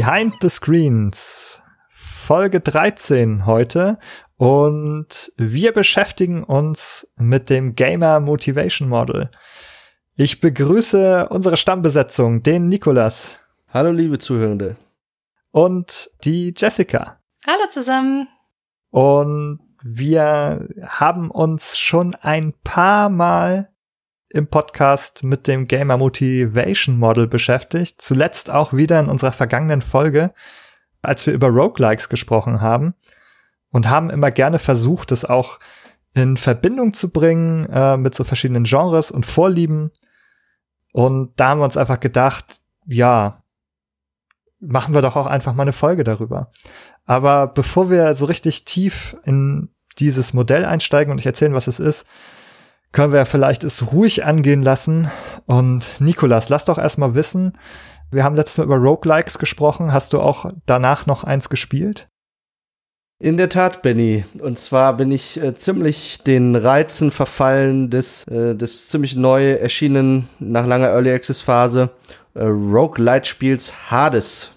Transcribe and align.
Behind 0.00 0.32
the 0.40 0.48
Screens, 0.48 1.60
Folge 1.90 2.60
13 2.60 3.44
heute 3.44 3.98
und 4.38 5.30
wir 5.36 5.72
beschäftigen 5.72 6.42
uns 6.42 7.06
mit 7.18 7.50
dem 7.50 7.74
Gamer 7.74 8.18
Motivation 8.20 8.88
Model. 8.88 9.30
Ich 10.16 10.40
begrüße 10.40 11.28
unsere 11.28 11.58
Stammbesetzung, 11.58 12.42
den 12.42 12.70
Nikolas. 12.70 13.40
Hallo 13.68 13.90
liebe 13.90 14.18
Zuhörende. 14.18 14.76
Und 15.50 16.10
die 16.24 16.54
Jessica. 16.56 17.20
Hallo 17.46 17.68
zusammen. 17.68 18.26
Und 18.88 19.60
wir 19.82 20.66
haben 20.86 21.30
uns 21.30 21.76
schon 21.76 22.14
ein 22.14 22.54
paar 22.64 23.10
Mal 23.10 23.69
im 24.30 24.46
Podcast 24.46 25.24
mit 25.24 25.46
dem 25.46 25.66
Gamer 25.66 25.96
Motivation 25.96 26.98
Model 26.98 27.26
beschäftigt. 27.26 28.00
Zuletzt 28.00 28.50
auch 28.50 28.72
wieder 28.72 29.00
in 29.00 29.08
unserer 29.08 29.32
vergangenen 29.32 29.82
Folge, 29.82 30.32
als 31.02 31.26
wir 31.26 31.34
über 31.34 31.48
Roguelikes 31.48 32.08
gesprochen 32.08 32.60
haben. 32.60 32.94
Und 33.72 33.88
haben 33.88 34.10
immer 34.10 34.30
gerne 34.30 34.58
versucht, 34.58 35.12
es 35.12 35.24
auch 35.24 35.60
in 36.14 36.36
Verbindung 36.36 36.92
zu 36.92 37.10
bringen 37.10 37.66
äh, 37.66 37.96
mit 37.96 38.14
so 38.14 38.24
verschiedenen 38.24 38.64
Genres 38.64 39.10
und 39.10 39.26
Vorlieben. 39.26 39.90
Und 40.92 41.32
da 41.36 41.50
haben 41.50 41.60
wir 41.60 41.64
uns 41.64 41.76
einfach 41.76 42.00
gedacht, 42.00 42.60
ja, 42.86 43.42
machen 44.60 44.94
wir 44.94 45.02
doch 45.02 45.16
auch 45.16 45.26
einfach 45.26 45.54
mal 45.54 45.62
eine 45.62 45.72
Folge 45.72 46.04
darüber. 46.04 46.50
Aber 47.04 47.46
bevor 47.46 47.90
wir 47.90 48.14
so 48.14 48.26
richtig 48.26 48.64
tief 48.64 49.16
in 49.24 49.70
dieses 49.98 50.32
Modell 50.32 50.64
einsteigen 50.64 51.10
und 51.10 51.18
ich 51.18 51.26
erzählen, 51.26 51.54
was 51.54 51.66
es 51.66 51.80
ist, 51.80 52.06
können 52.92 53.12
wir 53.12 53.26
vielleicht 53.26 53.64
es 53.64 53.92
ruhig 53.92 54.24
angehen 54.24 54.62
lassen. 54.62 55.10
Und 55.46 56.00
Nikolas, 56.00 56.48
lass 56.48 56.64
doch 56.64 56.78
erstmal 56.78 57.14
wissen, 57.14 57.52
wir 58.12 58.24
haben 58.24 58.34
letztes 58.34 58.58
Mal 58.58 58.64
über 58.64 58.76
Roguelikes 58.76 59.38
gesprochen. 59.38 59.92
Hast 59.92 60.12
du 60.12 60.20
auch 60.20 60.52
danach 60.66 61.06
noch 61.06 61.22
eins 61.22 61.48
gespielt? 61.48 62.08
In 63.22 63.36
der 63.36 63.50
Tat, 63.50 63.82
Benny. 63.82 64.24
Und 64.40 64.58
zwar 64.58 64.96
bin 64.96 65.12
ich 65.12 65.40
äh, 65.40 65.54
ziemlich 65.54 66.22
den 66.22 66.56
Reizen 66.56 67.10
verfallen 67.10 67.90
des, 67.90 68.24
äh, 68.24 68.56
des 68.56 68.88
ziemlich 68.88 69.14
neu 69.14 69.52
erschienenen, 69.52 70.28
nach 70.38 70.66
langer 70.66 70.88
Early 70.88 71.12
Access 71.12 71.42
Phase, 71.42 71.90
äh, 72.34 72.44
Roguelite-Spiels 72.44 73.90
Hades 73.90 74.52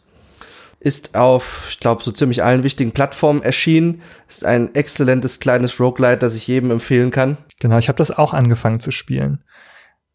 ist 0.83 1.15
auf, 1.15 1.67
ich 1.69 1.79
glaube, 1.79 2.03
so 2.03 2.11
ziemlich 2.11 2.43
allen 2.43 2.63
wichtigen 2.63 2.91
Plattformen 2.91 3.41
erschienen. 3.41 4.01
Ist 4.27 4.43
ein 4.43 4.75
exzellentes 4.75 5.39
kleines 5.39 5.79
Roguelite, 5.79 6.17
das 6.17 6.35
ich 6.35 6.45
jedem 6.45 6.71
empfehlen 6.71 7.09
kann. 7.09 7.37
Genau, 7.59 7.77
ich 7.77 7.87
habe 7.87 7.97
das 7.97 8.11
auch 8.11 8.33
angefangen 8.33 8.81
zu 8.81 8.91
spielen. 8.91 9.43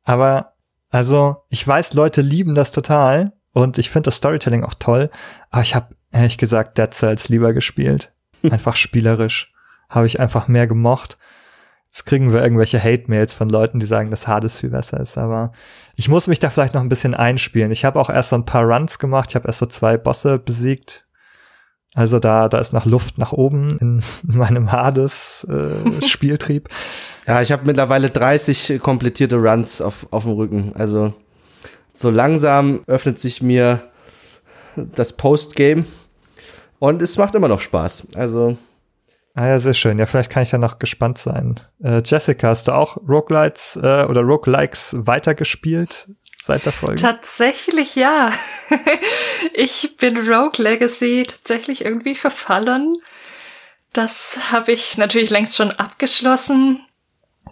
Aber 0.05 0.53
also, 0.91 1.39
ich 1.49 1.67
weiß, 1.67 1.95
Leute 1.95 2.21
lieben 2.21 2.55
das 2.55 2.73
total 2.73 3.33
und 3.53 3.79
ich 3.79 3.91
finde 3.91 4.09
das 4.09 4.17
Storytelling 4.17 4.63
auch 4.63 4.75
toll, 4.75 5.11
aber 5.51 5.63
ich 5.63 5.75
habe 5.75 5.95
ehrlich 6.13 6.39
gesagt 6.39 6.79
Dead 6.79 6.93
Cells 6.93 7.29
lieber 7.29 7.53
gespielt. 7.55 8.13
Einfach 8.43 8.77
spielerisch. 8.77 9.53
Habe 9.89 10.07
ich 10.07 10.21
einfach 10.21 10.49
mehr 10.49 10.67
gemocht. 10.67 11.17
Jetzt 11.91 12.05
kriegen 12.05 12.33
wir 12.33 12.43
irgendwelche 12.43 12.83
Hate-Mails 12.83 13.33
von 13.33 13.49
Leuten, 13.49 13.81
die 13.81 13.87
sagen, 13.87 14.11
dass 14.11 14.29
Hades 14.29 14.59
viel 14.59 14.71
besser 14.71 15.01
ist. 15.01 15.17
Aber 15.17 15.53
ich 15.97 16.09
muss 16.09 16.27
mich 16.27 16.39
da 16.39 16.51
vielleicht 16.51 16.75
noch 16.75 16.83
ein 16.83 16.91
bisschen 16.91 17.15
einspielen. 17.15 17.71
Ich 17.71 17.85
habe 17.85 17.99
auch 17.99 18.11
erst 18.11 18.31
so 18.31 18.37
ein 18.37 18.45
paar 18.45 18.65
Runs 18.65 18.99
gemacht. 18.99 19.31
Ich 19.31 19.37
habe 19.37 19.49
erst 19.49 19.61
so 19.61 19.67
zwei 19.67 19.97
Bosse 19.97 20.39
besiegt. 20.39 21.07
Also 21.95 22.19
da, 22.19 22.49
da 22.49 22.59
ist 22.59 22.75
noch 22.75 22.85
Luft 22.85 23.17
nach 23.17 23.33
oben 23.33 23.79
in 23.81 24.03
meinem 24.23 24.71
Hades-Spieltrieb. 24.71 26.69
Äh, 26.69 26.73
ja, 27.27 27.43
ich 27.43 27.51
habe 27.53 27.65
mittlerweile 27.65 28.11
30 28.11 28.81
komplettierte 28.83 29.37
Runs 29.37 29.81
auf, 29.81 30.07
auf 30.11 30.25
dem 30.25 30.33
Rücken. 30.33 30.73
Also 30.75 31.15
so 31.95 32.11
langsam 32.11 32.83
öffnet 32.87 33.19
sich 33.19 33.43
mir 33.43 33.83
das 34.77 35.15
Postgame 35.15 35.87
und 36.79 37.03
es 37.03 37.17
macht 37.17 37.35
immer 37.35 37.49
noch 37.49 37.61
Spaß. 37.61 38.09
Also 38.15 38.59
Ah 39.39 39.47
ja, 39.47 39.59
sehr 39.61 39.75
schön. 39.75 40.01
Ja, 40.01 40.07
vielleicht 40.07 40.31
kann 40.31 40.43
ich 40.43 40.51
ja 40.51 40.59
noch 40.59 40.81
gespannt 40.81 41.17
sein. 41.17 41.61
Äh, 41.81 42.03
Jessica, 42.05 42.49
hast 42.49 42.67
du 42.67 42.73
auch 42.73 42.97
Roguelites 43.09 43.77
äh, 43.77 44.05
oder 44.09 44.23
Roguelikes 44.23 44.97
weitergespielt 44.99 46.09
seit 46.43 46.67
der 46.67 46.73
Folge? 46.73 47.01
Tatsächlich 47.01 47.95
ja. 47.95 48.33
ich 49.53 49.95
bin 49.97 50.17
Rogue 50.17 50.61
Legacy 50.61 51.25
tatsächlich 51.29 51.85
irgendwie 51.85 52.17
verfallen. 52.17 52.97
Das 53.93 54.51
habe 54.51 54.73
ich 54.73 54.99
natürlich 54.99 55.31
längst 55.31 55.57
schon 55.57 55.71
abgeschlossen. 55.71 56.81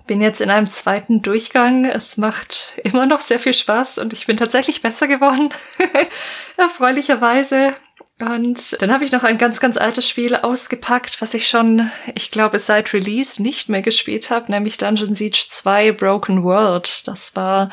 Bin 0.08 0.20
jetzt 0.20 0.40
in 0.40 0.50
einem 0.50 0.66
zweiten 0.66 1.22
Durchgang. 1.22 1.84
Es 1.84 2.16
macht 2.16 2.80
immer 2.82 3.06
noch 3.06 3.20
sehr 3.20 3.38
viel 3.38 3.54
Spaß 3.54 3.98
und 3.98 4.12
ich 4.12 4.26
bin 4.26 4.36
tatsächlich 4.36 4.82
besser 4.82 5.06
geworden. 5.06 5.50
Erfreulicherweise. 6.56 7.74
Und 8.18 8.80
dann 8.80 8.92
habe 8.92 9.04
ich 9.04 9.12
noch 9.12 9.24
ein 9.24 9.36
ganz, 9.36 9.60
ganz 9.60 9.76
altes 9.76 10.08
Spiel 10.08 10.36
ausgepackt, 10.36 11.20
was 11.20 11.34
ich 11.34 11.48
schon, 11.48 11.90
ich 12.14 12.30
glaube, 12.30 12.58
seit 12.58 12.94
Release 12.94 13.42
nicht 13.42 13.68
mehr 13.68 13.82
gespielt 13.82 14.30
habe, 14.30 14.50
nämlich 14.50 14.78
Dungeon 14.78 15.14
Siege 15.14 15.44
2 15.46 15.92
Broken 15.92 16.42
World. 16.42 17.06
Das 17.06 17.36
war 17.36 17.70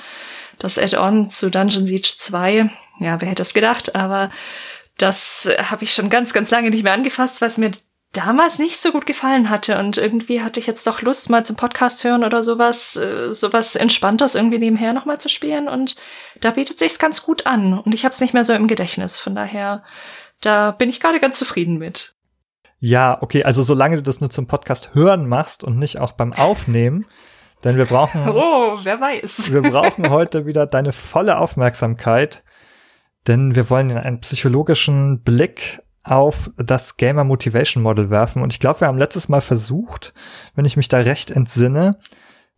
das 0.60 0.78
Add-on 0.78 1.30
zu 1.30 1.50
Dungeon 1.50 1.88
Siege 1.88 2.14
2. 2.18 2.70
Ja, 3.00 3.22
wer 3.22 3.30
hätte 3.30 3.42
es 3.42 3.54
gedacht, 3.54 3.96
aber 3.96 4.32
das 4.98 5.48
habe 5.70 5.86
ich 5.86 5.94
schon 5.94 6.10
ganz, 6.10 6.34
ganz 6.34 6.52
lange 6.52 6.70
nicht 6.72 6.84
mehr 6.84 6.94
angefasst, 6.94 7.42
was 7.42 7.58
mir 7.58 7.72
damals 8.12 8.60
nicht 8.60 8.78
so 8.78 8.92
gut 8.92 9.06
gefallen 9.06 9.50
hatte. 9.50 9.80
Und 9.80 9.98
irgendwie 9.98 10.42
hatte 10.42 10.60
ich 10.60 10.68
jetzt 10.68 10.86
doch 10.86 11.02
Lust, 11.02 11.30
mal 11.30 11.46
zum 11.46 11.56
Podcast 11.56 12.04
hören 12.04 12.24
oder 12.24 12.44
sowas, 12.44 12.96
äh, 12.96 13.34
sowas 13.34 13.76
Entspanntes 13.76 14.36
irgendwie 14.36 14.60
nebenher 14.60 14.94
nochmal 14.94 15.20
zu 15.20 15.30
spielen. 15.30 15.68
Und 15.68 15.96
da 16.40 16.52
bietet 16.52 16.80
sich's 16.80 17.00
ganz 17.00 17.24
gut 17.24 17.46
an. 17.46 17.80
Und 17.80 17.96
ich 17.96 18.06
habe 18.06 18.14
es 18.14 18.22
nicht 18.22 18.34
mehr 18.34 18.44
so 18.44 18.54
im 18.54 18.68
Gedächtnis. 18.68 19.20
Von 19.20 19.36
daher 19.36 19.84
da 20.46 20.72
bin 20.72 20.90
ich 20.90 21.00
gerade 21.00 21.20
ganz 21.20 21.40
zufrieden 21.40 21.78
mit. 21.78 22.16
Ja, 22.80 23.18
okay, 23.22 23.44
also 23.44 23.64
solange 23.64 23.96
du 23.96 24.04
das 24.04 24.20
nur 24.20 24.30
zum 24.30 24.46
Podcast 24.46 24.94
hören 24.94 25.28
machst 25.28 25.64
und 25.64 25.78
nicht 25.78 26.00
auch 26.00 26.12
beim 26.12 26.34
Aufnehmen, 26.34 27.06
denn 27.64 27.78
wir 27.78 27.86
brauchen. 27.86 28.28
Oh, 28.28 28.80
wer 28.84 29.00
weiß. 29.00 29.54
wir 29.54 29.62
brauchen 29.62 30.10
heute 30.10 30.46
wieder 30.46 30.66
deine 30.66 30.92
volle 30.92 31.38
Aufmerksamkeit, 31.38 32.44
denn 33.26 33.56
wir 33.56 33.70
wollen 33.70 33.92
einen 33.92 34.20
psychologischen 34.20 35.22
Blick 35.22 35.82
auf 36.04 36.52
das 36.58 36.98
Gamer 36.98 37.24
Motivation 37.24 37.82
Model 37.82 38.10
werfen. 38.10 38.42
Und 38.42 38.52
ich 38.52 38.60
glaube, 38.60 38.82
wir 38.82 38.88
haben 38.88 38.98
letztes 38.98 39.30
Mal 39.30 39.40
versucht, 39.40 40.14
wenn 40.54 40.66
ich 40.66 40.76
mich 40.76 40.90
da 40.90 40.98
recht 40.98 41.32
entsinne, 41.32 41.92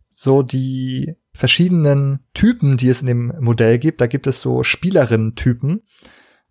so 0.08 0.42
die 0.42 1.14
verschiedenen 1.32 2.26
Typen, 2.34 2.76
die 2.76 2.88
es 2.88 3.00
in 3.00 3.06
dem 3.06 3.32
Modell 3.38 3.78
gibt. 3.78 4.00
Da 4.00 4.08
gibt 4.08 4.26
es 4.26 4.40
so 4.40 4.64
Spielerinnen-Typen 4.64 5.82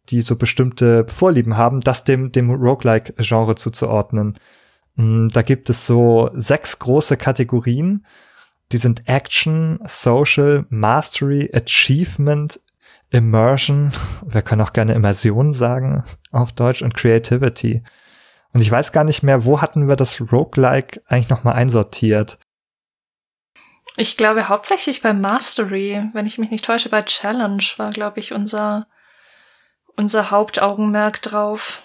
die 0.10 0.22
so 0.22 0.36
bestimmte 0.36 1.06
Vorlieben 1.08 1.58
haben, 1.58 1.82
das 1.82 2.04
dem, 2.04 2.32
dem 2.32 2.52
Roguelike-Genre 2.52 3.56
zuzuordnen. 3.56 4.38
Mm, 4.96 5.30
da 5.30 5.42
gibt 5.42 5.70
es 5.70 5.86
so 5.86 6.30
sechs 6.34 6.80
große 6.80 7.18
Kategorien. 7.18 8.06
Die 8.72 8.78
sind 8.78 9.08
Action, 9.08 9.80
Social, 9.86 10.66
Mastery, 10.70 11.52
Achievement, 11.54 12.60
Immersion. 13.12 13.92
Wir 14.26 14.42
können 14.42 14.62
auch 14.62 14.74
gerne 14.74 14.94
Immersion 14.94 15.54
sagen 15.54 16.04
auf 16.32 16.52
Deutsch 16.52 16.82
und 16.82 16.96
Creativity. 16.96 17.84
Und 18.54 18.62
ich 18.62 18.72
weiß 18.72 18.94
gar 18.94 19.04
nicht 19.04 19.22
mehr, 19.22 19.44
wo 19.44 19.62
hatten 19.62 19.90
wir 19.90 19.98
das 19.98 20.22
Roguelike 20.32 21.02
eigentlich 21.08 21.30
nochmal 21.30 21.56
einsortiert? 21.56 22.40
Ich 23.98 24.16
glaube 24.16 24.48
hauptsächlich 24.48 25.02
bei 25.02 25.14
Mastery, 25.14 26.10
wenn 26.14 26.26
ich 26.26 26.38
mich 26.38 26.52
nicht 26.52 26.64
täusche, 26.64 26.88
bei 26.88 27.02
Challenge 27.02 27.64
war, 27.76 27.92
glaube 27.92 28.22
ich, 28.22 28.32
unser 28.32 28.88
unser 29.98 30.32
Hauptaugenmerk 30.32 31.22
drauf. 31.22 31.82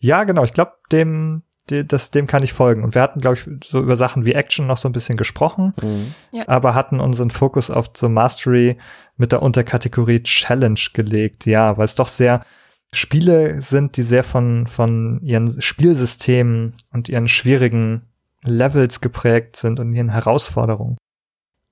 Ja, 0.00 0.24
genau. 0.24 0.44
Ich 0.44 0.52
glaube, 0.52 0.72
dem, 0.92 1.42
das, 1.66 2.10
dem 2.10 2.26
kann 2.26 2.42
ich 2.42 2.52
folgen. 2.52 2.84
Und 2.84 2.94
wir 2.94 3.02
hatten, 3.02 3.20
glaube 3.20 3.36
ich, 3.36 3.46
so 3.66 3.80
über 3.80 3.96
Sachen 3.96 4.24
wie 4.24 4.32
Action 4.32 4.66
noch 4.66 4.78
so 4.78 4.88
ein 4.88 4.92
bisschen 4.92 5.16
gesprochen, 5.16 5.74
mhm. 5.80 6.14
ja. 6.32 6.48
aber 6.48 6.74
hatten 6.74 7.00
unseren 7.00 7.30
Fokus 7.30 7.70
auf 7.70 7.90
so 7.96 8.08
Mastery 8.08 8.78
mit 9.16 9.32
der 9.32 9.42
Unterkategorie 9.42 10.22
Challenge 10.22 10.80
gelegt. 10.92 11.46
Ja, 11.46 11.76
weil 11.76 11.84
es 11.84 11.94
doch 11.94 12.08
sehr 12.08 12.42
Spiele 12.92 13.60
sind, 13.60 13.96
die 13.96 14.02
sehr 14.02 14.24
von, 14.24 14.66
von 14.66 15.20
ihren 15.22 15.60
Spielsystemen 15.60 16.74
und 16.92 17.08
ihren 17.08 17.28
schwierigen 17.28 18.02
Levels 18.42 19.00
geprägt 19.00 19.56
sind 19.56 19.78
und 19.78 19.92
ihren 19.92 20.08
Herausforderungen. 20.08 20.96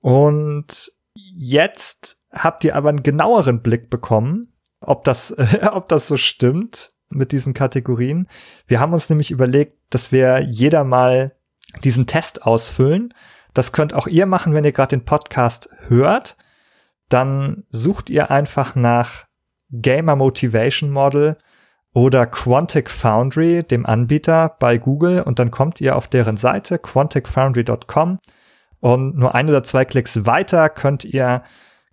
Und 0.01 0.91
jetzt 1.11 2.17
habt 2.31 2.63
ihr 2.63 2.75
aber 2.75 2.89
einen 2.89 3.03
genaueren 3.03 3.63
Blick 3.63 3.89
bekommen 3.89 4.41
ob 4.79 5.03
das, 5.03 5.35
ob 5.71 5.87
das 5.87 6.07
so 6.07 6.17
stimmt 6.17 6.93
mit 7.09 7.31
diesen 7.31 7.53
Kategorien. 7.53 8.27
Wir 8.67 8.79
haben 8.79 8.93
uns 8.93 9.09
nämlich 9.09 9.31
überlegt, 9.31 9.77
dass 9.89 10.11
wir 10.11 10.41
jeder 10.41 10.83
mal 10.83 11.35
diesen 11.83 12.07
Test 12.07 12.43
ausfüllen. 12.43 13.13
Das 13.53 13.71
könnt 13.71 13.93
auch 13.93 14.07
ihr 14.07 14.25
machen, 14.25 14.53
wenn 14.53 14.65
ihr 14.65 14.71
gerade 14.71 14.95
den 14.95 15.05
Podcast 15.05 15.69
hört. 15.87 16.37
Dann 17.09 17.63
sucht 17.69 18.09
ihr 18.09 18.29
einfach 18.29 18.75
nach 18.75 19.25
Gamer 19.71 20.15
Motivation 20.15 20.89
Model 20.89 21.37
oder 21.93 22.27
Quantic 22.27 22.89
Foundry, 22.89 23.63
dem 23.63 23.85
Anbieter 23.85 24.55
bei 24.59 24.77
Google, 24.77 25.23
und 25.23 25.39
dann 25.39 25.51
kommt 25.51 25.81
ihr 25.81 25.95
auf 25.95 26.07
deren 26.07 26.37
Seite 26.37 26.77
quanticfoundry.com 26.77 28.19
und 28.79 29.17
nur 29.17 29.33
ein 29.33 29.49
oder 29.49 29.63
zwei 29.63 29.85
Klicks 29.85 30.25
weiter 30.25 30.69
könnt 30.69 31.05
ihr 31.05 31.41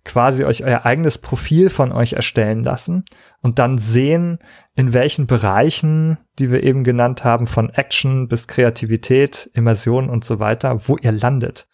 quasi 0.05 0.45
euch 0.45 0.63
euer 0.63 0.85
eigenes 0.85 1.17
Profil 1.17 1.69
von 1.69 1.91
euch 1.91 2.13
erstellen 2.13 2.63
lassen 2.63 3.03
und 3.41 3.59
dann 3.59 3.77
sehen, 3.77 4.39
in 4.75 4.93
welchen 4.93 5.27
Bereichen, 5.27 6.17
die 6.39 6.51
wir 6.51 6.63
eben 6.63 6.83
genannt 6.83 7.23
haben, 7.23 7.47
von 7.47 7.69
Action 7.71 8.27
bis 8.27 8.47
Kreativität, 8.47 9.49
Immersion 9.53 10.09
und 10.09 10.23
so 10.23 10.39
weiter, 10.39 10.87
wo 10.87 10.95
ihr 10.97 11.11
landet. 11.11 11.67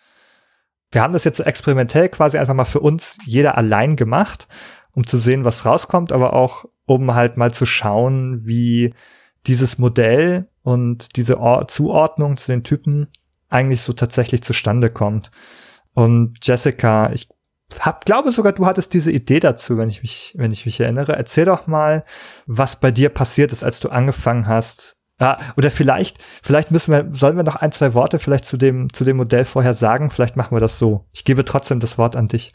Wir 0.91 1.01
haben 1.01 1.13
das 1.13 1.25
jetzt 1.25 1.37
so 1.37 1.43
experimentell 1.43 2.09
quasi 2.09 2.37
einfach 2.37 2.53
mal 2.53 2.65
für 2.65 2.79
uns 2.79 3.17
jeder 3.25 3.57
allein 3.57 3.95
gemacht, 3.95 4.47
um 4.95 5.05
zu 5.05 5.17
sehen, 5.17 5.45
was 5.45 5.65
rauskommt, 5.65 6.11
aber 6.11 6.33
auch 6.33 6.65
um 6.85 7.13
halt 7.13 7.37
mal 7.37 7.53
zu 7.53 7.65
schauen, 7.65 8.45
wie 8.45 8.93
dieses 9.47 9.77
Modell 9.77 10.47
und 10.63 11.15
diese 11.15 11.39
Or 11.39 11.67
Zuordnung 11.67 12.37
zu 12.37 12.51
den 12.51 12.63
Typen 12.63 13.07
eigentlich 13.49 13.81
so 13.81 13.93
tatsächlich 13.93 14.43
zustande 14.43 14.89
kommt. 14.89 15.31
Und 15.93 16.45
Jessica, 16.45 17.11
ich 17.11 17.27
hab, 17.79 18.05
glaube 18.05 18.31
sogar, 18.31 18.53
du 18.53 18.65
hattest 18.65 18.93
diese 18.93 19.11
Idee 19.11 19.39
dazu, 19.39 19.77
wenn 19.77 19.89
ich 19.89 20.01
mich, 20.01 20.33
wenn 20.35 20.51
ich 20.51 20.65
mich 20.65 20.79
erinnere. 20.79 21.13
Erzähl 21.13 21.45
doch 21.45 21.67
mal, 21.67 22.03
was 22.45 22.79
bei 22.79 22.91
dir 22.91 23.09
passiert 23.09 23.51
ist, 23.51 23.63
als 23.63 23.79
du 23.79 23.89
angefangen 23.89 24.47
hast. 24.47 24.97
Ah, 25.19 25.37
oder 25.55 25.69
vielleicht, 25.69 26.17
vielleicht 26.41 26.71
müssen 26.71 26.91
wir, 26.91 27.07
sollen 27.11 27.37
wir 27.37 27.43
noch 27.43 27.55
ein, 27.55 27.71
zwei 27.71 27.93
Worte 27.93 28.17
vielleicht 28.17 28.45
zu 28.45 28.57
dem, 28.57 28.91
zu 28.91 29.03
dem 29.03 29.17
Modell 29.17 29.45
vorher 29.45 29.75
sagen? 29.75 30.09
Vielleicht 30.09 30.35
machen 30.35 30.55
wir 30.55 30.59
das 30.59 30.79
so. 30.79 31.05
Ich 31.13 31.25
gebe 31.25 31.45
trotzdem 31.45 31.79
das 31.79 31.99
Wort 31.99 32.15
an 32.15 32.27
dich. 32.27 32.53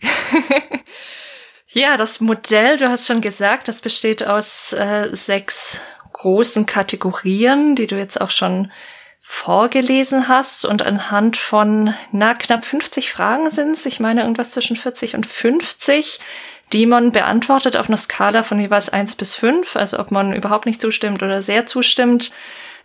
ja, 1.66 1.96
das 1.96 2.20
Modell, 2.20 2.76
du 2.76 2.88
hast 2.88 3.06
schon 3.06 3.20
gesagt, 3.20 3.66
das 3.66 3.80
besteht 3.80 4.26
aus 4.26 4.72
äh, 4.72 5.08
sechs 5.12 5.80
großen 6.12 6.66
Kategorien, 6.66 7.74
die 7.74 7.88
du 7.88 7.96
jetzt 7.96 8.20
auch 8.20 8.30
schon 8.30 8.70
vorgelesen 9.32 10.28
hast 10.28 10.66
und 10.66 10.82
anhand 10.82 11.38
von, 11.38 11.94
na, 12.12 12.34
knapp 12.34 12.66
50 12.66 13.10
Fragen 13.10 13.50
sind 13.50 13.70
es, 13.70 13.86
ich 13.86 13.98
meine 13.98 14.20
irgendwas 14.20 14.52
zwischen 14.52 14.76
40 14.76 15.14
und 15.14 15.26
50, 15.26 16.20
die 16.74 16.84
man 16.84 17.12
beantwortet 17.12 17.78
auf 17.78 17.88
einer 17.88 17.96
Skala 17.96 18.42
von 18.42 18.60
jeweils 18.60 18.90
1 18.90 19.16
bis 19.16 19.34
5, 19.34 19.74
also 19.74 19.98
ob 19.98 20.10
man 20.10 20.34
überhaupt 20.34 20.66
nicht 20.66 20.82
zustimmt 20.82 21.22
oder 21.22 21.42
sehr 21.42 21.64
zustimmt, 21.64 22.30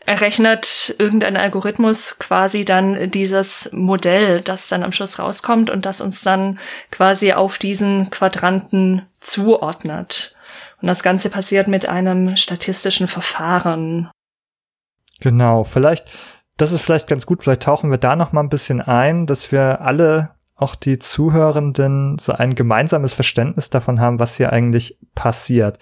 errechnet 0.06 0.96
irgendein 0.98 1.36
Algorithmus 1.36 2.18
quasi 2.18 2.64
dann 2.64 3.12
dieses 3.12 3.70
Modell, 3.74 4.40
das 4.40 4.70
dann 4.70 4.84
am 4.84 4.94
Schluss 4.94 5.20
rauskommt 5.20 5.70
und 5.70 5.86
das 5.86 6.00
uns 6.00 6.22
dann 6.22 6.60
quasi 6.92 7.34
auf 7.34 7.58
diesen 7.58 8.10
Quadranten 8.10 9.06
zuordnet. 9.20 10.34
Und 10.82 10.88
das 10.88 11.04
Ganze 11.04 11.30
passiert 11.30 11.68
mit 11.68 11.90
einem 11.90 12.38
statistischen 12.38 13.10
Verfahren. 13.10 14.10
Genau, 15.20 15.64
vielleicht 15.66 16.06
das 16.58 16.72
ist 16.72 16.82
vielleicht 16.82 17.08
ganz 17.08 17.26
gut. 17.26 17.44
Vielleicht 17.44 17.64
tauchen 17.64 17.92
wir 17.92 17.98
da 17.98 18.16
noch 18.16 18.34
mal 18.34 18.42
ein 18.42 18.50
bisschen 18.50 18.82
ein, 18.82 19.26
dass 19.26 19.52
wir 19.52 19.82
alle, 19.82 20.32
auch 20.56 20.76
die 20.76 21.00
Zuhörenden, 21.00 22.18
so 22.18 22.34
ein 22.34 22.56
gemeinsames 22.56 23.14
Verständnis 23.14 23.70
davon 23.70 24.02
haben, 24.02 24.20
was 24.20 24.38
hier 24.38 24.52
eigentlich 24.52 25.00
passiert. 25.14 25.78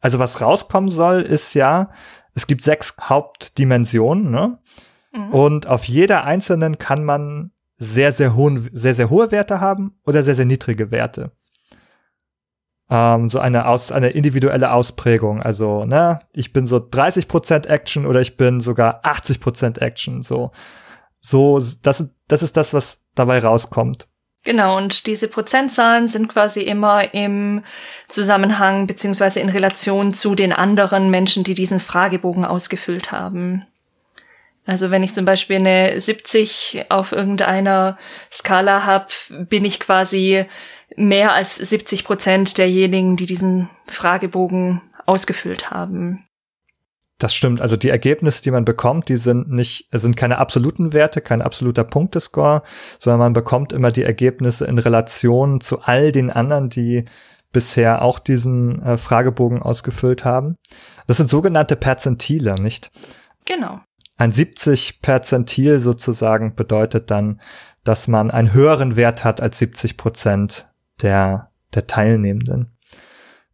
Also 0.00 0.18
was 0.18 0.40
rauskommen 0.40 0.88
soll, 0.88 1.20
ist 1.20 1.54
ja, 1.54 1.90
es 2.34 2.46
gibt 2.46 2.62
sechs 2.62 2.96
Hauptdimensionen, 3.00 4.30
ne? 4.30 4.58
Mhm. 5.12 5.30
Und 5.32 5.66
auf 5.66 5.84
jeder 5.84 6.24
einzelnen 6.24 6.78
kann 6.78 7.04
man 7.04 7.52
sehr, 7.78 8.12
sehr 8.12 8.34
hohen, 8.34 8.70
sehr, 8.72 8.94
sehr 8.94 9.10
hohe 9.10 9.30
Werte 9.30 9.60
haben 9.60 9.98
oder 10.06 10.22
sehr, 10.22 10.34
sehr 10.34 10.46
niedrige 10.46 10.90
Werte 10.90 11.32
ähm, 12.90 13.28
so 13.28 13.38
eine, 13.38 13.66
aus, 13.66 13.90
eine 13.92 14.10
individuelle 14.10 14.72
Ausprägung. 14.72 15.42
Also, 15.42 15.84
ne, 15.84 16.20
ich 16.34 16.52
bin 16.52 16.66
so 16.66 16.76
30% 16.76 17.66
Action 17.66 18.06
oder 18.06 18.20
ich 18.20 18.36
bin 18.36 18.60
sogar 18.60 19.04
80% 19.04 19.80
Action. 19.80 20.22
So, 20.22 20.52
so, 21.20 21.60
das, 21.82 22.08
das 22.28 22.42
ist 22.42 22.56
das, 22.56 22.72
was 22.72 23.02
dabei 23.14 23.40
rauskommt. 23.40 24.08
Genau, 24.44 24.76
und 24.76 25.08
diese 25.08 25.26
Prozentzahlen 25.26 26.06
sind 26.06 26.28
quasi 26.28 26.62
immer 26.62 27.12
im 27.12 27.64
Zusammenhang 28.06 28.86
beziehungsweise 28.86 29.40
in 29.40 29.48
Relation 29.48 30.14
zu 30.14 30.36
den 30.36 30.52
anderen 30.52 31.10
Menschen, 31.10 31.42
die 31.42 31.54
diesen 31.54 31.80
Fragebogen 31.80 32.44
ausgefüllt 32.44 33.10
haben. 33.10 33.66
Also 34.64 34.92
wenn 34.92 35.02
ich 35.02 35.14
zum 35.14 35.24
Beispiel 35.24 35.56
eine 35.56 36.00
70 36.00 36.86
auf 36.90 37.10
irgendeiner 37.10 37.98
Skala 38.30 38.84
habe, 38.84 39.06
bin 39.48 39.64
ich 39.64 39.80
quasi 39.80 40.44
mehr 40.96 41.32
als 41.32 41.56
70 41.56 42.04
Prozent 42.04 42.58
derjenigen, 42.58 43.16
die 43.16 43.26
diesen 43.26 43.68
Fragebogen 43.86 44.82
ausgefüllt 45.06 45.70
haben. 45.70 46.26
Das 47.18 47.34
stimmt. 47.34 47.62
Also 47.62 47.76
die 47.76 47.88
Ergebnisse, 47.88 48.42
die 48.42 48.50
man 48.50 48.66
bekommt, 48.66 49.08
die 49.08 49.16
sind 49.16 49.50
nicht, 49.50 49.88
sind 49.90 50.16
keine 50.16 50.38
absoluten 50.38 50.92
Werte, 50.92 51.22
kein 51.22 51.40
absoluter 51.40 51.84
Punktescore, 51.84 52.62
sondern 52.98 53.20
man 53.20 53.32
bekommt 53.32 53.72
immer 53.72 53.90
die 53.90 54.02
Ergebnisse 54.02 54.66
in 54.66 54.78
Relation 54.78 55.62
zu 55.62 55.80
all 55.80 56.12
den 56.12 56.30
anderen, 56.30 56.68
die 56.68 57.06
bisher 57.52 58.02
auch 58.02 58.18
diesen 58.18 58.82
äh, 58.82 58.98
Fragebogen 58.98 59.62
ausgefüllt 59.62 60.26
haben. 60.26 60.56
Das 61.06 61.16
sind 61.16 61.28
sogenannte 61.28 61.76
Perzentile, 61.76 62.56
nicht? 62.56 62.90
Genau. 63.46 63.80
Ein 64.18 64.30
70 64.30 65.00
Perzentil 65.00 65.80
sozusagen 65.80 66.54
bedeutet 66.54 67.10
dann, 67.10 67.40
dass 67.82 68.08
man 68.08 68.30
einen 68.30 68.52
höheren 68.52 68.96
Wert 68.96 69.24
hat 69.24 69.40
als 69.40 69.58
70 69.58 69.96
Prozent 69.96 70.68
der, 71.02 71.50
der 71.74 71.86
Teilnehmenden. 71.86 72.76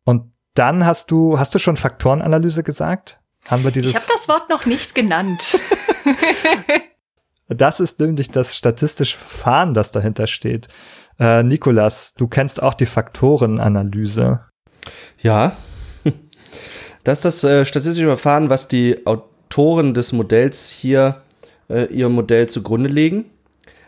Und 0.05 0.33
dann 0.55 0.85
hast 0.85 1.11
du, 1.11 1.39
hast 1.39 1.55
du 1.55 1.59
schon 1.59 1.77
Faktorenanalyse 1.77 2.63
gesagt? 2.63 3.21
Haben 3.49 3.65
wir 3.65 3.71
dieses. 3.71 3.91
Ich 3.91 3.97
habe 3.97 4.07
das 4.15 4.29
Wort 4.29 4.51
noch 4.51 4.67
nicht 4.67 4.95
genannt. 4.95 5.59
das 7.49 7.81
ist 7.81 7.99
nämlich 8.01 8.31
das 8.31 8.57
statistische 8.57 9.17
Verfahren, 9.17 9.75
das 9.75 9.93
dahinter 9.93 10.27
steht. 10.27 10.69
Äh, 11.19 11.43
Nikolas, 11.43 12.15
du 12.15 12.29
kennst 12.29 12.63
auch 12.63 12.75
die 12.75 12.87
Faktorenanalyse. 12.87 14.41
Ja. 15.21 15.57
Das 17.05 17.19
ist 17.19 17.25
das 17.25 17.43
äh, 17.43 17.65
statistische 17.65 18.07
Verfahren, 18.07 18.49
was 18.49 18.69
die 18.69 19.05
Autoren 19.07 19.93
des 19.93 20.13
Modells 20.13 20.71
hier 20.71 21.23
äh, 21.69 21.87
ihrem 21.87 22.13
Modell 22.13 22.49
zugrunde 22.49 22.89
legen. 22.89 23.25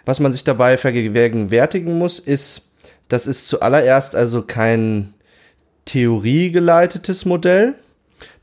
Was 0.05 0.19
man 0.19 0.33
sich 0.33 0.43
dabei 0.43 0.77
vergegenwärtigen 0.77 1.97
muss, 1.97 2.19
ist, 2.19 2.73
das 3.15 3.29
ist 3.29 3.47
zuallererst 3.47 4.17
also 4.17 4.43
kein 4.43 5.15
theoriegeleitetes 5.85 7.25
Modell. 7.25 7.75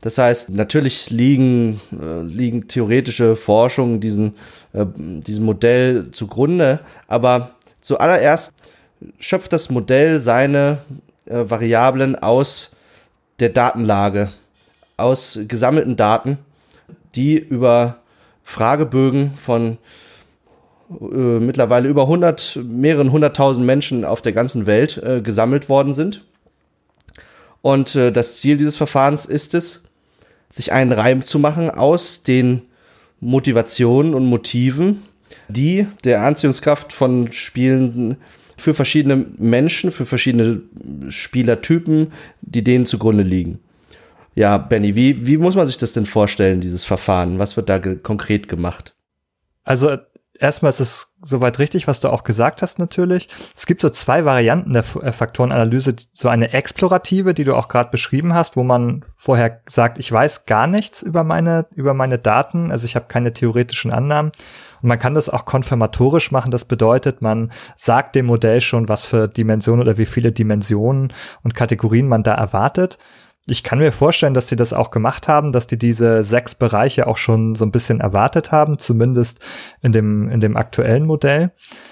Das 0.00 0.16
heißt, 0.16 0.48
natürlich 0.48 1.10
liegen, 1.10 1.78
äh, 1.92 2.22
liegen 2.22 2.68
theoretische 2.68 3.36
Forschungen 3.36 4.00
diesen, 4.00 4.34
äh, 4.72 4.86
diesem 4.96 5.44
Modell 5.44 6.10
zugrunde, 6.12 6.80
aber 7.06 7.56
zuallererst 7.82 8.54
schöpft 9.18 9.52
das 9.52 9.68
Modell 9.68 10.18
seine 10.18 10.78
äh, 11.26 11.50
Variablen 11.50 12.16
aus 12.16 12.74
der 13.40 13.50
Datenlage, 13.50 14.32
aus 14.96 15.38
gesammelten 15.48 15.96
Daten, 15.96 16.38
die 17.14 17.36
über 17.36 17.98
Fragebögen 18.42 19.34
von 19.36 19.76
äh, 21.00 21.40
mittlerweile 21.40 21.88
über 21.88 22.02
100, 22.02 22.60
mehreren 22.64 23.12
hunderttausend 23.12 23.66
Menschen 23.66 24.04
auf 24.04 24.22
der 24.22 24.32
ganzen 24.32 24.66
Welt 24.66 24.98
äh, 24.98 25.20
gesammelt 25.20 25.68
worden 25.68 25.94
sind. 25.94 26.24
Und 27.60 27.94
äh, 27.94 28.12
das 28.12 28.36
Ziel 28.36 28.56
dieses 28.56 28.76
Verfahrens 28.76 29.24
ist 29.24 29.54
es, 29.54 29.84
sich 30.50 30.72
einen 30.72 30.92
Reim 30.92 31.22
zu 31.22 31.38
machen 31.38 31.70
aus 31.70 32.22
den 32.22 32.62
Motivationen 33.20 34.14
und 34.14 34.26
Motiven, 34.26 35.02
die 35.48 35.86
der 36.04 36.22
Anziehungskraft 36.22 36.92
von 36.92 37.32
Spielenden 37.32 38.16
für 38.56 38.74
verschiedene 38.74 39.24
Menschen, 39.38 39.90
für 39.90 40.04
verschiedene 40.04 40.60
Spielertypen, 41.08 42.12
die 42.42 42.62
denen 42.62 42.86
zugrunde 42.86 43.22
liegen. 43.22 43.60
Ja, 44.34 44.58
Benny, 44.58 44.94
wie, 44.94 45.26
wie 45.26 45.36
muss 45.36 45.54
man 45.56 45.66
sich 45.66 45.78
das 45.78 45.92
denn 45.92 46.06
vorstellen, 46.06 46.60
dieses 46.60 46.84
Verfahren? 46.84 47.38
Was 47.38 47.56
wird 47.56 47.68
da 47.68 47.78
ge 47.78 47.96
konkret 47.96 48.48
gemacht? 48.48 48.94
Also 49.64 49.96
erstmal 50.42 50.70
ist 50.70 50.80
es 50.80 51.14
soweit 51.22 51.60
richtig, 51.60 51.86
was 51.86 52.00
du 52.00 52.08
auch 52.08 52.24
gesagt 52.24 52.62
hast 52.62 52.78
natürlich. 52.78 53.28
Es 53.56 53.64
gibt 53.64 53.80
so 53.80 53.88
zwei 53.90 54.24
Varianten 54.24 54.72
der 54.72 54.84
äh, 55.00 55.12
Faktorenanalyse. 55.12 55.94
So 56.12 56.28
eine 56.28 56.52
explorative, 56.52 57.32
die 57.32 57.44
du 57.44 57.54
auch 57.54 57.68
gerade 57.68 57.90
beschrieben 57.90 58.34
hast, 58.34 58.56
wo 58.56 58.64
man 58.64 59.04
vorher 59.16 59.60
sagt, 59.68 59.98
ich 59.98 60.10
weiß 60.10 60.46
gar 60.46 60.66
nichts 60.66 61.00
über 61.00 61.22
meine, 61.22 61.66
über 61.74 61.94
meine 61.94 62.18
Daten, 62.18 62.72
also 62.72 62.84
ich 62.86 62.96
habe 62.96 63.06
keine 63.06 63.32
theoretischen 63.32 63.92
Annahmen. 63.92 64.32
Und 64.82 64.88
man 64.88 64.98
kann 64.98 65.14
das 65.14 65.28
auch 65.28 65.44
konfirmatorisch 65.44 66.32
machen. 66.32 66.50
Das 66.50 66.64
bedeutet, 66.64 67.22
man 67.22 67.52
sagt 67.76 68.16
dem 68.16 68.26
Modell 68.26 68.60
schon, 68.60 68.88
was 68.88 69.04
für 69.04 69.28
Dimensionen 69.28 69.80
oder 69.80 69.96
wie 69.96 70.06
viele 70.06 70.32
Dimensionen 70.32 71.12
und 71.44 71.54
Kategorien 71.54 72.08
man 72.08 72.24
da 72.24 72.34
erwartet 72.34 72.98
ich 73.46 73.64
kann 73.64 73.80
mir 73.80 73.90
vorstellen, 73.90 74.34
dass 74.34 74.46
sie 74.46 74.54
das 74.54 74.72
auch 74.72 74.92
gemacht 74.92 75.26
haben, 75.26 75.50
dass 75.50 75.66
die 75.66 75.76
diese 75.76 76.22
sechs 76.22 76.54
Bereiche 76.54 77.08
auch 77.08 77.16
schon 77.16 77.56
so 77.56 77.64
ein 77.64 77.72
bisschen 77.72 77.98
erwartet 77.98 78.52
haben, 78.52 78.78
zumindest 78.78 79.40
in 79.80 79.90
dem, 79.90 80.28
in 80.28 80.38
dem 80.38 80.56
aktuellen 80.56 81.06
Modell. 81.06 81.50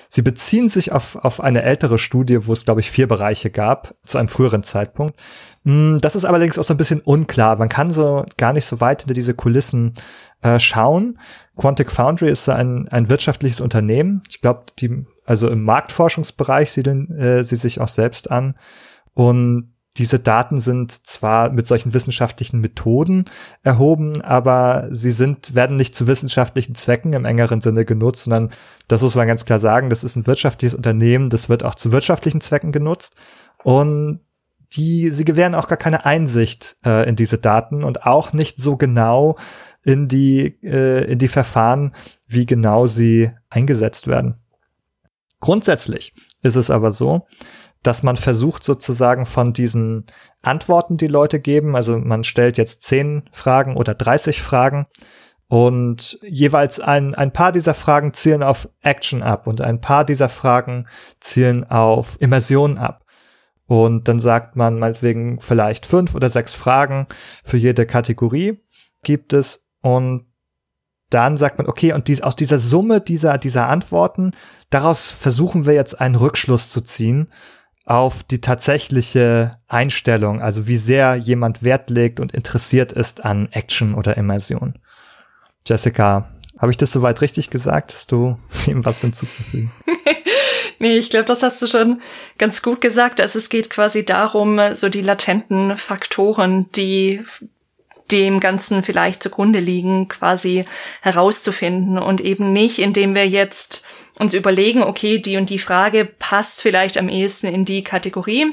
Sie 0.08 0.22
beziehen 0.22 0.68
sich 0.68 0.92
auf, 0.92 1.16
auf 1.16 1.40
eine 1.40 1.62
ältere 1.62 1.98
Studie, 1.98 2.46
wo 2.46 2.52
es, 2.52 2.64
glaube 2.64 2.80
ich, 2.80 2.92
vier 2.92 3.08
Bereiche 3.08 3.50
gab, 3.50 3.96
zu 4.04 4.18
einem 4.18 4.28
früheren 4.28 4.62
Zeitpunkt. 4.62 5.18
Hm, 5.64 5.98
das 6.00 6.14
ist 6.14 6.24
allerdings 6.24 6.56
auch 6.56 6.62
so 6.62 6.72
ein 6.72 6.78
bisschen 6.78 7.00
unklar. 7.00 7.56
Man 7.56 7.68
kann 7.68 7.90
so 7.90 8.24
gar 8.36 8.52
nicht 8.52 8.66
so 8.66 8.80
weit 8.80 9.02
hinter 9.02 9.14
diese 9.14 9.34
Kulissen 9.34 9.94
äh, 10.42 10.60
schauen. 10.60 11.18
Quantic 11.56 11.90
Foundry 11.90 12.30
ist 12.30 12.44
so 12.44 12.52
ein, 12.52 12.86
ein 12.90 13.08
wirtschaftliches 13.08 13.60
Unternehmen. 13.60 14.22
Ich 14.28 14.40
glaube, 14.40 14.66
die, 14.78 15.04
also 15.24 15.48
im 15.48 15.64
Marktforschungsbereich 15.64 16.70
siedeln 16.70 17.10
äh, 17.10 17.42
sie 17.42 17.56
sich 17.56 17.80
auch 17.80 17.88
selbst 17.88 18.30
an. 18.30 18.54
Und 19.14 19.72
diese 19.96 20.20
Daten 20.20 20.60
sind 20.60 21.06
zwar 21.06 21.50
mit 21.50 21.66
solchen 21.66 21.92
wissenschaftlichen 21.92 22.60
Methoden 22.60 23.24
erhoben, 23.62 24.22
aber 24.22 24.86
sie 24.90 25.10
sind, 25.10 25.54
werden 25.54 25.76
nicht 25.76 25.96
zu 25.96 26.06
wissenschaftlichen 26.06 26.74
Zwecken 26.74 27.12
im 27.12 27.24
engeren 27.24 27.60
Sinne 27.60 27.84
genutzt, 27.84 28.24
sondern 28.24 28.50
das 28.86 29.02
muss 29.02 29.16
man 29.16 29.26
ganz 29.26 29.44
klar 29.44 29.58
sagen, 29.58 29.90
das 29.90 30.04
ist 30.04 30.16
ein 30.16 30.26
wirtschaftliches 30.26 30.74
Unternehmen, 30.74 31.28
das 31.28 31.48
wird 31.48 31.64
auch 31.64 31.74
zu 31.74 31.90
wirtschaftlichen 31.90 32.40
Zwecken 32.40 32.70
genutzt. 32.70 33.14
Und 33.64 34.20
die, 34.72 35.10
sie 35.10 35.24
gewähren 35.24 35.56
auch 35.56 35.66
gar 35.66 35.78
keine 35.78 36.06
Einsicht 36.06 36.76
äh, 36.84 37.08
in 37.08 37.16
diese 37.16 37.38
Daten 37.38 37.82
und 37.82 38.06
auch 38.06 38.32
nicht 38.32 38.62
so 38.62 38.76
genau 38.76 39.36
in 39.82 40.06
die, 40.06 40.58
äh, 40.62 41.10
in 41.10 41.18
die 41.18 41.28
Verfahren, 41.28 41.94
wie 42.28 42.46
genau 42.46 42.86
sie 42.86 43.32
eingesetzt 43.48 44.06
werden. 44.06 44.36
Grundsätzlich 45.40 46.12
ist 46.42 46.56
es 46.56 46.70
aber 46.70 46.90
so, 46.90 47.26
dass 47.82 48.02
man 48.02 48.16
versucht 48.16 48.64
sozusagen 48.64 49.26
von 49.26 49.52
diesen 49.52 50.06
Antworten, 50.42 50.96
die 50.96 51.06
Leute 51.06 51.40
geben, 51.40 51.76
also 51.76 51.98
man 51.98 52.24
stellt 52.24 52.58
jetzt 52.58 52.82
zehn 52.82 53.28
Fragen 53.32 53.76
oder 53.76 53.94
30 53.94 54.42
Fragen 54.42 54.86
und 55.48 56.18
jeweils 56.22 56.78
ein, 56.78 57.14
ein 57.14 57.32
paar 57.32 57.52
dieser 57.52 57.74
Fragen 57.74 58.14
zielen 58.14 58.42
auf 58.42 58.68
Action 58.82 59.22
ab 59.22 59.46
und 59.46 59.60
ein 59.60 59.80
paar 59.80 60.04
dieser 60.04 60.28
Fragen 60.28 60.86
zielen 61.18 61.64
auf 61.64 62.16
Immersion 62.20 62.78
ab. 62.78 63.04
Und 63.66 64.08
dann 64.08 64.20
sagt 64.20 64.56
man 64.56 64.78
meinetwegen 64.78 65.40
vielleicht 65.40 65.86
fünf 65.86 66.14
oder 66.14 66.28
sechs 66.28 66.54
Fragen 66.54 67.06
für 67.44 67.56
jede 67.56 67.86
Kategorie 67.86 68.60
gibt 69.02 69.32
es 69.32 69.66
und 69.80 70.26
dann 71.08 71.36
sagt 71.36 71.58
man, 71.58 71.66
okay, 71.66 71.92
und 71.92 72.06
dies, 72.06 72.20
aus 72.20 72.36
dieser 72.36 72.58
Summe 72.58 73.00
dieser, 73.00 73.36
dieser 73.36 73.68
Antworten, 73.68 74.32
daraus 74.70 75.10
versuchen 75.10 75.66
wir 75.66 75.74
jetzt 75.74 76.00
einen 76.00 76.14
Rückschluss 76.14 76.70
zu 76.70 76.80
ziehen 76.80 77.28
auf 77.84 78.22
die 78.22 78.40
tatsächliche 78.40 79.52
Einstellung, 79.68 80.40
also 80.40 80.66
wie 80.66 80.76
sehr 80.76 81.16
jemand 81.16 81.62
Wert 81.62 81.90
legt 81.90 82.20
und 82.20 82.32
interessiert 82.32 82.92
ist 82.92 83.24
an 83.24 83.48
Action 83.52 83.94
oder 83.94 84.16
Immersion. 84.16 84.74
Jessica, 85.66 86.28
habe 86.58 86.72
ich 86.72 86.76
das 86.76 86.92
soweit 86.92 87.20
richtig 87.20 87.50
gesagt? 87.50 87.92
Hast 87.92 88.12
du 88.12 88.38
dem 88.66 88.84
was 88.84 89.00
hinzuzufügen? 89.00 89.70
nee, 90.78 90.98
ich 90.98 91.10
glaube, 91.10 91.24
das 91.24 91.42
hast 91.42 91.60
du 91.62 91.66
schon 91.66 92.02
ganz 92.38 92.62
gut 92.62 92.80
gesagt. 92.80 93.20
Also 93.20 93.38
es 93.38 93.48
geht 93.48 93.70
quasi 93.70 94.04
darum, 94.04 94.60
so 94.74 94.88
die 94.88 95.02
latenten 95.02 95.76
Faktoren, 95.76 96.70
die 96.72 97.24
dem 98.10 98.40
Ganzen 98.40 98.82
vielleicht 98.82 99.22
zugrunde 99.22 99.60
liegen, 99.60 100.08
quasi 100.08 100.64
herauszufinden 101.00 101.98
und 101.98 102.20
eben 102.20 102.52
nicht, 102.52 102.78
indem 102.78 103.14
wir 103.14 103.28
jetzt 103.28 103.86
uns 104.20 104.34
überlegen, 104.34 104.82
okay, 104.82 105.18
die 105.18 105.38
und 105.38 105.48
die 105.48 105.58
Frage 105.58 106.04
passt 106.04 106.60
vielleicht 106.60 106.98
am 106.98 107.08
ehesten 107.08 107.46
in 107.46 107.64
die 107.64 107.82
Kategorie. 107.82 108.52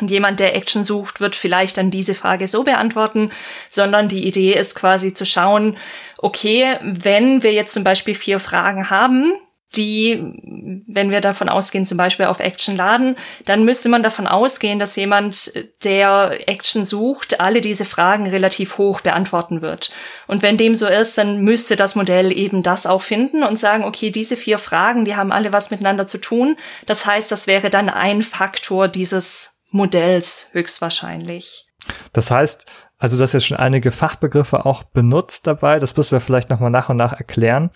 Und 0.00 0.10
jemand, 0.10 0.38
der 0.38 0.54
Action 0.54 0.84
sucht, 0.84 1.20
wird 1.20 1.34
vielleicht 1.34 1.78
dann 1.78 1.90
diese 1.90 2.14
Frage 2.14 2.46
so 2.46 2.62
beantworten, 2.62 3.30
sondern 3.70 4.08
die 4.08 4.26
Idee 4.28 4.52
ist 4.52 4.74
quasi 4.74 5.14
zu 5.14 5.24
schauen, 5.24 5.78
okay, 6.18 6.76
wenn 6.82 7.42
wir 7.42 7.52
jetzt 7.52 7.72
zum 7.72 7.84
Beispiel 7.84 8.14
vier 8.14 8.38
Fragen 8.38 8.90
haben, 8.90 9.32
die, 9.76 10.82
wenn 10.86 11.10
wir 11.10 11.20
davon 11.20 11.48
ausgehen, 11.48 11.84
zum 11.84 11.98
Beispiel 11.98 12.26
auf 12.26 12.40
Action 12.40 12.74
laden, 12.74 13.16
dann 13.44 13.64
müsste 13.64 13.88
man 13.88 14.02
davon 14.02 14.26
ausgehen, 14.26 14.78
dass 14.78 14.96
jemand, 14.96 15.52
der 15.84 16.48
Action 16.48 16.84
sucht, 16.84 17.40
alle 17.40 17.60
diese 17.60 17.84
Fragen 17.84 18.26
relativ 18.26 18.78
hoch 18.78 19.00
beantworten 19.02 19.60
wird. 19.60 19.90
Und 20.26 20.42
wenn 20.42 20.56
dem 20.56 20.74
so 20.74 20.86
ist, 20.86 21.18
dann 21.18 21.42
müsste 21.42 21.76
das 21.76 21.94
Modell 21.94 22.32
eben 22.32 22.62
das 22.62 22.86
auch 22.86 23.02
finden 23.02 23.42
und 23.42 23.58
sagen, 23.58 23.84
okay, 23.84 24.10
diese 24.10 24.36
vier 24.36 24.58
Fragen, 24.58 25.04
die 25.04 25.16
haben 25.16 25.32
alle 25.32 25.52
was 25.52 25.70
miteinander 25.70 26.06
zu 26.06 26.18
tun. 26.18 26.56
Das 26.86 27.04
heißt, 27.04 27.30
das 27.30 27.46
wäre 27.46 27.68
dann 27.68 27.90
ein 27.90 28.22
Faktor 28.22 28.88
dieses 28.88 29.60
Modells 29.70 30.48
höchstwahrscheinlich. 30.52 31.66
Das 32.12 32.30
heißt, 32.30 32.64
also 32.98 33.16
das 33.16 33.32
jetzt 33.32 33.46
schon 33.46 33.56
einige 33.56 33.92
Fachbegriffe 33.92 34.66
auch 34.66 34.82
benutzt 34.82 35.46
dabei. 35.46 35.78
Das 35.78 35.96
müssen 35.96 36.12
wir 36.12 36.20
vielleicht 36.20 36.50
nochmal 36.50 36.70
nach 36.70 36.88
und 36.88 36.96
nach 36.96 37.12
erklären. 37.12 37.70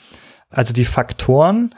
Also 0.52 0.73
die 0.73 0.85
Faktoren, 0.85 1.71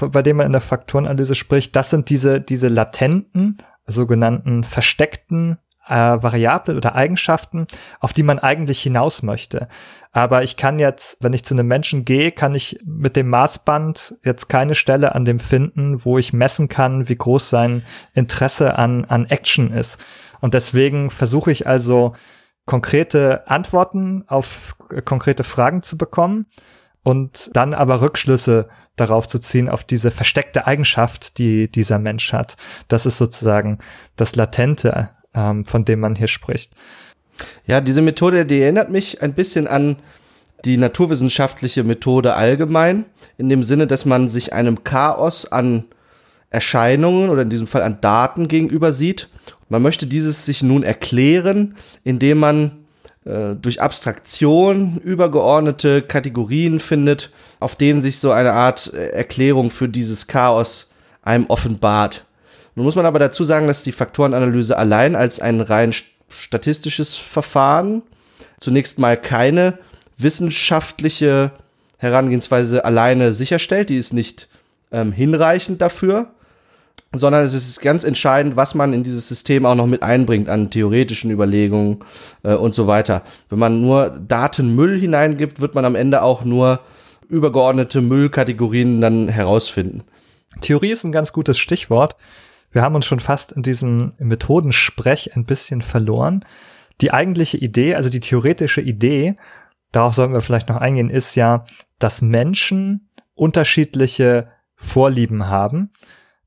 bei 0.00 0.22
denen 0.22 0.38
man 0.38 0.46
in 0.46 0.52
der 0.52 0.60
Faktorenanalyse 0.60 1.34
spricht, 1.34 1.74
das 1.74 1.90
sind 1.90 2.10
diese, 2.10 2.40
diese 2.40 2.68
latenten, 2.68 3.58
sogenannten 3.86 4.64
versteckten 4.64 5.58
äh, 5.88 5.94
Variablen 5.94 6.76
oder 6.76 6.94
Eigenschaften, 6.94 7.66
auf 8.00 8.12
die 8.12 8.22
man 8.22 8.38
eigentlich 8.38 8.82
hinaus 8.82 9.22
möchte. 9.22 9.68
Aber 10.12 10.42
ich 10.42 10.56
kann 10.56 10.78
jetzt, 10.78 11.22
wenn 11.22 11.32
ich 11.32 11.44
zu 11.44 11.54
einem 11.54 11.66
Menschen 11.66 12.04
gehe, 12.04 12.32
kann 12.32 12.54
ich 12.54 12.78
mit 12.84 13.16
dem 13.16 13.28
Maßband 13.28 14.16
jetzt 14.24 14.48
keine 14.48 14.74
Stelle 14.74 15.14
an 15.14 15.24
dem 15.24 15.38
finden, 15.38 16.04
wo 16.04 16.18
ich 16.18 16.32
messen 16.32 16.68
kann, 16.68 17.08
wie 17.08 17.16
groß 17.16 17.48
sein 17.50 17.82
Interesse 18.14 18.78
an, 18.78 19.04
an 19.06 19.26
Action 19.26 19.72
ist. 19.72 19.98
Und 20.40 20.54
deswegen 20.54 21.10
versuche 21.10 21.50
ich 21.50 21.66
also 21.66 22.14
konkrete 22.66 23.48
Antworten 23.48 24.24
auf 24.28 24.76
konkrete 25.04 25.42
Fragen 25.42 25.82
zu 25.82 25.96
bekommen 25.96 26.46
und 27.02 27.50
dann 27.54 27.74
aber 27.74 28.00
Rückschlüsse 28.00 28.68
darauf 28.96 29.26
zu 29.26 29.38
ziehen, 29.38 29.68
auf 29.68 29.84
diese 29.84 30.10
versteckte 30.10 30.66
Eigenschaft, 30.66 31.38
die 31.38 31.70
dieser 31.70 31.98
Mensch 31.98 32.32
hat. 32.32 32.56
Das 32.88 33.06
ist 33.06 33.18
sozusagen 33.18 33.78
das 34.16 34.36
Latente, 34.36 35.10
ähm, 35.34 35.64
von 35.64 35.84
dem 35.84 36.00
man 36.00 36.16
hier 36.16 36.28
spricht. 36.28 36.74
Ja, 37.66 37.80
diese 37.80 38.02
Methode, 38.02 38.44
die 38.44 38.60
erinnert 38.60 38.90
mich 38.90 39.22
ein 39.22 39.34
bisschen 39.34 39.68
an 39.68 39.96
die 40.64 40.76
naturwissenschaftliche 40.76 41.84
Methode 41.84 42.34
allgemein, 42.34 43.04
in 43.36 43.48
dem 43.48 43.62
Sinne, 43.62 43.86
dass 43.86 44.04
man 44.04 44.28
sich 44.28 44.52
einem 44.52 44.82
Chaos 44.82 45.50
an 45.50 45.84
Erscheinungen 46.50 47.30
oder 47.30 47.42
in 47.42 47.50
diesem 47.50 47.66
Fall 47.66 47.82
an 47.82 48.00
Daten 48.00 48.48
gegenüber 48.48 48.90
sieht. 48.90 49.28
Man 49.68 49.82
möchte 49.82 50.06
dieses 50.06 50.46
sich 50.46 50.62
nun 50.62 50.82
erklären, 50.82 51.76
indem 52.02 52.38
man 52.38 52.87
äh, 53.28 53.54
durch 53.60 53.82
Abstraktion 53.82 55.00
übergeordnete 55.04 56.00
Kategorien 56.00 56.80
findet, 56.80 57.30
auf 57.60 57.76
denen 57.76 58.00
sich 58.00 58.20
so 58.20 58.32
eine 58.32 58.54
Art 58.54 58.92
äh, 58.94 59.08
Erklärung 59.08 59.70
für 59.70 59.88
dieses 59.88 60.26
Chaos 60.28 60.90
einem 61.22 61.44
offenbart. 61.46 62.24
Nun 62.74 62.86
muss 62.86 62.96
man 62.96 63.04
aber 63.04 63.18
dazu 63.18 63.44
sagen, 63.44 63.66
dass 63.66 63.82
die 63.82 63.92
Faktorenanalyse 63.92 64.78
allein 64.78 65.14
als 65.14 65.40
ein 65.40 65.60
rein 65.60 65.92
statistisches 66.30 67.16
Verfahren 67.16 68.02
zunächst 68.60 68.98
mal 68.98 69.16
keine 69.16 69.78
wissenschaftliche 70.16 71.50
Herangehensweise 71.98 72.84
alleine 72.86 73.34
sicherstellt. 73.34 73.90
Die 73.90 73.98
ist 73.98 74.14
nicht 74.14 74.48
ähm, 74.90 75.12
hinreichend 75.12 75.82
dafür 75.82 76.30
sondern 77.12 77.44
es 77.44 77.54
ist 77.54 77.80
ganz 77.80 78.04
entscheidend, 78.04 78.56
was 78.56 78.74
man 78.74 78.92
in 78.92 79.02
dieses 79.02 79.28
System 79.28 79.64
auch 79.64 79.74
noch 79.74 79.86
mit 79.86 80.02
einbringt 80.02 80.48
an 80.48 80.70
theoretischen 80.70 81.30
Überlegungen 81.30 82.04
äh, 82.42 82.54
und 82.54 82.74
so 82.74 82.86
weiter. 82.86 83.22
Wenn 83.48 83.58
man 83.58 83.80
nur 83.80 84.10
Datenmüll 84.10 84.98
hineingibt, 84.98 85.60
wird 85.60 85.74
man 85.74 85.84
am 85.84 85.94
Ende 85.94 86.22
auch 86.22 86.44
nur 86.44 86.80
übergeordnete 87.28 88.00
Müllkategorien 88.00 89.00
dann 89.00 89.28
herausfinden. 89.28 90.02
Theorie 90.60 90.90
ist 90.90 91.04
ein 91.04 91.12
ganz 91.12 91.32
gutes 91.32 91.58
Stichwort. 91.58 92.16
Wir 92.72 92.82
haben 92.82 92.94
uns 92.94 93.06
schon 93.06 93.20
fast 93.20 93.52
in 93.52 93.62
diesem 93.62 94.12
Methodensprech 94.18 95.34
ein 95.34 95.44
bisschen 95.44 95.80
verloren. 95.80 96.44
Die 97.00 97.12
eigentliche 97.12 97.56
Idee, 97.56 97.94
also 97.94 98.10
die 98.10 98.20
theoretische 98.20 98.80
Idee, 98.80 99.34
darauf 99.92 100.14
sollten 100.14 100.34
wir 100.34 100.42
vielleicht 100.42 100.68
noch 100.68 100.76
eingehen, 100.76 101.10
ist 101.10 101.34
ja, 101.34 101.64
dass 101.98 102.20
Menschen 102.20 103.08
unterschiedliche 103.34 104.48
Vorlieben 104.74 105.48
haben 105.48 105.90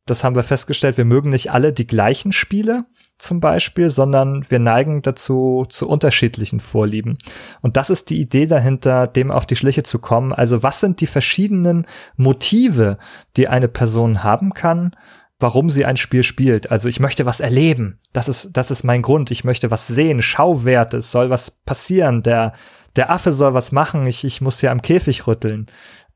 das 0.06 0.24
haben 0.24 0.36
wir 0.36 0.44
festgestellt, 0.44 0.98
wir 0.98 1.06
mögen 1.06 1.30
nicht 1.30 1.52
alle 1.52 1.74
die 1.74 1.88
gleichen 1.88 2.32
Spiele 2.32 2.80
zum 3.18 3.40
Beispiel, 3.40 3.92
sondern 3.92 4.46
wir 4.50 4.60
neigen 4.60 5.04
dazu 5.04 5.66
zu 5.70 5.88
unterschiedlichen 5.88 6.60
Vorlieben. 6.60 7.18
Und 7.62 7.78
das 7.78 7.92
ist 7.92 8.10
die 8.10 8.20
Idee 8.20 8.48
dahinter, 8.48 9.06
dem 9.06 9.30
auf 9.30 9.46
die 9.46 9.56
Schliche 9.56 9.84
zu 9.84 10.00
kommen. 10.00 10.34
Also 10.34 10.64
was 10.64 10.80
sind 10.80 11.02
die 11.02 11.08
verschiedenen 11.08 11.86
Motive, 12.16 12.98
die 13.38 13.48
eine 13.48 13.68
Person 13.68 14.24
haben 14.24 14.54
kann, 14.54 14.96
warum 15.40 15.70
sie 15.70 15.86
ein 15.86 15.98
Spiel 15.98 16.24
spielt. 16.24 16.72
Also 16.72 16.90
ich 16.90 17.00
möchte 17.00 17.26
was 17.26 17.40
erleben. 17.40 18.00
Das 18.12 18.28
ist, 18.28 18.52
das 18.54 18.72
ist 18.72 18.84
mein 18.84 19.02
Grund. 19.02 19.30
Ich 19.32 19.44
möchte 19.44 19.72
was 19.72 19.88
sehen, 19.88 20.22
Schauwerte, 20.22 20.98
es 20.98 21.12
soll 21.12 21.30
was 21.30 21.52
passieren. 21.52 22.24
Der, 22.24 22.54
der 22.96 23.12
Affe 23.12 23.34
soll 23.34 23.54
was 23.54 23.72
machen. 23.72 24.06
Ich, 24.08 24.24
ich 24.24 24.42
muss 24.42 24.60
hier 24.60 24.72
am 24.72 24.82
Käfig 24.82 25.28
rütteln 25.28 25.68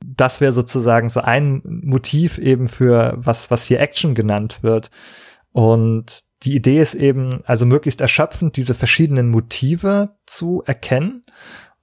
das 0.03 0.41
wäre 0.41 0.51
sozusagen 0.51 1.09
so 1.09 1.21
ein 1.21 1.61
Motiv 1.65 2.37
eben 2.37 2.67
für 2.67 3.13
was, 3.17 3.51
was 3.51 3.65
hier 3.65 3.79
Action 3.79 4.15
genannt 4.15 4.59
wird. 4.61 4.91
Und 5.51 6.19
die 6.43 6.55
Idee 6.55 6.81
ist 6.81 6.95
eben, 6.95 7.41
also 7.45 7.65
möglichst 7.65 8.01
erschöpfend 8.01 8.57
diese 8.57 8.73
verschiedenen 8.73 9.29
Motive 9.29 10.15
zu 10.25 10.63
erkennen 10.65 11.21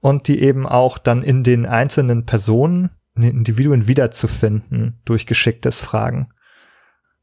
und 0.00 0.28
die 0.28 0.40
eben 0.42 0.66
auch 0.66 0.98
dann 0.98 1.22
in 1.22 1.42
den 1.42 1.66
einzelnen 1.66 2.26
Personen, 2.26 2.90
in 3.14 3.22
den 3.22 3.38
Individuen 3.38 3.86
wiederzufinden 3.86 5.00
durch 5.04 5.26
geschicktes 5.26 5.78
Fragen. 5.78 6.28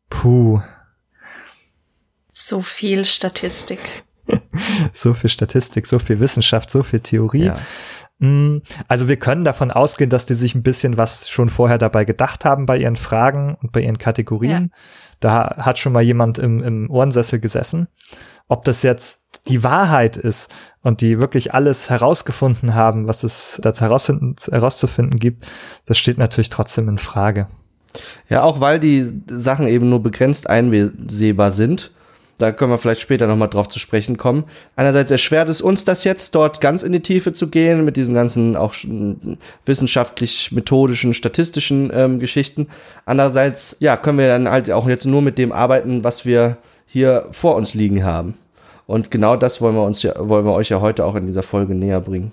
Puh. 0.09 0.61
So 2.33 2.61
viel 2.61 3.05
Statistik. 3.05 3.79
so 4.93 5.13
viel 5.13 5.29
Statistik, 5.29 5.87
so 5.87 5.99
viel 5.99 6.19
Wissenschaft, 6.19 6.69
so 6.69 6.83
viel 6.83 6.99
Theorie. 6.99 7.45
Ja. 7.45 7.59
Mm, 8.19 8.57
also 8.87 9.07
wir 9.07 9.17
können 9.17 9.43
davon 9.43 9.71
ausgehen, 9.71 10.09
dass 10.09 10.25
die 10.25 10.33
sich 10.33 10.53
ein 10.53 10.63
bisschen 10.63 10.97
was 10.97 11.29
schon 11.29 11.49
vorher 11.49 11.77
dabei 11.77 12.05
gedacht 12.05 12.45
haben 12.45 12.65
bei 12.65 12.77
ihren 12.77 12.97
Fragen 12.97 13.57
und 13.61 13.71
bei 13.71 13.81
ihren 13.81 13.97
Kategorien. 13.97 14.71
Ja. 14.71 14.79
Da 15.21 15.55
hat 15.57 15.79
schon 15.79 15.93
mal 15.93 16.01
jemand 16.01 16.37
im, 16.37 16.61
im 16.61 16.89
Ohrensessel 16.89 17.39
gesessen. 17.39 17.87
Ob 18.47 18.63
das 18.65 18.83
jetzt 18.83 19.21
die 19.47 19.63
Wahrheit 19.63 20.17
ist 20.17 20.49
und 20.81 21.01
die 21.01 21.19
wirklich 21.19 21.53
alles 21.53 21.89
herausgefunden 21.89 22.73
haben, 22.73 23.07
was 23.07 23.23
es 23.23 23.59
da 23.61 23.71
herauszufinden 23.73 25.19
gibt, 25.19 25.45
das 25.85 25.97
steht 25.97 26.17
natürlich 26.17 26.49
trotzdem 26.49 26.89
in 26.89 26.97
Frage. 26.97 27.47
Ja, 28.27 28.43
auch 28.43 28.59
weil 28.59 28.79
die 28.79 29.11
Sachen 29.27 29.67
eben 29.67 29.89
nur 29.89 30.03
begrenzt 30.03 30.49
einsehbar 30.49 31.51
sind 31.51 31.91
da 32.39 32.53
können 32.53 32.71
wir 32.71 32.79
vielleicht 32.79 33.01
später 33.01 33.27
nochmal 33.27 33.49
drauf 33.49 33.67
zu 33.67 33.79
sprechen 33.79 34.17
kommen. 34.17 34.45
Einerseits 34.75 35.11
erschwert 35.11 35.49
es 35.49 35.61
uns 35.61 35.83
das 35.83 36.05
jetzt, 36.05 36.33
dort 36.33 36.61
ganz 36.61 36.83
in 36.83 36.93
die 36.93 37.01
Tiefe 37.01 37.33
zu 37.33 37.49
gehen, 37.49 37.85
mit 37.85 37.97
diesen 37.97 38.15
ganzen 38.15 38.55
auch 38.55 38.73
wissenschaftlich, 39.65 40.51
methodischen, 40.51 41.13
statistischen 41.13 41.91
ähm, 41.93 42.19
Geschichten. 42.19 42.67
Andererseits, 43.05 43.75
ja, 43.81 43.97
können 43.97 44.17
wir 44.17 44.27
dann 44.27 44.49
halt 44.49 44.71
auch 44.71 44.87
jetzt 44.87 45.05
nur 45.05 45.21
mit 45.21 45.37
dem 45.37 45.51
arbeiten, 45.51 46.03
was 46.03 46.25
wir 46.25 46.57
hier 46.85 47.27
vor 47.31 47.55
uns 47.55 47.73
liegen 47.73 48.03
haben. 48.03 48.35
Und 48.87 49.11
genau 49.11 49.35
das 49.35 49.61
wollen 49.61 49.75
wir 49.75 49.83
uns 49.83 50.01
ja, 50.01 50.13
wollen 50.17 50.45
wir 50.45 50.53
euch 50.53 50.69
ja 50.69 50.81
heute 50.81 51.05
auch 51.05 51.15
in 51.15 51.27
dieser 51.27 51.43
Folge 51.43 51.75
näher 51.75 52.01
bringen. 52.01 52.31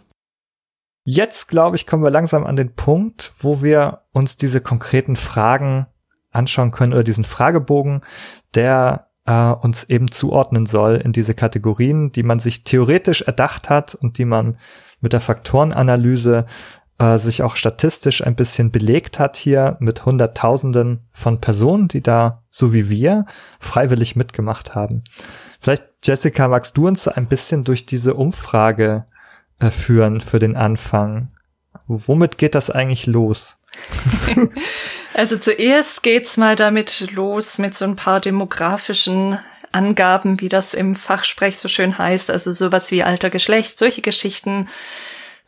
Jetzt, 1.05 1.49
glaube 1.49 1.77
ich, 1.77 1.87
kommen 1.87 2.03
wir 2.03 2.11
langsam 2.11 2.45
an 2.45 2.57
den 2.57 2.75
Punkt, 2.75 3.33
wo 3.41 3.63
wir 3.63 4.03
uns 4.13 4.37
diese 4.37 4.61
konkreten 4.61 5.17
Fragen 5.17 5.87
anschauen 6.33 6.71
können 6.71 6.93
oder 6.93 7.05
diesen 7.05 7.25
Fragebogen, 7.25 8.03
der 8.55 9.07
äh, 9.27 9.51
uns 9.51 9.85
eben 9.85 10.11
zuordnen 10.11 10.67
soll 10.67 10.97
in 10.97 11.13
diese 11.13 11.35
Kategorien, 11.35 12.13
die 12.13 12.23
man 12.23 12.39
sich 12.39 12.65
theoretisch 12.65 13.23
erdacht 13.23 13.69
hat 13.69 13.95
und 13.95 14.19
die 14.19 14.25
man 14.25 14.57
mit 15.01 15.13
der 15.13 15.21
Faktorenanalyse 15.21 16.47
äh, 16.99 17.19
sich 17.19 17.43
auch 17.43 17.57
statistisch 17.57 18.25
ein 18.25 18.37
bisschen 18.37 18.71
belegt 18.71 19.19
hat 19.19 19.37
hier 19.37 19.77
mit 19.81 20.07
Hunderttausenden 20.07 21.07
von 21.13 21.41
Personen, 21.41 21.89
die 21.89 22.03
da, 22.03 22.45
so 22.49 22.73
wie 22.73 22.89
wir, 22.89 23.27
freiwillig 23.61 24.17
mitgemacht 24.17 24.75
haben. 24.75 25.03
Vielleicht, 25.61 25.85
Jessica, 26.05 26.49
magst 26.49 26.77
du 26.77 26.87
uns 26.87 27.09
ein 27.09 27.27
bisschen 27.27 27.65
durch 27.65 27.85
diese 27.87 28.15
Umfrage 28.15 29.05
äh, 29.59 29.71
führen 29.71 30.21
für 30.21 30.39
den 30.39 30.57
Anfang? 30.57 31.29
Womit 31.87 32.39
geht 32.39 32.55
das 32.55 32.71
eigentlich 32.71 33.07
los? 33.07 33.59
also 35.15 35.39
zuerst 35.39 36.03
geht's 36.03 36.37
mal 36.37 36.57
damit 36.57 37.13
los 37.13 37.59
mit 37.59 37.75
so 37.75 37.85
ein 37.85 37.97
paar 37.97 38.21
demografischen 38.21 39.39
Angaben, 39.73 40.41
wie 40.41 40.49
das 40.49 40.75
im 40.75 40.95
Fachsprech 40.95 41.59
so 41.59 41.69
schön 41.69 41.99
heißt, 41.99 42.31
also 42.31 42.53
sowas 42.53 42.91
wie 42.91 43.03
Alter, 43.03 43.31
Geschlecht, 43.31 43.79
solche 43.79 44.03
Geschichten. 44.03 44.69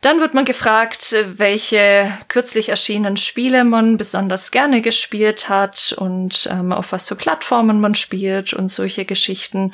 Dann 0.01 0.21
wird 0.21 0.33
man 0.33 0.45
gefragt, 0.45 1.13
welche 1.35 2.09
kürzlich 2.29 2.69
erschienenen 2.69 3.17
Spiele 3.17 3.65
man 3.65 3.97
besonders 3.97 4.51
gerne 4.51 4.81
gespielt 4.81 5.49
hat 5.49 5.93
und 5.97 6.47
ähm, 6.49 6.71
auf 6.71 6.93
was 6.93 7.09
für 7.09 7.15
Plattformen 7.15 7.81
man 7.81 7.95
spielt 7.95 8.53
und 8.53 8.69
solche 8.69 9.03
Geschichten. 9.03 9.73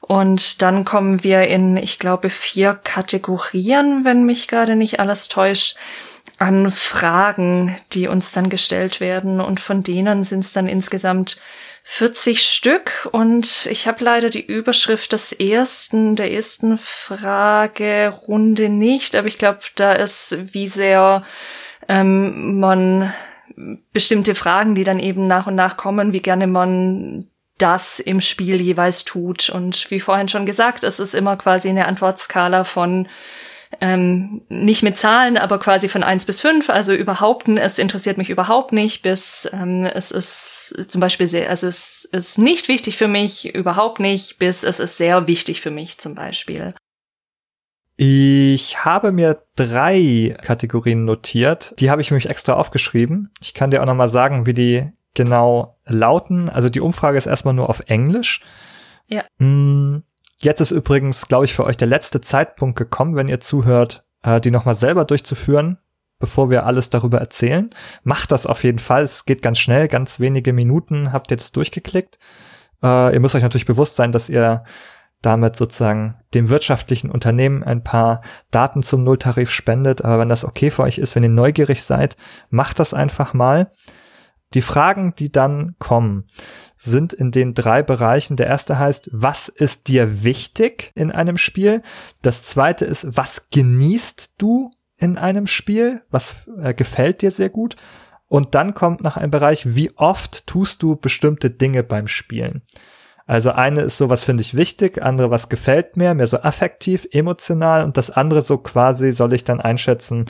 Und 0.00 0.60
dann 0.60 0.84
kommen 0.84 1.22
wir 1.22 1.46
in, 1.46 1.76
ich 1.78 1.98
glaube, 1.98 2.28
vier 2.28 2.74
Kategorien, 2.74 4.04
wenn 4.04 4.24
mich 4.24 4.46
gerade 4.48 4.76
nicht 4.76 5.00
alles 5.00 5.28
täuscht 5.28 5.76
an 6.42 6.72
Fragen, 6.72 7.76
die 7.92 8.08
uns 8.08 8.32
dann 8.32 8.50
gestellt 8.50 8.98
werden. 8.98 9.40
Und 9.40 9.60
von 9.60 9.80
denen 9.80 10.24
sind 10.24 10.40
es 10.40 10.52
dann 10.52 10.66
insgesamt 10.66 11.40
40 11.84 12.42
Stück. 12.42 13.08
Und 13.12 13.66
ich 13.70 13.86
habe 13.86 14.02
leider 14.02 14.28
die 14.28 14.44
Überschrift 14.44 15.12
des 15.12 15.30
ersten, 15.30 16.16
der 16.16 16.32
ersten 16.32 16.78
Fragerunde 16.78 18.68
nicht. 18.68 19.14
Aber 19.14 19.28
ich 19.28 19.38
glaube, 19.38 19.60
da 19.76 19.92
ist, 19.92 20.52
wie 20.52 20.66
sehr 20.66 21.22
ähm, 21.88 22.58
man 22.58 23.14
bestimmte 23.92 24.34
Fragen, 24.34 24.74
die 24.74 24.82
dann 24.82 24.98
eben 24.98 25.28
nach 25.28 25.46
und 25.46 25.54
nach 25.54 25.76
kommen, 25.76 26.12
wie 26.12 26.22
gerne 26.22 26.48
man 26.48 27.28
das 27.58 28.00
im 28.00 28.20
Spiel 28.20 28.60
jeweils 28.60 29.04
tut. 29.04 29.48
Und 29.48 29.92
wie 29.92 30.00
vorhin 30.00 30.26
schon 30.26 30.44
gesagt, 30.44 30.82
es 30.82 30.98
ist 30.98 31.14
immer 31.14 31.36
quasi 31.36 31.68
eine 31.68 31.86
Antwortskala 31.86 32.64
von 32.64 33.06
ähm, 33.80 34.42
nicht 34.48 34.82
mit 34.82 34.96
Zahlen, 34.96 35.36
aber 35.36 35.58
quasi 35.58 35.88
von 35.88 36.02
eins 36.02 36.24
bis 36.24 36.40
fünf, 36.40 36.70
also 36.70 36.92
überhaupt, 36.92 37.48
es 37.48 37.78
interessiert 37.78 38.18
mich 38.18 38.30
überhaupt 38.30 38.72
nicht, 38.72 39.02
bis 39.02 39.48
ähm, 39.52 39.84
es 39.84 40.10
ist 40.10 40.90
zum 40.90 41.00
Beispiel 41.00 41.26
sehr, 41.26 41.48
also 41.48 41.66
es 41.66 42.04
ist 42.04 42.38
nicht 42.38 42.68
wichtig 42.68 42.96
für 42.96 43.08
mich, 43.08 43.54
überhaupt 43.54 44.00
nicht, 44.00 44.38
bis 44.38 44.62
es 44.62 44.80
ist 44.80 44.96
sehr 44.96 45.26
wichtig 45.26 45.60
für 45.60 45.70
mich 45.70 45.98
zum 45.98 46.14
Beispiel. 46.14 46.74
Ich 47.96 48.84
habe 48.84 49.12
mir 49.12 49.42
drei 49.54 50.36
Kategorien 50.42 51.04
notiert. 51.04 51.74
Die 51.78 51.90
habe 51.90 52.00
ich 52.00 52.10
nämlich 52.10 52.28
extra 52.28 52.54
aufgeschrieben. 52.54 53.30
Ich 53.40 53.54
kann 53.54 53.70
dir 53.70 53.82
auch 53.82 53.86
nochmal 53.86 54.08
sagen, 54.08 54.46
wie 54.46 54.54
die 54.54 54.90
genau 55.14 55.76
lauten. 55.84 56.48
Also 56.48 56.68
die 56.68 56.80
Umfrage 56.80 57.18
ist 57.18 57.26
erstmal 57.26 57.54
nur 57.54 57.68
auf 57.68 57.80
Englisch. 57.86 58.40
Ja. 59.08 59.24
Hm, 59.38 60.04
Jetzt 60.42 60.60
ist 60.60 60.72
übrigens, 60.72 61.28
glaube 61.28 61.44
ich, 61.44 61.54
für 61.54 61.64
euch 61.64 61.76
der 61.76 61.86
letzte 61.86 62.20
Zeitpunkt 62.20 62.76
gekommen, 62.76 63.14
wenn 63.14 63.28
ihr 63.28 63.40
zuhört, 63.40 64.04
äh, 64.22 64.40
die 64.40 64.50
nochmal 64.50 64.74
selber 64.74 65.04
durchzuführen, 65.04 65.78
bevor 66.18 66.50
wir 66.50 66.66
alles 66.66 66.90
darüber 66.90 67.18
erzählen. 67.18 67.70
Macht 68.02 68.32
das 68.32 68.46
auf 68.46 68.64
jeden 68.64 68.80
Fall. 68.80 69.04
Es 69.04 69.24
geht 69.24 69.40
ganz 69.40 69.60
schnell, 69.60 69.86
ganz 69.86 70.18
wenige 70.18 70.52
Minuten 70.52 71.12
habt 71.12 71.30
ihr 71.30 71.36
das 71.36 71.52
durchgeklickt. 71.52 72.18
Äh, 72.82 73.14
ihr 73.14 73.20
müsst 73.20 73.36
euch 73.36 73.42
natürlich 73.42 73.66
bewusst 73.66 73.94
sein, 73.94 74.10
dass 74.10 74.28
ihr 74.28 74.64
damit 75.20 75.54
sozusagen 75.54 76.16
dem 76.34 76.48
wirtschaftlichen 76.48 77.12
Unternehmen 77.12 77.62
ein 77.62 77.84
paar 77.84 78.22
Daten 78.50 78.82
zum 78.82 79.04
Nulltarif 79.04 79.52
spendet. 79.52 80.04
Aber 80.04 80.18
wenn 80.18 80.28
das 80.28 80.44
okay 80.44 80.72
für 80.72 80.82
euch 80.82 80.98
ist, 80.98 81.14
wenn 81.14 81.22
ihr 81.22 81.28
neugierig 81.28 81.84
seid, 81.84 82.16
macht 82.50 82.80
das 82.80 82.94
einfach 82.94 83.32
mal. 83.32 83.70
Die 84.54 84.62
Fragen, 84.62 85.14
die 85.16 85.30
dann 85.30 85.76
kommen, 85.78 86.26
sind 86.82 87.12
in 87.12 87.30
den 87.30 87.54
drei 87.54 87.82
Bereichen. 87.82 88.36
Der 88.36 88.46
erste 88.46 88.78
heißt, 88.78 89.10
was 89.12 89.48
ist 89.48 89.88
dir 89.88 90.24
wichtig 90.24 90.92
in 90.94 91.10
einem 91.12 91.36
Spiel? 91.36 91.82
Das 92.22 92.44
zweite 92.44 92.84
ist, 92.84 93.16
was 93.16 93.50
genießt 93.50 94.34
du 94.38 94.70
in 94.96 95.16
einem 95.16 95.46
Spiel? 95.46 96.02
Was 96.10 96.48
äh, 96.60 96.74
gefällt 96.74 97.22
dir 97.22 97.30
sehr 97.30 97.50
gut? 97.50 97.76
Und 98.26 98.54
dann 98.54 98.74
kommt 98.74 99.02
nach 99.02 99.16
einem 99.16 99.30
Bereich, 99.30 99.76
wie 99.76 99.96
oft 99.96 100.46
tust 100.46 100.82
du 100.82 100.96
bestimmte 100.96 101.50
Dinge 101.50 101.82
beim 101.82 102.08
Spielen? 102.08 102.62
Also 103.26 103.52
eine 103.52 103.82
ist 103.82 103.98
so, 103.98 104.08
was 104.08 104.24
finde 104.24 104.42
ich 104.42 104.54
wichtig, 104.54 105.00
andere, 105.02 105.30
was 105.30 105.48
gefällt 105.48 105.96
mir, 105.96 106.14
mehr 106.14 106.26
so 106.26 106.38
affektiv, 106.38 107.06
emotional 107.12 107.84
und 107.84 107.96
das 107.96 108.10
andere 108.10 108.42
so 108.42 108.58
quasi 108.58 109.12
soll 109.12 109.32
ich 109.32 109.44
dann 109.44 109.60
einschätzen, 109.60 110.24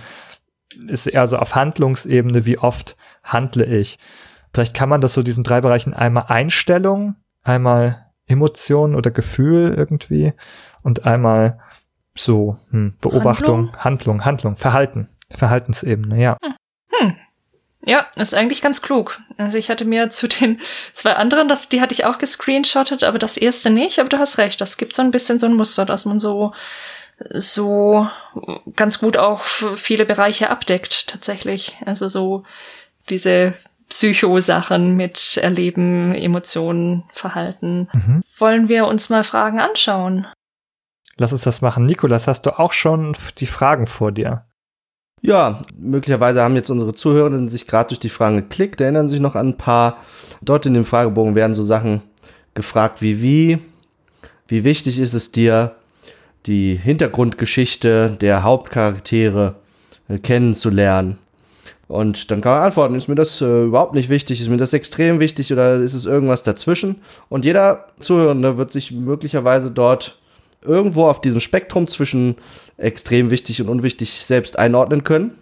ist 0.88 1.06
eher 1.06 1.26
so 1.26 1.38
auf 1.38 1.54
Handlungsebene, 1.54 2.44
wie 2.44 2.58
oft 2.58 2.96
handle 3.22 3.64
ich. 3.64 3.98
Vielleicht 4.52 4.74
kann 4.74 4.88
man 4.88 5.00
das 5.00 5.14
so 5.14 5.22
diesen 5.22 5.44
drei 5.44 5.60
Bereichen 5.60 5.94
einmal 5.94 6.26
Einstellung, 6.28 7.16
einmal 7.42 8.06
Emotion 8.26 8.94
oder 8.94 9.10
Gefühl 9.10 9.74
irgendwie 9.76 10.32
und 10.82 11.06
einmal 11.06 11.58
so 12.14 12.56
hm, 12.70 12.94
Beobachtung, 13.00 13.72
Handlung? 13.72 13.84
Handlung, 13.84 14.24
Handlung, 14.24 14.56
Verhalten, 14.56 15.08
Verhaltensebene, 15.30 16.20
ja. 16.20 16.36
Hm. 16.42 16.54
hm. 16.90 17.16
Ja, 17.84 18.06
ist 18.16 18.34
eigentlich 18.34 18.62
ganz 18.62 18.80
klug. 18.80 19.20
Also 19.38 19.58
ich 19.58 19.68
hatte 19.68 19.84
mir 19.84 20.10
zu 20.10 20.28
den 20.28 20.60
zwei 20.92 21.14
anderen, 21.14 21.48
das, 21.48 21.68
die 21.68 21.80
hatte 21.80 21.94
ich 21.94 22.04
auch 22.04 22.18
gescreenshottet, 22.18 23.02
aber 23.02 23.18
das 23.18 23.36
erste 23.36 23.70
nicht. 23.70 23.98
Aber 23.98 24.08
du 24.08 24.18
hast 24.18 24.38
recht, 24.38 24.60
das 24.60 24.76
gibt 24.76 24.94
so 24.94 25.02
ein 25.02 25.10
bisschen 25.10 25.38
so 25.38 25.46
ein 25.46 25.54
Muster, 25.54 25.84
dass 25.84 26.04
man 26.04 26.18
so 26.18 26.52
so 27.30 28.08
ganz 28.74 28.98
gut 28.98 29.16
auch 29.16 29.42
viele 29.42 30.04
Bereiche 30.06 30.50
abdeckt 30.50 31.08
tatsächlich. 31.08 31.76
Also 31.84 32.08
so 32.08 32.44
diese 33.08 33.54
Psychosachen 33.92 34.96
mit 34.96 35.37
Erleben, 35.37 36.14
Emotionen, 36.14 37.05
Verhalten. 37.12 37.88
Mhm. 37.92 38.22
Wollen 38.38 38.68
wir 38.70 38.87
uns 38.87 39.11
mal 39.11 39.22
Fragen 39.22 39.61
anschauen? 39.61 40.26
Lass 41.18 41.33
uns 41.33 41.42
das 41.42 41.61
machen. 41.61 41.85
Nikolas, 41.85 42.26
hast 42.26 42.46
du 42.46 42.59
auch 42.59 42.72
schon 42.72 43.14
die 43.37 43.46
Fragen 43.46 43.87
vor 43.87 44.11
dir? 44.11 44.46
Ja, 45.20 45.61
möglicherweise 45.76 46.40
haben 46.40 46.55
jetzt 46.55 46.70
unsere 46.70 46.94
Zuhörenden 46.94 47.50
sich 47.50 47.66
gerade 47.66 47.88
durch 47.88 48.00
die 48.00 48.09
Fragen 48.09 48.37
geklickt, 48.37 48.81
erinnern 48.81 49.11
sich 49.11 49.20
noch 49.20 49.35
an 49.35 49.50
ein 49.50 49.57
paar. 49.59 49.98
Dort 50.40 50.64
in 50.64 50.72
dem 50.72 50.87
Fragebogen 50.87 51.35
werden 51.35 51.55
so 51.55 51.62
Sachen 51.62 52.00
gefragt 52.55 53.02
wie 53.02 53.20
wie, 53.20 53.59
wie 54.48 54.64
wichtig 54.64 54.98
ist 54.98 55.12
es 55.12 55.33
dir, 55.33 55.76
die 56.46 56.76
Hintergrundgeschichte 56.76 58.16
der 58.18 58.42
Hauptcharaktere 58.42 59.57
äh, 60.09 60.18
kennenzulernen. 60.18 61.18
Und 61.92 62.31
dann 62.31 62.40
kann 62.40 62.52
man 62.52 62.62
antworten, 62.62 62.94
ist 62.94 63.09
mir 63.09 63.16
das 63.16 63.42
äh, 63.42 63.64
überhaupt 63.64 63.92
nicht 63.92 64.09
wichtig, 64.09 64.40
ist 64.40 64.48
mir 64.48 64.57
das 64.57 64.72
extrem 64.72 65.20
wichtig 65.20 65.52
oder 65.52 65.74
ist 65.74 65.92
es 65.92 66.07
irgendwas 66.07 66.42
dazwischen? 66.42 67.02
Und 67.28 67.44
jeder 67.44 67.88
Zuhörende 68.00 68.57
wird 68.57 68.72
sich 68.72 68.92
möglicherweise 68.92 69.70
dort 69.70 70.18
irgendwo 70.62 71.07
auf 71.07 71.20
diesem 71.20 71.40
Spektrum 71.40 71.87
zwischen 71.88 72.37
extrem 72.78 73.31
wichtig 73.31 73.61
und 73.61 73.68
unwichtig 73.68 74.24
selbst 74.24 74.59
einordnen 74.59 75.05
können. 75.05 75.33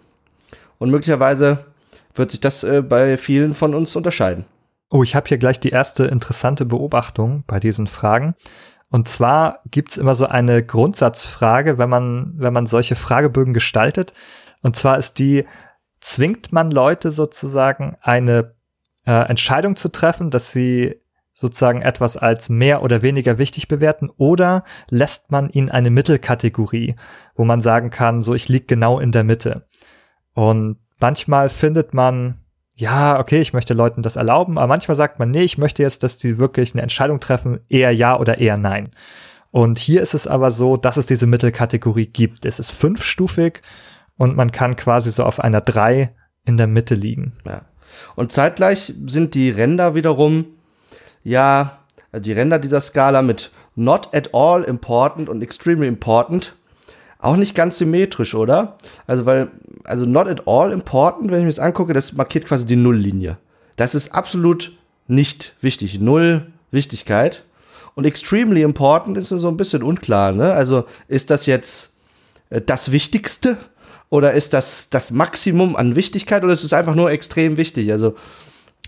Und 0.77 0.91
möglicherweise 0.91 1.59
wird 2.15 2.31
sich 2.31 2.41
das 2.41 2.65
äh, 2.65 2.81
bei 2.81 3.15
vielen 3.15 3.55
von 3.55 3.73
uns 3.73 3.95
unterscheiden. 3.95 4.43
Oh, 4.89 5.03
ich 5.03 5.15
habe 5.15 5.29
hier 5.29 5.37
gleich 5.37 5.61
die 5.61 5.69
erste 5.69 6.03
interessante 6.03 6.65
Beobachtung 6.65 7.45
bei 7.47 7.61
diesen 7.61 7.87
Fragen. 7.87 8.35
Und 8.89 9.07
zwar 9.07 9.59
gibt's 9.71 9.95
immer 9.95 10.15
so 10.15 10.25
eine 10.25 10.61
Grundsatzfrage, 10.61 11.77
wenn 11.77 11.89
man, 11.89 12.33
wenn 12.35 12.51
man 12.51 12.67
solche 12.67 12.97
Fragebögen 12.97 13.53
gestaltet. 13.53 14.13
Und 14.61 14.75
zwar 14.75 14.97
ist 14.97 15.17
die, 15.17 15.45
zwingt 16.01 16.51
man 16.51 16.71
Leute 16.71 17.11
sozusagen 17.11 17.95
eine 18.01 18.55
äh, 19.05 19.29
Entscheidung 19.29 19.75
zu 19.75 19.89
treffen, 19.89 20.31
dass 20.31 20.51
sie 20.51 20.95
sozusagen 21.33 21.81
etwas 21.81 22.17
als 22.17 22.49
mehr 22.49 22.83
oder 22.83 23.01
weniger 23.01 23.37
wichtig 23.37 23.67
bewerten 23.67 24.09
oder 24.17 24.63
lässt 24.89 25.31
man 25.31 25.49
ihnen 25.49 25.69
eine 25.69 25.89
Mittelkategorie, 25.89 26.95
wo 27.35 27.45
man 27.45 27.61
sagen 27.61 27.89
kann, 27.89 28.21
so 28.21 28.33
ich 28.33 28.49
lieg 28.49 28.67
genau 28.67 28.99
in 28.99 29.11
der 29.11 29.23
Mitte. 29.23 29.67
Und 30.33 30.77
manchmal 30.99 31.49
findet 31.49 31.93
man, 31.93 32.39
ja, 32.75 33.19
okay, 33.19 33.39
ich 33.39 33.53
möchte 33.53 33.73
Leuten 33.73 34.01
das 34.01 34.17
erlauben, 34.17 34.57
aber 34.57 34.67
manchmal 34.67 34.97
sagt 34.97 35.19
man, 35.19 35.31
nee, 35.31 35.43
ich 35.43 35.57
möchte 35.57 35.83
jetzt, 35.83 36.03
dass 36.03 36.17
die 36.17 36.37
wirklich 36.37 36.73
eine 36.73 36.81
Entscheidung 36.81 37.19
treffen, 37.19 37.61
eher 37.69 37.91
ja 37.91 38.19
oder 38.19 38.39
eher 38.39 38.57
nein. 38.57 38.89
Und 39.51 39.79
hier 39.79 40.01
ist 40.01 40.13
es 40.13 40.27
aber 40.27 40.51
so, 40.51 40.77
dass 40.77 40.97
es 40.97 41.07
diese 41.07 41.27
Mittelkategorie 41.27 42.07
gibt. 42.07 42.45
Es 42.45 42.59
ist 42.59 42.71
fünfstufig 42.71 43.61
und 44.21 44.35
man 44.35 44.51
kann 44.51 44.75
quasi 44.75 45.09
so 45.09 45.23
auf 45.23 45.39
einer 45.39 45.61
drei 45.61 46.13
in 46.45 46.55
der 46.55 46.67
Mitte 46.67 46.93
liegen. 46.93 47.33
Ja. 47.43 47.63
Und 48.15 48.31
zeitgleich 48.31 48.93
sind 49.07 49.33
die 49.33 49.49
Ränder 49.49 49.95
wiederum 49.95 50.45
ja, 51.23 51.79
also 52.11 52.21
die 52.21 52.33
Ränder 52.33 52.59
dieser 52.59 52.81
Skala 52.81 53.23
mit 53.23 53.49
not 53.75 54.09
at 54.13 54.29
all 54.31 54.61
important 54.61 55.27
und 55.27 55.41
extremely 55.41 55.87
important 55.87 56.53
auch 57.17 57.35
nicht 57.35 57.55
ganz 57.55 57.79
symmetrisch, 57.79 58.35
oder? 58.35 58.77
Also, 59.07 59.25
weil, 59.25 59.49
also 59.85 60.05
not 60.05 60.27
at 60.27 60.47
all 60.47 60.71
important, 60.71 61.31
wenn 61.31 61.39
ich 61.39 61.45
mir 61.45 61.49
das 61.49 61.59
angucke, 61.59 61.93
das 61.93 62.13
markiert 62.13 62.45
quasi 62.45 62.67
die 62.67 62.75
Nulllinie. 62.75 63.39
Das 63.75 63.95
ist 63.95 64.13
absolut 64.13 64.71
nicht 65.07 65.55
wichtig. 65.61 65.99
Null 65.99 66.45
Wichtigkeit. 66.69 67.43
Und 67.95 68.05
extremely 68.05 68.61
important 68.61 69.17
ist 69.17 69.29
so 69.29 69.47
ein 69.47 69.57
bisschen 69.57 69.81
unklar, 69.81 70.31
ne? 70.31 70.53
Also, 70.53 70.85
ist 71.07 71.31
das 71.31 71.47
jetzt 71.47 71.95
äh, 72.51 72.61
das 72.61 72.91
Wichtigste? 72.91 73.57
Oder 74.11 74.33
ist 74.33 74.53
das 74.53 74.91
das 74.91 75.09
Maximum 75.09 75.75
an 75.75 75.95
Wichtigkeit? 75.95 76.43
Oder 76.43 76.53
ist 76.53 76.63
es 76.63 76.73
einfach 76.73 76.93
nur 76.93 77.09
extrem 77.09 77.57
wichtig? 77.57 77.91
Also, 77.91 78.15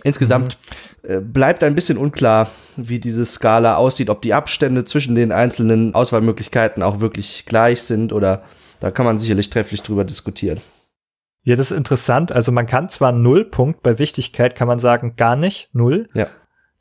Insgesamt 0.03 0.57
mhm. 1.03 1.09
äh, 1.09 1.21
bleibt 1.21 1.63
ein 1.63 1.75
bisschen 1.75 1.97
unklar, 1.97 2.49
wie 2.75 2.99
diese 2.99 3.25
Skala 3.25 3.75
aussieht, 3.75 4.09
ob 4.09 4.21
die 4.21 4.33
Abstände 4.33 4.85
zwischen 4.85 5.15
den 5.15 5.31
einzelnen 5.31 5.93
Auswahlmöglichkeiten 5.93 6.81
auch 6.81 6.99
wirklich 6.99 7.45
gleich 7.45 7.83
sind 7.83 8.11
oder 8.11 8.43
da 8.79 8.91
kann 8.91 9.05
man 9.05 9.19
sicherlich 9.19 9.49
trefflich 9.49 9.81
drüber 9.81 10.03
diskutieren. 10.03 10.59
Ja, 11.43 11.55
das 11.55 11.71
ist 11.71 11.77
interessant. 11.77 12.31
Also 12.31 12.51
man 12.51 12.65
kann 12.65 12.89
zwar 12.89 13.11
Nullpunkt 13.11 13.83
bei 13.83 13.99
Wichtigkeit 13.99 14.55
kann 14.55 14.67
man 14.67 14.79
sagen 14.79 15.15
gar 15.15 15.35
nicht, 15.35 15.69
null. 15.73 16.09
Ja. 16.15 16.27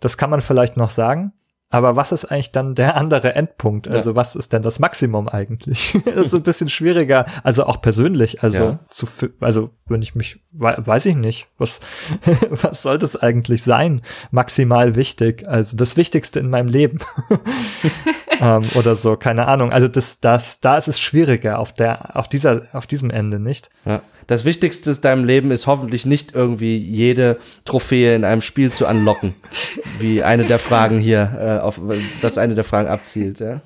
Das 0.01 0.17
kann 0.17 0.31
man 0.31 0.41
vielleicht 0.41 0.77
noch 0.77 0.91
sagen. 0.91 1.33
Aber 1.73 1.97
was 1.97 2.13
ist 2.13 2.27
eigentlich 2.27 2.53
dann 2.53 2.75
der 2.75 2.99
andere 2.99 3.35
Endpunkt? 3.35 3.89
Also 3.89 4.11
ja. 4.11 4.17
was 4.17 4.37
ist 4.37 4.53
denn 4.53 4.61
das 4.61 4.79
Maximum 4.79 5.27
eigentlich? 5.27 5.99
das 6.05 6.27
ist 6.27 6.35
ein 6.35 6.43
bisschen 6.43 6.69
schwieriger, 6.69 7.25
also 7.45 7.65
auch 7.65 7.81
persönlich. 7.81 8.43
Also 8.43 8.63
ja. 8.63 8.79
zu, 8.91 9.07
also 9.41 9.71
wenn 9.89 10.03
ich 10.03 10.15
mich, 10.15 10.41
weiß 10.53 11.07
ich 11.07 11.17
nicht, 11.17 11.49
was, 11.57 11.81
was 12.51 12.83
soll 12.83 12.99
das 12.99 13.17
eigentlich 13.17 13.63
sein? 13.63 14.03
Maximal 14.31 14.97
wichtig, 14.97 15.49
also 15.49 15.79
das 15.79 15.97
Wichtigste 15.97 16.41
in 16.41 16.51
meinem 16.51 16.69
Leben. 16.69 16.99
ähm, 18.41 18.65
oder 18.75 18.95
so, 18.95 19.17
keine 19.17 19.49
Ahnung. 19.49 19.73
Also 19.73 19.89
das, 19.89 20.21
das, 20.21 20.61
da 20.61 20.77
ist 20.77 20.89
es 20.89 21.01
schwieriger 21.01 21.59
auf 21.59 21.73
der, 21.73 22.17
auf 22.19 22.29
dieser, 22.29 22.67
auf 22.75 22.87
diesem 22.87 23.09
Ende, 23.09 23.41
nicht? 23.41 23.71
Ja. 23.87 24.03
Das 24.27 24.45
Wichtigste 24.45 24.91
in 24.91 25.01
deinem 25.01 25.25
Leben 25.25 25.51
ist 25.51 25.67
hoffentlich 25.67 26.07
nicht 26.07 26.35
irgendwie 26.35 26.77
jede 26.77 27.39
Trophäe 27.65 28.15
in 28.15 28.25
einem 28.25 28.43
Spiel 28.43 28.73
zu 28.73 28.87
anlocken, 28.87 29.35
wie 29.99 30.23
eine 30.23 30.45
der 30.45 30.59
Fragen 30.59 31.01
hier, 31.01 31.59
äh, 31.61 31.63
auf 31.63 31.81
das 32.21 32.39
eine 32.39 32.55
der 32.55 32.65
Fragen 32.65 32.89
abzielt. 32.89 33.41
Ja. 33.41 33.61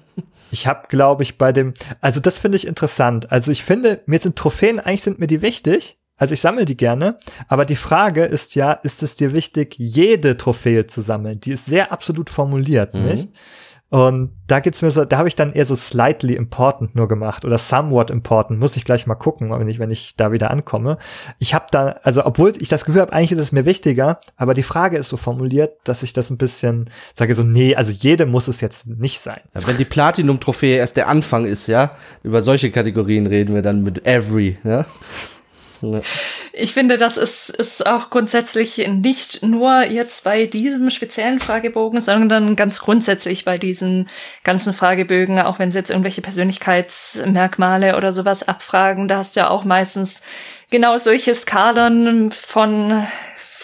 Ich 0.50 0.66
habe, 0.66 0.88
glaube 0.88 1.22
ich, 1.22 1.38
bei 1.38 1.52
dem, 1.52 1.74
also 2.00 2.20
das 2.20 2.38
finde 2.38 2.56
ich 2.56 2.66
interessant. 2.66 3.32
Also 3.32 3.50
ich 3.50 3.64
finde, 3.64 4.00
mir 4.06 4.18
sind 4.18 4.36
Trophäen 4.36 4.80
eigentlich 4.80 5.02
sind 5.02 5.18
mir 5.18 5.26
die 5.26 5.42
wichtig. 5.42 5.98
Also 6.18 6.32
ich 6.32 6.40
sammle 6.40 6.64
die 6.64 6.78
gerne, 6.78 7.18
aber 7.46 7.66
die 7.66 7.76
Frage 7.76 8.24
ist 8.24 8.54
ja, 8.54 8.72
ist 8.72 9.02
es 9.02 9.16
dir 9.16 9.34
wichtig, 9.34 9.74
jede 9.76 10.38
Trophäe 10.38 10.86
zu 10.86 11.02
sammeln? 11.02 11.40
Die 11.40 11.52
ist 11.52 11.66
sehr 11.66 11.92
absolut 11.92 12.30
formuliert, 12.30 12.94
mhm. 12.94 13.04
nicht? 13.04 13.28
Und 13.88 14.32
da 14.48 14.58
geht's 14.58 14.82
mir 14.82 14.90
so, 14.90 15.04
da 15.04 15.18
habe 15.18 15.28
ich 15.28 15.36
dann 15.36 15.52
eher 15.52 15.64
so 15.64 15.76
slightly 15.76 16.34
important 16.34 16.96
nur 16.96 17.06
gemacht 17.06 17.44
oder 17.44 17.56
somewhat 17.56 18.10
important. 18.10 18.58
Muss 18.58 18.76
ich 18.76 18.84
gleich 18.84 19.06
mal 19.06 19.14
gucken, 19.14 19.50
wenn 19.50 19.68
ich, 19.68 19.78
wenn 19.78 19.92
ich 19.92 20.16
da 20.16 20.32
wieder 20.32 20.50
ankomme. 20.50 20.98
Ich 21.38 21.54
habe 21.54 21.66
da, 21.70 21.96
also 22.02 22.26
obwohl 22.26 22.52
ich 22.58 22.68
das 22.68 22.84
Gefühl 22.84 23.00
habe, 23.00 23.12
eigentlich 23.12 23.32
ist 23.32 23.38
es 23.38 23.52
mir 23.52 23.64
wichtiger, 23.64 24.18
aber 24.36 24.54
die 24.54 24.64
Frage 24.64 24.98
ist 24.98 25.08
so 25.08 25.16
formuliert, 25.16 25.76
dass 25.84 26.02
ich 26.02 26.12
das 26.12 26.30
ein 26.30 26.36
bisschen 26.36 26.90
sage 27.14 27.34
so, 27.34 27.44
nee, 27.44 27.76
also 27.76 27.92
jede 27.92 28.26
muss 28.26 28.48
es 28.48 28.60
jetzt 28.60 28.88
nicht 28.88 29.20
sein. 29.20 29.40
Ja, 29.54 29.64
wenn 29.68 29.76
die 29.76 29.84
Platinum-Trophäe 29.84 30.78
erst 30.78 30.96
der 30.96 31.06
Anfang 31.06 31.46
ist, 31.46 31.68
ja, 31.68 31.92
über 32.24 32.42
solche 32.42 32.72
Kategorien 32.72 33.28
reden 33.28 33.54
wir 33.54 33.62
dann 33.62 33.84
mit 33.84 34.04
every, 34.04 34.58
ja. 34.64 34.84
Ich 36.52 36.72
finde, 36.72 36.96
das 36.96 37.16
ist, 37.16 37.50
ist 37.50 37.86
auch 37.86 38.10
grundsätzlich 38.10 38.86
nicht 38.88 39.42
nur 39.42 39.82
jetzt 39.84 40.24
bei 40.24 40.46
diesem 40.46 40.90
speziellen 40.90 41.38
Fragebogen, 41.38 42.00
sondern 42.00 42.56
ganz 42.56 42.80
grundsätzlich 42.80 43.44
bei 43.44 43.58
diesen 43.58 44.08
ganzen 44.44 44.74
Fragebögen, 44.74 45.38
auch 45.40 45.58
wenn 45.58 45.70
sie 45.70 45.78
jetzt 45.78 45.90
irgendwelche 45.90 46.22
Persönlichkeitsmerkmale 46.22 47.96
oder 47.96 48.12
sowas 48.12 48.46
abfragen, 48.46 49.08
da 49.08 49.18
hast 49.18 49.36
du 49.36 49.40
ja 49.40 49.50
auch 49.50 49.64
meistens 49.64 50.22
genau 50.70 50.96
solche 50.96 51.34
Skalen 51.34 52.32
von 52.32 53.06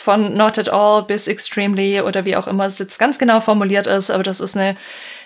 von 0.03 0.37
not 0.37 0.59
at 0.59 0.68
all 0.68 1.05
bis 1.05 1.29
extremely 1.29 2.01
oder 2.01 2.25
wie 2.25 2.35
auch 2.35 2.48
immer 2.48 2.64
es 2.64 2.81
jetzt 2.81 2.98
ganz 2.98 3.20
genau 3.20 3.38
formuliert 3.38 3.87
ist, 3.87 4.11
aber 4.11 4.25
das 4.25 4.40
ist 4.40 4.57
eine 4.57 4.77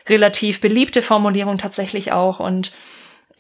relativ 0.09 0.61
beliebte 0.61 1.03
Formulierung 1.03 1.59
tatsächlich 1.59 2.12
auch. 2.12 2.40
Und 2.40 2.72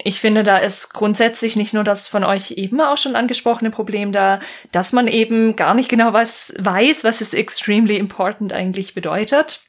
ich 0.02 0.20
finde, 0.20 0.42
da 0.42 0.58
ist 0.58 0.92
grundsätzlich 0.92 1.56
nicht 1.56 1.72
nur 1.72 1.84
das 1.84 2.08
von 2.08 2.22
euch 2.22 2.52
eben 2.52 2.80
auch 2.80 2.98
schon 2.98 3.16
angesprochene 3.16 3.70
Problem 3.70 4.12
da, 4.12 4.40
dass 4.70 4.92
man 4.92 5.08
eben 5.08 5.56
gar 5.56 5.74
nicht 5.74 5.88
genau 5.88 6.12
was 6.12 6.52
weiß, 6.58 7.04
was 7.04 7.20
es 7.20 7.34
extremely 7.34 7.96
important 7.96 8.52
eigentlich 8.52 8.94
bedeutet, 8.94 9.62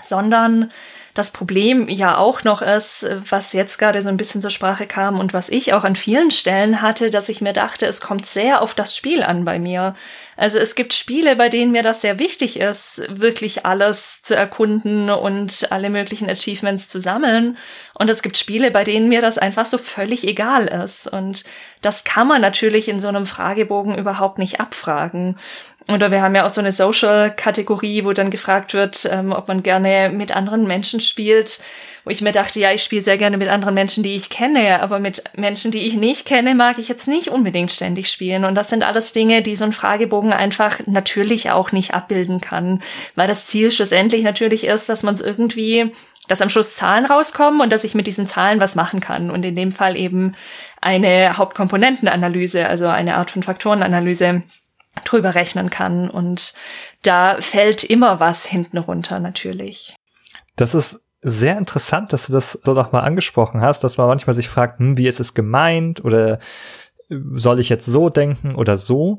sondern 0.00 0.72
das 1.14 1.32
Problem 1.32 1.88
ja 1.88 2.16
auch 2.16 2.44
noch 2.44 2.62
ist, 2.62 3.06
was 3.28 3.52
jetzt 3.52 3.78
gerade 3.78 4.02
so 4.02 4.08
ein 4.08 4.16
bisschen 4.16 4.40
zur 4.40 4.52
Sprache 4.52 4.86
kam 4.86 5.18
und 5.18 5.34
was 5.34 5.48
ich 5.48 5.72
auch 5.72 5.84
an 5.84 5.96
vielen 5.96 6.30
Stellen 6.30 6.80
hatte, 6.80 7.10
dass 7.10 7.28
ich 7.28 7.40
mir 7.40 7.52
dachte, 7.52 7.86
es 7.86 8.00
kommt 8.00 8.24
sehr 8.24 8.62
auf 8.62 8.74
das 8.74 8.96
Spiel 8.96 9.22
an 9.22 9.44
bei 9.44 9.58
mir. 9.58 9.96
Also 10.38 10.60
es 10.60 10.76
gibt 10.76 10.94
Spiele, 10.94 11.34
bei 11.34 11.48
denen 11.48 11.72
mir 11.72 11.82
das 11.82 12.00
sehr 12.00 12.20
wichtig 12.20 12.60
ist, 12.60 13.02
wirklich 13.08 13.66
alles 13.66 14.22
zu 14.22 14.36
erkunden 14.36 15.10
und 15.10 15.66
alle 15.72 15.90
möglichen 15.90 16.30
Achievements 16.30 16.88
zu 16.88 17.00
sammeln. 17.00 17.58
Und 17.94 18.08
es 18.08 18.22
gibt 18.22 18.38
Spiele, 18.38 18.70
bei 18.70 18.84
denen 18.84 19.08
mir 19.08 19.20
das 19.20 19.36
einfach 19.36 19.66
so 19.66 19.78
völlig 19.78 20.24
egal 20.24 20.68
ist. 20.68 21.08
Und 21.12 21.42
das 21.82 22.04
kann 22.04 22.28
man 22.28 22.40
natürlich 22.40 22.88
in 22.88 23.00
so 23.00 23.08
einem 23.08 23.26
Fragebogen 23.26 23.98
überhaupt 23.98 24.38
nicht 24.38 24.60
abfragen. 24.60 25.40
Oder 25.88 26.12
wir 26.12 26.22
haben 26.22 26.36
ja 26.36 26.46
auch 26.46 26.50
so 26.50 26.60
eine 26.60 26.70
Social-Kategorie, 26.70 28.04
wo 28.04 28.12
dann 28.12 28.30
gefragt 28.30 28.74
wird, 28.74 29.08
ähm, 29.10 29.32
ob 29.32 29.48
man 29.48 29.64
gerne 29.64 30.08
mit 30.14 30.36
anderen 30.36 30.68
Menschen 30.68 31.00
spielt. 31.00 31.60
Wo 32.08 32.10
ich 32.10 32.22
mir 32.22 32.32
dachte, 32.32 32.58
ja, 32.58 32.72
ich 32.72 32.82
spiele 32.82 33.02
sehr 33.02 33.18
gerne 33.18 33.36
mit 33.36 33.50
anderen 33.50 33.74
Menschen, 33.74 34.02
die 34.02 34.16
ich 34.16 34.30
kenne, 34.30 34.80
aber 34.80 34.98
mit 34.98 35.24
Menschen, 35.36 35.70
die 35.70 35.86
ich 35.86 35.94
nicht 35.94 36.24
kenne, 36.24 36.54
mag 36.54 36.78
ich 36.78 36.88
jetzt 36.88 37.06
nicht 37.06 37.28
unbedingt 37.28 37.70
ständig 37.70 38.10
spielen. 38.10 38.46
Und 38.46 38.54
das 38.54 38.70
sind 38.70 38.82
alles 38.82 39.12
Dinge, 39.12 39.42
die 39.42 39.54
so 39.54 39.66
ein 39.66 39.72
Fragebogen 39.72 40.32
einfach 40.32 40.80
natürlich 40.86 41.50
auch 41.50 41.70
nicht 41.70 41.92
abbilden 41.92 42.40
kann. 42.40 42.80
Weil 43.14 43.28
das 43.28 43.46
Ziel 43.46 43.70
schlussendlich 43.70 44.22
natürlich 44.22 44.64
ist, 44.64 44.88
dass 44.88 45.02
man 45.02 45.12
es 45.12 45.20
irgendwie 45.20 45.92
dass 46.28 46.40
am 46.40 46.48
Schluss 46.48 46.76
Zahlen 46.76 47.04
rauskommen 47.04 47.60
und 47.60 47.70
dass 47.70 47.84
ich 47.84 47.94
mit 47.94 48.06
diesen 48.06 48.26
Zahlen 48.26 48.58
was 48.58 48.74
machen 48.74 49.00
kann. 49.00 49.30
Und 49.30 49.44
in 49.44 49.54
dem 49.54 49.70
Fall 49.70 49.94
eben 49.94 50.34
eine 50.80 51.36
Hauptkomponentenanalyse, 51.36 52.66
also 52.66 52.86
eine 52.86 53.16
Art 53.16 53.30
von 53.30 53.42
Faktorenanalyse 53.42 54.44
drüber 55.04 55.34
rechnen 55.34 55.68
kann. 55.68 56.08
Und 56.08 56.54
da 57.02 57.36
fällt 57.38 57.84
immer 57.84 58.18
was 58.18 58.46
hinten 58.46 58.78
runter 58.78 59.20
natürlich. 59.20 59.94
Das 60.56 60.74
ist 60.74 61.02
sehr 61.20 61.58
interessant, 61.58 62.12
dass 62.12 62.26
du 62.26 62.32
das 62.32 62.58
so 62.64 62.74
doch 62.74 62.92
mal 62.92 63.00
angesprochen 63.00 63.60
hast, 63.60 63.82
dass 63.84 63.98
man 63.98 64.06
manchmal 64.06 64.34
sich 64.34 64.48
fragt, 64.48 64.78
hm, 64.78 64.96
wie 64.96 65.08
ist 65.08 65.20
es 65.20 65.34
gemeint 65.34 66.04
oder 66.04 66.38
soll 67.08 67.58
ich 67.58 67.68
jetzt 67.68 67.86
so 67.86 68.08
denken 68.08 68.54
oder 68.54 68.76
so? 68.76 69.18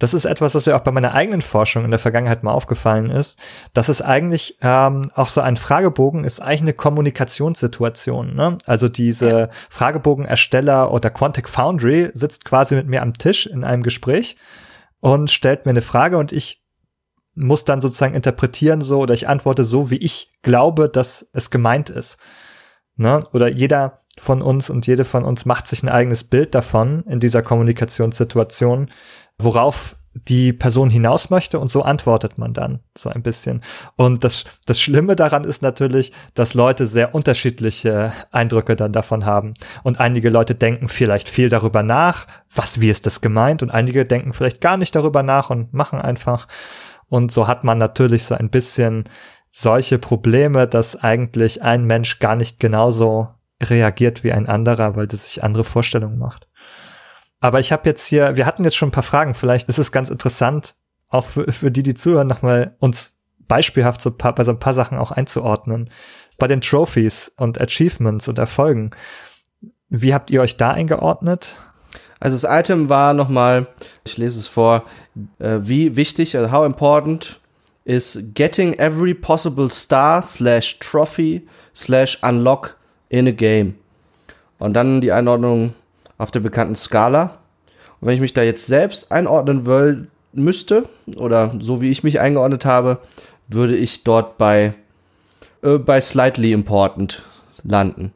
Das 0.00 0.14
ist 0.14 0.26
etwas, 0.26 0.54
was 0.54 0.66
mir 0.66 0.76
auch 0.76 0.82
bei 0.82 0.92
meiner 0.92 1.12
eigenen 1.12 1.42
Forschung 1.42 1.84
in 1.84 1.90
der 1.90 1.98
Vergangenheit 1.98 2.44
mal 2.44 2.52
aufgefallen 2.52 3.10
ist, 3.10 3.38
dass 3.74 3.88
es 3.88 4.00
eigentlich 4.00 4.56
ähm, 4.62 5.10
auch 5.14 5.26
so 5.26 5.40
ein 5.40 5.56
Fragebogen 5.56 6.22
ist 6.22 6.40
eigentlich 6.40 6.60
eine 6.60 6.72
Kommunikationssituation. 6.72 8.34
Ne? 8.34 8.58
Also 8.64 8.88
diese. 8.88 9.50
Fragebogenersteller 9.70 10.92
oder 10.92 11.10
Quantic 11.10 11.48
Foundry 11.48 12.10
sitzt 12.14 12.44
quasi 12.44 12.76
mit 12.76 12.86
mir 12.86 13.02
am 13.02 13.14
Tisch 13.14 13.46
in 13.46 13.64
einem 13.64 13.82
Gespräch 13.82 14.36
und 15.00 15.32
stellt 15.32 15.66
mir 15.66 15.70
eine 15.70 15.82
Frage 15.82 16.16
und 16.16 16.30
ich 16.32 16.62
muss 17.38 17.64
dann 17.64 17.80
sozusagen 17.80 18.14
interpretieren 18.14 18.80
so 18.80 18.98
oder 19.00 19.14
ich 19.14 19.28
antworte 19.28 19.64
so, 19.64 19.90
wie 19.90 19.96
ich 19.96 20.32
glaube, 20.42 20.88
dass 20.88 21.28
es 21.32 21.50
gemeint 21.50 21.90
ist. 21.90 22.18
Ne? 22.96 23.20
Oder 23.32 23.48
jeder 23.48 24.00
von 24.18 24.42
uns 24.42 24.70
und 24.70 24.86
jede 24.86 25.04
von 25.04 25.24
uns 25.24 25.46
macht 25.46 25.66
sich 25.68 25.82
ein 25.82 25.88
eigenes 25.88 26.24
Bild 26.24 26.54
davon 26.54 27.04
in 27.06 27.20
dieser 27.20 27.42
Kommunikationssituation, 27.42 28.90
worauf 29.38 29.94
die 30.14 30.52
Person 30.52 30.90
hinaus 30.90 31.30
möchte 31.30 31.60
und 31.60 31.68
so 31.70 31.82
antwortet 31.82 32.38
man 32.38 32.52
dann 32.52 32.80
so 32.96 33.08
ein 33.08 33.22
bisschen. 33.22 33.62
Und 33.94 34.24
das, 34.24 34.44
das 34.66 34.80
Schlimme 34.80 35.14
daran 35.14 35.44
ist 35.44 35.62
natürlich, 35.62 36.12
dass 36.34 36.54
Leute 36.54 36.86
sehr 36.86 37.14
unterschiedliche 37.14 38.12
Eindrücke 38.32 38.74
dann 38.74 38.92
davon 38.92 39.24
haben. 39.24 39.54
Und 39.84 40.00
einige 40.00 40.30
Leute 40.30 40.56
denken 40.56 40.88
vielleicht 40.88 41.28
viel 41.28 41.48
darüber 41.48 41.82
nach, 41.82 42.26
was, 42.52 42.80
wie 42.80 42.90
ist 42.90 43.06
das 43.06 43.20
gemeint? 43.20 43.62
Und 43.62 43.70
einige 43.70 44.04
denken 44.04 44.32
vielleicht 44.32 44.60
gar 44.60 44.76
nicht 44.76 44.94
darüber 44.96 45.22
nach 45.22 45.50
und 45.50 45.72
machen 45.72 46.00
einfach. 46.00 46.48
Und 47.08 47.32
so 47.32 47.46
hat 47.46 47.64
man 47.64 47.78
natürlich 47.78 48.24
so 48.24 48.34
ein 48.34 48.50
bisschen 48.50 49.04
solche 49.50 49.98
Probleme, 49.98 50.66
dass 50.66 50.96
eigentlich 50.96 51.62
ein 51.62 51.84
Mensch 51.84 52.18
gar 52.18 52.36
nicht 52.36 52.60
genauso 52.60 53.28
reagiert 53.62 54.22
wie 54.22 54.32
ein 54.32 54.46
anderer, 54.46 54.94
weil 54.94 55.06
das 55.06 55.28
sich 55.28 55.42
andere 55.42 55.64
Vorstellungen 55.64 56.18
macht. 56.18 56.48
Aber 57.40 57.60
ich 57.60 57.72
habe 57.72 57.88
jetzt 57.88 58.06
hier, 58.06 58.36
wir 58.36 58.46
hatten 58.46 58.64
jetzt 58.64 58.76
schon 58.76 58.88
ein 58.88 58.92
paar 58.92 59.02
Fragen, 59.02 59.34
vielleicht 59.34 59.68
ist 59.68 59.78
es 59.78 59.92
ganz 59.92 60.10
interessant, 60.10 60.74
auch 61.08 61.26
für, 61.26 61.52
für 61.52 61.70
die, 61.70 61.82
die 61.82 61.94
zuhören, 61.94 62.26
nochmal 62.26 62.76
uns 62.78 63.16
beispielhaft 63.48 64.00
so 64.00 64.10
paar, 64.10 64.34
bei 64.34 64.44
so 64.44 64.52
ein 64.52 64.58
paar 64.58 64.74
Sachen 64.74 64.98
auch 64.98 65.10
einzuordnen. 65.10 65.90
Bei 66.36 66.46
den 66.46 66.60
Trophies 66.60 67.32
und 67.36 67.60
Achievements 67.60 68.28
und 68.28 68.38
Erfolgen. 68.38 68.90
Wie 69.88 70.14
habt 70.14 70.30
ihr 70.30 70.42
euch 70.42 70.56
da 70.56 70.70
eingeordnet? 70.70 71.56
Also 72.20 72.36
das 72.36 72.44
Item 72.48 72.88
war 72.88 73.14
nochmal, 73.14 73.66
ich 74.04 74.16
lese 74.16 74.40
es 74.40 74.46
vor, 74.46 74.84
äh, 75.38 75.58
wie 75.62 75.96
wichtig, 75.96 76.36
also 76.36 76.50
how 76.50 76.66
important 76.66 77.40
is 77.84 78.18
getting 78.34 78.74
every 78.74 79.14
possible 79.14 79.70
star 79.70 80.20
slash 80.22 80.78
trophy 80.78 81.46
slash 81.74 82.18
unlock 82.22 82.76
in 83.08 83.26
a 83.26 83.30
game. 83.30 83.76
Und 84.58 84.74
dann 84.74 85.00
die 85.00 85.12
Einordnung 85.12 85.74
auf 86.18 86.30
der 86.30 86.40
bekannten 86.40 86.76
Skala. 86.76 87.38
Und 88.00 88.08
wenn 88.08 88.14
ich 88.14 88.20
mich 88.20 88.34
da 88.34 88.42
jetzt 88.42 88.66
selbst 88.66 89.10
einordnen 89.12 89.64
will, 89.66 90.08
müsste, 90.32 90.84
oder 91.16 91.54
so 91.60 91.80
wie 91.80 91.90
ich 91.90 92.02
mich 92.02 92.20
eingeordnet 92.20 92.64
habe, 92.64 92.98
würde 93.48 93.76
ich 93.76 94.04
dort 94.04 94.36
bei, 94.36 94.74
äh, 95.62 95.78
bei 95.78 96.00
slightly 96.00 96.52
important 96.52 97.22
landen. 97.62 98.12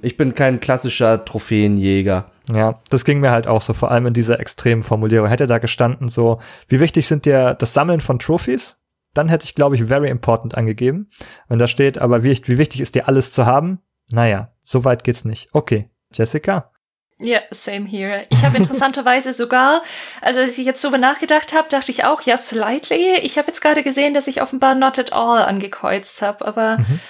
Ich 0.00 0.16
bin 0.16 0.34
kein 0.34 0.60
klassischer 0.60 1.24
Trophäenjäger. 1.24 2.30
Ja, 2.52 2.80
das 2.88 3.04
ging 3.04 3.20
mir 3.20 3.30
halt 3.30 3.46
auch 3.46 3.60
so, 3.60 3.74
vor 3.74 3.90
allem 3.90 4.06
in 4.06 4.14
dieser 4.14 4.40
extremen 4.40 4.82
Formulierung. 4.82 5.28
Hätte 5.28 5.46
da 5.46 5.58
gestanden 5.58 6.08
so, 6.08 6.38
wie 6.68 6.80
wichtig 6.80 7.06
sind 7.06 7.26
dir 7.26 7.54
das 7.54 7.74
Sammeln 7.74 8.00
von 8.00 8.18
Trophies? 8.18 8.76
Dann 9.12 9.28
hätte 9.28 9.44
ich, 9.44 9.54
glaube 9.54 9.74
ich, 9.74 9.84
very 9.84 10.08
important 10.08 10.54
angegeben. 10.54 11.10
Wenn 11.48 11.58
da 11.58 11.66
steht, 11.66 11.98
aber 11.98 12.22
wie, 12.22 12.40
wie 12.44 12.58
wichtig 12.58 12.80
ist 12.80 12.94
dir 12.94 13.08
alles 13.08 13.32
zu 13.32 13.46
haben? 13.46 13.80
Naja, 14.10 14.52
so 14.62 14.84
weit 14.84 15.04
geht's 15.04 15.24
nicht. 15.24 15.48
Okay, 15.52 15.90
Jessica? 16.12 16.70
Ja, 17.20 17.40
same 17.50 17.86
here. 17.86 18.26
Ich 18.30 18.44
habe 18.44 18.56
interessanterweise 18.58 19.32
sogar, 19.32 19.82
also 20.20 20.40
als 20.40 20.56
ich 20.56 20.64
jetzt 20.64 20.80
so 20.80 20.90
nachgedacht 20.90 21.52
habe, 21.52 21.68
dachte 21.68 21.90
ich 21.90 22.04
auch, 22.04 22.22
ja, 22.22 22.36
slightly. 22.36 23.16
Ich 23.22 23.38
habe 23.38 23.48
jetzt 23.48 23.60
gerade 23.60 23.82
gesehen, 23.82 24.14
dass 24.14 24.28
ich 24.28 24.40
offenbar 24.40 24.74
not 24.74 24.98
at 24.98 25.12
all 25.12 25.42
angekreuzt 25.42 26.22
habe, 26.22 26.46
aber 26.46 26.78
mhm. 26.78 27.00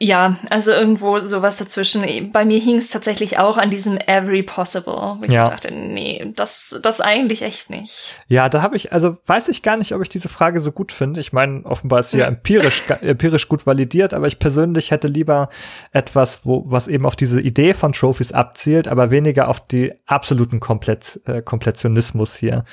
Ja, 0.00 0.38
also 0.48 0.70
irgendwo 0.72 1.18
sowas 1.18 1.58
dazwischen. 1.58 2.32
Bei 2.32 2.46
mir 2.46 2.58
hing 2.58 2.76
es 2.76 2.88
tatsächlich 2.88 3.38
auch 3.38 3.58
an 3.58 3.70
diesem 3.70 3.98
Every 3.98 4.42
Possible, 4.42 5.18
wo 5.18 5.20
ich 5.24 5.30
ja. 5.30 5.48
dachte, 5.48 5.72
nee, 5.72 6.32
das, 6.34 6.80
das 6.82 7.02
eigentlich 7.02 7.42
echt 7.42 7.68
nicht. 7.68 8.16
Ja, 8.26 8.48
da 8.48 8.62
habe 8.62 8.74
ich, 8.74 8.92
also 8.92 9.18
weiß 9.26 9.48
ich 9.48 9.62
gar 9.62 9.76
nicht, 9.76 9.94
ob 9.94 10.00
ich 10.00 10.08
diese 10.08 10.30
Frage 10.30 10.60
so 10.60 10.72
gut 10.72 10.92
finde. 10.92 11.20
Ich 11.20 11.34
meine, 11.34 11.64
offenbar 11.66 12.00
ist 12.00 12.10
sie 12.10 12.18
ja 12.18 12.26
empirisch, 12.26 12.82
empirisch 13.02 13.48
gut 13.48 13.66
validiert, 13.66 14.14
aber 14.14 14.26
ich 14.26 14.38
persönlich 14.38 14.90
hätte 14.90 15.08
lieber 15.08 15.50
etwas, 15.92 16.40
wo, 16.44 16.64
was 16.66 16.88
eben 16.88 17.04
auf 17.04 17.14
diese 17.14 17.40
Idee 17.40 17.74
von 17.74 17.92
Trophies 17.92 18.32
abzielt, 18.32 18.88
aber 18.88 19.10
weniger 19.10 19.48
auf 19.48 19.60
die 19.60 19.92
absoluten 20.06 20.58
Komplett, 20.58 21.20
äh, 21.26 21.42
Komplettionismus 21.42 22.34
hier. 22.34 22.64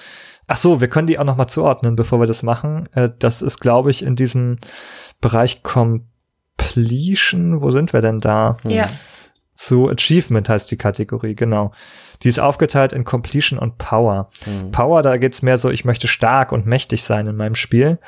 Ach 0.48 0.58
so, 0.58 0.80
wir 0.82 0.88
können 0.88 1.08
die 1.08 1.20
auch 1.20 1.26
noch 1.26 1.38
mal 1.38 1.48
zuordnen, 1.48 1.96
bevor 1.96 2.20
wir 2.20 2.28
das 2.28 2.44
machen. 2.44 2.88
Äh, 2.96 3.10
das 3.20 3.42
ist, 3.42 3.60
glaube 3.60 3.92
ich, 3.92 4.04
in 4.04 4.16
diesem 4.16 4.56
Bereich 5.20 5.64
kommt 5.64 6.04
Completion, 6.70 7.62
wo 7.62 7.72
sind 7.72 7.94
wir 7.94 8.02
denn 8.02 8.20
da? 8.20 8.58
Ja. 8.64 8.88
Zu 9.56 9.90
Achievement 9.90 10.48
heißt 10.48 10.72
die 10.72 10.78
Kategorie, 10.78 11.36
genau. 11.36 11.72
Die 12.24 12.30
ist 12.30 12.40
aufgeteilt 12.40 12.94
in 12.94 13.04
Completion 13.04 13.60
und 13.60 13.78
Power. 13.78 14.30
Mhm. 14.46 14.72
Power, 14.72 15.02
da 15.02 15.18
geht's 15.18 15.42
mehr 15.42 15.58
so, 15.58 15.70
ich 15.70 15.84
möchte 15.84 16.08
stark 16.08 16.52
und 16.52 16.66
mächtig 16.66 17.04
sein 17.04 17.28
in 17.28 17.36
meinem 17.36 17.56
Spiel. 17.56 18.00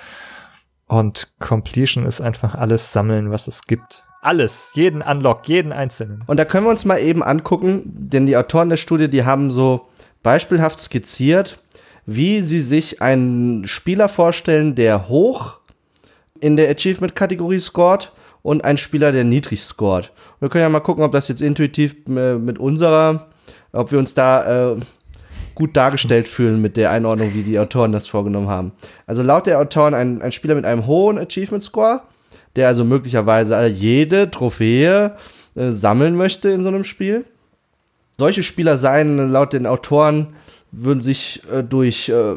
Und 0.87 1.33
Completion 1.39 2.05
ist 2.05 2.21
einfach 2.21 2.55
alles 2.55 2.93
sammeln, 2.93 3.31
was 3.31 3.47
es 3.47 3.63
gibt. 3.63 4.05
Alles, 4.21 4.71
jeden 4.75 5.01
Unlock, 5.01 5.47
jeden 5.47 5.71
einzelnen. 5.71 6.23
Und 6.27 6.37
da 6.37 6.45
können 6.45 6.65
wir 6.65 6.69
uns 6.71 6.85
mal 6.85 6.99
eben 6.99 7.23
angucken, 7.23 7.81
denn 7.85 8.25
die 8.25 8.37
Autoren 8.37 8.69
der 8.69 8.77
Studie, 8.77 9.09
die 9.09 9.25
haben 9.25 9.51
so 9.51 9.87
beispielhaft 10.21 10.79
skizziert, 10.79 11.59
wie 12.05 12.41
sie 12.41 12.61
sich 12.61 13.01
einen 13.01 13.67
Spieler 13.67 14.09
vorstellen, 14.09 14.75
der 14.75 15.07
hoch 15.07 15.57
in 16.39 16.55
der 16.55 16.69
Achievement-Kategorie 16.69 17.59
scored 17.59 18.11
und 18.43 18.63
ein 18.63 18.77
Spieler, 18.77 19.11
der 19.11 19.23
niedrig 19.23 19.61
scored. 19.61 20.11
Wir 20.39 20.49
können 20.49 20.63
ja 20.63 20.69
mal 20.69 20.79
gucken, 20.79 21.03
ob 21.03 21.11
das 21.11 21.27
jetzt 21.27 21.41
intuitiv 21.41 21.95
äh, 22.07 22.35
mit 22.35 22.57
unserer, 22.59 23.27
ob 23.71 23.91
wir 23.91 23.99
uns 23.99 24.13
da 24.13 24.73
äh, 24.73 24.75
gut 25.55 25.75
dargestellt 25.75 26.27
fühlen 26.27 26.61
mit 26.61 26.77
der 26.77 26.91
Einordnung, 26.91 27.33
wie 27.33 27.43
die 27.43 27.59
Autoren 27.59 27.91
das 27.91 28.07
vorgenommen 28.07 28.49
haben. 28.49 28.71
Also 29.05 29.21
laut 29.21 29.45
der 29.45 29.59
Autoren 29.59 29.93
ein, 29.93 30.21
ein 30.21 30.31
Spieler 30.31 30.55
mit 30.55 30.65
einem 30.65 30.87
hohen 30.87 31.17
Achievement 31.17 31.63
Score, 31.63 32.01
der 32.55 32.67
also 32.67 32.83
möglicherweise 32.83 33.65
jede 33.67 34.31
Trophäe 34.31 35.15
äh, 35.55 35.71
sammeln 35.71 36.15
möchte 36.15 36.49
in 36.49 36.63
so 36.63 36.69
einem 36.69 36.83
Spiel. 36.83 37.25
Solche 38.17 38.43
Spieler 38.43 38.77
seien 38.77 39.31
laut 39.31 39.53
den 39.53 39.65
Autoren 39.65 40.27
würden 40.71 41.01
sich 41.01 41.41
äh, 41.51 41.63
durch 41.63 42.09
äh, 42.09 42.35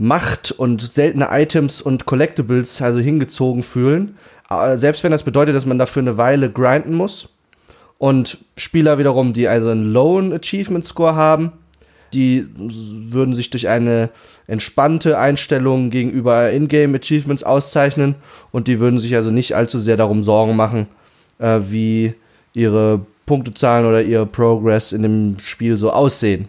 Macht 0.00 0.52
und 0.52 0.80
seltene 0.80 1.28
Items 1.30 1.80
und 1.80 2.06
Collectibles 2.06 2.80
also 2.80 3.00
hingezogen 3.00 3.62
fühlen 3.64 4.16
selbst 4.48 5.04
wenn 5.04 5.12
das 5.12 5.22
bedeutet, 5.22 5.54
dass 5.54 5.66
man 5.66 5.78
dafür 5.78 6.02
eine 6.02 6.16
Weile 6.16 6.50
grinden 6.50 6.94
muss. 6.94 7.28
Und 7.98 8.38
Spieler 8.56 8.98
wiederum, 8.98 9.32
die 9.32 9.48
also 9.48 9.70
einen 9.70 9.92
Lowen 9.92 10.32
Achievement 10.32 10.84
Score 10.84 11.16
haben, 11.16 11.52
die 12.12 12.46
würden 12.56 13.34
sich 13.34 13.50
durch 13.50 13.68
eine 13.68 14.10
entspannte 14.46 15.18
Einstellung 15.18 15.90
gegenüber 15.90 16.50
Ingame 16.52 16.98
Achievements 16.98 17.42
auszeichnen 17.42 18.14
und 18.50 18.66
die 18.66 18.80
würden 18.80 18.98
sich 18.98 19.14
also 19.14 19.30
nicht 19.30 19.54
allzu 19.54 19.78
sehr 19.78 19.96
darum 19.96 20.22
Sorgen 20.22 20.56
machen, 20.56 20.86
äh, 21.38 21.60
wie 21.68 22.14
ihre 22.54 23.00
Punktezahlen 23.26 23.86
oder 23.86 24.02
ihr 24.02 24.24
Progress 24.24 24.92
in 24.92 25.02
dem 25.02 25.36
Spiel 25.42 25.76
so 25.76 25.92
aussehen. 25.92 26.48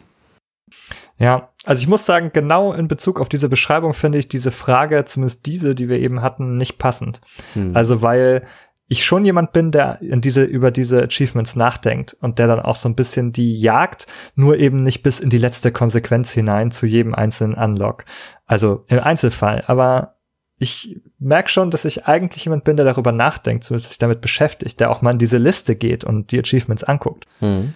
Ja, 1.17 1.48
also 1.65 1.82
ich 1.82 1.88
muss 1.88 2.06
sagen, 2.06 2.32
genau 2.34 2.74
in 2.74 2.88
Bezug 2.88 3.19
auf 3.19 3.30
diese 3.30 3.50
Beschreibung 3.50 3.93
finde 3.93 4.17
ich 4.17 4.28
diese 4.28 4.52
Frage, 4.52 5.04
zumindest 5.06 5.45
diese, 5.45 5.76
die 5.76 5.89
wir 5.89 6.00
eben 6.00 6.22
hatten, 6.22 6.58
nicht 6.58 6.78
passend. 6.78 7.22
Hm. 7.54 7.76
Also 7.76 8.02
weil 8.02 8.43
ich 8.91 9.06
schon 9.06 9.24
jemand 9.24 9.54
bin, 9.54 9.72
der 9.72 10.02
in 10.02 10.19
diese, 10.19 10.43
über 10.43 10.72
diese 10.72 11.04
Achievements 11.04 11.56
nachdenkt 11.56 12.17
und 12.22 12.39
der 12.39 12.48
dann 12.48 12.60
auch 12.60 12.76
so 12.76 12.89
ein 12.89 12.95
bisschen 12.95 13.32
die 13.32 13.60
jagt, 13.60 14.08
nur 14.36 14.58
eben 14.58 14.82
nicht 14.82 15.04
bis 15.04 15.19
in 15.19 15.30
die 15.30 15.38
letzte 15.38 15.72
Konsequenz 15.72 16.32
hinein 16.32 16.72
zu 16.72 16.88
jedem 16.88 17.13
einzelnen 17.13 17.54
Unlock. 17.54 18.06
Also 18.48 18.86
im 18.88 19.00
Einzelfall. 19.00 19.63
Aber 19.67 20.15
ich 20.58 21.00
merke 21.19 21.50
schon, 21.50 21.69
dass 21.69 21.86
ich 21.86 22.08
eigentlich 22.08 22.45
jemand 22.45 22.63
bin, 22.63 22.78
der 22.78 22.86
darüber 22.86 23.12
nachdenkt, 23.12 23.63
zumindest 23.63 23.89
sich 23.89 24.00
damit 24.00 24.22
beschäftigt, 24.22 24.80
der 24.80 24.89
auch 24.89 25.04
mal 25.04 25.12
in 25.12 25.19
diese 25.19 25.38
Liste 25.38 25.76
geht 25.76 26.04
und 26.04 26.32
die 26.32 26.39
Achievements 26.39 26.84
anguckt. 26.84 27.26
Hm. 27.39 27.76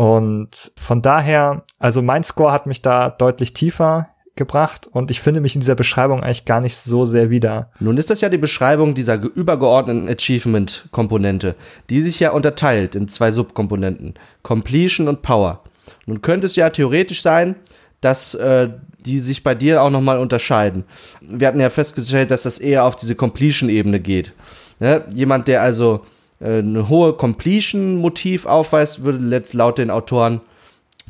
Und 0.00 0.72
von 0.78 1.02
daher, 1.02 1.62
also 1.78 2.00
mein 2.00 2.24
Score 2.24 2.52
hat 2.52 2.64
mich 2.66 2.80
da 2.80 3.10
deutlich 3.10 3.52
tiefer 3.52 4.08
gebracht 4.34 4.88
und 4.90 5.10
ich 5.10 5.20
finde 5.20 5.42
mich 5.42 5.54
in 5.54 5.60
dieser 5.60 5.74
Beschreibung 5.74 6.22
eigentlich 6.22 6.46
gar 6.46 6.62
nicht 6.62 6.78
so 6.78 7.04
sehr 7.04 7.28
wieder. 7.28 7.70
Nun 7.80 7.98
ist 7.98 8.08
das 8.08 8.22
ja 8.22 8.30
die 8.30 8.38
Beschreibung 8.38 8.94
dieser 8.94 9.20
übergeordneten 9.20 10.08
Achievement-Komponente, 10.08 11.54
die 11.90 12.00
sich 12.00 12.18
ja 12.18 12.30
unterteilt 12.30 12.94
in 12.94 13.08
zwei 13.08 13.30
Subkomponenten, 13.30 14.14
Completion 14.42 15.06
und 15.06 15.20
Power. 15.20 15.64
Nun 16.06 16.22
könnte 16.22 16.46
es 16.46 16.56
ja 16.56 16.70
theoretisch 16.70 17.20
sein, 17.20 17.56
dass 18.00 18.32
äh, 18.32 18.70
die 19.00 19.20
sich 19.20 19.44
bei 19.44 19.54
dir 19.54 19.82
auch 19.82 19.90
nochmal 19.90 20.16
unterscheiden. 20.16 20.84
Wir 21.20 21.46
hatten 21.46 21.60
ja 21.60 21.68
festgestellt, 21.68 22.30
dass 22.30 22.44
das 22.44 22.56
eher 22.56 22.86
auf 22.86 22.96
diese 22.96 23.16
Completion-Ebene 23.16 24.00
geht. 24.00 24.32
Ja, 24.80 25.02
jemand, 25.12 25.46
der 25.46 25.60
also 25.60 26.06
eine 26.40 26.88
hohe 26.88 27.12
Completion-Motiv 27.12 28.46
aufweist, 28.46 29.04
würde 29.04 29.18
letzt 29.18 29.52
laut 29.54 29.78
den 29.78 29.90
Autoren 29.90 30.40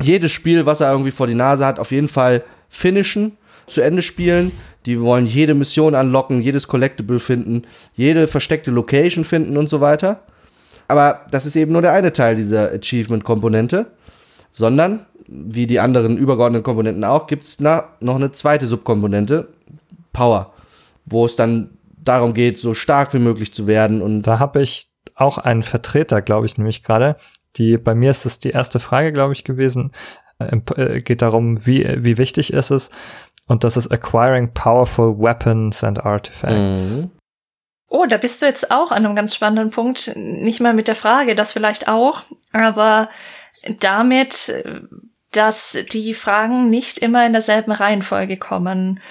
jedes 0.01 0.31
Spiel, 0.31 0.65
was 0.65 0.81
er 0.81 0.91
irgendwie 0.91 1.11
vor 1.11 1.27
die 1.27 1.35
Nase 1.35 1.65
hat, 1.65 1.79
auf 1.79 1.91
jeden 1.91 2.09
Fall 2.09 2.43
finishen, 2.69 3.37
zu 3.67 3.81
Ende 3.81 4.01
spielen. 4.01 4.51
Die 4.85 4.99
wollen 4.99 5.25
jede 5.25 5.53
Mission 5.53 5.95
anlocken, 5.95 6.41
jedes 6.41 6.67
Collectible 6.67 7.19
finden, 7.19 7.63
jede 7.95 8.27
versteckte 8.27 8.71
Location 8.71 9.23
finden 9.23 9.57
und 9.57 9.69
so 9.69 9.79
weiter. 9.79 10.23
Aber 10.87 11.21
das 11.31 11.45
ist 11.45 11.55
eben 11.55 11.71
nur 11.71 11.81
der 11.81 11.93
eine 11.93 12.11
Teil 12.11 12.35
dieser 12.35 12.71
Achievement-Komponente, 12.73 13.85
sondern, 14.51 15.05
wie 15.27 15.67
die 15.67 15.79
anderen 15.79 16.17
übergeordneten 16.17 16.63
Komponenten 16.63 17.05
auch, 17.05 17.27
gibt 17.27 17.45
es 17.45 17.61
noch 17.61 17.85
eine 18.01 18.31
zweite 18.31 18.65
Subkomponente, 18.65 19.47
Power, 20.11 20.51
wo 21.05 21.25
es 21.25 21.37
dann 21.37 21.69
darum 22.03 22.33
geht, 22.33 22.59
so 22.59 22.73
stark 22.73 23.13
wie 23.13 23.19
möglich 23.19 23.53
zu 23.53 23.67
werden. 23.67 24.01
Und 24.01 24.23
da 24.23 24.39
habe 24.39 24.61
ich 24.63 24.90
auch 25.21 25.37
einen 25.37 25.63
Vertreter, 25.63 26.21
glaube 26.21 26.45
ich, 26.45 26.57
nämlich 26.57 26.83
gerade. 26.83 27.15
Die, 27.57 27.77
bei 27.77 27.95
mir 27.95 28.11
ist 28.11 28.25
es 28.25 28.39
die 28.39 28.51
erste 28.51 28.79
Frage, 28.79 29.11
glaube 29.11 29.33
ich, 29.33 29.43
gewesen. 29.43 29.91
Äh, 30.39 30.57
äh, 30.75 31.01
geht 31.01 31.21
darum, 31.21 31.65
wie, 31.65 31.87
wie 32.03 32.17
wichtig 32.17 32.53
ist 32.53 32.71
es. 32.71 32.91
Und 33.47 33.63
das 33.63 33.77
ist 33.77 33.91
Acquiring 33.91 34.53
Powerful 34.53 35.17
Weapons 35.19 35.83
and 35.83 36.05
Artifacts. 36.05 36.97
Mhm. 36.97 37.11
Oh, 37.89 38.05
da 38.05 38.17
bist 38.17 38.41
du 38.41 38.45
jetzt 38.45 38.71
auch 38.71 38.91
an 38.91 39.05
einem 39.05 39.15
ganz 39.15 39.35
spannenden 39.35 39.69
Punkt. 39.69 40.15
Nicht 40.15 40.61
mal 40.61 40.73
mit 40.73 40.87
der 40.87 40.95
Frage, 40.95 41.35
das 41.35 41.51
vielleicht 41.51 41.89
auch, 41.89 42.23
aber 42.53 43.09
damit, 43.79 44.53
dass 45.33 45.77
die 45.91 46.13
Fragen 46.13 46.69
nicht 46.69 46.99
immer 46.99 47.25
in 47.25 47.33
derselben 47.33 47.71
Reihenfolge 47.73 48.37
kommen. 48.37 49.01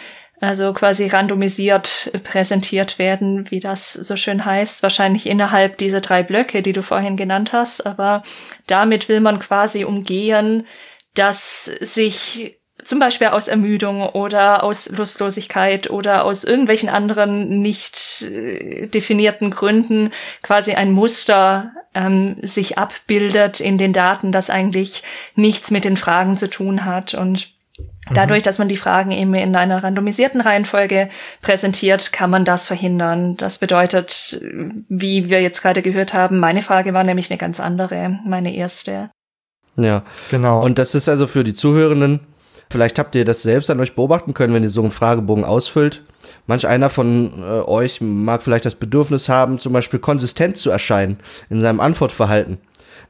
Also 0.40 0.72
quasi 0.72 1.06
randomisiert 1.06 2.12
präsentiert 2.24 2.98
werden, 2.98 3.50
wie 3.50 3.60
das 3.60 3.92
so 3.92 4.16
schön 4.16 4.44
heißt, 4.44 4.82
wahrscheinlich 4.82 5.26
innerhalb 5.26 5.76
dieser 5.76 6.00
drei 6.00 6.22
Blöcke, 6.22 6.62
die 6.62 6.72
du 6.72 6.82
vorhin 6.82 7.18
genannt 7.18 7.52
hast. 7.52 7.86
Aber 7.86 8.22
damit 8.66 9.10
will 9.10 9.20
man 9.20 9.38
quasi 9.38 9.84
umgehen, 9.84 10.66
dass 11.14 11.66
sich 11.80 12.56
zum 12.84 12.98
Beispiel 12.98 13.28
aus 13.28 13.48
Ermüdung 13.48 14.08
oder 14.08 14.62
aus 14.64 14.88
Lustlosigkeit 14.88 15.90
oder 15.90 16.24
aus 16.24 16.44
irgendwelchen 16.44 16.88
anderen 16.88 17.60
nicht 17.60 18.22
äh, 18.22 18.86
definierten 18.86 19.50
Gründen 19.50 20.10
quasi 20.42 20.72
ein 20.72 20.90
Muster 20.90 21.72
ähm, 21.94 22.36
sich 22.42 22.78
abbildet 22.78 23.60
in 23.60 23.76
den 23.76 23.92
Daten, 23.92 24.32
das 24.32 24.48
eigentlich 24.48 25.02
nichts 25.34 25.70
mit 25.70 25.84
den 25.84 25.98
Fragen 25.98 26.36
zu 26.36 26.48
tun 26.48 26.84
hat. 26.84 27.14
Und. 27.14 27.52
Dadurch, 28.14 28.42
dass 28.42 28.58
man 28.58 28.68
die 28.68 28.76
Fragen 28.76 29.10
eben 29.10 29.34
in 29.34 29.56
einer 29.56 29.82
randomisierten 29.82 30.40
Reihenfolge 30.40 31.08
präsentiert, 31.42 32.12
kann 32.12 32.30
man 32.30 32.44
das 32.44 32.66
verhindern. 32.66 33.36
Das 33.36 33.58
bedeutet, 33.58 34.40
wie 34.88 35.30
wir 35.30 35.42
jetzt 35.42 35.62
gerade 35.62 35.82
gehört 35.82 36.14
haben, 36.14 36.38
meine 36.38 36.62
Frage 36.62 36.94
war 36.94 37.04
nämlich 37.04 37.30
eine 37.30 37.38
ganz 37.38 37.60
andere, 37.60 38.18
meine 38.26 38.54
erste. 38.54 39.10
Ja, 39.76 40.02
genau. 40.30 40.62
Und 40.62 40.78
das 40.78 40.94
ist 40.94 41.08
also 41.08 41.26
für 41.26 41.44
die 41.44 41.54
Zuhörenden 41.54 42.20
Vielleicht 42.70 43.00
habt 43.00 43.16
ihr 43.16 43.24
das 43.24 43.42
selbst 43.42 43.68
an 43.68 43.80
euch 43.80 43.96
beobachten 43.96 44.32
können, 44.32 44.54
wenn 44.54 44.62
ihr 44.62 44.70
so 44.70 44.80
einen 44.80 44.92
Fragebogen 44.92 45.44
ausfüllt. 45.44 46.02
Manch 46.46 46.68
einer 46.68 46.88
von 46.88 47.42
äh, 47.42 47.62
euch 47.62 48.00
mag 48.00 48.42
vielleicht 48.42 48.64
das 48.64 48.76
Bedürfnis 48.76 49.28
haben, 49.28 49.58
zum 49.58 49.72
Beispiel 49.72 49.98
konsistent 49.98 50.56
zu 50.56 50.70
erscheinen 50.70 51.18
in 51.48 51.60
seinem 51.60 51.80
Antwortverhalten. 51.80 52.58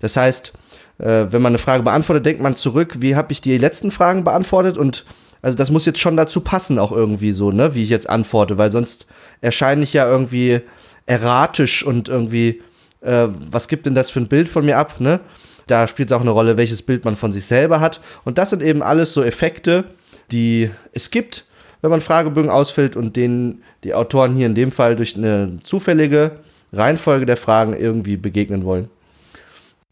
Das 0.01 0.17
heißt, 0.17 0.55
äh, 1.01 1.33
wenn 1.33 1.43
man 1.43 1.51
eine 1.51 1.59
Frage 1.59 1.83
beantwortet, 1.83 2.27
denkt 2.27 2.43
man 2.43 2.57
zurück, 2.57 2.97
wie 2.99 3.17
habe 3.17 3.33
ich 3.33 3.41
die 3.41 3.59
letzten 3.59 3.91
Fragen 3.91 4.25
beantwortet 4.25 4.77
und 4.77 5.05
also 5.43 5.57
das 5.57 5.71
muss 5.71 5.87
jetzt 5.87 5.99
schon 5.99 6.17
dazu 6.17 6.41
passen, 6.43 6.79
auch 6.79 6.93
irgendwie 6.93 7.33
so, 7.33 7.51
ne, 7.51 7.75
wie 7.75 7.83
ich 7.83 7.89
jetzt 7.89 8.09
antworte, 8.09 8.59
weil 8.59 8.71
sonst 8.71 9.07
erscheine 9.41 9.83
ich 9.83 9.95
ja 9.95 10.07
irgendwie 10.07 10.61
erratisch 11.07 11.85
und 11.85 12.09
irgendwie, 12.09 12.63
äh, 13.01 13.29
was 13.51 13.69
gibt 13.69 13.87
denn 13.87 13.95
das 13.95 14.11
für 14.11 14.21
ein 14.21 14.29
Bild 14.29 14.49
von 14.49 14.65
mir 14.65 14.77
ab, 14.77 15.01
ne? 15.01 15.21
Da 15.67 15.87
spielt 15.87 16.11
es 16.11 16.17
auch 16.17 16.21
eine 16.21 16.31
Rolle, 16.31 16.57
welches 16.57 16.83
Bild 16.83 17.05
man 17.05 17.17
von 17.17 17.31
sich 17.31 17.47
selber 17.47 17.81
hat. 17.81 18.01
Und 18.25 18.39
das 18.39 18.51
sind 18.51 18.61
eben 18.61 18.83
alles 18.83 19.15
so 19.15 19.23
Effekte, 19.23 19.85
die 20.33 20.71
es 20.93 21.11
gibt, 21.11 21.47
wenn 21.81 21.91
man 21.91 22.01
Fragebögen 22.01 22.51
ausfüllt 22.51 22.97
und 22.97 23.15
denen 23.17 23.63
die 23.85 23.95
Autoren 23.95 24.35
hier 24.35 24.47
in 24.47 24.57
dem 24.57 24.73
Fall 24.73 24.97
durch 24.97 25.17
eine 25.17 25.59
zufällige 25.63 26.33
Reihenfolge 26.73 27.25
der 27.25 27.37
Fragen 27.37 27.75
irgendwie 27.75 28.17
begegnen 28.17 28.65
wollen. 28.65 28.89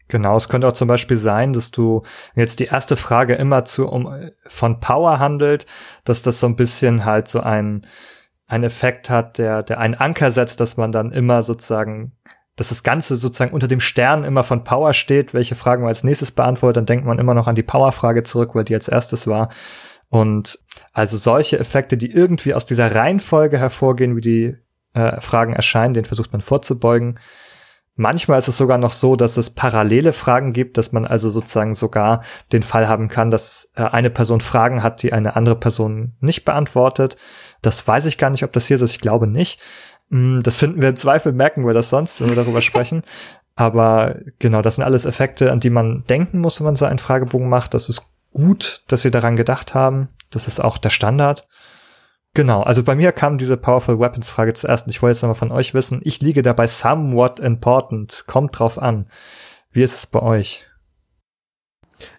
Genau, 0.09 0.35
es 0.35 0.49
könnte 0.49 0.67
auch 0.67 0.73
zum 0.73 0.87
Beispiel 0.87 1.17
sein, 1.17 1.53
dass 1.53 1.69
du 1.71 2.01
jetzt 2.35 2.59
die 2.59 2.65
erste 2.65 2.97
Frage 2.97 3.35
immer 3.35 3.63
zu 3.63 3.87
um 3.87 4.11
von 4.47 4.79
Power 4.79 5.19
handelt, 5.19 5.67
dass 6.03 6.23
das 6.23 6.39
so 6.39 6.47
ein 6.47 6.55
bisschen 6.55 7.05
halt 7.05 7.29
so 7.29 7.39
ein 7.39 7.85
ein 8.47 8.63
Effekt 8.63 9.11
hat, 9.11 9.37
der 9.37 9.61
der 9.61 9.79
einen 9.79 9.93
Anker 9.93 10.31
setzt, 10.31 10.59
dass 10.59 10.77
man 10.77 10.91
dann 10.91 11.11
immer 11.11 11.43
sozusagen 11.43 12.13
dass 12.55 12.69
das 12.69 12.83
Ganze 12.83 13.15
sozusagen 13.15 13.53
unter 13.53 13.69
dem 13.69 13.79
Stern 13.79 14.23
immer 14.23 14.43
von 14.43 14.63
Power 14.65 14.93
steht, 14.93 15.33
welche 15.33 15.55
Fragen 15.55 15.83
man 15.83 15.89
als 15.89 16.03
nächstes 16.03 16.31
beantwortet, 16.31 16.77
dann 16.77 16.85
denkt 16.87 17.05
man 17.05 17.19
immer 17.19 17.33
noch 17.33 17.47
an 17.47 17.55
die 17.55 17.63
Power-Frage 17.63 18.23
zurück, 18.23 18.53
weil 18.53 18.65
die 18.65 18.73
als 18.73 18.89
erstes 18.89 19.27
war. 19.27 19.49
Und 20.09 20.59
also 20.91 21.15
solche 21.15 21.57
Effekte, 21.59 21.95
die 21.95 22.11
irgendwie 22.11 22.53
aus 22.53 22.65
dieser 22.65 22.93
Reihenfolge 22.93 23.59
hervorgehen, 23.59 24.17
wie 24.17 24.21
die 24.21 24.57
äh, 24.93 25.21
Fragen 25.21 25.53
erscheinen, 25.53 25.93
den 25.93 26.03
versucht 26.03 26.33
man 26.33 26.41
vorzubeugen. 26.41 27.19
Manchmal 28.01 28.39
ist 28.39 28.47
es 28.47 28.55
sogar 28.55 28.77
noch 28.77 28.93
so, 28.93 29.17
dass 29.17 29.35
es 29.35 29.49
parallele 29.49 30.13
Fragen 30.13 30.53
gibt, 30.53 30.77
dass 30.77 30.93
man 30.93 31.05
also 31.05 31.29
sozusagen 31.29 31.73
sogar 31.73 32.23
den 32.53 32.63
Fall 32.63 32.87
haben 32.87 33.09
kann, 33.09 33.29
dass 33.29 33.73
äh, 33.75 33.81
eine 33.81 34.09
Person 34.09 34.39
Fragen 34.39 34.81
hat, 34.81 35.03
die 35.03 35.11
eine 35.11 35.35
andere 35.35 35.57
Person 35.57 36.13
nicht 36.21 36.45
beantwortet. 36.45 37.17
Das 37.61 37.85
weiß 37.85 38.05
ich 38.05 38.17
gar 38.17 38.29
nicht, 38.29 38.45
ob 38.45 38.53
das 38.53 38.67
hier 38.67 38.75
ist. 38.75 38.89
Ich 38.89 39.01
glaube 39.01 39.27
nicht. 39.27 39.59
Mm, 40.07 40.39
das 40.43 40.55
finden 40.55 40.81
wir 40.81 40.87
im 40.87 40.95
Zweifel, 40.95 41.33
merken 41.33 41.67
wir 41.67 41.73
das 41.73 41.89
sonst, 41.89 42.21
wenn 42.21 42.29
wir 42.29 42.37
darüber 42.37 42.61
sprechen. 42.61 43.01
Aber 43.57 44.15
genau, 44.39 44.61
das 44.61 44.75
sind 44.75 44.85
alles 44.85 45.05
Effekte, 45.05 45.51
an 45.51 45.59
die 45.59 45.69
man 45.69 46.05
denken 46.07 46.39
muss, 46.39 46.61
wenn 46.61 46.65
man 46.67 46.77
so 46.77 46.85
einen 46.85 46.99
Fragebogen 46.99 47.49
macht. 47.49 47.73
Das 47.73 47.89
ist 47.89 48.03
gut, 48.31 48.81
dass 48.87 49.01
sie 49.01 49.11
daran 49.11 49.35
gedacht 49.35 49.73
haben. 49.73 50.07
Das 50.31 50.47
ist 50.47 50.61
auch 50.61 50.77
der 50.77 50.89
Standard. 50.89 51.49
Genau, 52.39 52.61
also 52.61 52.83
bei 52.83 52.95
mir 52.95 53.11
kam 53.11 53.37
diese 53.37 53.57
Powerful 53.57 53.99
Weapons 53.99 54.29
Frage 54.29 54.53
zuerst 54.53 54.87
und 54.87 54.91
ich 54.91 55.01
wollte 55.01 55.11
jetzt 55.11 55.23
nochmal 55.23 55.35
von 55.35 55.51
euch 55.51 55.73
wissen. 55.73 55.99
Ich 56.05 56.21
liege 56.21 56.41
dabei 56.41 56.67
somewhat 56.67 57.41
important. 57.41 58.23
Kommt 58.27 58.57
drauf 58.57 58.79
an. 58.79 59.07
Wie 59.73 59.83
ist 59.83 59.93
es 59.93 60.05
bei 60.05 60.21
euch? 60.21 60.65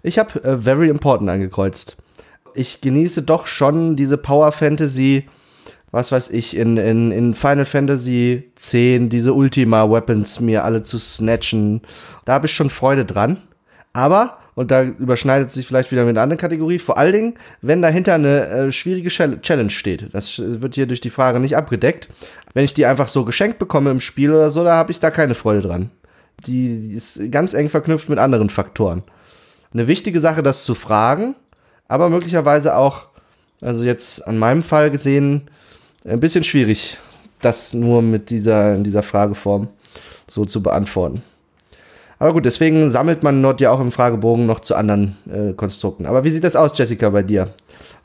Ich 0.02 0.18
habe 0.18 0.44
äh, 0.44 0.58
very 0.58 0.90
important 0.90 1.30
angekreuzt. 1.30 1.96
Ich 2.52 2.82
genieße 2.82 3.22
doch 3.22 3.46
schon 3.46 3.96
diese 3.96 4.18
Power 4.18 4.52
Fantasy 4.52 5.26
was 5.90 6.12
weiß 6.12 6.28
ich, 6.32 6.54
in, 6.54 6.76
in, 6.76 7.12
in 7.12 7.32
Final 7.32 7.64
Fantasy 7.64 8.52
X 8.52 8.72
diese 8.72 9.32
Ultima 9.32 9.90
Weapons 9.90 10.38
mir 10.38 10.64
alle 10.64 10.82
zu 10.82 10.98
snatchen. 10.98 11.80
Da 12.26 12.34
habe 12.34 12.44
ich 12.44 12.52
schon 12.52 12.68
Freude 12.68 13.06
dran. 13.06 13.38
Aber, 13.94 14.36
und 14.54 14.70
da 14.70 14.82
überschneidet 14.82 15.50
sich 15.50 15.66
vielleicht 15.66 15.90
wieder 15.92 16.04
mit 16.04 16.10
einer 16.10 16.22
anderen 16.22 16.40
Kategorie, 16.40 16.78
vor 16.78 16.98
allen 16.98 17.12
Dingen, 17.12 17.34
wenn 17.62 17.82
dahinter 17.82 18.14
eine 18.14 18.46
äh, 18.46 18.72
schwierige 18.72 19.08
Challenge 19.08 19.70
steht. 19.70 20.12
Das 20.12 20.38
wird 20.38 20.74
hier 20.74 20.86
durch 20.86 21.00
die 21.00 21.10
Frage 21.10 21.40
nicht 21.40 21.56
abgedeckt. 21.56 22.08
Wenn 22.52 22.64
ich 22.64 22.74
die 22.74 22.86
einfach 22.86 23.08
so 23.08 23.24
geschenkt 23.24 23.58
bekomme 23.58 23.90
im 23.90 24.00
Spiel 24.00 24.32
oder 24.32 24.50
so, 24.50 24.64
da 24.64 24.74
habe 24.76 24.90
ich 24.90 25.00
da 25.00 25.10
keine 25.10 25.34
Freude 25.34 25.62
dran. 25.62 25.90
Die 26.46 26.92
ist 26.94 27.30
ganz 27.30 27.54
eng 27.54 27.68
verknüpft 27.68 28.08
mit 28.08 28.18
anderen 28.18 28.50
Faktoren. 28.50 29.02
Eine 29.72 29.86
wichtige 29.86 30.20
Sache, 30.20 30.42
das 30.42 30.64
zu 30.64 30.74
fragen, 30.74 31.36
aber 31.86 32.08
möglicherweise 32.08 32.76
auch, 32.76 33.08
also 33.60 33.84
jetzt 33.84 34.26
an 34.26 34.38
meinem 34.38 34.62
Fall 34.62 34.90
gesehen, 34.90 35.42
ein 36.04 36.20
bisschen 36.20 36.44
schwierig, 36.44 36.96
das 37.40 37.74
nur 37.74 38.02
mit 38.02 38.30
dieser, 38.30 38.74
in 38.74 38.84
dieser 38.84 39.02
Frageform 39.02 39.68
so 40.26 40.44
zu 40.44 40.62
beantworten. 40.62 41.22
Aber 42.20 42.34
gut, 42.34 42.44
deswegen 42.44 42.90
sammelt 42.90 43.22
man 43.22 43.42
dort 43.42 43.62
ja 43.62 43.70
auch 43.70 43.80
im 43.80 43.90
Fragebogen 43.90 44.44
noch 44.44 44.60
zu 44.60 44.74
anderen 44.76 45.16
äh, 45.26 45.54
Konstrukten. 45.54 46.04
Aber 46.04 46.22
wie 46.22 46.30
sieht 46.30 46.44
das 46.44 46.54
aus, 46.54 46.76
Jessica, 46.76 47.08
bei 47.08 47.22
dir? 47.22 47.54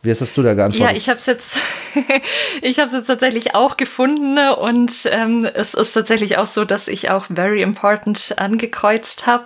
Wie 0.02 0.10
hast 0.10 0.38
du 0.38 0.42
da 0.42 0.54
geantwortet? 0.54 0.92
Ja, 0.92 0.98
ich 0.98 1.10
habe 1.10 1.20
es 1.20 1.26
jetzt, 1.26 1.60
ich 2.62 2.80
habe 2.80 2.90
jetzt 2.90 3.08
tatsächlich 3.08 3.56
auch 3.56 3.76
gefunden 3.76 4.38
und 4.38 5.10
ähm, 5.12 5.46
es 5.54 5.74
ist 5.74 5.92
tatsächlich 5.92 6.38
auch 6.38 6.48
so, 6.48 6.64
dass 6.64 6.88
ich 6.88 7.10
auch 7.10 7.26
very 7.26 7.62
important 7.62 8.36
angekreuzt 8.38 9.28
habe 9.28 9.46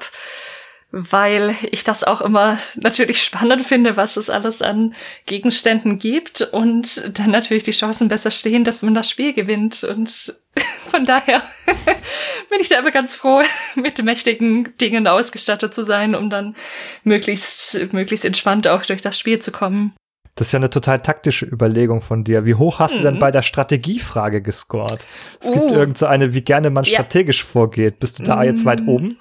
weil 0.92 1.56
ich 1.72 1.84
das 1.84 2.04
auch 2.04 2.22
immer 2.22 2.58
natürlich 2.76 3.24
spannend 3.24 3.64
finde, 3.64 3.96
was 3.96 4.18
es 4.18 4.30
alles 4.30 4.62
an 4.62 4.96
Gegenständen 5.26 6.00
gibt 6.00 6.42
und 6.42 7.18
dann 7.20 7.32
natürlich 7.32 7.64
die 7.64 7.72
Chancen 7.72 8.08
besser 8.08 8.32
stehen, 8.32 8.64
dass 8.64 8.82
man 8.82 8.96
das 8.96 9.10
Spiel 9.10 9.34
gewinnt. 9.34 9.84
Und 9.84 10.36
von 10.88 11.06
daher 11.06 11.44
bin 12.50 12.60
ich 12.60 12.70
da 12.70 12.80
immer 12.80 12.92
ganz 12.92 13.16
froh, 13.16 13.44
mit 13.76 14.02
mächtigen 14.04 14.76
Dingen 14.78 15.08
ausgestattet 15.08 15.74
zu 15.74 15.84
sein, 15.84 16.16
um 16.16 16.30
dann 16.30 16.56
möglichst, 17.04 17.94
möglichst 17.94 18.26
entspannt 18.26 18.68
auch 18.68 18.86
durch 18.86 19.02
das 19.02 19.20
Spiel 19.20 19.40
zu 19.40 19.52
kommen. 19.52 19.94
Das 20.40 20.48
ist 20.48 20.52
ja 20.54 20.60
eine 20.60 20.70
total 20.70 21.02
taktische 21.02 21.46
Überlegung 21.46 22.02
von 22.02 22.24
dir. 22.24 22.46
Wie 22.46 22.56
hoch 22.56 22.80
hast 22.80 22.94
mhm. 22.94 22.98
du 22.98 23.04
denn 23.04 23.16
mhm. 23.16 23.20
bei 23.20 23.30
der 23.30 23.42
Strategiefrage 23.42 24.42
gescored? 24.42 25.06
Es 25.42 25.50
uh. 25.50 25.54
gibt 25.54 25.72
irgend 25.72 25.98
so 25.98 26.06
eine, 26.06 26.34
wie 26.34 26.40
gerne 26.40 26.70
man 26.70 26.86
strategisch 26.86 27.42
ja. 27.42 27.50
vorgeht. 27.52 28.00
Bist 28.00 28.20
du 28.20 28.24
da 28.24 28.38
mhm. 28.38 28.44
jetzt 28.44 28.64
weit 28.64 28.88
oben? 28.88 29.20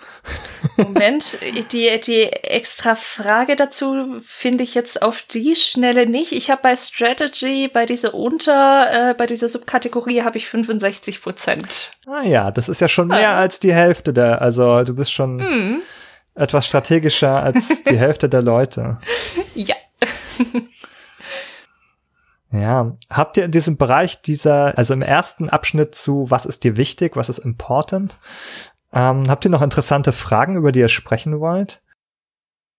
Moment, 0.76 1.38
die, 1.72 2.00
die 2.00 2.22
extra 2.22 2.94
Frage 2.94 3.56
dazu 3.56 4.20
finde 4.22 4.62
ich 4.62 4.76
jetzt 4.76 5.02
auf 5.02 5.22
die 5.22 5.56
Schnelle 5.56 6.06
nicht. 6.06 6.30
Ich 6.30 6.52
habe 6.52 6.62
bei 6.62 6.76
Strategy, 6.76 7.66
bei 7.66 7.84
dieser 7.84 8.14
Unter, 8.14 9.10
äh, 9.10 9.14
bei 9.14 9.26
dieser 9.26 9.48
Subkategorie 9.48 10.22
habe 10.22 10.38
ich 10.38 10.46
65 10.46 11.20
Prozent. 11.20 11.94
Ah 12.06 12.22
ja, 12.22 12.52
das 12.52 12.68
ist 12.68 12.80
ja 12.80 12.86
schon 12.86 13.08
mehr 13.08 13.30
ah. 13.30 13.38
als 13.38 13.58
die 13.58 13.74
Hälfte 13.74 14.12
der, 14.12 14.40
also 14.40 14.84
du 14.84 14.94
bist 14.94 15.10
schon 15.10 15.38
mhm. 15.38 15.82
etwas 16.36 16.64
strategischer 16.64 17.42
als 17.42 17.82
die 17.82 17.96
Hälfte 17.98 18.28
der 18.28 18.42
Leute. 18.42 19.00
Ja. 19.56 19.74
Ja, 22.50 22.96
habt 23.10 23.36
ihr 23.36 23.44
in 23.44 23.50
diesem 23.50 23.76
Bereich 23.76 24.22
dieser, 24.22 24.78
also 24.78 24.94
im 24.94 25.02
ersten 25.02 25.50
Abschnitt 25.50 25.94
zu, 25.94 26.30
was 26.30 26.46
ist 26.46 26.64
dir 26.64 26.76
wichtig, 26.76 27.14
was 27.14 27.28
ist 27.28 27.38
important, 27.38 28.18
ähm, 28.92 29.28
habt 29.28 29.44
ihr 29.44 29.50
noch 29.50 29.62
interessante 29.62 30.12
Fragen, 30.12 30.56
über 30.56 30.72
die 30.72 30.80
ihr 30.80 30.88
sprechen 30.88 31.40
wollt? 31.40 31.82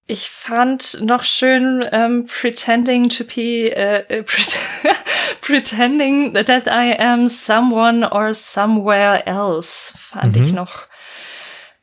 Ich 0.07 0.31
fand 0.31 1.01
noch 1.03 1.23
schön 1.23 1.85
ähm, 1.91 2.25
pretending 2.25 3.09
to 3.09 3.23
be 3.23 3.71
uh, 4.09 4.23
pretending 5.41 6.33
that 6.33 6.65
I 6.65 6.97
am 6.97 7.27
someone 7.27 8.03
or 8.03 8.33
somewhere 8.33 9.27
else 9.27 9.93
fand 9.95 10.35
mhm. 10.35 10.41
ich 10.41 10.51
noch 10.51 10.88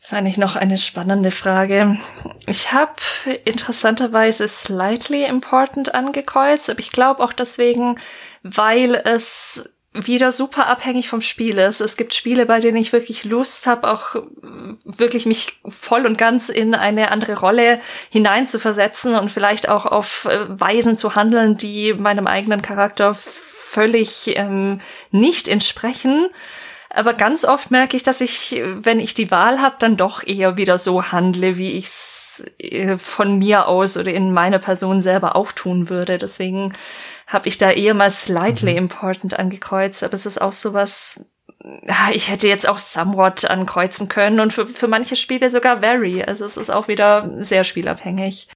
Fand 0.08 0.28
ich 0.28 0.38
noch 0.38 0.54
eine 0.54 0.78
spannende 0.78 1.32
Frage. 1.32 1.98
Ich 2.46 2.70
habe 2.70 2.94
interessanterweise 3.44 4.46
slightly 4.46 5.24
important 5.24 5.96
angekreuzt, 5.96 6.70
aber 6.70 6.78
ich 6.78 6.92
glaube 6.92 7.24
auch 7.24 7.32
deswegen, 7.32 7.98
weil 8.44 8.94
es 8.94 9.68
wieder 9.92 10.30
super 10.30 10.68
abhängig 10.68 11.08
vom 11.08 11.22
Spiel 11.22 11.58
ist. 11.58 11.80
Es 11.80 11.96
gibt 11.96 12.14
Spiele, 12.14 12.46
bei 12.46 12.60
denen 12.60 12.76
ich 12.76 12.92
wirklich 12.92 13.24
Lust 13.24 13.66
habe, 13.66 13.90
auch 13.90 14.14
wirklich 14.84 15.26
mich 15.26 15.58
voll 15.66 16.06
und 16.06 16.16
ganz 16.16 16.50
in 16.50 16.76
eine 16.76 17.10
andere 17.10 17.40
Rolle 17.40 17.80
hineinzuversetzen 18.10 19.16
und 19.16 19.32
vielleicht 19.32 19.68
auch 19.68 19.86
auf 19.86 20.26
äh, 20.26 20.38
Weisen 20.48 20.96
zu 20.96 21.16
handeln, 21.16 21.56
die 21.56 21.94
meinem 21.94 22.28
eigenen 22.28 22.62
Charakter 22.62 23.12
völlig 23.12 24.36
ähm, 24.36 24.80
nicht 25.10 25.48
entsprechen. 25.48 26.28
Aber 26.96 27.12
ganz 27.12 27.44
oft 27.44 27.70
merke 27.70 27.94
ich, 27.94 28.02
dass 28.02 28.22
ich, 28.22 28.62
wenn 28.64 29.00
ich 29.00 29.12
die 29.12 29.30
Wahl 29.30 29.60
habe, 29.60 29.76
dann 29.78 29.98
doch 29.98 30.26
eher 30.26 30.56
wieder 30.56 30.78
so 30.78 31.12
handle, 31.12 31.58
wie 31.58 31.72
ich 31.72 31.84
es 31.84 32.44
äh, 32.58 32.96
von 32.96 33.36
mir 33.36 33.68
aus 33.68 33.98
oder 33.98 34.14
in 34.14 34.32
meiner 34.32 34.58
Person 34.58 35.02
selber 35.02 35.36
auch 35.36 35.52
tun 35.52 35.90
würde. 35.90 36.16
Deswegen 36.16 36.72
habe 37.26 37.48
ich 37.48 37.58
da 37.58 37.70
eher 37.70 37.92
mal 37.92 38.08
slightly 38.08 38.72
mhm. 38.72 38.78
important 38.78 39.38
angekreuzt. 39.38 40.04
Aber 40.04 40.14
es 40.14 40.24
ist 40.24 40.40
auch 40.40 40.54
sowas, 40.54 41.20
ich 42.14 42.30
hätte 42.30 42.48
jetzt 42.48 42.66
auch 42.66 42.78
somewhat 42.78 43.44
ankreuzen 43.44 44.08
können 44.08 44.40
und 44.40 44.54
für, 44.54 44.66
für 44.66 44.88
manche 44.88 45.16
Spiele 45.16 45.50
sogar 45.50 45.82
very. 45.82 46.22
Also 46.22 46.46
es 46.46 46.56
ist 46.56 46.70
auch 46.70 46.88
wieder 46.88 47.30
sehr 47.40 47.64
spielabhängig. 47.64 48.48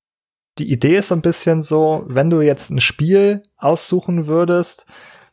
Die 0.58 0.72
Idee 0.72 0.96
ist 0.96 1.08
so 1.08 1.14
ein 1.14 1.20
bisschen 1.20 1.60
so, 1.60 2.04
wenn 2.06 2.30
du 2.30 2.40
jetzt 2.40 2.70
ein 2.70 2.80
Spiel 2.80 3.42
aussuchen 3.58 4.26
würdest, 4.26 4.86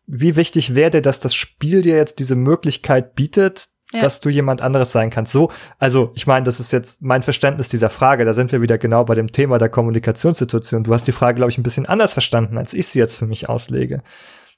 wie 0.07 0.35
wichtig 0.35 0.73
wäre 0.73 0.89
dir, 0.89 1.01
dass 1.01 1.19
das 1.19 1.35
Spiel 1.35 1.81
dir 1.81 1.97
jetzt 1.97 2.19
diese 2.19 2.35
Möglichkeit 2.35 3.13
bietet, 3.15 3.67
ja. 3.91 3.99
dass 3.99 4.21
du 4.21 4.29
jemand 4.29 4.61
anderes 4.61 4.91
sein 4.91 5.09
kannst. 5.09 5.33
So, 5.33 5.51
also 5.77 6.11
ich 6.15 6.25
meine, 6.25 6.45
das 6.45 6.59
ist 6.59 6.71
jetzt 6.71 7.01
mein 7.01 7.23
Verständnis 7.23 7.69
dieser 7.69 7.89
Frage. 7.89 8.25
Da 8.25 8.33
sind 8.33 8.51
wir 8.51 8.61
wieder 8.61 8.77
genau 8.77 9.03
bei 9.03 9.15
dem 9.15 9.31
Thema 9.31 9.57
der 9.57 9.69
Kommunikationssituation. 9.69 10.85
Du 10.85 10.93
hast 10.93 11.07
die 11.07 11.11
Frage, 11.11 11.35
glaube 11.35 11.51
ich, 11.51 11.57
ein 11.57 11.63
bisschen 11.63 11.85
anders 11.85 12.13
verstanden, 12.13 12.57
als 12.57 12.73
ich 12.73 12.87
sie 12.87 12.99
jetzt 12.99 13.15
für 13.15 13.27
mich 13.27 13.49
auslege. 13.49 14.01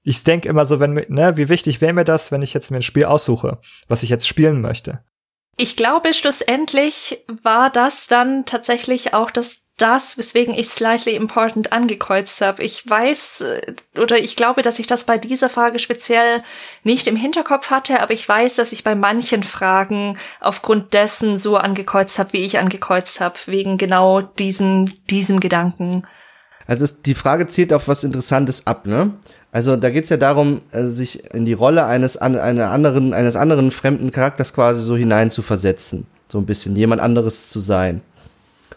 Ich 0.04 0.24
denke 0.24 0.48
immer 0.48 0.66
so, 0.66 0.80
wenn 0.80 0.94
ne, 0.94 1.36
wie 1.36 1.50
wichtig 1.50 1.82
wäre 1.82 1.94
mir 1.94 2.06
das, 2.06 2.32
wenn 2.32 2.42
ich 2.42 2.54
jetzt 2.54 2.72
mir 2.72 2.78
ein 2.78 2.84
Spiel 2.84 3.06
aussuche, 3.06 3.60
was 3.88 4.04
ich 4.04 4.10
jetzt 4.10 4.28
spielen 4.28 4.62
möchte. 4.62 5.04
Ich 5.58 5.76
glaube, 5.76 6.14
schlussendlich 6.14 7.26
war 7.44 7.70
das 7.70 8.08
dann 8.08 8.46
tatsächlich 8.46 9.14
auch 9.14 9.30
das 9.30 9.58
das, 9.82 10.18
weswegen 10.18 10.54
ich 10.54 10.70
slightly 10.70 11.16
important 11.16 11.72
angekreuzt 11.72 12.42
habe. 12.42 12.64
Ich 12.64 12.88
weiß 12.88 13.42
äh, 13.42 13.74
oder 14.00 14.18
ich 14.20 14.36
glaube, 14.36 14.62
dass 14.62 14.80
ich 14.80 14.88
das 14.88 15.04
bei 15.04 15.18
dieser 15.18 15.50
Frage 15.50 15.80
speziell 15.80 16.44
nicht 16.84 17.08
im 17.08 17.16
Hinterkopf 17.16 17.72
hatte, 17.72 18.02
aber 18.02 18.14
ich 18.14 18.28
weiß, 18.28 18.56
dass 18.56 18.72
ich 18.72 18.84
bei 18.84 18.96
manchen 18.96 19.44
Fragen 19.44 20.18
aufgrund 20.40 20.94
dessen 20.94 21.38
so 21.38 21.58
angekreuzt 21.58 22.20
habe, 22.20 22.34
wie 22.34 22.44
ich 22.44 22.60
angekreuzt 22.60 23.22
habe, 23.22 23.40
wegen 23.46 23.78
genau 23.78 24.22
diesen 24.22 24.94
diesem 25.10 25.40
Gedanken. 25.40 26.04
Also 26.68 26.84
es, 26.84 27.02
die 27.02 27.16
Frage 27.16 27.48
zielt 27.48 27.74
auf 27.74 27.88
was 27.88 28.04
Interessantes 28.04 28.68
ab, 28.68 28.86
ne? 28.86 29.14
Also 29.52 29.76
da 29.76 29.90
geht's 29.90 30.10
ja 30.10 30.18
darum, 30.18 30.62
äh, 30.72 30.84
sich 30.86 31.34
in 31.34 31.46
die 31.46 31.54
Rolle 31.54 31.86
eines 31.86 32.18
einer 32.18 32.70
anderen 32.70 33.14
eines 33.14 33.36
anderen 33.36 33.72
fremden 33.72 34.12
Charakters 34.12 34.54
quasi 34.54 34.82
so 34.82 34.96
hineinzuversetzen, 34.96 36.06
so 36.28 36.38
ein 36.38 36.46
bisschen 36.46 36.76
jemand 36.76 37.02
anderes 37.02 37.50
zu 37.50 37.60
sein. 37.60 38.02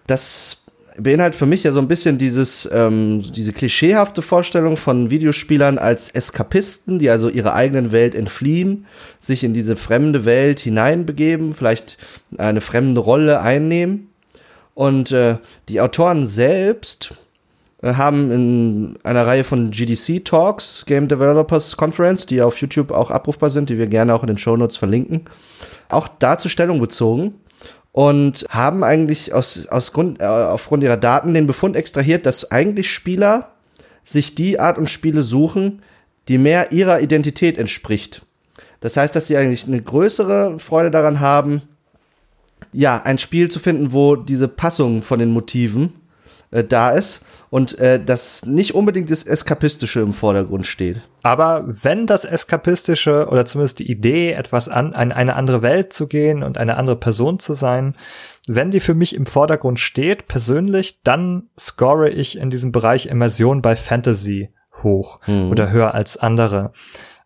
Das 0.07 0.62
beinhaltet 0.99 1.39
für 1.39 1.47
mich 1.47 1.63
ja 1.63 1.73
so 1.73 1.81
ein 1.81 1.89
bisschen 1.89 2.19
dieses, 2.19 2.69
ähm, 2.73 3.23
diese 3.33 3.53
klischeehafte 3.53 4.23
Vorstellung 4.23 4.77
von 4.77 5.11
Videospielern 5.11 5.79
als 5.79 6.11
Eskapisten, 6.11 6.99
die 6.99 7.11
also 7.11 7.29
ihrer 7.29 7.55
eigenen 7.55 7.93
Welt 7.93 8.15
entfliehen, 8.15 8.87
sich 9.21 9.45
in 9.45 9.55
diese 9.55 9.77
fremde 9.77 10.25
Welt 10.25 10.61
hineinbegeben, 10.61 11.55
vielleicht 11.55 11.99
eine 12.37 12.61
fremde 12.61 13.01
Rolle 13.01 13.41
einnehmen. 13.41 14.09
Und 14.75 15.13
äh, 15.13 15.37
die 15.69 15.81
Autoren 15.81 16.25
selbst 16.25 17.15
äh, 17.83 17.95
haben 17.95 18.31
in 18.31 18.99
einer 19.03 19.27
Reihe 19.27 19.45
von 19.45 19.71
GDC 19.71 20.25
Talks, 20.25 20.87
Game 20.87 21.09
Developers 21.09 21.77
Conference, 21.77 22.27
die 22.27 22.41
auf 22.41 22.59
YouTube 22.59 22.91
auch 22.91 23.11
abrufbar 23.11 23.51
sind, 23.51 23.69
die 23.69 23.79
wir 23.79 23.87
gerne 23.87 24.15
auch 24.15 24.23
in 24.23 24.29
den 24.29 24.39
Show 24.39 24.57
Notes 24.57 24.77
verlinken, 24.77 25.27
auch 25.89 26.09
dazu 26.19 26.49
Stellung 26.49 26.81
bezogen 26.81 27.35
und 27.93 28.47
haben 28.49 28.83
eigentlich 28.83 29.35
aus, 29.35 29.67
aus 29.69 29.93
Grund, 29.93 30.21
äh, 30.21 30.25
aufgrund 30.25 30.83
ihrer 30.83 30.97
Daten 30.97 31.35
den 31.35 31.47
Befund 31.47 31.77
extrahiert, 31.77 32.27
dass 32.27 32.51
eigentlich 32.51 32.91
Spieler 32.91 33.53
sich 34.05 34.35
die 34.35 34.59
Art 34.59 34.79
und 34.79 34.91
Spiele 34.91 35.23
suchen, 35.23 35.83
die 36.29 36.39
mehr 36.39 36.73
ihrer 36.73 37.01
Identität 37.01 37.59
entspricht. 37.59 38.23
Das 38.81 38.97
heißt, 38.97 39.15
dass 39.15 39.27
sie 39.27 39.37
eigentlich 39.37 39.67
eine 39.67 39.81
größere 39.81 40.59
Freude 40.59 40.91
daran 40.91 41.21
haben, 41.21 41.63
ja, 42.73 43.03
ein 43.03 43.19
Spiel 43.19 43.51
zu 43.51 43.61
finden, 43.61 43.93
wo 43.93 44.17
diese 44.17 44.49
Passung 44.49 45.03
von 45.03 45.19
den 45.19 45.31
Motiven 45.31 45.93
äh, 46.53 46.63
da 46.63 46.91
ist 46.91 47.21
und 47.51 47.79
äh, 47.79 48.03
dass 48.03 48.47
nicht 48.47 48.75
unbedingt 48.75 49.11
das 49.11 49.25
Eskapistische 49.25 50.01
im 50.01 50.13
Vordergrund 50.13 50.67
steht. 50.67 51.01
Aber 51.23 51.65
wenn 51.67 52.07
das 52.07 52.25
Eskapistische 52.25 53.27
oder 53.29 53.45
zumindest 53.45 53.79
die 53.81 53.91
Idee, 53.91 54.33
etwas 54.33 54.69
an, 54.69 54.93
in 54.93 55.13
eine 55.13 55.37
andere 55.37 55.63
Welt 55.63 55.93
zu 55.93 56.07
gehen 56.07 56.43
und 56.43 56.57
eine 56.57 56.77
andere 56.77 56.97
Person 56.97 57.39
zu 57.39 57.53
sein, 57.53 57.95
wenn 58.47 58.71
die 58.71 58.81
für 58.81 58.95
mich 58.95 59.15
im 59.15 59.27
Vordergrund 59.27 59.81
steht, 59.81 60.29
persönlich, 60.29 61.01
dann 61.05 61.51
score 61.59 62.09
ich 62.09 62.39
in 62.39 62.51
diesem 62.51 62.73
Bereich 62.73 63.07
Immersion 63.07 63.63
bei 63.63 63.77
Fantasy 63.77 64.51
hoch 64.83 65.21
hm. 65.25 65.51
oder 65.51 65.71
höher 65.71 65.95
als 65.95 66.17
andere 66.17 66.73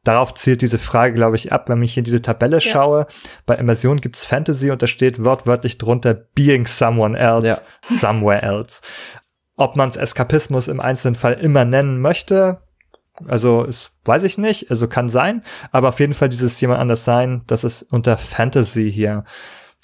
darauf 0.07 0.35
zielt 0.35 0.63
diese 0.63 0.79
Frage, 0.79 1.15
glaube 1.15 1.37
ich, 1.37 1.53
ab, 1.53 1.69
wenn 1.69 1.83
ich 1.83 1.99
in 1.99 2.05
diese 2.05 2.23
Tabelle 2.23 2.57
ja. 2.57 2.61
schaue. 2.61 3.07
Bei 3.45 3.57
Immersion 3.57 4.01
gibt's 4.01 4.25
Fantasy 4.25 4.71
und 4.71 4.83
da 4.83 4.87
steht 4.87 5.25
wortwörtlich 5.25 5.79
drunter 5.79 6.15
Being 6.15 6.67
Someone 6.67 7.19
Else, 7.19 7.47
ja. 7.47 7.59
Somewhere 7.83 8.43
Else. 8.43 8.83
Ob 9.57 9.77
man 9.77 9.89
es 9.89 9.97
Eskapismus 9.97 10.69
im 10.69 10.81
einzelnen 10.81 11.15
Fall 11.15 11.35
immer 11.35 11.65
nennen 11.65 12.01
möchte, 12.01 12.61
also 13.27 13.65
ist, 13.65 13.93
weiß 14.05 14.25
ich 14.25 14.39
nicht, 14.39 14.71
also 14.71 14.89
kann 14.89 15.09
sein, 15.09 15.43
aber 15.73 15.89
auf 15.89 16.01
jeden 16.01 16.13
Fall 16.13 16.29
dieses 16.29 16.61
jemand 16.61 16.81
anders 16.81 17.05
sein, 17.05 17.43
das 17.47 17.65
ist 17.65 17.83
unter 17.83 18.19
Fantasy 18.19 18.93
hier. 18.93 19.25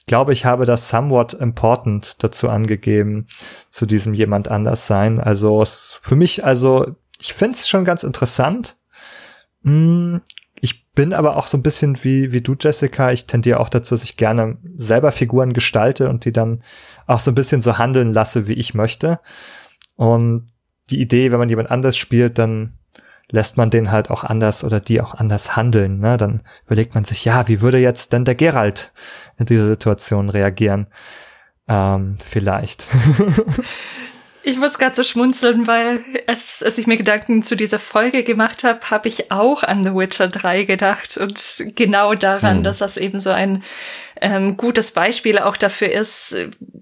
Glaube 0.06 0.32
ich, 0.32 0.44
habe 0.44 0.66
das 0.66 0.88
somewhat 0.88 1.32
important 1.34 2.22
dazu 2.22 2.48
angegeben, 2.48 3.26
zu 3.70 3.86
diesem 3.86 4.14
jemand 4.14 4.48
anders 4.48 4.86
sein. 4.86 5.20
Also 5.20 5.62
es, 5.62 5.98
für 6.02 6.16
mich, 6.16 6.44
also 6.44 6.96
ich 7.20 7.32
finde 7.34 7.56
es 7.56 7.68
schon 7.68 7.84
ganz 7.84 8.02
interessant. 8.02 8.76
Hm, 9.62 10.20
ich 10.60 10.90
bin 10.92 11.12
aber 11.14 11.36
auch 11.36 11.46
so 11.46 11.56
ein 11.56 11.62
bisschen 11.62 12.02
wie, 12.02 12.32
wie 12.32 12.40
du, 12.40 12.56
Jessica. 12.58 13.12
Ich 13.12 13.26
tendiere 13.26 13.60
auch 13.60 13.68
dazu, 13.68 13.94
dass 13.94 14.04
ich 14.04 14.16
gerne 14.16 14.58
selber 14.76 15.12
Figuren 15.12 15.52
gestalte 15.52 16.08
und 16.08 16.24
die 16.24 16.32
dann 16.32 16.62
auch 17.06 17.20
so 17.20 17.30
ein 17.30 17.36
bisschen 17.36 17.60
so 17.60 17.78
handeln 17.78 18.12
lasse, 18.12 18.48
wie 18.48 18.54
ich 18.54 18.74
möchte. 18.74 19.20
Und 19.96 20.46
die 20.90 21.00
Idee, 21.00 21.32
wenn 21.32 21.38
man 21.38 21.48
jemand 21.48 21.70
anders 21.70 21.96
spielt, 21.96 22.38
dann 22.38 22.78
lässt 23.30 23.56
man 23.56 23.70
den 23.70 23.90
halt 23.90 24.10
auch 24.10 24.24
anders 24.24 24.62
oder 24.62 24.78
die 24.78 25.00
auch 25.00 25.14
anders 25.14 25.56
handeln. 25.56 26.00
Ne? 26.00 26.16
Dann 26.16 26.42
überlegt 26.66 26.94
man 26.94 27.04
sich, 27.04 27.24
ja, 27.24 27.48
wie 27.48 27.60
würde 27.60 27.78
jetzt 27.78 28.12
denn 28.12 28.24
der 28.24 28.34
Gerald 28.34 28.92
in 29.38 29.46
dieser 29.46 29.66
Situation 29.66 30.28
reagieren? 30.28 30.86
Ähm, 31.68 32.16
vielleicht. 32.24 32.88
Ich 34.44 34.58
muss 34.58 34.78
gerade 34.78 34.94
so 34.94 35.04
schmunzeln, 35.04 35.68
weil 35.68 36.00
es, 36.26 36.64
als 36.64 36.76
ich 36.76 36.88
mir 36.88 36.96
Gedanken 36.96 37.44
zu 37.44 37.54
dieser 37.54 37.78
Folge 37.78 38.24
gemacht 38.24 38.64
habe, 38.64 38.90
habe 38.90 39.06
ich 39.06 39.30
auch 39.30 39.62
an 39.62 39.84
The 39.84 39.94
Witcher 39.94 40.26
3 40.26 40.64
gedacht 40.64 41.16
und 41.16 41.62
genau 41.76 42.14
daran, 42.14 42.56
hm. 42.56 42.62
dass 42.64 42.78
das 42.78 42.96
eben 42.96 43.20
so 43.20 43.30
ein 43.30 43.62
ähm, 44.22 44.56
gutes 44.56 44.92
Beispiel 44.92 45.38
auch 45.38 45.56
dafür 45.56 45.90
ist, 45.90 46.36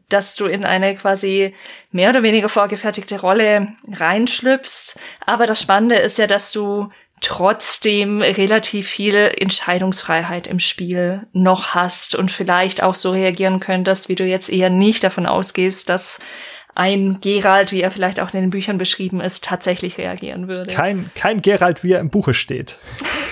dass 0.08 0.36
du 0.36 0.46
in 0.46 0.64
eine 0.64 0.94
quasi 0.94 1.54
mehr 1.90 2.10
oder 2.10 2.22
weniger 2.22 2.48
vorgefertigte 2.48 3.20
Rolle 3.20 3.68
reinschlüpfst. 3.90 4.98
Aber 5.24 5.46
das 5.46 5.60
Spannende 5.60 5.96
ist 5.96 6.18
ja, 6.18 6.26
dass 6.26 6.52
du 6.52 6.90
trotzdem 7.20 8.22
relativ 8.22 8.88
viel 8.88 9.14
Entscheidungsfreiheit 9.14 10.46
im 10.46 10.58
Spiel 10.58 11.26
noch 11.32 11.74
hast 11.74 12.14
und 12.14 12.30
vielleicht 12.30 12.82
auch 12.82 12.94
so 12.94 13.10
reagieren 13.10 13.60
könntest, 13.60 14.08
wie 14.08 14.14
du 14.14 14.24
jetzt 14.24 14.50
eher 14.50 14.70
nicht 14.70 15.04
davon 15.04 15.26
ausgehst, 15.26 15.88
dass 15.88 16.20
ein 16.80 17.18
Gerald, 17.20 17.72
wie 17.72 17.82
er 17.82 17.90
vielleicht 17.90 18.20
auch 18.20 18.32
in 18.32 18.40
den 18.40 18.48
Büchern 18.48 18.78
beschrieben 18.78 19.20
ist, 19.20 19.44
tatsächlich 19.44 19.98
reagieren 19.98 20.48
würde. 20.48 20.72
Kein, 20.72 21.10
kein 21.14 21.42
Gerald, 21.42 21.84
wie 21.84 21.92
er 21.92 22.00
im 22.00 22.08
Buche 22.08 22.32
steht. 22.32 22.78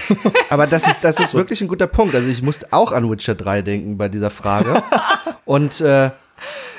Aber 0.50 0.66
das 0.66 0.86
ist, 0.86 1.02
das 1.02 1.18
ist 1.18 1.32
wirklich 1.32 1.62
ein 1.62 1.68
guter 1.68 1.86
Punkt. 1.86 2.14
Also 2.14 2.28
ich 2.28 2.42
musste 2.42 2.66
auch 2.72 2.92
an 2.92 3.10
Witcher 3.10 3.34
3 3.34 3.62
denken 3.62 3.96
bei 3.96 4.10
dieser 4.10 4.28
Frage. 4.28 4.82
Und, 5.46 5.80
äh, 5.80 6.10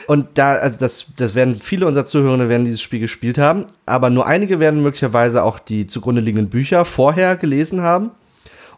und 0.06 0.38
da, 0.38 0.54
also 0.54 0.80
das, 0.80 1.08
das 1.18 1.34
werden 1.34 1.56
viele 1.56 1.88
unserer 1.88 2.06
Zuhörer 2.06 2.50
werden 2.50 2.66
dieses 2.66 2.82
Spiel 2.82 3.00
gespielt 3.00 3.40
haben, 3.40 3.66
aber 3.88 4.12
nur 4.12 4.28
einige 4.28 4.60
werden 4.60 4.84
möglicherweise 4.84 5.44
auch 5.44 5.58
die 5.58 5.88
zugrunde 5.88 6.22
liegenden 6.22 6.50
Bücher 6.50 6.86
vorher 6.86 7.36
gelesen 7.36 7.82
haben. 7.82 8.12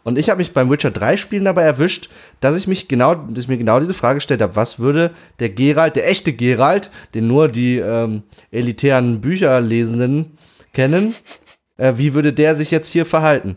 Und 0.04 0.18
ich 0.18 0.28
habe 0.28 0.38
mich 0.38 0.52
beim 0.52 0.70
Witcher 0.70 0.90
3 0.90 1.16
Spielen 1.16 1.44
dabei 1.44 1.62
erwischt, 1.62 2.08
dass 2.40 2.56
ich 2.56 2.66
mich 2.66 2.88
genau, 2.88 3.14
dass 3.14 3.44
ich 3.44 3.48
mir 3.48 3.58
genau 3.58 3.80
diese 3.80 3.94
Frage 3.94 4.16
gestellt 4.16 4.42
habe, 4.42 4.56
was 4.56 4.78
würde 4.78 5.12
der 5.38 5.50
Geralt, 5.50 5.96
der 5.96 6.08
echte 6.08 6.32
Geralt, 6.32 6.90
den 7.14 7.28
nur 7.28 7.48
die 7.48 7.78
ähm, 7.78 8.22
elitären 8.50 9.20
Bücherlesenden 9.20 10.38
kennen, 10.72 11.14
äh, 11.76 11.94
wie 11.96 12.14
würde 12.14 12.32
der 12.32 12.56
sich 12.56 12.70
jetzt 12.70 12.88
hier 12.88 13.06
verhalten? 13.06 13.56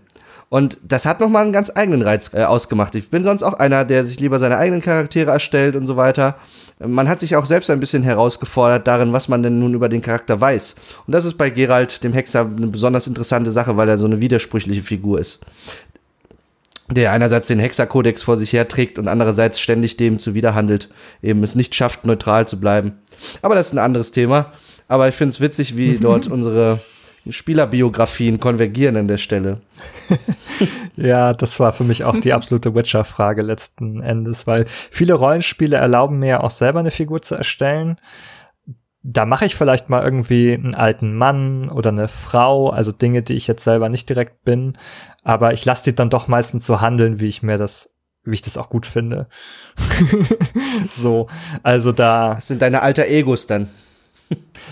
Und 0.49 0.77
das 0.83 1.05
hat 1.05 1.19
nochmal 1.19 1.43
einen 1.43 1.51
ganz 1.51 1.71
eigenen 1.75 2.03
Reiz 2.03 2.31
äh, 2.33 2.43
ausgemacht. 2.43 2.93
Ich 2.95 3.09
bin 3.09 3.23
sonst 3.23 3.41
auch 3.41 3.53
einer, 3.53 3.83
der 3.83 4.05
sich 4.05 4.19
lieber 4.19 4.37
seine 4.37 4.57
eigenen 4.57 4.81
Charaktere 4.81 5.31
erstellt 5.31 5.75
und 5.75 5.87
so 5.87 5.97
weiter. 5.97 6.35
Man 6.79 7.09
hat 7.09 7.19
sich 7.19 7.35
auch 7.35 7.45
selbst 7.45 7.69
ein 7.69 7.79
bisschen 7.79 8.03
herausgefordert 8.03 8.85
darin, 8.85 9.11
was 9.11 9.27
man 9.27 9.41
denn 9.41 9.59
nun 9.59 9.73
über 9.73 9.89
den 9.89 10.01
Charakter 10.01 10.39
weiß. 10.39 10.75
Und 11.07 11.13
das 11.13 11.25
ist 11.25 11.37
bei 11.37 11.49
Geralt, 11.49 12.03
dem 12.03 12.13
Hexer, 12.13 12.41
eine 12.41 12.67
besonders 12.67 13.07
interessante 13.07 13.51
Sache, 13.51 13.75
weil 13.75 13.89
er 13.89 13.97
so 13.97 14.05
eine 14.05 14.21
widersprüchliche 14.21 14.83
Figur 14.83 15.19
ist 15.19 15.43
der 16.89 17.11
einerseits 17.11 17.47
den 17.47 17.59
Hexerkodex 17.59 18.23
vor 18.23 18.37
sich 18.37 18.53
herträgt 18.53 18.99
und 18.99 19.07
andererseits 19.07 19.59
ständig 19.59 19.97
dem 19.97 20.19
zuwiderhandelt, 20.19 20.89
eben 21.23 21.43
es 21.43 21.55
nicht 21.55 21.73
schafft, 21.73 22.05
neutral 22.05 22.47
zu 22.47 22.59
bleiben. 22.59 22.93
Aber 23.41 23.55
das 23.55 23.67
ist 23.67 23.73
ein 23.73 23.79
anderes 23.79 24.11
Thema. 24.11 24.53
Aber 24.87 25.07
ich 25.07 25.15
finde 25.15 25.33
es 25.33 25.41
witzig, 25.41 25.77
wie 25.77 25.97
dort 26.01 26.27
unsere 26.27 26.79
Spielerbiografien 27.27 28.39
konvergieren 28.39 28.97
an 28.97 29.07
der 29.07 29.17
Stelle. 29.17 29.61
ja, 30.95 31.33
das 31.33 31.59
war 31.59 31.73
für 31.73 31.83
mich 31.83 32.03
auch 32.03 32.19
die 32.19 32.33
absolute 32.33 32.75
Witcher-Frage 32.75 33.41
letzten 33.41 34.01
Endes, 34.01 34.45
weil 34.45 34.65
viele 34.67 35.15
Rollenspiele 35.15 35.75
erlauben 35.75 36.19
mir 36.19 36.43
auch 36.43 36.51
selber 36.51 36.79
eine 36.79 36.91
Figur 36.91 37.23
zu 37.23 37.33
erstellen 37.33 37.97
da 39.07 39.25
mache 39.25 39.45
ich 39.45 39.55
vielleicht 39.55 39.87
mal 39.87 40.03
irgendwie 40.03 40.53
einen 40.53 40.73
alten 40.73 41.15
Mann 41.15 41.69
oder 41.69 41.91
eine 41.91 42.07
Frau, 42.07 42.69
also 42.69 42.91
Dinge, 42.91 43.21
die 43.21 43.35
ich 43.35 43.45
jetzt 43.45 43.63
selber 43.63 43.87
nicht 43.87 44.09
direkt 44.09 44.43
bin, 44.43 44.77
aber 45.23 45.53
ich 45.53 45.63
lasse 45.63 45.83
die 45.83 45.95
dann 45.95 46.09
doch 46.09 46.27
meistens 46.27 46.65
so 46.65 46.81
handeln, 46.81 47.19
wie 47.19 47.27
ich 47.27 47.43
mir 47.43 47.57
das 47.57 47.91
wie 48.27 48.33
ich 48.33 48.41
das 48.41 48.57
auch 48.57 48.71
gut 48.71 48.87
finde. 48.87 49.27
so, 50.97 51.27
also 51.61 51.91
da. 51.91 52.33
Das 52.33 52.47
sind 52.47 52.63
deine 52.63 52.81
alter 52.81 53.05
Egos 53.05 53.45
dann. 53.45 53.69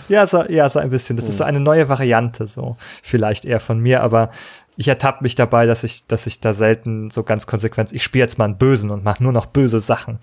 ja, 0.10 0.26
so, 0.26 0.44
ja, 0.50 0.68
so 0.70 0.80
ein 0.80 0.90
bisschen. 0.90 1.18
Das 1.18 1.26
hm. 1.26 1.30
ist 1.30 1.38
so 1.38 1.44
eine 1.44 1.60
neue 1.60 1.88
Variante, 1.88 2.48
so 2.48 2.78
vielleicht 3.04 3.46
eher 3.46 3.60
von 3.60 3.80
mir, 3.80 4.02
aber 4.02 4.32
ich 4.76 4.88
ertappe 4.88 5.22
mich 5.22 5.36
dabei, 5.36 5.68
dass 5.68 5.84
ich, 5.84 6.08
dass 6.08 6.26
ich 6.26 6.40
da 6.40 6.56
selten 6.56 7.12
so 7.12 7.22
ganz 7.22 7.46
konsequent, 7.46 7.94
ich 7.94 8.04
spiele 8.04 8.24
jetzt 8.24 8.40
mal 8.40 8.46
einen 8.46 8.58
Bösen 8.58 8.90
und 8.90 9.04
mache 9.04 9.22
nur 9.22 9.32
noch 9.32 9.46
böse 9.46 9.80
Sachen 9.80 10.18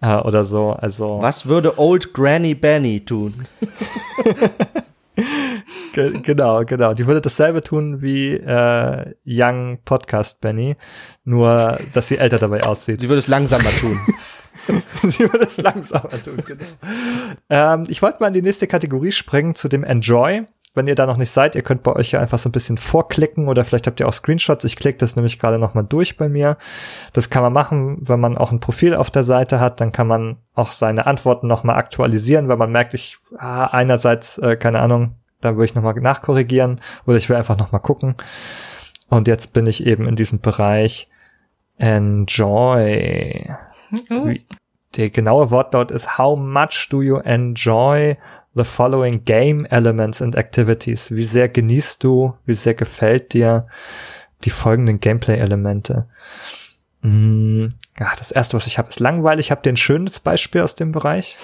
äh, 0.00 0.16
oder 0.16 0.44
so. 0.44 0.70
Also 0.70 1.18
was 1.20 1.46
würde 1.46 1.78
Old 1.78 2.12
Granny 2.14 2.54
Benny 2.54 3.04
tun? 3.04 3.46
genau, 6.22 6.64
genau. 6.64 6.94
Die 6.94 7.06
würde 7.06 7.20
dasselbe 7.20 7.62
tun 7.62 8.02
wie 8.02 8.34
äh, 8.34 9.14
Young 9.24 9.78
Podcast 9.84 10.40
Benny, 10.40 10.76
nur 11.24 11.78
dass 11.92 12.08
sie 12.08 12.18
älter 12.18 12.38
dabei 12.38 12.62
aussieht. 12.62 13.00
Sie 13.00 13.08
würde 13.08 13.20
es 13.20 13.28
langsamer 13.28 13.70
tun. 13.80 13.98
sie 15.02 15.20
würde 15.20 15.46
es 15.46 15.56
langsamer 15.58 16.10
tun, 16.22 16.42
genau. 16.44 16.64
Ähm, 17.48 17.84
ich 17.88 18.02
wollte 18.02 18.18
mal 18.20 18.28
in 18.28 18.34
die 18.34 18.42
nächste 18.42 18.66
Kategorie 18.66 19.12
springen 19.12 19.54
zu 19.54 19.68
dem 19.68 19.84
Enjoy 19.84 20.44
wenn 20.76 20.86
ihr 20.86 20.94
da 20.94 21.06
noch 21.06 21.16
nicht 21.16 21.30
seid, 21.30 21.56
ihr 21.56 21.62
könnt 21.62 21.82
bei 21.82 21.96
euch 21.96 22.12
ja 22.12 22.20
einfach 22.20 22.38
so 22.38 22.50
ein 22.50 22.52
bisschen 22.52 22.76
vorklicken 22.76 23.48
oder 23.48 23.64
vielleicht 23.64 23.86
habt 23.86 23.98
ihr 23.98 24.06
auch 24.06 24.12
Screenshots. 24.12 24.64
Ich 24.64 24.76
klicke 24.76 24.98
das 24.98 25.16
nämlich 25.16 25.38
gerade 25.38 25.58
nochmal 25.58 25.84
durch 25.84 26.18
bei 26.18 26.28
mir. 26.28 26.58
Das 27.14 27.30
kann 27.30 27.42
man 27.42 27.54
machen, 27.54 27.96
wenn 28.02 28.20
man 28.20 28.36
auch 28.36 28.52
ein 28.52 28.60
Profil 28.60 28.94
auf 28.94 29.10
der 29.10 29.24
Seite 29.24 29.58
hat, 29.58 29.80
dann 29.80 29.90
kann 29.90 30.06
man 30.06 30.36
auch 30.54 30.72
seine 30.72 31.06
Antworten 31.06 31.46
nochmal 31.46 31.76
aktualisieren, 31.76 32.48
weil 32.48 32.58
man 32.58 32.70
merkt, 32.70 32.92
ich, 32.92 33.16
ah, 33.38 33.64
einerseits, 33.66 34.36
äh, 34.38 34.56
keine 34.56 34.80
Ahnung, 34.80 35.16
da 35.40 35.56
würde 35.56 35.64
ich 35.64 35.74
nochmal 35.74 35.94
nachkorrigieren 35.94 36.80
oder 37.06 37.16
ich 37.16 37.28
will 37.28 37.36
einfach 37.36 37.56
nochmal 37.56 37.80
gucken. 37.80 38.14
Und 39.08 39.28
jetzt 39.28 39.54
bin 39.54 39.66
ich 39.66 39.86
eben 39.86 40.06
in 40.06 40.16
diesem 40.16 40.40
Bereich 40.40 41.08
Enjoy. 41.78 43.50
Mhm. 44.10 44.40
Der 44.96 45.10
genaue 45.10 45.50
Wortlaut 45.50 45.90
ist 45.90 46.18
How 46.18 46.38
much 46.38 46.88
do 46.90 47.02
you 47.02 47.16
enjoy 47.18 48.16
the 48.56 48.64
following 48.64 49.24
game 49.24 49.66
elements 49.66 50.20
and 50.22 50.34
activities. 50.34 51.10
Wie 51.10 51.24
sehr 51.24 51.48
genießt 51.48 52.02
du, 52.02 52.36
wie 52.46 52.54
sehr 52.54 52.74
gefällt 52.74 53.34
dir 53.34 53.66
die 54.44 54.50
folgenden 54.50 54.98
Gameplay-Elemente? 54.98 56.08
Mm, 57.02 57.68
ja, 57.98 58.12
das 58.18 58.30
erste, 58.30 58.56
was 58.56 58.66
ich 58.66 58.78
habe, 58.78 58.88
ist 58.88 59.00
langweilig. 59.00 59.50
Habt 59.50 59.66
ihr 59.66 59.72
ein 59.72 59.76
schönes 59.76 60.20
Beispiel 60.20 60.62
aus 60.62 60.74
dem 60.74 60.90
Bereich? 60.90 61.38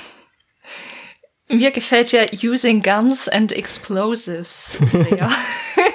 Mir 1.49 1.71
gefällt 1.71 2.13
ja 2.13 2.23
Using 2.43 2.83
Guns 2.83 3.29
and 3.29 3.53
Explosives 3.53 4.79
sehr. 4.91 5.31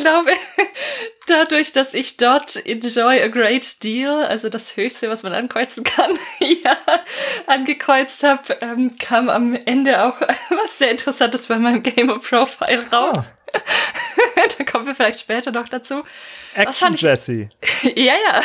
ich 0.00 0.04
glaube, 0.04 0.30
dadurch, 1.26 1.72
dass 1.72 1.92
ich 1.92 2.16
dort 2.16 2.64
Enjoy 2.66 3.22
a 3.22 3.28
Great 3.28 3.82
Deal, 3.82 4.24
also 4.24 4.48
das 4.48 4.76
Höchste, 4.76 5.10
was 5.10 5.22
man 5.22 5.34
ankreuzen 5.34 5.84
kann, 5.84 6.18
ja, 6.38 6.76
angekreuzt 7.46 8.22
habe, 8.22 8.56
ähm, 8.62 8.96
kam 8.98 9.28
am 9.28 9.54
Ende 9.54 10.04
auch 10.04 10.18
was 10.50 10.78
sehr 10.78 10.90
Interessantes 10.90 11.48
bei 11.48 11.58
meinem 11.58 11.82
Gamer 11.82 12.18
Profile 12.18 12.86
raus. 12.90 13.34
Oh. 13.36 13.39
da 14.58 14.64
kommen 14.64 14.86
wir 14.86 14.94
vielleicht 14.94 15.20
später 15.20 15.50
noch 15.50 15.68
dazu. 15.68 16.02
Action 16.54 16.94
ich, 16.94 17.02
Jesse. 17.02 17.48
ja, 17.82 18.14
ja. 18.14 18.42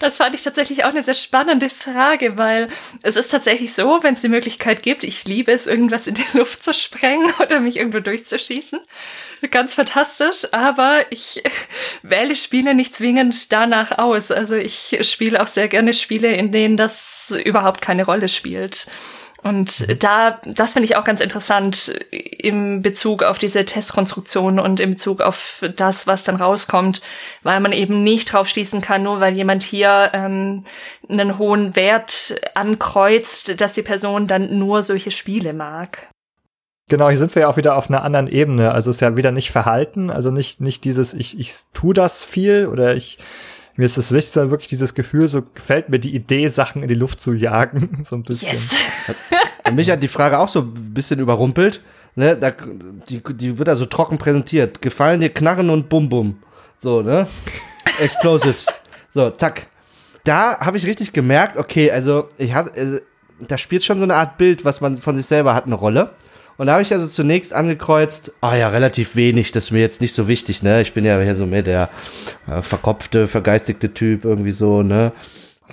Das 0.00 0.16
fand 0.16 0.34
ich 0.34 0.42
tatsächlich 0.42 0.84
auch 0.84 0.90
eine 0.90 1.02
sehr 1.02 1.14
spannende 1.14 1.70
Frage, 1.70 2.36
weil 2.38 2.68
es 3.02 3.16
ist 3.16 3.28
tatsächlich 3.28 3.74
so, 3.74 4.02
wenn 4.02 4.14
es 4.14 4.20
die 4.20 4.28
Möglichkeit 4.28 4.82
gibt, 4.82 5.04
ich 5.04 5.24
liebe 5.24 5.52
es, 5.52 5.66
irgendwas 5.66 6.06
in 6.06 6.14
die 6.14 6.24
Luft 6.34 6.62
zu 6.62 6.74
sprengen 6.74 7.32
oder 7.40 7.60
mich 7.60 7.76
irgendwo 7.76 8.00
durchzuschießen. 8.00 8.80
Ganz 9.50 9.74
fantastisch, 9.74 10.46
aber 10.52 11.06
ich 11.10 11.42
wähle 12.02 12.36
Spiele 12.36 12.74
nicht 12.74 12.94
zwingend 12.94 13.52
danach 13.52 13.98
aus. 13.98 14.30
Also 14.30 14.54
ich 14.54 14.98
spiele 15.02 15.42
auch 15.42 15.48
sehr 15.48 15.68
gerne 15.68 15.94
Spiele, 15.94 16.28
in 16.28 16.52
denen 16.52 16.76
das 16.76 17.34
überhaupt 17.44 17.80
keine 17.80 18.04
Rolle 18.04 18.28
spielt. 18.28 18.86
Und 19.42 20.02
da, 20.02 20.40
das 20.44 20.74
finde 20.74 20.84
ich 20.84 20.94
auch 20.96 21.04
ganz 21.04 21.20
interessant 21.20 21.88
im 22.10 22.80
Bezug 22.80 23.24
auf 23.24 23.38
diese 23.38 23.64
Testkonstruktion 23.64 24.60
und 24.60 24.78
im 24.78 24.92
Bezug 24.92 25.20
auf 25.20 25.64
das, 25.76 26.06
was 26.06 26.22
dann 26.22 26.36
rauskommt, 26.36 27.02
weil 27.42 27.58
man 27.58 27.72
eben 27.72 28.04
nicht 28.04 28.32
drauf 28.32 28.46
schließen 28.46 28.80
kann, 28.80 29.02
nur 29.02 29.18
weil 29.18 29.34
jemand 29.34 29.64
hier 29.64 30.10
ähm, 30.12 30.64
einen 31.08 31.38
hohen 31.38 31.74
Wert 31.74 32.36
ankreuzt, 32.54 33.60
dass 33.60 33.72
die 33.72 33.82
Person 33.82 34.28
dann 34.28 34.58
nur 34.58 34.84
solche 34.84 35.10
Spiele 35.10 35.52
mag. 35.54 36.08
Genau, 36.88 37.08
hier 37.08 37.18
sind 37.18 37.34
wir 37.34 37.42
ja 37.42 37.48
auch 37.48 37.56
wieder 37.56 37.76
auf 37.76 37.88
einer 37.88 38.02
anderen 38.02 38.28
Ebene. 38.28 38.72
Also 38.72 38.90
es 38.90 38.96
ist 38.96 39.00
ja 39.00 39.16
wieder 39.16 39.32
nicht 39.32 39.50
Verhalten, 39.50 40.10
also 40.10 40.30
nicht, 40.30 40.60
nicht 40.60 40.84
dieses, 40.84 41.14
ich, 41.14 41.38
ich 41.40 41.54
tu 41.72 41.92
das 41.92 42.22
viel 42.22 42.66
oder 42.66 42.94
ich 42.94 43.18
mir 43.76 43.84
ist 43.84 43.96
es 43.96 44.12
wichtig, 44.12 44.32
sondern 44.32 44.50
wirklich 44.50 44.68
dieses 44.68 44.94
Gefühl, 44.94 45.28
so 45.28 45.42
gefällt 45.54 45.88
mir 45.88 45.98
die 45.98 46.14
Idee, 46.14 46.48
Sachen 46.48 46.82
in 46.82 46.88
die 46.88 46.94
Luft 46.94 47.20
zu 47.20 47.32
jagen, 47.32 48.02
so 48.04 48.16
ein 48.16 48.22
bisschen. 48.22 48.52
Yes. 48.52 48.84
mich 49.72 49.90
hat 49.90 50.02
die 50.02 50.08
Frage 50.08 50.38
auch 50.38 50.48
so 50.48 50.60
ein 50.60 50.94
bisschen 50.94 51.20
überrumpelt. 51.20 51.80
Ne, 52.14 52.36
da, 52.36 52.52
die, 53.08 53.22
die 53.22 53.58
wird 53.58 53.70
also 53.70 53.86
trocken 53.86 54.18
präsentiert. 54.18 54.82
Gefallen 54.82 55.22
dir 55.22 55.30
Knarren 55.30 55.70
und 55.70 55.88
Bum 55.88 56.10
Bum. 56.10 56.38
So, 56.76 57.00
ne? 57.00 57.26
Explosives. 58.00 58.66
so, 59.14 59.30
zack. 59.30 59.66
Da 60.24 60.58
habe 60.60 60.76
ich 60.76 60.86
richtig 60.86 61.12
gemerkt, 61.12 61.56
okay, 61.56 61.90
also 61.90 62.28
ich 62.36 62.52
hatte, 62.52 62.78
äh, 62.78 63.00
da 63.48 63.56
spielt 63.56 63.82
schon 63.82 63.98
so 63.98 64.04
eine 64.04 64.14
Art 64.14 64.36
Bild, 64.36 64.64
was 64.64 64.80
man 64.80 64.98
von 64.98 65.16
sich 65.16 65.26
selber 65.26 65.54
hat, 65.54 65.64
eine 65.64 65.74
Rolle. 65.74 66.10
Und 66.56 66.66
da 66.66 66.72
habe 66.72 66.82
ich 66.82 66.92
also 66.92 67.06
zunächst 67.06 67.52
angekreuzt, 67.52 68.32
ah 68.40 68.54
ja, 68.54 68.68
relativ 68.68 69.16
wenig, 69.16 69.52
das 69.52 69.64
ist 69.64 69.70
mir 69.70 69.80
jetzt 69.80 70.00
nicht 70.00 70.14
so 70.14 70.28
wichtig, 70.28 70.62
ne? 70.62 70.82
Ich 70.82 70.92
bin 70.92 71.04
ja 71.04 71.20
hier 71.20 71.34
so 71.34 71.46
mehr 71.46 71.62
der 71.62 71.88
äh, 72.46 72.62
verkopfte, 72.62 73.28
vergeistigte 73.28 73.94
Typ, 73.94 74.24
irgendwie 74.24 74.52
so, 74.52 74.82
ne? 74.82 75.12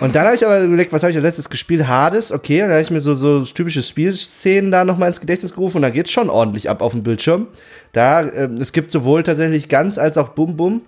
Und 0.00 0.14
dann 0.14 0.24
habe 0.24 0.34
ich 0.34 0.44
aber 0.44 0.62
überlegt, 0.62 0.92
was 0.92 1.02
habe 1.02 1.10
ich 1.10 1.16
als 1.16 1.24
letztes 1.24 1.50
gespielt? 1.50 1.86
Hades, 1.86 2.32
okay. 2.32 2.62
Und 2.62 2.68
dann 2.68 2.76
habe 2.76 2.82
ich 2.82 2.90
mir 2.90 3.00
so, 3.00 3.14
so 3.14 3.44
typische 3.44 3.82
Spielszenen 3.82 4.70
da 4.70 4.84
nochmal 4.84 5.08
ins 5.08 5.20
Gedächtnis 5.20 5.52
gerufen 5.52 5.78
und 5.78 5.82
da 5.82 5.90
geht's 5.90 6.10
schon 6.10 6.30
ordentlich 6.30 6.70
ab 6.70 6.80
auf 6.80 6.92
dem 6.92 7.02
Bildschirm. 7.02 7.48
Da, 7.92 8.22
äh, 8.22 8.48
es 8.58 8.72
gibt 8.72 8.90
sowohl 8.90 9.22
tatsächlich 9.22 9.68
ganz 9.68 9.98
als 9.98 10.16
auch 10.16 10.30
Bum 10.30 10.56
Bum. 10.56 10.82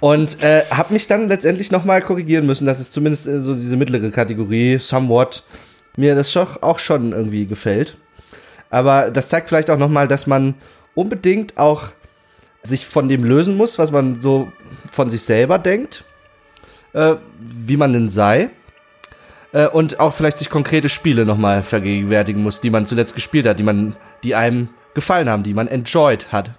Und 0.00 0.42
äh, 0.42 0.64
habe 0.70 0.92
mich 0.92 1.06
dann 1.06 1.28
letztendlich 1.28 1.70
nochmal 1.70 2.02
korrigieren 2.02 2.46
müssen, 2.46 2.66
dass 2.66 2.80
es 2.80 2.90
zumindest 2.90 3.26
äh, 3.26 3.40
so 3.40 3.54
diese 3.54 3.76
mittlere 3.76 4.10
Kategorie, 4.10 4.78
somewhat, 4.78 5.44
mir 5.96 6.14
das 6.14 6.36
auch 6.36 6.78
schon 6.78 7.12
irgendwie 7.12 7.46
gefällt. 7.46 7.96
Aber 8.74 9.12
das 9.12 9.28
zeigt 9.28 9.50
vielleicht 9.50 9.70
auch 9.70 9.78
nochmal, 9.78 10.08
dass 10.08 10.26
man 10.26 10.54
unbedingt 10.96 11.56
auch 11.56 11.90
sich 12.64 12.86
von 12.86 13.08
dem 13.08 13.22
lösen 13.22 13.56
muss, 13.56 13.78
was 13.78 13.92
man 13.92 14.20
so 14.20 14.50
von 14.90 15.08
sich 15.10 15.22
selber 15.22 15.60
denkt, 15.60 16.02
äh, 16.92 17.14
wie 17.38 17.76
man 17.76 17.92
denn 17.92 18.08
sei. 18.08 18.50
Äh, 19.52 19.68
und 19.68 20.00
auch 20.00 20.12
vielleicht 20.12 20.38
sich 20.38 20.50
konkrete 20.50 20.88
Spiele 20.88 21.24
nochmal 21.24 21.62
vergegenwärtigen 21.62 22.42
muss, 22.42 22.60
die 22.60 22.70
man 22.70 22.84
zuletzt 22.84 23.14
gespielt 23.14 23.46
hat, 23.46 23.60
die 23.60 23.62
man, 23.62 23.94
die 24.24 24.34
einem 24.34 24.70
gefallen 24.94 25.28
haben, 25.28 25.44
die 25.44 25.54
man 25.54 25.68
enjoyed 25.68 26.32
hat. 26.32 26.50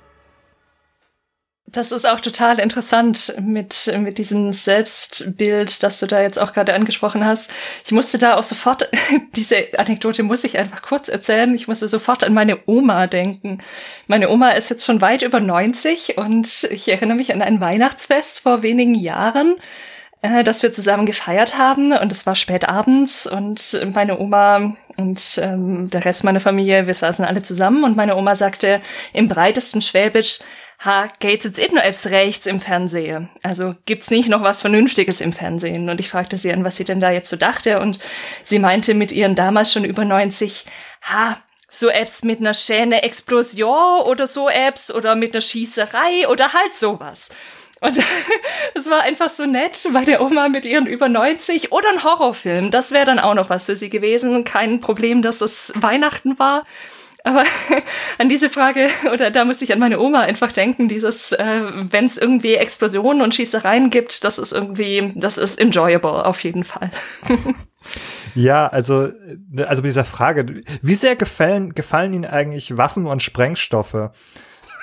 Das 1.67 1.91
ist 1.91 2.07
auch 2.07 2.19
total 2.19 2.59
interessant 2.59 3.33
mit, 3.41 3.91
mit 3.97 4.19
diesem 4.19 4.53
Selbstbild, 4.53 5.81
das 5.81 5.99
du 5.99 6.05
da 6.05 6.21
jetzt 6.21 6.37
auch 6.37 6.53
gerade 6.53 6.75
angesprochen 6.75 7.25
hast. 7.25 7.51
Ich 7.83 7.91
musste 7.91 8.19
da 8.19 8.37
auch 8.37 8.43
sofort, 8.43 8.87
diese 9.35 9.77
Anekdote 9.77 10.21
muss 10.21 10.43
ich 10.43 10.59
einfach 10.59 10.83
kurz 10.83 11.09
erzählen. 11.09 11.53
Ich 11.55 11.67
musste 11.67 11.87
sofort 11.87 12.23
an 12.23 12.33
meine 12.35 12.59
Oma 12.67 13.07
denken. 13.07 13.59
Meine 14.07 14.29
Oma 14.29 14.49
ist 14.51 14.69
jetzt 14.69 14.85
schon 14.85 15.01
weit 15.01 15.23
über 15.23 15.39
90 15.39 16.17
und 16.17 16.65
ich 16.69 16.87
erinnere 16.87 17.17
mich 17.17 17.33
an 17.33 17.41
ein 17.41 17.59
Weihnachtsfest 17.59 18.41
vor 18.41 18.61
wenigen 18.61 18.93
Jahren 18.93 19.55
äh, 20.21 20.43
das 20.43 20.63
wir 20.63 20.71
zusammen 20.71 21.05
gefeiert 21.05 21.57
haben 21.57 21.91
und 21.93 22.11
es 22.11 22.25
war 22.25 22.35
spät 22.35 22.69
abends 22.69 23.27
und 23.27 23.79
meine 23.93 24.19
Oma 24.19 24.75
und 24.97 25.39
ähm, 25.41 25.89
der 25.89 26.05
Rest 26.05 26.23
meiner 26.23 26.39
Familie, 26.39 26.87
wir 26.87 26.93
saßen 26.93 27.25
alle 27.25 27.43
zusammen 27.43 27.83
und 27.83 27.97
meine 27.97 28.15
Oma 28.15 28.35
sagte 28.35 28.81
im 29.13 29.27
breitesten 29.27 29.81
Schwäbisch, 29.81 30.39
ha, 30.79 31.07
geht's 31.19 31.45
jetzt 31.45 31.59
eh 31.59 31.69
nur 31.71 31.83
Apps 31.83 32.07
rechts 32.07 32.45
im 32.45 32.59
Fernsehen? 32.59 33.29
Also 33.43 33.75
gibt's 33.85 34.11
nicht 34.11 34.29
noch 34.29 34.43
was 34.43 34.61
Vernünftiges 34.61 35.21
im 35.21 35.33
Fernsehen? 35.33 35.89
Und 35.89 35.99
ich 35.99 36.09
fragte 36.09 36.37
sie 36.37 36.51
an, 36.51 36.63
was 36.63 36.77
sie 36.77 36.83
denn 36.83 36.99
da 36.99 37.11
jetzt 37.11 37.29
so 37.29 37.37
dachte. 37.37 37.79
Und 37.79 37.99
sie 38.43 38.59
meinte 38.59 38.93
mit 38.93 39.11
ihren 39.11 39.35
damals 39.35 39.71
schon 39.71 39.85
über 39.85 40.05
90, 40.05 40.65
ha, 41.03 41.37
so 41.67 41.89
Apps 41.89 42.23
mit 42.23 42.39
einer 42.39 42.53
schönen 42.53 42.93
Explosion 42.93 44.01
oder 44.05 44.27
so 44.27 44.49
Apps 44.49 44.93
oder 44.93 45.15
mit 45.15 45.33
einer 45.33 45.41
Schießerei 45.41 46.27
oder 46.29 46.53
halt 46.53 46.75
sowas. 46.75 47.29
Und 47.81 47.99
es 48.73 48.89
war 48.89 49.01
einfach 49.01 49.29
so 49.29 49.45
nett 49.45 49.87
bei 49.93 50.05
der 50.05 50.21
Oma 50.21 50.49
mit 50.49 50.65
ihren 50.65 50.87
über 50.87 51.09
90 51.09 51.71
oder 51.71 51.89
ein 51.89 52.03
Horrorfilm. 52.03 52.71
Das 52.71 52.91
wäre 52.91 53.05
dann 53.05 53.19
auch 53.19 53.33
noch 53.33 53.49
was 53.49 53.65
für 53.65 53.75
sie 53.75 53.89
gewesen. 53.89 54.43
Kein 54.43 54.79
Problem, 54.79 55.21
dass 55.21 55.41
es 55.41 55.73
Weihnachten 55.75 56.39
war. 56.39 56.63
Aber 57.25 57.43
an 58.19 58.29
diese 58.29 58.49
Frage, 58.49 58.87
oder 59.11 59.31
da 59.31 59.45
muss 59.45 59.61
ich 59.61 59.73
an 59.73 59.79
meine 59.79 59.99
Oma 59.99 60.21
einfach 60.21 60.51
denken, 60.51 60.87
dieses, 60.87 61.31
äh, 61.31 61.61
wenn 61.89 62.05
es 62.05 62.17
irgendwie 62.17 62.53
Explosionen 62.53 63.23
und 63.23 63.33
Schießereien 63.33 63.89
gibt, 63.89 64.23
das 64.23 64.37
ist 64.37 64.53
irgendwie, 64.53 65.11
das 65.15 65.39
ist 65.39 65.59
enjoyable 65.59 66.25
auf 66.25 66.43
jeden 66.43 66.63
Fall. 66.63 66.91
Ja, 68.33 68.67
also, 68.67 69.11
also 69.57 69.81
bei 69.81 69.87
dieser 69.87 70.05
Frage, 70.05 70.61
wie 70.81 70.95
sehr 70.95 71.15
gefallen, 71.15 71.73
gefallen 71.73 72.13
Ihnen 72.13 72.25
eigentlich 72.25 72.75
Waffen 72.75 73.05
und 73.05 73.21
Sprengstoffe? 73.21 74.09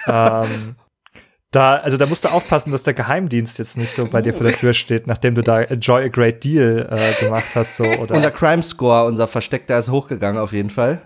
ähm, 0.07 0.77
da, 1.53 1.77
also 1.77 1.99
da 1.99 2.07
musst 2.07 2.25
du 2.25 2.29
aufpassen, 2.29 2.73
dass 2.73 2.83
der 2.83 2.95
Geheimdienst 2.95 3.59
jetzt 3.59 3.77
nicht 3.77 3.91
so 3.91 4.07
bei 4.07 4.23
dir 4.23 4.33
vor 4.33 4.45
der 4.45 4.57
Tür 4.57 4.73
steht, 4.73 5.07
nachdem 5.07 5.35
du 5.35 5.43
da 5.43 5.61
Enjoy 5.61 6.05
a 6.05 6.09
Great 6.09 6.43
Deal 6.43 6.89
äh, 6.91 7.23
gemacht 7.23 7.55
hast. 7.55 7.77
So, 7.77 7.85
oder 7.85 8.15
unser 8.15 8.31
Crime 8.31 8.63
Score, 8.63 9.05
unser 9.05 9.29
Versteckter 9.29 9.79
ist 9.79 9.91
hochgegangen 9.91 10.41
auf 10.41 10.53
jeden 10.53 10.71
Fall. 10.71 11.03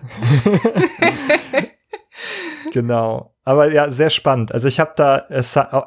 Genau. 2.81 3.33
Aber 3.43 3.71
ja, 3.71 3.89
sehr 3.89 4.09
spannend. 4.09 4.51
Also 4.51 4.67
ich 4.67 4.79
habe 4.79 4.91
da 4.95 5.19
äh, 5.29 5.41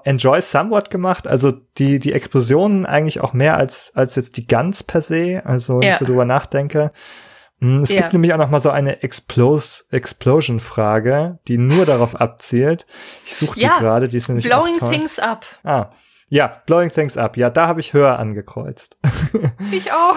Enjoy 0.05 0.41
Somewhat 0.41 0.91
gemacht, 0.91 1.29
also 1.29 1.53
die, 1.79 1.99
die 1.99 2.13
Explosionen 2.13 2.85
eigentlich 2.85 3.21
auch 3.21 3.33
mehr 3.33 3.57
als, 3.57 3.93
als 3.95 4.17
jetzt 4.17 4.37
die 4.39 4.47
Guns 4.47 4.83
per 4.83 5.01
se, 5.01 5.43
also 5.45 5.77
wenn 5.77 5.83
ja. 5.83 5.91
ich 5.91 5.99
so 5.99 6.05
drüber 6.05 6.25
nachdenke. 6.25 6.91
Hm, 7.61 7.83
es 7.83 7.93
ja. 7.93 8.01
gibt 8.01 8.15
nämlich 8.15 8.33
auch 8.33 8.39
noch 8.39 8.51
mal 8.51 8.61
so 8.61 8.71
eine 8.71 9.03
Explos 9.03 9.87
Explosion-Frage, 9.91 11.39
die 11.47 11.59
nur 11.59 11.87
darauf 11.87 12.17
abzielt. 12.17 12.87
Ich 13.27 13.37
suche 13.37 13.61
ja, 13.61 13.75
die 13.75 13.81
gerade, 13.81 14.09
die 14.09 14.17
ist 14.17 14.29
nämlich 14.29 14.47
Blowing 14.47 14.79
Things 14.79 15.19
Up. 15.19 15.45
Ah, 15.63 15.91
ja, 16.31 16.63
Blowing 16.65 16.91
Things 16.91 17.17
Up. 17.17 17.37
Ja, 17.37 17.51
da 17.51 17.67
habe 17.67 17.81
ich 17.81 17.93
höher 17.93 18.19
angekreuzt. 18.19 18.99
Ich 19.73 19.93
auch. 19.93 20.17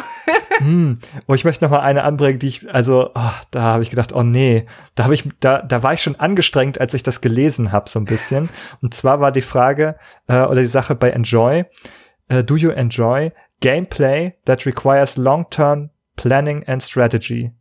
hm. 0.60 0.96
Oh, 1.28 1.34
ich 1.34 1.44
möchte 1.44 1.64
noch 1.64 1.72
mal 1.72 1.82
eine 1.82 2.04
anbringen, 2.04 2.40
die 2.40 2.48
ich, 2.48 2.74
also, 2.74 3.12
oh, 3.14 3.32
da 3.52 3.62
habe 3.62 3.84
ich 3.84 3.90
gedacht, 3.90 4.14
oh 4.14 4.24
nee, 4.24 4.66
da 4.96 5.04
habe 5.04 5.14
ich, 5.14 5.30
da, 5.42 5.62
da 5.62 5.84
war 5.84 5.94
ich 5.94 6.02
schon 6.02 6.20
angestrengt, 6.20 6.82
als 6.82 6.94
ich 6.94 7.04
das 7.04 7.22
gelesen 7.22 7.72
habe, 7.72 7.90
so 7.90 8.00
ein 8.00 8.06
bisschen. 8.06 8.50
Und 8.82 8.94
zwar 8.94 9.20
war 9.20 9.32
die 9.32 9.42
Frage 9.42 9.96
äh, 10.28 10.42
oder 10.42 10.62
die 10.62 10.66
Sache 10.66 10.96
bei 10.96 11.12
Enjoy. 11.12 11.66
Uh, 12.32 12.42
do 12.42 12.56
you 12.56 12.72
enjoy 12.72 13.32
gameplay 13.60 14.34
that 14.46 14.66
requires 14.66 15.18
long-term 15.18 15.90
Planning 16.16 16.64
and 16.68 16.82
Strategy. 16.82 17.52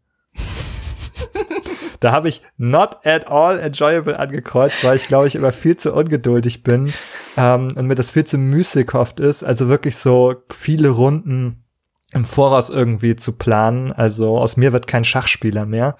Da 2.02 2.12
habe 2.12 2.28
ich 2.28 2.42
not 2.56 3.06
at 3.06 3.28
all 3.28 3.58
enjoyable 3.58 4.18
angekreuzt, 4.18 4.82
weil 4.84 4.96
ich 4.96 5.08
glaube 5.08 5.26
ich 5.26 5.34
immer 5.34 5.52
viel 5.52 5.76
zu 5.76 5.92
ungeduldig 5.92 6.62
bin 6.62 6.92
ähm, 7.36 7.68
und 7.76 7.86
mir 7.86 7.94
das 7.94 8.10
viel 8.10 8.24
zu 8.24 8.38
müßighaft 8.38 9.20
ist. 9.20 9.44
Also 9.44 9.68
wirklich 9.68 9.96
so 9.96 10.34
viele 10.50 10.90
Runden 10.90 11.64
im 12.12 12.24
Voraus 12.24 12.70
irgendwie 12.70 13.16
zu 13.16 13.32
planen. 13.32 13.92
Also 13.92 14.38
aus 14.38 14.56
mir 14.56 14.72
wird 14.72 14.86
kein 14.86 15.04
Schachspieler 15.04 15.64
mehr. 15.64 15.96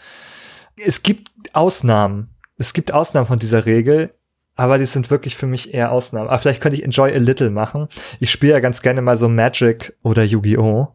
Es 0.76 1.02
gibt 1.02 1.30
Ausnahmen. 1.52 2.30
Es 2.58 2.72
gibt 2.72 2.92
Ausnahmen 2.92 3.26
von 3.26 3.38
dieser 3.38 3.66
Regel. 3.66 4.14
Aber 4.54 4.76
die 4.76 4.84
sind 4.84 5.10
wirklich 5.10 5.36
für 5.36 5.46
mich 5.46 5.72
eher 5.72 5.92
Ausnahmen. 5.92 6.28
Aber 6.28 6.38
vielleicht 6.38 6.60
könnte 6.60 6.76
ich 6.76 6.84
Enjoy 6.84 7.10
a 7.10 7.18
Little 7.18 7.50
machen. 7.50 7.88
Ich 8.20 8.30
spiele 8.30 8.52
ja 8.52 8.60
ganz 8.60 8.82
gerne 8.82 9.00
mal 9.00 9.16
so 9.16 9.28
Magic 9.28 9.96
oder 10.02 10.24
Yu-Gi-Oh! 10.24 10.94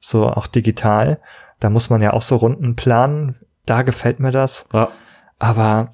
so 0.00 0.26
auch 0.28 0.46
digital. 0.46 1.20
Da 1.60 1.70
muss 1.70 1.90
man 1.90 2.02
ja 2.02 2.12
auch 2.12 2.22
so 2.22 2.36
Runden 2.36 2.76
planen. 2.76 3.36
Da 3.66 3.82
gefällt 3.82 4.20
mir 4.20 4.30
das. 4.30 4.66
Ja. 4.72 4.90
Aber 5.38 5.90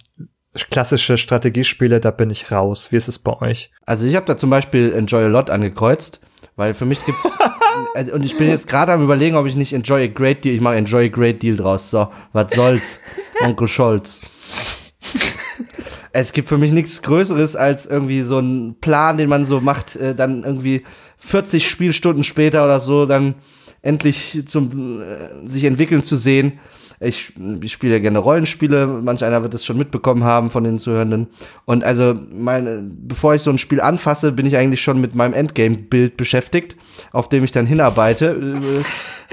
klassische 0.71 1.17
Strategiespiele, 1.17 2.01
da 2.01 2.11
bin 2.11 2.31
ich 2.31 2.53
raus. 2.53 2.93
Wie 2.93 2.97
ist 2.97 3.09
es 3.09 3.19
bei 3.19 3.41
euch? 3.41 3.71
Also 3.87 4.07
ich 4.07 4.15
habe 4.15 4.27
da 4.27 4.37
zum 4.37 4.51
Beispiel 4.51 4.93
Enjoy 4.93 5.25
a 5.25 5.29
Lot 5.29 5.51
angekreuzt, 5.51 6.21
weil 6.57 6.75
für 6.75 6.85
mich 6.85 7.05
gibt's 7.05 7.39
äh, 7.95 8.11
und 8.11 8.25
ich 8.25 8.37
bin 8.37 8.49
jetzt 8.49 8.69
gerade 8.69 8.93
am 8.93 9.03
überlegen, 9.03 9.37
ob 9.37 9.47
ich 9.47 9.57
nicht 9.57 9.73
Enjoy 9.73 10.05
a 10.05 10.07
Great 10.07 10.45
Deal, 10.45 10.55
ich 10.55 10.61
mache 10.61 10.77
Enjoy 10.77 11.07
a 11.07 11.09
Great 11.09 11.43
Deal 11.43 11.57
draus. 11.57 11.91
So, 11.91 12.09
was 12.33 12.55
soll's, 12.55 13.01
Onkel 13.41 13.67
Scholz. 13.67 14.21
es 16.13 16.33
gibt 16.35 16.49
für 16.49 16.59
mich 16.59 16.73
nichts 16.73 17.01
Größeres 17.01 17.57
als 17.57 17.87
irgendwie 17.87 18.23
so 18.23 18.39
ein 18.39 18.77
Plan, 18.81 19.17
den 19.17 19.31
man 19.31 19.47
so 19.47 19.61
macht, 19.61 19.97
äh, 19.97 20.15
dann 20.15 20.45
irgendwie 20.45 20.85
40 21.19 21.69
Spielstunden 21.69 22.25
später 22.25 22.65
oder 22.65 22.81
so, 22.81 23.07
dann 23.07 23.37
endlich 23.81 24.45
zum 24.47 25.01
äh, 25.01 25.47
sich 25.47 25.65
entwickeln 25.65 26.03
zu 26.03 26.17
sehen. 26.17 26.61
Ich, 27.03 27.33
ich 27.63 27.73
spiele 27.73 27.95
ja 27.95 27.99
gerne 27.99 28.19
Rollenspiele, 28.19 28.87
manch 28.87 29.25
einer 29.25 29.43
wird 29.43 29.55
es 29.55 29.65
schon 29.65 29.79
mitbekommen 29.79 30.25
haben 30.25 30.51
von 30.51 30.65
den 30.65 30.79
Zuhörenden. 30.79 31.29
Und 31.65 31.85
also, 31.85 32.15
meine, 32.33 32.83
bevor 32.83 33.35
ich 33.35 33.43
so 33.43 33.51
ein 33.51 33.59
Spiel 33.59 33.81
anfasse, 33.81 34.33
bin 34.33 34.47
ich 34.47 34.57
eigentlich 34.57 34.83
schon 34.83 35.01
mit 35.01 35.15
meinem 35.15 35.35
Endgame-Bild 35.35 36.17
beschäftigt, 36.17 36.77
auf 37.13 37.29
dem 37.29 37.45
ich 37.45 37.53
dann 37.53 37.67
hinarbeite. 37.67 38.27
Äh, 38.27 38.83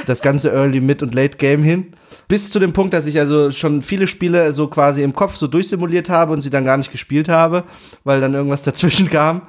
das 0.07 0.21
ganze 0.21 0.51
Early, 0.51 0.81
Mid 0.81 1.03
und 1.03 1.13
Late 1.13 1.37
Game 1.37 1.63
hin. 1.63 1.93
Bis 2.27 2.49
zu 2.51 2.59
dem 2.59 2.73
Punkt, 2.73 2.93
dass 2.93 3.07
ich 3.07 3.19
also 3.19 3.49
schon 3.51 3.81
viele 3.81 4.07
Spiele 4.07 4.53
so 4.53 4.67
quasi 4.67 5.01
im 5.01 5.13
Kopf 5.13 5.35
so 5.35 5.47
durchsimuliert 5.47 6.09
habe 6.09 6.31
und 6.31 6.41
sie 6.41 6.51
dann 6.51 6.63
gar 6.63 6.77
nicht 6.77 6.91
gespielt 6.91 7.27
habe, 7.27 7.63
weil 8.03 8.21
dann 8.21 8.33
irgendwas 8.33 8.63
dazwischen 8.63 9.09
kam. 9.09 9.41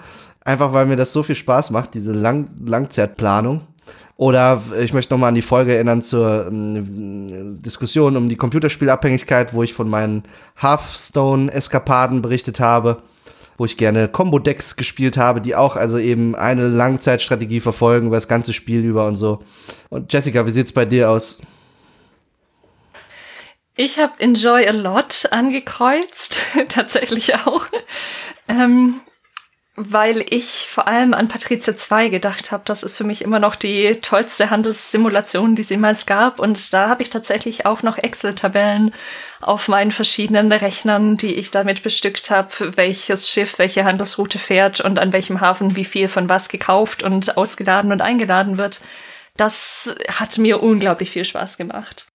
Einfach 0.42 0.72
weil 0.72 0.86
mir 0.86 0.96
das 0.96 1.12
so 1.12 1.22
viel 1.22 1.34
Spaß 1.34 1.70
macht, 1.70 1.92
diese 1.94 2.12
Lang 2.12 2.48
Langzeitplanung. 2.64 3.60
Oder 4.16 4.61
ich 4.78 4.93
möchte 4.93 5.14
nochmal 5.14 5.28
an 5.28 5.34
die 5.34 5.41
Folge 5.41 5.74
erinnern 5.74 6.03
zur 6.03 6.49
ähm, 6.49 7.62
Diskussion 7.62 8.18
um 8.18 8.28
die 8.28 8.36
Computerspielabhängigkeit, 8.36 9.55
wo 9.55 9.62
ich 9.62 9.72
von 9.72 9.88
meinen 9.88 10.24
Hearthstone-Eskapaden 10.61 12.20
berichtet 12.20 12.61
habe, 12.61 13.03
wo 13.57 13.64
ich 13.64 13.78
gerne 13.78 14.09
Combo-Decks 14.09 14.76
gespielt 14.76 15.16
habe, 15.16 15.41
die 15.41 15.55
auch 15.55 15.74
also 15.74 15.97
eben 15.97 16.34
eine 16.34 16.68
Langzeitstrategie 16.68 17.61
verfolgen 17.61 18.09
über 18.09 18.16
das 18.16 18.28
ganze 18.28 18.53
Spiel 18.53 18.84
über 18.84 19.07
und 19.07 19.16
so. 19.16 19.43
Und 19.88 20.12
Jessica, 20.12 20.45
wie 20.45 20.51
sieht's 20.51 20.72
bei 20.72 20.84
dir 20.84 21.09
aus? 21.09 21.38
Ich 23.74 23.99
habe 23.99 24.12
Enjoy 24.18 24.66
a 24.66 24.72
Lot 24.72 25.28
angekreuzt, 25.30 26.41
tatsächlich 26.68 27.34
auch. 27.36 27.64
Ähm, 28.49 29.01
weil 29.76 30.24
ich 30.28 30.66
vor 30.68 30.88
allem 30.88 31.14
an 31.14 31.28
Patricia 31.28 31.76
2 31.76 32.08
gedacht 32.08 32.50
habe. 32.50 32.64
Das 32.66 32.82
ist 32.82 32.98
für 32.98 33.04
mich 33.04 33.22
immer 33.22 33.38
noch 33.38 33.54
die 33.54 33.98
tollste 34.02 34.50
Handelssimulation, 34.50 35.54
die 35.54 35.62
es 35.62 35.70
jemals 35.70 36.06
gab. 36.06 36.38
Und 36.38 36.72
da 36.72 36.88
habe 36.88 37.02
ich 37.02 37.10
tatsächlich 37.10 37.66
auch 37.66 37.82
noch 37.82 37.96
Excel-Tabellen 37.96 38.92
auf 39.40 39.68
meinen 39.68 39.92
verschiedenen 39.92 40.50
Rechnern, 40.52 41.16
die 41.16 41.34
ich 41.34 41.50
damit 41.50 41.82
bestückt 41.82 42.30
habe, 42.30 42.76
welches 42.76 43.30
Schiff 43.30 43.58
welche 43.58 43.84
Handelsroute 43.84 44.38
fährt 44.38 44.80
und 44.80 44.98
an 44.98 45.12
welchem 45.12 45.40
Hafen 45.40 45.76
wie 45.76 45.84
viel 45.84 46.08
von 46.08 46.28
was 46.28 46.48
gekauft 46.48 47.02
und 47.02 47.36
ausgeladen 47.36 47.92
und 47.92 48.02
eingeladen 48.02 48.58
wird. 48.58 48.80
Das 49.36 49.94
hat 50.08 50.36
mir 50.36 50.62
unglaublich 50.62 51.10
viel 51.10 51.24
Spaß 51.24 51.56
gemacht. 51.56 52.06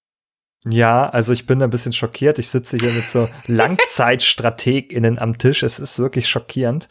Ja, 0.67 1.07
also 1.09 1.31
ich 1.31 1.45
bin 1.45 1.61
ein 1.61 1.69
bisschen 1.69 1.93
schockiert. 1.93 2.39
Ich 2.39 2.49
sitze 2.49 2.77
hier 2.77 2.91
mit 2.91 3.05
so 3.05 3.29
LangzeitstrategInnen 3.47 5.19
am 5.19 5.37
Tisch. 5.37 5.63
Es 5.63 5.79
ist 5.79 5.99
wirklich 5.99 6.27
schockierend. 6.27 6.87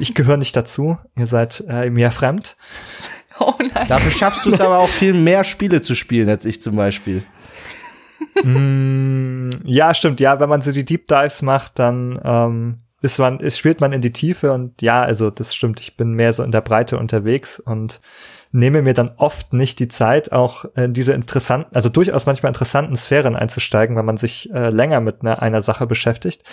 Ich 0.00 0.14
gehöre 0.14 0.36
nicht 0.36 0.56
dazu. 0.56 0.98
Ihr 1.16 1.26
seid 1.26 1.64
äh, 1.68 1.90
mir 1.90 2.10
fremd. 2.10 2.56
Oh 3.38 3.54
nein. 3.58 3.88
Dafür 3.88 4.12
schaffst 4.12 4.44
du 4.44 4.50
es 4.50 4.60
aber 4.60 4.78
auch 4.78 4.88
viel 4.88 5.14
mehr 5.14 5.42
Spiele 5.42 5.80
zu 5.80 5.94
spielen 5.94 6.28
als 6.28 6.44
ich 6.44 6.62
zum 6.62 6.76
Beispiel. 6.76 7.24
mm, 8.42 9.50
ja, 9.64 9.94
stimmt. 9.94 10.20
Ja, 10.20 10.38
wenn 10.38 10.48
man 10.48 10.60
so 10.60 10.72
die 10.72 10.84
Deep 10.84 11.08
Dives 11.08 11.42
macht, 11.42 11.78
dann 11.78 12.20
ähm, 12.22 12.72
ist 13.00 13.18
man, 13.18 13.40
ist, 13.40 13.58
spielt 13.58 13.80
man 13.80 13.92
in 13.92 14.00
die 14.00 14.12
Tiefe 14.12 14.52
und 14.52 14.80
ja, 14.82 15.02
also 15.02 15.30
das 15.30 15.54
stimmt. 15.54 15.80
Ich 15.80 15.96
bin 15.96 16.12
mehr 16.12 16.32
so 16.32 16.42
in 16.42 16.52
der 16.52 16.60
Breite 16.60 16.98
unterwegs 16.98 17.58
und 17.58 18.00
nehme 18.52 18.82
mir 18.82 18.94
dann 18.94 19.12
oft 19.16 19.52
nicht 19.52 19.78
die 19.78 19.88
Zeit, 19.88 20.30
auch 20.30 20.66
in 20.76 20.92
diese 20.92 21.12
interessanten, 21.14 21.74
also 21.74 21.88
durchaus 21.88 22.26
manchmal 22.26 22.50
interessanten 22.50 22.94
Sphären 22.96 23.34
einzusteigen, 23.34 23.96
wenn 23.96 24.04
man 24.04 24.18
sich 24.18 24.52
äh, 24.52 24.68
länger 24.68 25.00
mit 25.00 25.22
einer, 25.22 25.42
einer 25.42 25.62
Sache 25.62 25.86
beschäftigt. 25.86 26.44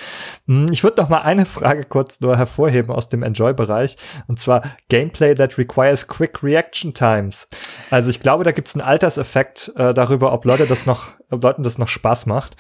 Hm, 0.47 0.67
ich 0.71 0.83
würde 0.83 1.01
noch 1.01 1.09
mal 1.09 1.21
eine 1.21 1.45
Frage 1.45 1.83
kurz 1.83 2.21
nur 2.21 2.37
hervorheben 2.37 2.91
aus 2.91 3.09
dem 3.09 3.21
Enjoy-Bereich, 3.21 3.97
und 4.27 4.39
zwar 4.39 4.63
Gameplay 4.87 5.35
that 5.35 5.57
requires 5.57 6.07
quick 6.07 6.41
reaction 6.41 6.93
times. 6.93 7.47
Also 7.89 8.09
ich 8.09 8.21
glaube, 8.21 8.45
da 8.45 8.51
gibt 8.51 8.69
es 8.69 8.75
einen 8.75 8.81
Alterseffekt 8.81 9.73
äh, 9.75 9.93
darüber, 9.93 10.31
ob 10.31 10.45
Leute 10.45 10.65
das 10.65 10.85
noch, 10.85 11.09
ob 11.29 11.43
Leuten 11.43 11.63
das 11.63 11.77
noch 11.77 11.89
Spaß 11.89 12.25
macht. 12.25 12.55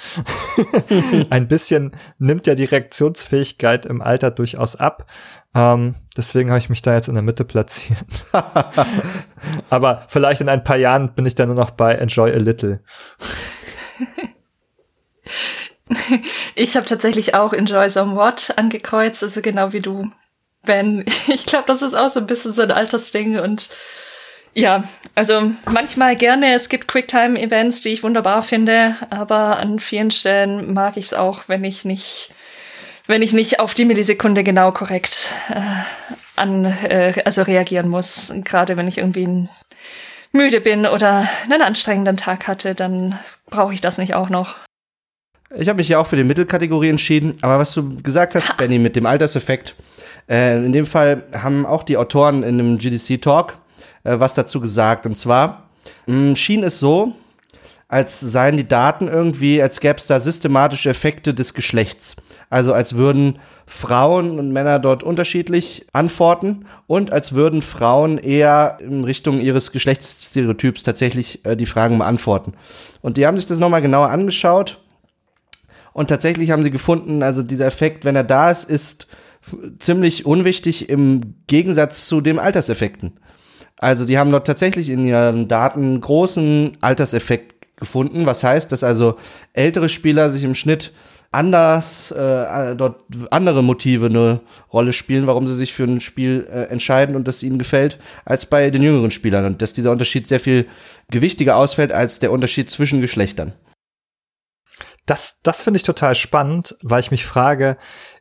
Ein 1.29 1.47
bisschen 1.47 1.95
nimmt 2.17 2.45
ja 2.45 2.55
die 2.55 2.65
Reaktionsfähigkeit 2.65 3.85
im 3.85 4.01
Alter 4.01 4.31
durchaus 4.31 4.75
ab. 4.75 5.05
Ähm, 5.55 5.95
deswegen 6.15 6.49
habe 6.49 6.59
ich 6.59 6.69
mich 6.69 6.81
da 6.81 6.93
jetzt 6.93 7.07
in 7.07 7.15
der 7.15 7.23
Mitte 7.23 7.43
platziert. 7.43 8.25
Aber 9.69 10.05
vielleicht 10.07 10.41
in 10.41 10.49
ein 10.49 10.63
paar 10.63 10.77
Jahren 10.77 11.13
bin 11.13 11.25
ich 11.25 11.35
dann 11.35 11.47
nur 11.47 11.57
noch 11.57 11.71
bei 11.71 11.95
Enjoy 11.95 12.31
a 12.31 12.37
Little. 12.37 12.81
ich 16.55 16.75
habe 16.75 16.85
tatsächlich 16.85 17.33
auch 17.33 17.53
Enjoy 17.53 17.89
Somewhat 17.89 18.53
angekreuzt, 18.57 19.23
also 19.23 19.41
genau 19.41 19.73
wie 19.73 19.81
du, 19.81 20.11
Ben. 20.63 21.05
Ich 21.27 21.45
glaube, 21.45 21.65
das 21.67 21.81
ist 21.81 21.95
auch 21.95 22.09
so 22.09 22.19
ein 22.19 22.27
bisschen 22.27 22.53
so 22.53 22.61
ein 22.61 22.71
Altersding 22.71 23.39
und 23.39 23.69
ja, 24.53 24.83
also 25.15 25.51
manchmal 25.65 26.15
gerne. 26.15 26.53
Es 26.53 26.69
gibt 26.69 26.87
Quicktime-Events, 26.87 27.81
die 27.81 27.89
ich 27.89 28.03
wunderbar 28.03 28.41
finde, 28.43 28.97
aber 29.09 29.57
an 29.57 29.79
vielen 29.79 30.11
Stellen 30.11 30.73
mag 30.73 30.97
ich 30.97 31.05
es 31.05 31.13
auch, 31.13 31.43
wenn 31.47 31.63
ich 31.63 31.85
nicht, 31.85 32.33
wenn 33.09 33.23
ich 33.23 33.33
nicht 33.33 33.59
auf 33.59 33.73
die 33.73 33.85
Millisekunde 33.85 34.43
genau 34.43 34.71
korrekt 34.71 35.31
äh, 35.49 35.59
an, 36.35 36.65
äh, 36.65 37.13
also 37.25 37.41
reagieren 37.41 37.89
muss. 37.89 38.31
Gerade 38.43 38.77
wenn 38.77 38.87
ich 38.87 38.99
irgendwie 38.99 39.49
müde 40.31 40.61
bin 40.61 40.85
oder 40.85 41.27
einen 41.43 41.63
anstrengenden 41.63 42.17
Tag 42.17 42.47
hatte, 42.47 42.75
dann 42.75 43.17
brauche 43.49 43.73
ich 43.73 43.81
das 43.81 43.97
nicht 43.97 44.13
auch 44.13 44.29
noch. 44.29 44.55
Ich 45.55 45.67
habe 45.67 45.77
mich 45.77 45.89
ja 45.89 45.97
auch 45.97 46.05
für 46.05 46.17
die 46.17 46.23
Mittelkategorie 46.23 46.89
entschieden, 46.89 47.35
aber 47.41 47.57
was 47.57 47.73
du 47.73 47.99
gesagt 48.03 48.35
hast, 48.35 48.55
Benny, 48.57 48.77
mit 48.77 48.95
dem 48.95 49.07
Alterseffekt, 49.07 49.73
äh, 50.29 50.63
in 50.63 50.71
dem 50.71 50.85
Fall 50.85 51.23
haben 51.33 51.65
auch 51.65 51.81
die 51.81 51.97
Autoren 51.97 52.43
in 52.43 52.59
einem 52.59 52.77
GDC-Talk 52.77 53.57
äh, 54.03 54.19
was 54.19 54.35
dazu 54.35 54.61
gesagt. 54.61 55.07
Und 55.07 55.17
zwar 55.17 55.69
mh, 56.05 56.15
mm, 56.15 56.35
schien 56.35 56.63
es 56.63 56.79
so, 56.79 57.15
als 57.89 58.19
seien 58.19 58.55
die 58.55 58.67
Daten 58.67 59.07
irgendwie, 59.07 59.61
als 59.61 59.79
gäbe 59.81 59.97
es 59.97 60.05
da 60.05 60.19
systematische 60.19 60.91
Effekte 60.91 61.33
des 61.33 61.55
Geschlechts. 61.55 62.15
Also 62.51 62.71
als 62.71 62.95
würden 62.95 63.39
Frauen 63.65 64.39
und 64.39 64.51
Männer 64.51 64.79
dort 64.79 65.03
unterschiedlich 65.03 65.87
antworten 65.91 66.65
und 66.87 67.11
als 67.11 67.33
würden 67.33 67.61
Frauen 67.61 68.19
eher 68.19 68.77
in 68.79 69.03
Richtung 69.03 69.39
ihres 69.41 69.71
Geschlechtsstereotyps 69.71 70.83
tatsächlich 70.83 71.43
äh, 71.45 71.55
die 71.55 71.65
Fragen 71.65 71.97
beantworten. 71.97 72.53
Und 73.01 73.17
die 73.17 73.25
haben 73.25 73.37
sich 73.37 73.47
das 73.47 73.59
nochmal 73.59 73.81
genauer 73.81 74.09
angeschaut 74.09 74.79
und 75.91 76.07
tatsächlich 76.07 76.51
haben 76.51 76.63
sie 76.63 76.71
gefunden, 76.71 77.23
also 77.23 77.41
dieser 77.43 77.65
Effekt, 77.65 78.05
wenn 78.05 78.15
er 78.15 78.23
da 78.23 78.51
ist, 78.51 78.69
ist 78.69 79.07
ziemlich 79.79 80.27
unwichtig 80.27 80.89
im 80.89 81.35
Gegensatz 81.47 82.07
zu 82.07 82.21
den 82.21 82.37
Alterseffekten. 82.37 83.19
Also 83.77 84.05
die 84.05 84.17
haben 84.17 84.31
dort 84.31 84.45
tatsächlich 84.45 84.89
in 84.89 85.07
ihren 85.07 85.47
Daten 85.47 85.99
großen 86.01 86.77
Alterseffekt 86.81 87.58
gefunden, 87.79 88.25
was 88.25 88.43
heißt, 88.43 88.71
dass 88.71 88.83
also 88.83 89.17
ältere 89.53 89.89
Spieler 89.89 90.29
sich 90.29 90.43
im 90.43 90.55
Schnitt 90.55 90.91
anders 91.31 92.11
äh, 92.11 92.75
dort 92.75 93.01
andere 93.29 93.63
Motive 93.63 94.07
eine 94.07 94.41
Rolle 94.73 94.93
spielen, 94.93 95.27
warum 95.27 95.45
sie 95.45 95.55
sich 95.55 95.73
für 95.73 95.83
ein 95.83 96.01
Spiel 96.01 96.47
äh, 96.51 96.63
entscheiden 96.63 97.15
und 97.15 97.27
das 97.27 97.43
ihnen 97.43 97.59
gefällt, 97.59 97.99
als 98.25 98.47
bei 98.47 98.69
den 98.71 98.81
jüngeren 98.81 99.11
Spielern 99.11 99.45
und 99.45 99.61
dass 99.61 99.73
dieser 99.73 99.91
Unterschied 99.91 100.27
sehr 100.27 100.39
viel 100.39 100.67
gewichtiger 101.11 101.55
ausfällt 101.55 101.91
als 101.91 102.19
der 102.19 102.31
Unterschied 102.31 102.69
zwischen 102.69 103.01
Geschlechtern. 103.01 103.53
Das, 105.05 105.41
das 105.43 105.61
finde 105.61 105.77
ich 105.77 105.83
total 105.83 106.15
spannend, 106.15 106.75
weil 106.81 106.99
ich 106.99 107.11
mich 107.11 107.25
frage, 107.25 107.77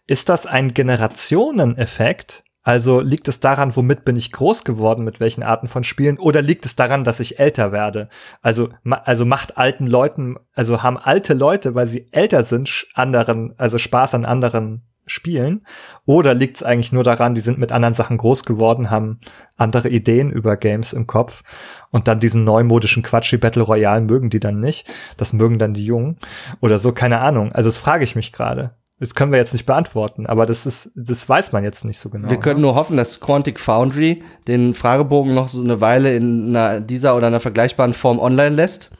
ist 0.06 0.28
das 0.28 0.46
ein 0.46 0.68
Generationeneffekt? 0.72 2.44
Also 2.68 3.00
liegt 3.00 3.28
es 3.28 3.40
daran, 3.40 3.74
womit 3.76 4.04
bin 4.04 4.14
ich 4.14 4.30
groß 4.30 4.62
geworden, 4.62 5.02
mit 5.02 5.20
welchen 5.20 5.42
Arten 5.42 5.68
von 5.68 5.84
Spielen, 5.84 6.18
oder 6.18 6.42
liegt 6.42 6.66
es 6.66 6.76
daran, 6.76 7.02
dass 7.02 7.18
ich 7.18 7.38
älter 7.38 7.72
werde? 7.72 8.10
Also, 8.42 8.68
also 8.84 9.24
macht 9.24 9.56
alten 9.56 9.86
Leuten, 9.86 10.36
also 10.54 10.82
haben 10.82 10.98
alte 10.98 11.32
Leute, 11.32 11.74
weil 11.74 11.86
sie 11.86 12.08
älter 12.10 12.44
sind, 12.44 12.84
anderen, 12.92 13.54
also 13.56 13.78
Spaß 13.78 14.14
an 14.16 14.26
anderen 14.26 14.82
Spielen? 15.06 15.66
Oder 16.04 16.34
liegt 16.34 16.58
es 16.58 16.62
eigentlich 16.62 16.92
nur 16.92 17.04
daran, 17.04 17.34
die 17.34 17.40
sind 17.40 17.56
mit 17.56 17.72
anderen 17.72 17.94
Sachen 17.94 18.18
groß 18.18 18.44
geworden, 18.44 18.90
haben 18.90 19.18
andere 19.56 19.88
Ideen 19.88 20.30
über 20.30 20.58
Games 20.58 20.92
im 20.92 21.06
Kopf 21.06 21.44
und 21.90 22.06
dann 22.06 22.20
diesen 22.20 22.44
neumodischen 22.44 23.02
Quatsch 23.02 23.32
wie 23.32 23.38
Battle 23.38 23.62
Royale 23.62 24.02
mögen 24.02 24.28
die 24.28 24.40
dann 24.40 24.60
nicht. 24.60 24.86
Das 25.16 25.32
mögen 25.32 25.58
dann 25.58 25.72
die 25.72 25.86
Jungen 25.86 26.18
oder 26.60 26.78
so, 26.78 26.92
keine 26.92 27.20
Ahnung. 27.20 27.50
Also 27.50 27.68
das 27.68 27.78
frage 27.78 28.04
ich 28.04 28.14
mich 28.14 28.30
gerade. 28.30 28.74
Das 29.00 29.14
können 29.14 29.30
wir 29.30 29.38
jetzt 29.38 29.52
nicht 29.52 29.64
beantworten, 29.64 30.26
aber 30.26 30.44
das 30.44 30.66
ist, 30.66 30.90
das 30.96 31.28
weiß 31.28 31.52
man 31.52 31.62
jetzt 31.62 31.84
nicht 31.84 31.98
so 31.98 32.08
genau. 32.08 32.28
Wir 32.30 32.38
können 32.38 32.60
ne? 32.60 32.62
nur 32.62 32.74
hoffen, 32.74 32.96
dass 32.96 33.20
Quantic 33.20 33.60
Foundry 33.60 34.24
den 34.48 34.74
Fragebogen 34.74 35.34
noch 35.34 35.48
so 35.48 35.62
eine 35.62 35.80
Weile 35.80 36.16
in 36.16 36.56
einer, 36.56 36.80
dieser 36.80 37.16
oder 37.16 37.28
einer 37.28 37.38
vergleichbaren 37.38 37.94
Form 37.94 38.18
online 38.18 38.56
lässt 38.56 38.90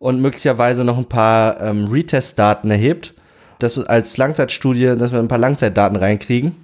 und 0.00 0.20
möglicherweise 0.20 0.82
noch 0.82 0.98
ein 0.98 1.08
paar 1.08 1.60
ähm, 1.60 1.86
Retest-Daten 1.86 2.68
erhebt. 2.68 3.14
Das 3.60 3.78
als 3.78 4.16
Langzeitstudie, 4.16 4.96
dass 4.98 5.12
wir 5.12 5.20
ein 5.20 5.28
paar 5.28 5.38
Langzeitdaten 5.38 5.96
reinkriegen. 5.96 6.56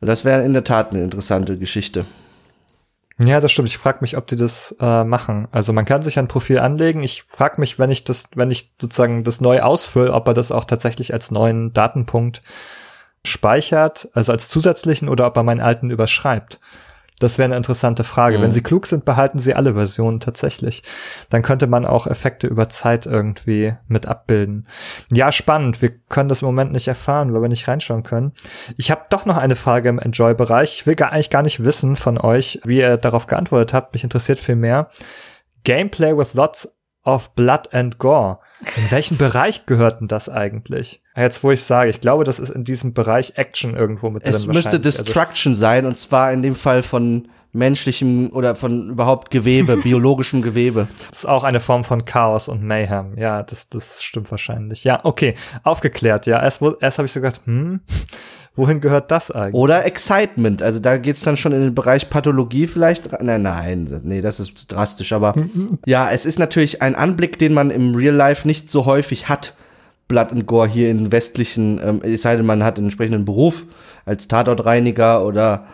Das 0.00 0.24
wäre 0.24 0.42
in 0.42 0.54
der 0.54 0.64
Tat 0.64 0.90
eine 0.90 1.02
interessante 1.02 1.58
Geschichte. 1.58 2.06
Ja, 3.18 3.40
das 3.40 3.52
stimmt. 3.52 3.68
Ich 3.68 3.78
frage 3.78 3.98
mich, 4.00 4.16
ob 4.16 4.26
die 4.26 4.36
das 4.36 4.74
äh, 4.80 5.04
machen. 5.04 5.48
Also 5.52 5.72
man 5.72 5.84
kann 5.84 6.02
sich 6.02 6.18
ein 6.18 6.28
Profil 6.28 6.58
anlegen. 6.58 7.02
Ich 7.02 7.22
frage 7.24 7.60
mich, 7.60 7.78
wenn 7.78 7.90
ich 7.90 8.04
das, 8.04 8.30
wenn 8.34 8.50
ich 8.50 8.72
sozusagen 8.80 9.22
das 9.22 9.40
neu 9.40 9.60
ausfülle, 9.60 10.12
ob 10.12 10.26
er 10.26 10.34
das 10.34 10.50
auch 10.52 10.64
tatsächlich 10.64 11.12
als 11.12 11.30
neuen 11.30 11.72
Datenpunkt 11.72 12.42
speichert, 13.24 14.08
also 14.14 14.32
als 14.32 14.48
zusätzlichen 14.48 15.08
oder 15.08 15.26
ob 15.26 15.36
er 15.36 15.42
meinen 15.42 15.60
alten 15.60 15.90
überschreibt. 15.90 16.58
Das 17.22 17.38
wäre 17.38 17.46
eine 17.46 17.56
interessante 17.56 18.04
Frage. 18.04 18.38
Mhm. 18.38 18.42
Wenn 18.42 18.50
sie 18.50 18.62
klug 18.62 18.86
sind, 18.86 19.04
behalten 19.04 19.38
sie 19.38 19.54
alle 19.54 19.74
Versionen 19.74 20.20
tatsächlich. 20.20 20.82
Dann 21.30 21.42
könnte 21.42 21.66
man 21.66 21.86
auch 21.86 22.06
Effekte 22.06 22.46
über 22.46 22.68
Zeit 22.68 23.06
irgendwie 23.06 23.74
mit 23.86 24.06
abbilden. 24.06 24.66
Ja, 25.12 25.30
spannend. 25.30 25.80
Wir 25.80 25.90
können 26.08 26.28
das 26.28 26.42
im 26.42 26.46
Moment 26.46 26.72
nicht 26.72 26.88
erfahren, 26.88 27.32
weil 27.32 27.42
wir 27.42 27.48
nicht 27.48 27.68
reinschauen 27.68 28.02
können. 28.02 28.32
Ich 28.76 28.90
habe 28.90 29.06
doch 29.10 29.24
noch 29.26 29.36
eine 29.36 29.56
Frage 29.56 29.88
im 29.88 29.98
Enjoy-Bereich. 29.98 30.74
Ich 30.74 30.86
will 30.86 30.96
gar, 30.96 31.12
eigentlich 31.12 31.30
gar 31.30 31.42
nicht 31.42 31.62
wissen 31.64 31.96
von 31.96 32.18
euch, 32.18 32.60
wie 32.64 32.78
ihr 32.78 32.96
darauf 32.96 33.26
geantwortet 33.26 33.72
habt. 33.72 33.94
Mich 33.94 34.04
interessiert 34.04 34.40
viel 34.40 34.56
mehr. 34.56 34.88
Gameplay 35.64 36.16
with 36.16 36.34
lots 36.34 36.68
of 37.04 37.30
blood 37.34 37.72
and 37.72 37.98
gore. 37.98 38.38
In 38.76 38.90
welchen 38.90 39.16
Bereich 39.16 39.66
gehört 39.66 40.00
denn 40.00 40.08
das 40.08 40.28
eigentlich? 40.28 41.01
Jetzt, 41.16 41.44
wo 41.44 41.50
ich 41.50 41.62
sage, 41.62 41.90
ich 41.90 42.00
glaube, 42.00 42.24
das 42.24 42.38
ist 42.38 42.50
in 42.50 42.64
diesem 42.64 42.94
Bereich 42.94 43.34
Action 43.36 43.76
irgendwo 43.76 44.08
mit 44.08 44.24
drin. 44.24 44.34
Es 44.34 44.46
müsste 44.46 44.70
also 44.70 44.78
Destruction 44.78 45.52
also, 45.52 45.60
sein, 45.60 45.86
und 45.86 45.98
zwar 45.98 46.32
in 46.32 46.42
dem 46.42 46.54
Fall 46.54 46.82
von 46.82 47.28
menschlichem 47.52 48.30
oder 48.30 48.54
von 48.54 48.90
überhaupt 48.90 49.30
Gewebe, 49.30 49.76
biologischem 49.82 50.40
Gewebe. 50.40 50.88
Das 51.10 51.20
ist 51.20 51.26
auch 51.26 51.44
eine 51.44 51.60
Form 51.60 51.84
von 51.84 52.04
Chaos 52.04 52.48
und 52.48 52.62
Mayhem. 52.62 53.18
Ja, 53.18 53.42
das, 53.42 53.68
das 53.68 54.02
stimmt 54.02 54.30
wahrscheinlich. 54.30 54.84
Ja, 54.84 55.00
okay, 55.04 55.34
aufgeklärt. 55.62 56.26
Ja, 56.26 56.42
erst, 56.42 56.62
erst 56.80 56.98
habe 56.98 57.06
ich 57.06 57.12
so 57.12 57.20
gedacht, 57.20 57.42
hm, 57.44 57.80
wohin 58.56 58.80
gehört 58.80 59.10
das 59.10 59.30
eigentlich? 59.30 59.54
Oder 59.54 59.84
Excitement. 59.84 60.62
Also 60.62 60.80
da 60.80 60.96
geht's 60.96 61.20
dann 61.20 61.36
schon 61.36 61.52
in 61.52 61.60
den 61.60 61.74
Bereich 61.74 62.08
Pathologie 62.08 62.66
vielleicht. 62.66 63.12
Nein, 63.20 63.42
nein, 63.42 64.00
nee, 64.02 64.22
das 64.22 64.40
ist 64.40 64.72
drastisch. 64.72 65.12
Aber 65.12 65.34
ja, 65.84 66.10
es 66.10 66.24
ist 66.24 66.38
natürlich 66.38 66.80
ein 66.80 66.94
Anblick, 66.94 67.38
den 67.38 67.52
man 67.52 67.70
im 67.70 67.94
Real 67.94 68.14
Life 68.14 68.46
nicht 68.46 68.70
so 68.70 68.86
häufig 68.86 69.28
hat. 69.28 69.54
Blood 70.12 70.30
and 70.30 70.46
Gore 70.46 70.68
hier 70.68 70.90
in 70.90 71.10
westlichen, 71.10 71.80
ähm, 71.82 72.00
es 72.02 72.22
sei 72.22 72.36
denn, 72.36 72.44
man 72.44 72.62
hat 72.62 72.76
einen 72.76 72.88
entsprechenden 72.88 73.24
Beruf 73.24 73.64
als 74.04 74.28
Tatortreiniger 74.28 75.24
oder 75.24 75.66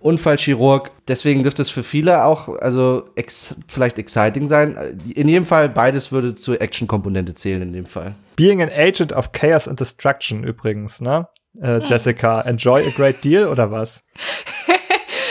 Unfallchirurg. 0.00 0.90
Deswegen 1.08 1.42
dürfte 1.42 1.62
es 1.62 1.70
für 1.70 1.82
viele 1.82 2.24
auch, 2.24 2.48
also 2.60 3.04
ex 3.16 3.56
vielleicht 3.66 3.98
exciting 3.98 4.46
sein. 4.46 5.00
In 5.14 5.26
jedem 5.26 5.46
Fall, 5.46 5.70
beides 5.70 6.12
würde 6.12 6.34
zur 6.34 6.60
Action-Komponente 6.60 7.32
zählen 7.32 7.62
in 7.62 7.72
dem 7.72 7.86
Fall. 7.86 8.14
Being 8.36 8.60
an 8.60 8.68
Agent 8.76 9.14
of 9.14 9.32
Chaos 9.32 9.66
and 9.66 9.80
Destruction 9.80 10.44
übrigens, 10.44 11.00
ne? 11.00 11.26
Äh, 11.60 11.80
Jessica, 11.84 12.42
enjoy 12.42 12.86
a 12.86 12.90
great 12.94 13.24
deal 13.24 13.48
oder 13.48 13.70
was? 13.70 14.04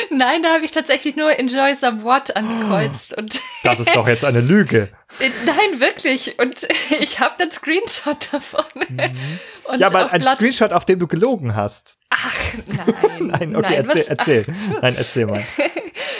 Nein, 0.09 0.43
da 0.43 0.53
habe 0.53 0.65
ich 0.65 0.71
tatsächlich 0.71 1.15
nur 1.15 1.37
Enjoy 1.37 1.75
Somewhat 1.75 2.35
angekreuzt. 2.35 3.17
Und 3.17 3.41
das 3.63 3.79
ist 3.79 3.95
doch 3.95 4.07
jetzt 4.07 4.25
eine 4.25 4.41
Lüge. 4.41 4.89
Nein, 5.19 5.79
wirklich. 5.79 6.39
Und 6.39 6.67
ich 6.99 7.19
habe 7.19 7.41
einen 7.41 7.51
Screenshot 7.51 8.29
davon. 8.31 8.65
Mhm. 8.89 9.39
ja, 9.77 9.87
aber 9.87 10.11
ein 10.11 10.21
Blatt 10.21 10.37
Screenshot, 10.37 10.71
auf 10.71 10.85
dem 10.85 10.99
du 10.99 11.07
gelogen 11.07 11.55
hast. 11.55 11.97
Ach, 12.09 12.35
nein. 12.65 12.87
nein, 13.27 13.55
okay, 13.55 13.83
nein, 13.83 13.97
erzähl, 13.97 14.05
erzähl. 14.07 14.45
Nein, 14.81 14.95
erzähl 14.97 15.25
mal. 15.25 15.43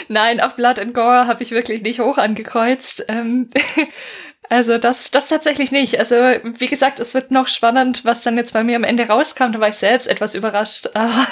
nein, 0.08 0.40
auf 0.40 0.54
Blood 0.54 0.78
and 0.78 0.92
Gore 0.94 1.26
habe 1.26 1.42
ich 1.42 1.50
wirklich 1.50 1.82
nicht 1.82 2.00
hoch 2.00 2.18
angekreuzt. 2.18 3.06
Ähm, 3.08 3.48
also 4.50 4.78
das, 4.78 5.10
das 5.10 5.28
tatsächlich 5.28 5.72
nicht. 5.72 5.98
Also 5.98 6.14
wie 6.14 6.68
gesagt, 6.68 7.00
es 7.00 7.14
wird 7.14 7.30
noch 7.30 7.48
spannend, 7.48 8.04
was 8.04 8.22
dann 8.22 8.36
jetzt 8.36 8.52
bei 8.52 8.64
mir 8.64 8.76
am 8.76 8.84
Ende 8.84 9.06
rauskam. 9.06 9.52
Da 9.52 9.60
war 9.60 9.68
ich 9.68 9.76
selbst 9.76 10.06
etwas 10.06 10.34
überrascht. 10.34 10.88
Aber 10.94 11.26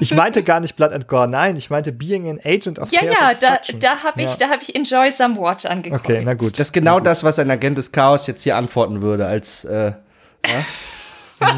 ich 0.00 0.14
meinte 0.14 0.42
gar 0.42 0.60
nicht 0.60 0.76
Blood 0.76 0.92
and 0.92 1.08
Gore, 1.08 1.28
nein, 1.28 1.56
ich 1.56 1.70
meinte 1.70 1.92
Being 1.92 2.28
an 2.28 2.40
Agent 2.44 2.78
of 2.78 2.92
Ja, 2.92 3.00
Chaos 3.00 3.40
ja, 3.40 3.58
da, 3.68 3.78
da 3.78 4.02
habe 4.04 4.22
ich, 4.22 4.30
ja. 4.30 4.36
da 4.38 4.48
habe 4.48 4.62
ich 4.62 4.74
Enjoy 4.74 5.10
Somewhat 5.10 5.66
angeguckt. 5.66 6.04
Okay, 6.04 6.22
na 6.24 6.34
gut. 6.34 6.52
Das 6.54 6.68
ist 6.68 6.72
genau 6.72 7.00
das, 7.00 7.24
was 7.24 7.38
ein 7.38 7.50
Agent 7.50 7.78
des 7.78 7.92
Chaos 7.92 8.26
jetzt 8.26 8.42
hier 8.42 8.56
antworten 8.56 9.02
würde, 9.02 9.26
als 9.26 9.64
äh, 9.64 9.92
ja? 10.46 10.64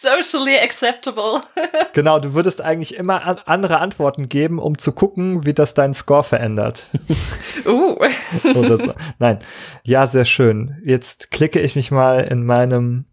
Socially 0.00 0.56
acceptable. 0.56 1.40
genau, 1.92 2.20
du 2.20 2.34
würdest 2.34 2.62
eigentlich 2.62 2.96
immer 2.96 3.26
an 3.26 3.38
andere 3.46 3.78
Antworten 3.78 4.28
geben, 4.28 4.58
um 4.58 4.78
zu 4.78 4.92
gucken, 4.92 5.44
wie 5.44 5.54
das 5.54 5.74
deinen 5.74 5.94
Score 5.94 6.22
verändert. 6.22 6.86
uh. 7.66 7.96
Oder 8.54 8.78
so. 8.78 8.94
Nein. 9.18 9.40
Ja, 9.84 10.06
sehr 10.06 10.24
schön. 10.24 10.80
Jetzt 10.84 11.30
klicke 11.32 11.60
ich 11.60 11.74
mich 11.74 11.90
mal 11.90 12.20
in 12.20 12.44
meinem 12.44 13.06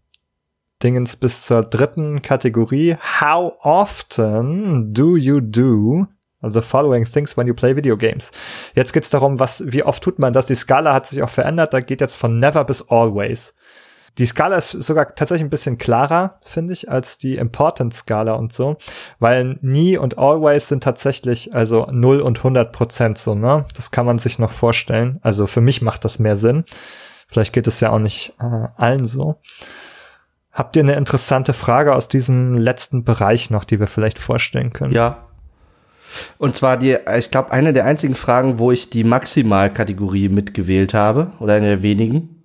Dingens 0.82 1.16
bis 1.16 1.46
zur 1.46 1.62
dritten 1.62 2.20
Kategorie. 2.22 2.96
How 3.20 3.54
often 3.62 4.92
do 4.92 5.16
you 5.16 5.40
do 5.40 6.06
the 6.42 6.60
following 6.60 7.06
things 7.06 7.36
when 7.36 7.46
you 7.46 7.54
play 7.54 7.74
video 7.74 7.96
games? 7.96 8.30
Jetzt 8.74 8.92
geht's 8.92 9.10
darum, 9.10 9.40
was, 9.40 9.64
wie 9.66 9.82
oft 9.82 10.02
tut 10.02 10.18
man 10.18 10.32
das? 10.32 10.46
Die 10.46 10.54
Skala 10.54 10.92
hat 10.92 11.06
sich 11.06 11.22
auch 11.22 11.30
verändert. 11.30 11.72
Da 11.72 11.80
geht 11.80 12.00
jetzt 12.00 12.16
von 12.16 12.38
never 12.38 12.64
bis 12.64 12.82
always. 12.88 13.54
die 14.18 14.26
Skala 14.26 14.56
ist 14.56 14.70
sogar 14.70 15.14
tatsächlich 15.14 15.44
ein 15.44 15.50
bisschen 15.50 15.78
klarer, 15.78 16.40
finde 16.44 16.72
ich, 16.72 16.90
als 16.90 17.18
die 17.18 17.36
Important-Skala 17.36 18.32
und 18.32 18.52
so, 18.52 18.76
weil 19.18 19.58
nie 19.60 19.98
und 19.98 20.18
always 20.18 20.68
sind 20.68 20.82
tatsächlich 20.82 21.54
also 21.54 21.86
0 21.90 22.20
und 22.20 22.38
100 22.38 22.72
Prozent 22.72 23.18
so, 23.18 23.34
ne? 23.34 23.66
Das 23.74 23.90
kann 23.90 24.06
man 24.06 24.18
sich 24.18 24.38
noch 24.38 24.52
vorstellen. 24.52 25.18
Also 25.22 25.46
für 25.46 25.60
mich 25.60 25.82
macht 25.82 26.04
das 26.04 26.18
mehr 26.18 26.36
Sinn. 26.36 26.64
Vielleicht 27.28 27.52
geht 27.52 27.66
es 27.66 27.80
ja 27.80 27.90
auch 27.90 27.98
nicht 27.98 28.34
äh, 28.40 28.68
allen 28.76 29.04
so. 29.04 29.40
Habt 30.56 30.74
ihr 30.74 30.82
eine 30.82 30.94
interessante 30.94 31.52
Frage 31.52 31.94
aus 31.94 32.08
diesem 32.08 32.54
letzten 32.54 33.04
Bereich 33.04 33.50
noch, 33.50 33.64
die 33.64 33.78
wir 33.78 33.86
vielleicht 33.86 34.18
vorstellen 34.18 34.72
können? 34.72 34.94
Ja. 34.94 35.26
Und 36.38 36.56
zwar 36.56 36.78
die, 36.78 36.96
ich 37.18 37.30
glaube, 37.30 37.52
eine 37.52 37.74
der 37.74 37.84
einzigen 37.84 38.14
Fragen, 38.14 38.58
wo 38.58 38.72
ich 38.72 38.88
die 38.88 39.04
Maximalkategorie 39.04 40.30
mitgewählt 40.30 40.94
habe, 40.94 41.32
oder 41.40 41.52
eine 41.52 41.66
der 41.66 41.82
wenigen. 41.82 42.42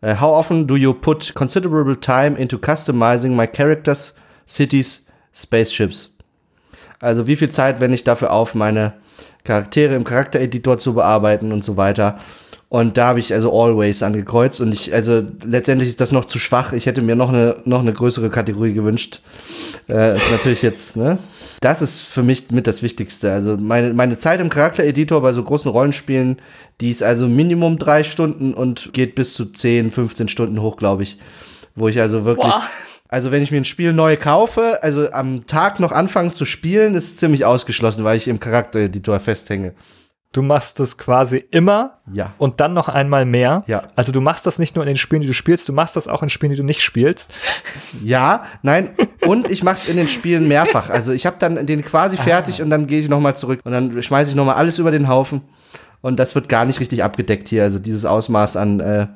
Uh, 0.00 0.20
how 0.20 0.38
often 0.38 0.68
do 0.68 0.76
you 0.76 0.94
put 0.94 1.34
considerable 1.34 1.98
time 1.98 2.38
into 2.38 2.56
customizing 2.56 3.34
my 3.34 3.48
characters, 3.48 4.14
cities, 4.46 5.08
spaceships? 5.34 6.16
Also 7.00 7.26
wie 7.26 7.34
viel 7.34 7.48
Zeit 7.48 7.80
wende 7.80 7.96
ich 7.96 8.04
dafür 8.04 8.32
auf, 8.32 8.54
meine 8.54 8.92
Charaktere 9.42 9.96
im 9.96 10.04
Charaktereditor 10.04 10.78
zu 10.78 10.94
bearbeiten 10.94 11.50
und 11.50 11.64
so 11.64 11.76
weiter. 11.76 12.18
Und 12.68 12.96
da 12.96 13.08
habe 13.08 13.20
ich 13.20 13.32
also 13.32 13.52
Always 13.52 14.02
angekreuzt 14.02 14.60
und 14.60 14.72
ich, 14.72 14.92
also 14.92 15.22
letztendlich 15.44 15.88
ist 15.88 16.00
das 16.00 16.12
noch 16.12 16.24
zu 16.24 16.38
schwach. 16.38 16.72
Ich 16.72 16.86
hätte 16.86 17.02
mir 17.02 17.14
noch 17.14 17.28
eine, 17.28 17.56
noch 17.64 17.80
eine 17.80 17.92
größere 17.92 18.30
Kategorie 18.30 18.72
gewünscht. 18.72 19.20
Äh, 19.88 20.16
ist 20.16 20.32
natürlich 20.32 20.62
jetzt, 20.62 20.96
ne? 20.96 21.18
Das 21.60 21.82
ist 21.82 22.00
für 22.00 22.22
mich 22.22 22.50
mit 22.50 22.66
das 22.66 22.82
Wichtigste. 22.82 23.32
Also 23.32 23.56
meine, 23.56 23.94
meine 23.94 24.18
Zeit 24.18 24.40
im 24.40 24.48
Charaktereditor 24.48 25.22
bei 25.22 25.32
so 25.32 25.42
großen 25.42 25.70
Rollenspielen, 25.70 26.38
die 26.80 26.90
ist 26.90 27.02
also 27.02 27.28
Minimum 27.28 27.78
drei 27.78 28.02
Stunden 28.02 28.52
und 28.54 28.92
geht 28.92 29.14
bis 29.14 29.34
zu 29.34 29.46
10, 29.46 29.90
15 29.90 30.28
Stunden 30.28 30.60
hoch, 30.60 30.76
glaube 30.76 31.04
ich. 31.04 31.18
Wo 31.74 31.88
ich 31.88 32.00
also 32.00 32.24
wirklich. 32.24 32.52
Boah. 32.52 32.62
Also 33.08 33.30
wenn 33.30 33.42
ich 33.42 33.52
mir 33.52 33.58
ein 33.58 33.64
Spiel 33.64 33.92
neu 33.92 34.16
kaufe, 34.16 34.82
also 34.82 35.12
am 35.12 35.46
Tag 35.46 35.78
noch 35.78 35.92
anfangen 35.92 36.32
zu 36.32 36.44
spielen, 36.44 36.96
ist 36.96 37.18
ziemlich 37.18 37.44
ausgeschlossen, 37.44 38.02
weil 38.02 38.16
ich 38.16 38.26
im 38.26 38.40
Charaktereditor 38.40 39.20
festhänge 39.20 39.74
du 40.34 40.42
machst 40.42 40.80
es 40.80 40.98
quasi 40.98 41.44
immer 41.50 41.98
ja. 42.12 42.34
und 42.38 42.60
dann 42.60 42.74
noch 42.74 42.88
einmal 42.88 43.24
mehr. 43.24 43.62
Ja. 43.66 43.82
Also 43.94 44.12
du 44.12 44.20
machst 44.20 44.46
das 44.46 44.58
nicht 44.58 44.74
nur 44.74 44.84
in 44.84 44.88
den 44.88 44.96
Spielen, 44.96 45.22
die 45.22 45.28
du 45.28 45.32
spielst, 45.32 45.68
du 45.68 45.72
machst 45.72 45.96
das 45.96 46.08
auch 46.08 46.22
in 46.22 46.28
Spielen, 46.28 46.50
die 46.50 46.58
du 46.58 46.64
nicht 46.64 46.82
spielst. 46.82 47.32
Ja, 48.02 48.44
nein, 48.62 48.90
und 49.24 49.50
ich 49.50 49.62
mach's 49.62 49.86
in 49.86 49.96
den 49.96 50.08
Spielen 50.08 50.48
mehrfach. 50.48 50.90
Also 50.90 51.12
ich 51.12 51.24
habe 51.24 51.36
dann 51.38 51.66
den 51.66 51.84
quasi 51.84 52.16
fertig 52.16 52.60
ah. 52.60 52.64
und 52.64 52.70
dann 52.70 52.86
gehe 52.86 53.00
ich 53.00 53.08
nochmal 53.08 53.36
zurück 53.36 53.60
und 53.64 53.72
dann 53.72 54.02
schmeiße 54.02 54.30
ich 54.30 54.36
nochmal 54.36 54.56
alles 54.56 54.78
über 54.78 54.90
den 54.90 55.08
Haufen 55.08 55.42
und 56.02 56.18
das 56.18 56.34
wird 56.34 56.48
gar 56.48 56.64
nicht 56.64 56.80
richtig 56.80 57.04
abgedeckt 57.04 57.48
hier, 57.48 57.62
also 57.62 57.78
dieses 57.78 58.04
Ausmaß 58.04 58.56
an 58.56 58.80
äh, 58.80 59.06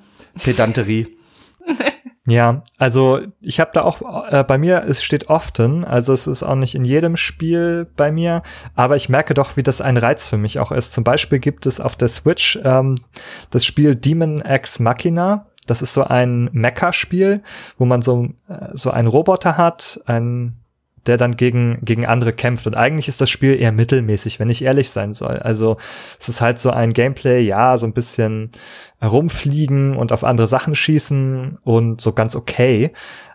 Pedanterie. 0.42 1.18
Ja, 2.28 2.62
also 2.76 3.20
ich 3.40 3.58
habe 3.58 3.70
da 3.72 3.84
auch 3.84 4.02
äh, 4.30 4.44
bei 4.44 4.58
mir, 4.58 4.84
es 4.86 5.02
steht 5.02 5.30
often, 5.30 5.82
also 5.82 6.12
es 6.12 6.26
ist 6.26 6.42
auch 6.42 6.56
nicht 6.56 6.74
in 6.74 6.84
jedem 6.84 7.16
Spiel 7.16 7.86
bei 7.96 8.12
mir, 8.12 8.42
aber 8.74 8.96
ich 8.96 9.08
merke 9.08 9.32
doch, 9.32 9.56
wie 9.56 9.62
das 9.62 9.80
ein 9.80 9.96
Reiz 9.96 10.28
für 10.28 10.36
mich 10.36 10.60
auch 10.60 10.70
ist. 10.70 10.92
Zum 10.92 11.04
Beispiel 11.04 11.38
gibt 11.38 11.64
es 11.64 11.80
auf 11.80 11.96
der 11.96 12.08
Switch 12.08 12.58
ähm, 12.62 12.96
das 13.48 13.64
Spiel 13.64 13.96
Demon 13.96 14.42
X 14.46 14.78
Machina. 14.78 15.46
Das 15.66 15.80
ist 15.80 15.94
so 15.94 16.04
ein 16.04 16.50
Mecha-Spiel, 16.52 17.42
wo 17.78 17.86
man 17.86 18.02
so, 18.02 18.26
äh, 18.46 18.72
so 18.74 18.90
einen 18.90 19.08
Roboter 19.08 19.56
hat, 19.56 19.98
ein 20.04 20.57
der 21.08 21.16
dann 21.16 21.36
gegen, 21.36 21.78
gegen 21.82 22.06
andere 22.06 22.32
kämpft. 22.32 22.66
Und 22.66 22.74
eigentlich 22.74 23.08
ist 23.08 23.20
das 23.20 23.30
Spiel 23.30 23.60
eher 23.60 23.72
mittelmäßig, 23.72 24.38
wenn 24.38 24.50
ich 24.50 24.62
ehrlich 24.62 24.90
sein 24.90 25.14
soll. 25.14 25.38
Also 25.38 25.78
es 26.20 26.28
ist 26.28 26.40
halt 26.40 26.58
so 26.58 26.70
ein 26.70 26.92
Gameplay, 26.92 27.40
ja, 27.40 27.76
so 27.76 27.86
ein 27.86 27.92
bisschen 27.92 28.52
rumfliegen 29.02 29.96
und 29.96 30.12
auf 30.12 30.22
andere 30.22 30.48
Sachen 30.48 30.74
schießen 30.74 31.58
und 31.64 32.00
so 32.00 32.12
ganz 32.12 32.36
okay. 32.36 32.92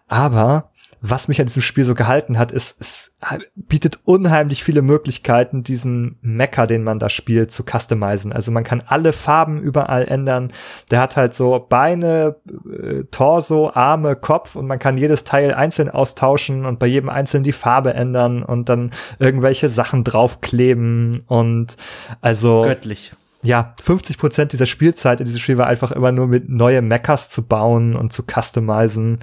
Aber 0.07 0.69
was 1.05 1.27
mich 1.27 1.41
an 1.41 1.47
diesem 1.47 1.61
Spiel 1.61 1.83
so 1.83 1.95
gehalten 1.95 2.39
hat, 2.39 2.53
ist, 2.53 2.77
es 2.79 3.11
bietet 3.55 3.99
unheimlich 4.05 4.63
viele 4.63 4.81
Möglichkeiten, 4.81 5.61
diesen 5.61 6.17
Mecha, 6.21 6.65
den 6.65 6.81
man 6.81 6.97
da 6.97 7.09
spielt, 7.09 7.51
zu 7.51 7.63
customizen. 7.63 8.31
Also 8.31 8.51
man 8.51 8.63
kann 8.63 8.81
alle 8.85 9.11
Farben 9.11 9.59
überall 9.59 10.05
ändern. 10.05 10.53
Der 10.91 11.01
hat 11.01 11.17
halt 11.17 11.33
so 11.33 11.65
Beine, 11.67 12.37
äh, 12.47 13.03
Torso, 13.11 13.69
Arme, 13.73 14.15
Kopf 14.15 14.55
und 14.55 14.65
man 14.65 14.79
kann 14.79 14.97
jedes 14.97 15.25
Teil 15.25 15.53
einzeln 15.53 15.89
austauschen 15.89 16.65
und 16.65 16.79
bei 16.79 16.87
jedem 16.87 17.09
einzelnen 17.09 17.43
die 17.43 17.51
Farbe 17.51 17.93
ändern 17.93 18.41
und 18.41 18.69
dann 18.69 18.91
irgendwelche 19.19 19.67
Sachen 19.67 20.05
draufkleben 20.05 21.25
und 21.27 21.75
also. 22.21 22.61
Göttlich 22.61 23.11
ja, 23.43 23.75
50 23.83 24.17
Prozent 24.17 24.53
dieser 24.53 24.65
Spielzeit 24.65 25.19
in 25.19 25.25
diesem 25.25 25.41
Spiel 25.41 25.57
war 25.57 25.67
einfach 25.67 25.91
immer 25.91 26.11
nur 26.11 26.27
mit 26.27 26.49
neue 26.49 26.81
Mechas 26.81 27.29
zu 27.29 27.45
bauen 27.45 27.95
und 27.95 28.13
zu 28.13 28.23
customizen 28.23 29.19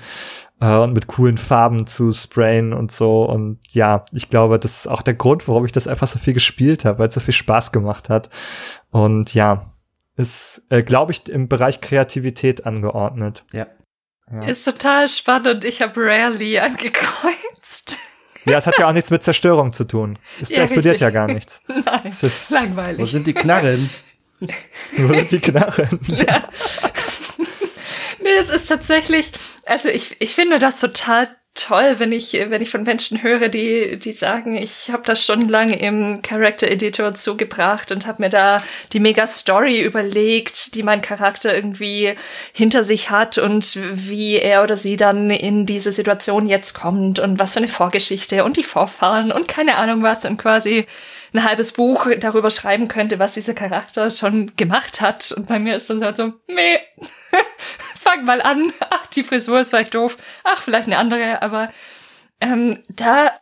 äh, 0.61 0.77
und 0.77 0.93
mit 0.93 1.07
coolen 1.07 1.39
Farben 1.39 1.87
zu 1.87 2.13
sprayen 2.13 2.73
und 2.73 2.93
so. 2.93 3.25
Und 3.25 3.59
ja, 3.73 4.05
ich 4.13 4.29
glaube, 4.29 4.59
das 4.59 4.81
ist 4.81 4.87
auch 4.87 5.03
der 5.03 5.15
Grund, 5.15 5.49
warum 5.49 5.65
ich 5.65 5.73
das 5.73 5.89
einfach 5.89 6.07
so 6.07 6.19
viel 6.19 6.35
gespielt 6.35 6.85
habe, 6.85 6.99
weil 6.99 7.09
es 7.09 7.15
so 7.15 7.21
viel 7.21 7.35
Spaß 7.35 7.73
gemacht 7.73 8.11
hat. 8.11 8.31
Und 8.91 9.35
ja, 9.35 9.73
ist, 10.17 10.63
äh, 10.69 10.83
glaube 10.83 11.13
ich, 11.13 11.29
im 11.29 11.49
Bereich 11.49 11.81
Kreativität 11.81 12.67
angeordnet. 12.67 13.45
Ja. 13.53 13.67
ja. 14.31 14.45
Ist 14.45 14.65
total 14.65 15.09
spannend. 15.09 15.65
Ich 15.65 15.81
habe 15.81 15.99
Rarely 15.99 16.59
angekreuzt. 16.59 17.99
Ja, 18.47 18.59
es 18.59 18.67
hat 18.67 18.79
ja 18.79 18.89
auch 18.89 18.93
nichts 18.93 19.11
mit 19.11 19.23
Zerstörung 19.23 19.73
zu 19.73 19.85
tun. 19.85 20.19
Es 20.41 20.49
ja, 20.51 20.63
explodiert 20.63 20.95
richtig. 20.95 21.01
ja 21.01 21.11
gar 21.11 21.27
nichts. 21.27 21.63
Nein, 21.69 22.01
es 22.05 22.23
ist 22.23 22.51
langweilig. 22.51 23.01
Wo 23.01 23.07
sind 23.07 23.27
die 23.27 23.35
Knarren? 23.35 23.91
Sind 24.93 25.33
die 25.33 25.41
Knarren? 25.41 26.01
Ja. 26.09 26.49
nee, 28.23 28.31
es 28.39 28.51
ist 28.51 28.67
tatsächlich, 28.67 29.31
also 29.67 29.89
ich, 29.89 30.17
ich 30.21 30.35
finde 30.35 30.59
das 30.59 30.81
total 30.81 31.29
toll, 31.55 31.97
wenn 31.99 32.13
ich, 32.13 32.33
wenn 32.33 32.63
ich 32.63 32.71
von 32.71 32.85
Menschen 32.85 33.23
höre, 33.23 33.49
die, 33.49 33.99
die 33.99 34.13
sagen, 34.13 34.57
ich 34.57 34.91
habe 34.91 35.03
das 35.05 35.25
stundenlang 35.25 35.71
im 35.71 36.23
Character 36.23 36.69
Editor 36.69 37.15
zugebracht 37.15 37.91
und 37.91 38.07
habe 38.07 38.23
mir 38.23 38.31
da 38.31 38.63
die 38.93 39.01
mega 39.01 39.27
Story 39.27 39.81
überlegt, 39.81 40.75
die 40.75 40.83
mein 40.83 41.03
Charakter 41.03 41.55
irgendwie 41.55 42.15
hinter 42.53 42.85
sich 42.85 43.11
hat 43.11 43.37
und 43.39 43.79
wie 43.93 44.37
er 44.37 44.63
oder 44.63 44.77
sie 44.77 44.97
dann 44.97 45.31
in 45.31 45.67
diese 45.67 45.93
Situation 45.93 46.47
jetzt 46.47 46.75
kommt 46.75 47.19
und 47.19 47.39
was 47.39 47.55
für 47.55 47.59
eine 47.59 47.69
Vorgeschichte 47.69 48.45
und 48.45 48.57
die 48.57 48.65
Vorfahren 48.65 49.33
und 49.33 49.49
keine 49.49 49.77
Ahnung 49.77 50.03
was 50.03 50.25
und 50.25 50.37
quasi 50.37 50.87
ein 51.33 51.45
halbes 51.45 51.73
Buch 51.73 52.09
darüber 52.19 52.51
schreiben 52.51 52.89
könnte, 52.89 53.19
was 53.19 53.35
dieser 53.35 53.55
Charakter 53.55 54.11
schon 54.11 54.55
gemacht 54.57 55.01
hat. 55.01 55.33
Und 55.33 55.49
bei 55.49 55.59
mir 55.59 55.77
ist 55.77 55.91
dann 55.91 56.05
halt 56.05 56.17
so, 56.17 56.33
meh, 56.47 56.79
fang 58.01 58.25
mal 58.25 58.43
an. 58.43 58.73
Ach, 58.91 59.07
die 59.09 59.23
Frisur 59.23 59.61
ist 59.61 59.71
vielleicht 59.71 59.95
doof. 59.95 60.17
Ach, 60.45 60.61
vielleicht 60.63 60.87
eine 60.87 60.99
andere, 60.99 61.43
aber 61.43 61.71
ähm, 62.41 62.79
da 62.89 63.33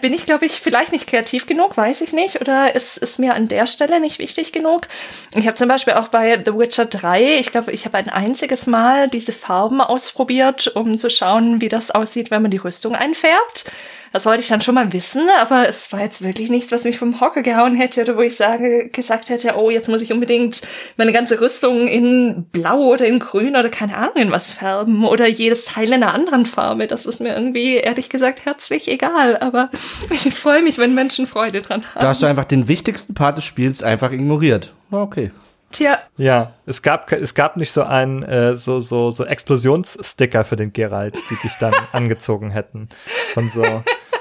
bin 0.00 0.12
ich, 0.12 0.26
glaube 0.26 0.46
ich, 0.46 0.52
vielleicht 0.52 0.92
nicht 0.92 1.06
kreativ 1.06 1.46
genug, 1.46 1.76
weiß 1.76 2.00
ich 2.00 2.12
nicht. 2.12 2.40
Oder 2.40 2.74
ist, 2.74 2.96
ist 2.96 3.18
mir 3.18 3.34
an 3.34 3.48
der 3.48 3.66
Stelle 3.66 4.00
nicht 4.00 4.18
wichtig 4.18 4.52
genug? 4.52 4.88
Ich 5.34 5.46
habe 5.46 5.56
zum 5.56 5.68
Beispiel 5.68 5.94
auch 5.94 6.08
bei 6.08 6.42
The 6.44 6.56
Witcher 6.56 6.86
3, 6.86 7.38
ich 7.38 7.52
glaube, 7.52 7.72
ich 7.72 7.84
habe 7.84 7.98
ein 7.98 8.08
einziges 8.08 8.66
Mal 8.66 9.08
diese 9.08 9.32
Farben 9.32 9.80
ausprobiert, 9.80 10.72
um 10.74 10.98
zu 10.98 11.10
schauen, 11.10 11.60
wie 11.60 11.68
das 11.68 11.90
aussieht, 11.90 12.30
wenn 12.30 12.42
man 12.42 12.50
die 12.50 12.56
Rüstung 12.56 12.94
einfärbt. 12.94 13.70
Das 14.12 14.26
wollte 14.26 14.40
ich 14.40 14.48
dann 14.48 14.60
schon 14.60 14.74
mal 14.74 14.92
wissen, 14.92 15.22
aber 15.40 15.68
es 15.68 15.92
war 15.92 16.00
jetzt 16.00 16.22
wirklich 16.22 16.50
nichts, 16.50 16.72
was 16.72 16.84
mich 16.84 16.98
vom 16.98 17.20
Hocker 17.20 17.42
gehauen 17.42 17.74
hätte 17.74 18.02
oder 18.02 18.16
wo 18.16 18.20
ich 18.20 18.36
sage, 18.36 18.88
gesagt 18.88 19.28
hätte, 19.28 19.54
oh, 19.56 19.70
jetzt 19.70 19.88
muss 19.88 20.02
ich 20.02 20.12
unbedingt 20.12 20.62
meine 20.96 21.12
ganze 21.12 21.40
Rüstung 21.40 21.86
in 21.86 22.46
Blau 22.50 22.78
oder 22.78 23.06
in 23.06 23.18
Grün 23.18 23.56
oder 23.56 23.68
keine 23.68 23.96
Ahnung 23.96 24.16
in 24.16 24.30
was 24.30 24.52
färben 24.52 25.04
oder 25.04 25.26
jedes 25.26 25.66
Teil 25.66 25.88
in 25.88 25.94
einer 25.94 26.14
anderen 26.14 26.46
Farbe. 26.46 26.86
Das 26.86 27.06
ist 27.06 27.20
mir 27.20 27.34
irgendwie, 27.34 27.76
ehrlich 27.76 28.08
gesagt, 28.08 28.44
herzlich 28.44 28.88
egal, 28.88 29.36
aber 29.38 29.70
ich 30.10 30.34
freue 30.34 30.62
mich, 30.62 30.78
wenn 30.78 30.94
Menschen 30.94 31.26
Freude 31.26 31.62
dran 31.62 31.82
haben. 31.94 32.00
Da 32.00 32.08
hast 32.08 32.22
du 32.22 32.26
einfach 32.26 32.44
den 32.44 32.68
wichtigsten 32.68 33.14
Part 33.14 33.38
des 33.38 33.44
Spiels 33.44 33.82
einfach 33.82 34.12
ignoriert. 34.12 34.72
Okay. 34.90 35.30
Tja. 35.72 35.98
Ja, 36.16 36.54
es 36.64 36.82
gab, 36.82 37.10
es 37.12 37.34
gab 37.34 37.56
nicht 37.56 37.72
so 37.72 37.82
einen, 37.82 38.22
äh, 38.22 38.56
so, 38.56 38.80
so, 38.80 39.10
so 39.10 39.24
Explosionssticker 39.24 40.44
für 40.44 40.56
den 40.56 40.72
Geralt, 40.72 41.16
die 41.30 41.36
dich 41.36 41.54
dann 41.58 41.74
angezogen 41.92 42.50
hätten. 42.50 42.88
Von 43.34 43.50
so, 43.50 43.64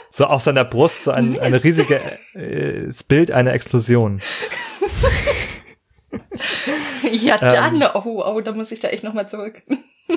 so 0.10 0.26
auf 0.26 0.42
seiner 0.42 0.66
Brust 0.66 1.04
so 1.04 1.12
ein, 1.12 1.40
eine 1.40 1.64
riesige 1.64 2.02
äh, 2.34 2.92
Bild 3.08 3.32
einer 3.32 3.54
Explosion. 3.54 4.22
ja, 7.12 7.38
dann, 7.38 7.82
ähm, 7.82 7.88
oh, 7.94 8.24
oh, 8.26 8.42
da 8.42 8.52
muss 8.52 8.72
ich 8.72 8.80
da 8.80 8.90
echt 8.90 9.04
nochmal 9.04 9.28
zurück. 9.28 9.64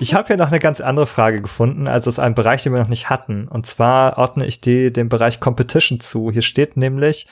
ich 0.01 0.15
habe 0.15 0.29
hier 0.29 0.37
noch 0.37 0.49
eine 0.49 0.59
ganz 0.59 0.81
andere 0.81 1.07
Frage 1.07 1.41
gefunden, 1.43 1.87
also 1.87 2.09
aus 2.09 2.19
einem 2.19 2.35
Bereich, 2.35 2.63
den 2.63 2.73
wir 2.73 2.81
noch 2.81 2.89
nicht 2.89 3.11
hatten. 3.11 3.49
Und 3.49 3.67
zwar 3.67 4.19
ordne 4.19 4.47
ich 4.47 4.61
die 4.61 4.93
dem 4.93 5.09
Bereich 5.09 5.41
Competition 5.41 6.01
zu. 6.01 6.31
Hier 6.31 6.43
steht 6.43 6.77
nämlich 6.77 7.27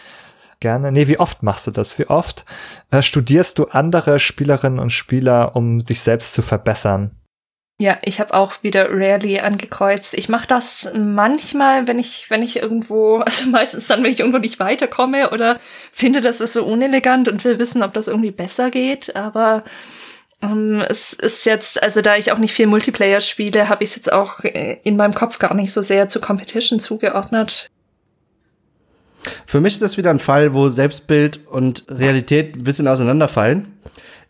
gerne, 0.60 0.92
nee, 0.92 1.08
wie 1.08 1.18
oft 1.18 1.42
machst 1.42 1.66
du 1.66 1.70
das? 1.70 1.98
Wie 1.98 2.06
oft 2.06 2.44
äh, 2.90 3.02
studierst 3.02 3.58
du 3.58 3.66
andere 3.66 4.18
Spielerinnen 4.18 4.78
und 4.78 4.90
Spieler, 4.90 5.56
um 5.56 5.80
sich 5.80 6.00
selbst 6.00 6.32
zu 6.34 6.42
verbessern? 6.42 7.10
Ja, 7.78 7.98
ich 8.02 8.20
habe 8.20 8.32
auch 8.32 8.62
wieder 8.62 8.88
Rarely 8.90 9.40
angekreuzt. 9.40 10.14
Ich 10.14 10.30
mache 10.30 10.46
das 10.46 10.90
manchmal, 10.96 11.86
wenn 11.86 11.98
ich, 11.98 12.30
wenn 12.30 12.42
ich 12.42 12.56
irgendwo, 12.56 13.16
also 13.26 13.50
meistens 13.50 13.86
dann, 13.86 14.02
wenn 14.02 14.12
ich 14.12 14.20
irgendwo 14.20 14.38
nicht 14.38 14.58
weiterkomme 14.58 15.30
oder 15.30 15.60
finde, 15.92 16.22
das 16.22 16.40
ist 16.40 16.54
so 16.54 16.64
unelegant 16.64 17.28
und 17.28 17.44
will 17.44 17.58
wissen, 17.58 17.82
ob 17.82 17.92
das 17.92 18.08
irgendwie 18.08 18.30
besser 18.30 18.70
geht. 18.70 19.14
Aber 19.14 19.62
ähm, 20.40 20.82
es 20.88 21.12
ist 21.12 21.44
jetzt, 21.44 21.82
also 21.82 22.00
da 22.00 22.16
ich 22.16 22.32
auch 22.32 22.38
nicht 22.38 22.54
viel 22.54 22.66
Multiplayer 22.66 23.20
spiele, 23.20 23.68
habe 23.68 23.84
ich 23.84 23.90
es 23.90 23.96
jetzt 23.96 24.12
auch 24.12 24.42
äh, 24.44 24.78
in 24.82 24.96
meinem 24.96 25.14
Kopf 25.14 25.38
gar 25.38 25.52
nicht 25.52 25.72
so 25.72 25.82
sehr 25.82 26.08
zu 26.08 26.20
Competition 26.20 26.80
zugeordnet. 26.80 27.68
Für 29.46 29.60
mich 29.60 29.74
ist 29.74 29.82
das 29.82 29.96
wieder 29.96 30.10
ein 30.10 30.18
Fall, 30.18 30.54
wo 30.54 30.68
Selbstbild 30.68 31.46
und 31.46 31.84
Realität 31.88 32.56
ein 32.56 32.64
bisschen 32.64 32.88
auseinanderfallen. 32.88 33.68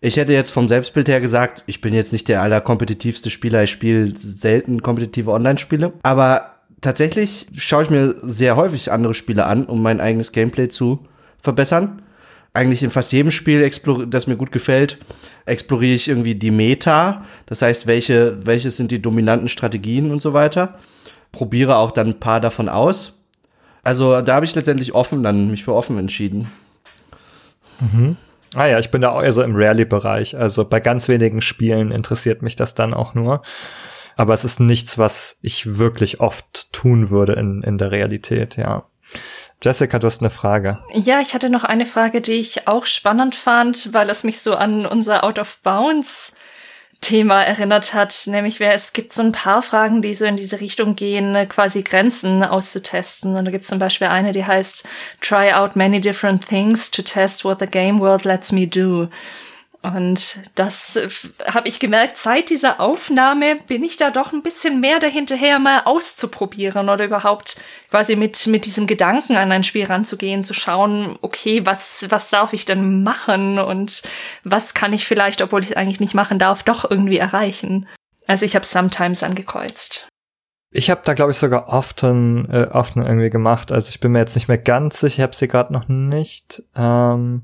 Ich 0.00 0.16
hätte 0.16 0.32
jetzt 0.32 0.50
vom 0.50 0.68
Selbstbild 0.68 1.08
her 1.08 1.20
gesagt, 1.20 1.64
ich 1.66 1.80
bin 1.80 1.94
jetzt 1.94 2.12
nicht 2.12 2.28
der 2.28 2.42
allerkompetitivste 2.42 3.30
Spieler, 3.30 3.64
ich 3.64 3.70
spiele 3.70 4.12
selten 4.14 4.82
kompetitive 4.82 5.32
Online-Spiele. 5.32 5.94
Aber 6.02 6.56
tatsächlich 6.80 7.46
schaue 7.56 7.84
ich 7.84 7.90
mir 7.90 8.14
sehr 8.22 8.56
häufig 8.56 8.92
andere 8.92 9.14
Spiele 9.14 9.46
an, 9.46 9.64
um 9.64 9.82
mein 9.82 10.00
eigenes 10.00 10.32
Gameplay 10.32 10.68
zu 10.68 11.06
verbessern. 11.42 12.02
Eigentlich 12.52 12.82
in 12.82 12.90
fast 12.90 13.12
jedem 13.12 13.30
Spiel, 13.30 13.68
das 14.08 14.26
mir 14.26 14.36
gut 14.36 14.52
gefällt, 14.52 14.98
exploriere 15.44 15.94
ich 15.94 16.08
irgendwie 16.08 16.34
die 16.34 16.50
Meta. 16.50 17.24
Das 17.46 17.62
heißt, 17.62 17.86
welche, 17.86 18.46
welche 18.46 18.70
sind 18.70 18.90
die 18.90 19.02
dominanten 19.02 19.48
Strategien 19.48 20.10
und 20.10 20.22
so 20.22 20.32
weiter. 20.32 20.78
Probiere 21.32 21.76
auch 21.76 21.90
dann 21.90 22.08
ein 22.08 22.20
paar 22.20 22.40
davon 22.40 22.68
aus. 22.68 23.15
Also 23.86 24.20
da 24.20 24.34
habe 24.34 24.44
ich 24.44 24.54
letztendlich 24.56 24.94
offen 24.94 25.22
dann 25.22 25.48
mich 25.48 25.62
für 25.62 25.72
offen 25.72 25.96
entschieden. 25.96 26.50
Mhm. 27.78 28.16
Ah 28.56 28.66
ja, 28.66 28.80
ich 28.80 28.90
bin 28.90 29.00
da 29.00 29.22
eher 29.22 29.32
so 29.32 29.44
im 29.44 29.54
Rarely-Bereich. 29.54 30.36
Also 30.36 30.64
bei 30.64 30.80
ganz 30.80 31.06
wenigen 31.06 31.40
Spielen 31.40 31.92
interessiert 31.92 32.42
mich 32.42 32.56
das 32.56 32.74
dann 32.74 32.94
auch 32.94 33.14
nur. 33.14 33.42
Aber 34.16 34.34
es 34.34 34.42
ist 34.42 34.58
nichts, 34.58 34.98
was 34.98 35.38
ich 35.40 35.78
wirklich 35.78 36.18
oft 36.18 36.72
tun 36.72 37.10
würde 37.10 37.34
in, 37.34 37.62
in 37.62 37.78
der 37.78 37.92
Realität, 37.92 38.56
ja. 38.56 38.86
Jessica, 39.62 40.00
du 40.00 40.06
hast 40.06 40.20
eine 40.20 40.30
Frage. 40.30 40.80
Ja, 40.92 41.20
ich 41.20 41.34
hatte 41.34 41.48
noch 41.48 41.62
eine 41.62 41.86
Frage, 41.86 42.20
die 42.20 42.32
ich 42.32 42.66
auch 42.66 42.86
spannend 42.86 43.36
fand, 43.36 43.94
weil 43.94 44.10
es 44.10 44.24
mich 44.24 44.40
so 44.40 44.56
an 44.56 44.84
unser 44.84 45.22
Out 45.22 45.38
of 45.38 45.60
Bounds 45.62 46.34
Thema 47.00 47.42
erinnert 47.42 47.94
hat, 47.94 48.14
nämlich 48.26 48.58
wer 48.58 48.74
es 48.74 48.92
gibt 48.92 49.12
so 49.12 49.22
ein 49.22 49.32
paar 49.32 49.62
Fragen, 49.62 50.02
die 50.02 50.14
so 50.14 50.24
in 50.24 50.36
diese 50.36 50.60
Richtung 50.60 50.96
gehen, 50.96 51.32
ne, 51.32 51.46
quasi 51.46 51.82
Grenzen 51.82 52.42
auszutesten. 52.42 53.36
Und 53.36 53.44
da 53.44 53.50
gibt 53.50 53.62
es 53.62 53.68
zum 53.68 53.78
Beispiel 53.78 54.08
eine, 54.08 54.32
die 54.32 54.44
heißt 54.44 54.88
Try 55.20 55.52
out 55.52 55.76
many 55.76 56.00
different 56.00 56.46
things 56.46 56.90
to 56.90 57.02
test 57.02 57.44
what 57.44 57.60
the 57.60 57.66
game 57.66 58.00
world 58.00 58.24
lets 58.24 58.50
me 58.50 58.66
do. 58.66 59.08
Und 59.94 60.38
das 60.56 60.96
äh, 60.96 61.08
habe 61.46 61.68
ich 61.68 61.78
gemerkt, 61.78 62.16
seit 62.16 62.50
dieser 62.50 62.80
Aufnahme 62.80 63.56
bin 63.66 63.84
ich 63.84 63.96
da 63.96 64.10
doch 64.10 64.32
ein 64.32 64.42
bisschen 64.42 64.80
mehr 64.80 64.98
dahinterher, 64.98 65.58
mal 65.58 65.82
auszuprobieren 65.84 66.88
oder 66.88 67.04
überhaupt 67.04 67.60
quasi 67.90 68.16
mit, 68.16 68.46
mit 68.48 68.64
diesem 68.64 68.86
Gedanken 68.86 69.36
an 69.36 69.52
ein 69.52 69.62
Spiel 69.62 69.84
ranzugehen, 69.84 70.42
zu 70.42 70.54
schauen, 70.54 71.18
okay, 71.22 71.64
was, 71.64 72.06
was 72.08 72.30
darf 72.30 72.52
ich 72.52 72.64
denn 72.64 73.04
machen 73.04 73.58
und 73.58 74.02
was 74.42 74.74
kann 74.74 74.92
ich 74.92 75.06
vielleicht, 75.06 75.40
obwohl 75.40 75.62
ich 75.62 75.70
es 75.70 75.76
eigentlich 75.76 76.00
nicht 76.00 76.14
machen 76.14 76.38
darf, 76.38 76.64
doch 76.64 76.90
irgendwie 76.90 77.18
erreichen. 77.18 77.86
Also 78.26 78.44
ich 78.44 78.56
habe 78.56 78.66
Sometimes 78.66 79.22
angekreuzt. 79.22 80.08
Ich 80.72 80.90
habe 80.90 81.02
da, 81.04 81.14
glaube 81.14 81.30
ich, 81.30 81.38
sogar 81.38 81.68
often, 81.68 82.50
äh, 82.50 82.68
often 82.72 83.02
irgendwie 83.02 83.30
gemacht. 83.30 83.70
Also 83.70 83.90
ich 83.90 84.00
bin 84.00 84.12
mir 84.12 84.18
jetzt 84.18 84.34
nicht 84.34 84.48
mehr 84.48 84.58
ganz 84.58 84.98
sicher, 84.98 85.18
ich 85.18 85.22
habe 85.22 85.36
sie 85.36 85.46
gerade 85.46 85.72
noch 85.72 85.86
nicht. 85.86 86.64
Ähm 86.74 87.42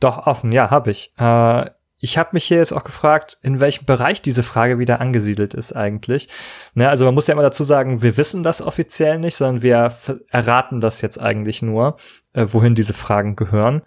doch, 0.00 0.26
offen, 0.26 0.52
ja, 0.52 0.70
habe 0.70 0.90
ich. 0.90 1.12
Äh, 1.18 1.70
ich 2.00 2.16
habe 2.16 2.30
mich 2.32 2.44
hier 2.44 2.58
jetzt 2.58 2.72
auch 2.72 2.84
gefragt, 2.84 3.38
in 3.42 3.58
welchem 3.58 3.84
Bereich 3.84 4.22
diese 4.22 4.44
Frage 4.44 4.78
wieder 4.78 5.00
angesiedelt 5.00 5.52
ist 5.52 5.72
eigentlich. 5.72 6.28
Ne, 6.74 6.88
also 6.88 7.04
man 7.04 7.14
muss 7.14 7.26
ja 7.26 7.32
immer 7.32 7.42
dazu 7.42 7.64
sagen, 7.64 8.02
wir 8.02 8.16
wissen 8.16 8.44
das 8.44 8.62
offiziell 8.62 9.18
nicht, 9.18 9.34
sondern 9.34 9.62
wir 9.62 9.92
erraten 10.30 10.80
das 10.80 11.00
jetzt 11.00 11.20
eigentlich 11.20 11.60
nur, 11.60 11.96
äh, 12.34 12.46
wohin 12.50 12.76
diese 12.76 12.94
Fragen 12.94 13.34
gehören. 13.34 13.82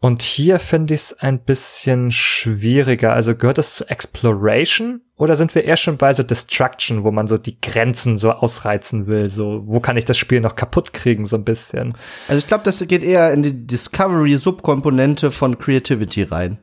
Und 0.00 0.22
hier 0.22 0.60
finde 0.60 0.94
ich 0.94 1.00
es 1.00 1.18
ein 1.18 1.40
bisschen 1.40 2.12
schwieriger. 2.12 3.14
Also 3.14 3.34
gehört 3.34 3.58
das 3.58 3.74
zu 3.74 3.90
Exploration 3.90 5.00
oder 5.16 5.34
sind 5.34 5.56
wir 5.56 5.64
eher 5.64 5.76
schon 5.76 5.96
bei 5.96 6.14
so 6.14 6.22
Destruction, 6.22 7.02
wo 7.02 7.10
man 7.10 7.26
so 7.26 7.36
die 7.36 7.60
Grenzen 7.60 8.16
so 8.16 8.30
ausreizen 8.30 9.08
will? 9.08 9.28
So, 9.28 9.64
wo 9.66 9.80
kann 9.80 9.96
ich 9.96 10.04
das 10.04 10.16
Spiel 10.16 10.40
noch 10.40 10.54
kaputt 10.54 10.92
kriegen, 10.92 11.26
so 11.26 11.36
ein 11.36 11.42
bisschen? 11.42 11.94
Also 12.28 12.38
ich 12.38 12.46
glaube, 12.46 12.62
das 12.62 12.86
geht 12.86 13.02
eher 13.02 13.32
in 13.32 13.42
die 13.42 13.66
Discovery-Subkomponente 13.66 15.32
von 15.32 15.58
Creativity 15.58 16.22
rein. 16.22 16.58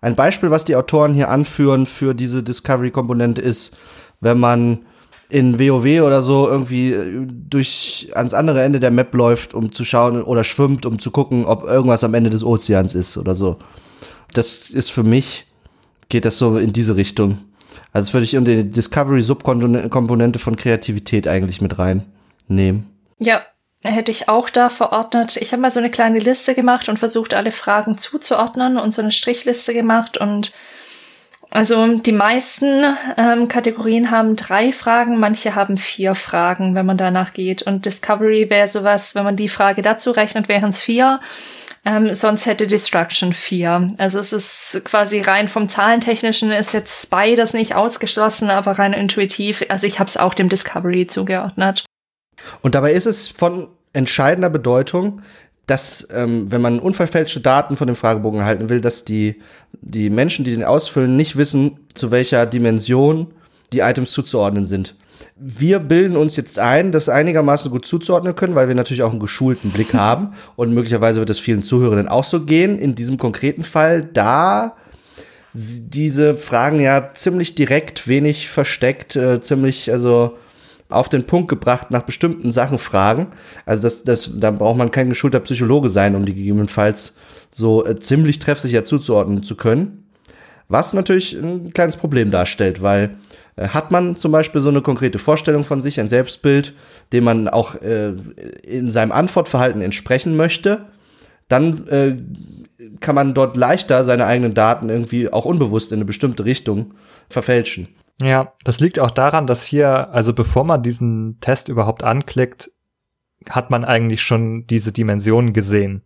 Ein 0.00 0.14
Beispiel, 0.14 0.52
was 0.52 0.64
die 0.64 0.76
Autoren 0.76 1.12
hier 1.12 1.28
anführen 1.28 1.86
für 1.86 2.14
diese 2.14 2.44
Discovery-Komponente 2.44 3.42
ist, 3.42 3.76
wenn 4.20 4.38
man 4.38 4.86
in 5.30 5.58
WoW 5.58 6.02
oder 6.02 6.22
so 6.22 6.48
irgendwie 6.48 6.92
äh, 6.92 7.26
durch 7.26 8.10
ans 8.14 8.34
andere 8.34 8.62
Ende 8.62 8.80
der 8.80 8.90
Map 8.90 9.14
läuft, 9.14 9.54
um 9.54 9.72
zu 9.72 9.84
schauen 9.84 10.22
oder 10.22 10.44
schwimmt, 10.44 10.84
um 10.84 10.98
zu 10.98 11.10
gucken, 11.10 11.44
ob 11.44 11.64
irgendwas 11.64 12.04
am 12.04 12.14
Ende 12.14 12.30
des 12.30 12.44
Ozeans 12.44 12.94
ist 12.94 13.16
oder 13.16 13.34
so. 13.34 13.56
Das 14.34 14.70
ist 14.70 14.90
für 14.90 15.02
mich, 15.02 15.46
geht 16.08 16.24
das 16.24 16.38
so 16.38 16.58
in 16.58 16.72
diese 16.72 16.96
Richtung. 16.96 17.38
Also 17.92 18.06
das 18.06 18.14
würde 18.14 18.24
ich 18.24 18.34
in 18.34 18.44
die 18.44 18.70
Discovery-Subkomponente 18.70 20.38
von 20.38 20.56
Kreativität 20.56 21.26
eigentlich 21.26 21.60
mit 21.60 21.78
reinnehmen. 21.78 22.86
Ja, 23.18 23.42
hätte 23.82 24.10
ich 24.10 24.28
auch 24.28 24.48
da 24.48 24.68
verordnet. 24.68 25.36
Ich 25.36 25.52
habe 25.52 25.62
mal 25.62 25.70
so 25.70 25.80
eine 25.80 25.90
kleine 25.90 26.18
Liste 26.18 26.54
gemacht 26.54 26.88
und 26.88 26.98
versucht, 26.98 27.34
alle 27.34 27.52
Fragen 27.52 27.98
zuzuordnen 27.98 28.76
und 28.76 28.92
so 28.92 29.02
eine 29.02 29.12
Strichliste 29.12 29.74
gemacht 29.74 30.18
und 30.18 30.52
also 31.50 31.98
die 31.98 32.12
meisten 32.12 32.84
ähm, 33.16 33.48
Kategorien 33.48 34.10
haben 34.10 34.36
drei 34.36 34.72
Fragen, 34.72 35.18
manche 35.18 35.56
haben 35.56 35.76
vier 35.76 36.14
Fragen, 36.14 36.74
wenn 36.76 36.86
man 36.86 36.96
danach 36.96 37.32
geht. 37.32 37.62
Und 37.62 37.86
Discovery 37.86 38.48
wäre 38.48 38.68
sowas, 38.68 39.14
wenn 39.16 39.24
man 39.24 39.36
die 39.36 39.48
Frage 39.48 39.82
dazu 39.82 40.12
rechnet, 40.12 40.48
wären 40.48 40.70
es 40.70 40.80
vier. 40.80 41.20
Ähm, 41.84 42.14
sonst 42.14 42.46
hätte 42.46 42.66
Destruction 42.66 43.32
vier. 43.32 43.88
Also 43.98 44.20
es 44.20 44.32
ist 44.32 44.82
quasi 44.84 45.20
rein 45.20 45.48
vom 45.48 45.66
Zahlentechnischen 45.66 46.52
ist 46.52 46.72
jetzt 46.72 47.10
das 47.10 47.54
nicht 47.54 47.74
ausgeschlossen, 47.74 48.50
aber 48.50 48.78
rein 48.78 48.92
intuitiv. 48.92 49.64
Also 49.70 49.86
ich 49.86 49.98
habe 49.98 50.08
es 50.08 50.16
auch 50.16 50.34
dem 50.34 50.48
Discovery 50.48 51.06
zugeordnet. 51.06 51.84
Und 52.62 52.74
dabei 52.74 52.92
ist 52.92 53.06
es 53.06 53.28
von 53.28 53.68
entscheidender 53.92 54.50
Bedeutung, 54.50 55.22
dass, 55.70 56.08
ähm, 56.12 56.50
wenn 56.50 56.60
man 56.60 56.80
unverfälschte 56.80 57.40
Daten 57.40 57.76
von 57.76 57.86
dem 57.86 57.94
Fragebogen 57.94 58.40
erhalten 58.40 58.68
will, 58.68 58.80
dass 58.80 59.04
die, 59.04 59.36
die 59.80 60.10
Menschen, 60.10 60.44
die 60.44 60.50
den 60.50 60.64
ausfüllen, 60.64 61.16
nicht 61.16 61.36
wissen, 61.36 61.78
zu 61.94 62.10
welcher 62.10 62.44
Dimension 62.44 63.28
die 63.72 63.78
Items 63.78 64.10
zuzuordnen 64.10 64.66
sind. 64.66 64.96
Wir 65.36 65.78
bilden 65.78 66.16
uns 66.16 66.34
jetzt 66.34 66.58
ein, 66.58 66.90
das 66.90 67.08
einigermaßen 67.08 67.70
gut 67.70 67.86
zuzuordnen 67.86 68.34
können, 68.34 68.56
weil 68.56 68.66
wir 68.66 68.74
natürlich 68.74 69.04
auch 69.04 69.12
einen 69.12 69.20
geschulten 69.20 69.70
Blick 69.70 69.94
haben 69.94 70.32
und 70.56 70.74
möglicherweise 70.74 71.20
wird 71.20 71.30
es 71.30 71.38
vielen 71.38 71.62
Zuhörenden 71.62 72.08
auch 72.08 72.24
so 72.24 72.40
gehen. 72.44 72.76
In 72.76 72.96
diesem 72.96 73.16
konkreten 73.16 73.62
Fall, 73.62 74.02
da 74.02 74.74
diese 75.52 76.34
Fragen 76.34 76.80
ja 76.80 77.10
ziemlich 77.14 77.54
direkt, 77.54 78.08
wenig 78.08 78.48
versteckt, 78.48 79.14
äh, 79.14 79.40
ziemlich, 79.40 79.92
also 79.92 80.36
auf 80.90 81.08
den 81.08 81.24
Punkt 81.24 81.48
gebracht 81.48 81.90
nach 81.90 82.02
bestimmten 82.02 82.52
Sachen 82.52 82.78
fragen. 82.78 83.28
Also 83.66 83.82
das, 83.82 84.04
das, 84.04 84.30
da 84.38 84.50
braucht 84.50 84.76
man 84.76 84.90
kein 84.90 85.08
geschulter 85.08 85.40
Psychologe 85.40 85.88
sein, 85.88 86.14
um 86.14 86.26
die 86.26 86.34
gegebenenfalls 86.34 87.16
so 87.50 87.84
äh, 87.84 87.98
ziemlich 87.98 88.38
treffsicher 88.38 88.84
zuzuordnen 88.84 89.42
zu 89.42 89.56
können. 89.56 90.04
Was 90.68 90.92
natürlich 90.92 91.32
ein 91.32 91.72
kleines 91.72 91.96
Problem 91.96 92.30
darstellt, 92.30 92.80
weil 92.80 93.16
äh, 93.56 93.68
hat 93.68 93.90
man 93.90 94.16
zum 94.16 94.32
Beispiel 94.32 94.60
so 94.60 94.68
eine 94.68 94.82
konkrete 94.82 95.18
Vorstellung 95.18 95.64
von 95.64 95.80
sich, 95.80 95.98
ein 95.98 96.08
Selbstbild, 96.08 96.74
dem 97.12 97.24
man 97.24 97.48
auch 97.48 97.74
äh, 97.82 98.12
in 98.62 98.90
seinem 98.90 99.12
Antwortverhalten 99.12 99.82
entsprechen 99.82 100.36
möchte, 100.36 100.86
dann 101.48 101.88
äh, 101.88 102.16
kann 103.00 103.14
man 103.14 103.34
dort 103.34 103.56
leichter 103.56 104.04
seine 104.04 104.26
eigenen 104.26 104.54
Daten 104.54 104.88
irgendwie 104.88 105.32
auch 105.32 105.44
unbewusst 105.44 105.92
in 105.92 105.98
eine 105.98 106.04
bestimmte 106.04 106.44
Richtung 106.44 106.94
verfälschen. 107.28 107.88
Ja, 108.20 108.52
das 108.64 108.80
liegt 108.80 108.98
auch 108.98 109.10
daran, 109.10 109.46
dass 109.46 109.64
hier, 109.64 110.12
also 110.12 110.32
bevor 110.34 110.64
man 110.64 110.82
diesen 110.82 111.38
Test 111.40 111.68
überhaupt 111.68 112.02
anklickt, 112.04 112.70
hat 113.48 113.70
man 113.70 113.84
eigentlich 113.84 114.22
schon 114.22 114.66
diese 114.66 114.92
Dimensionen 114.92 115.54
gesehen, 115.54 116.02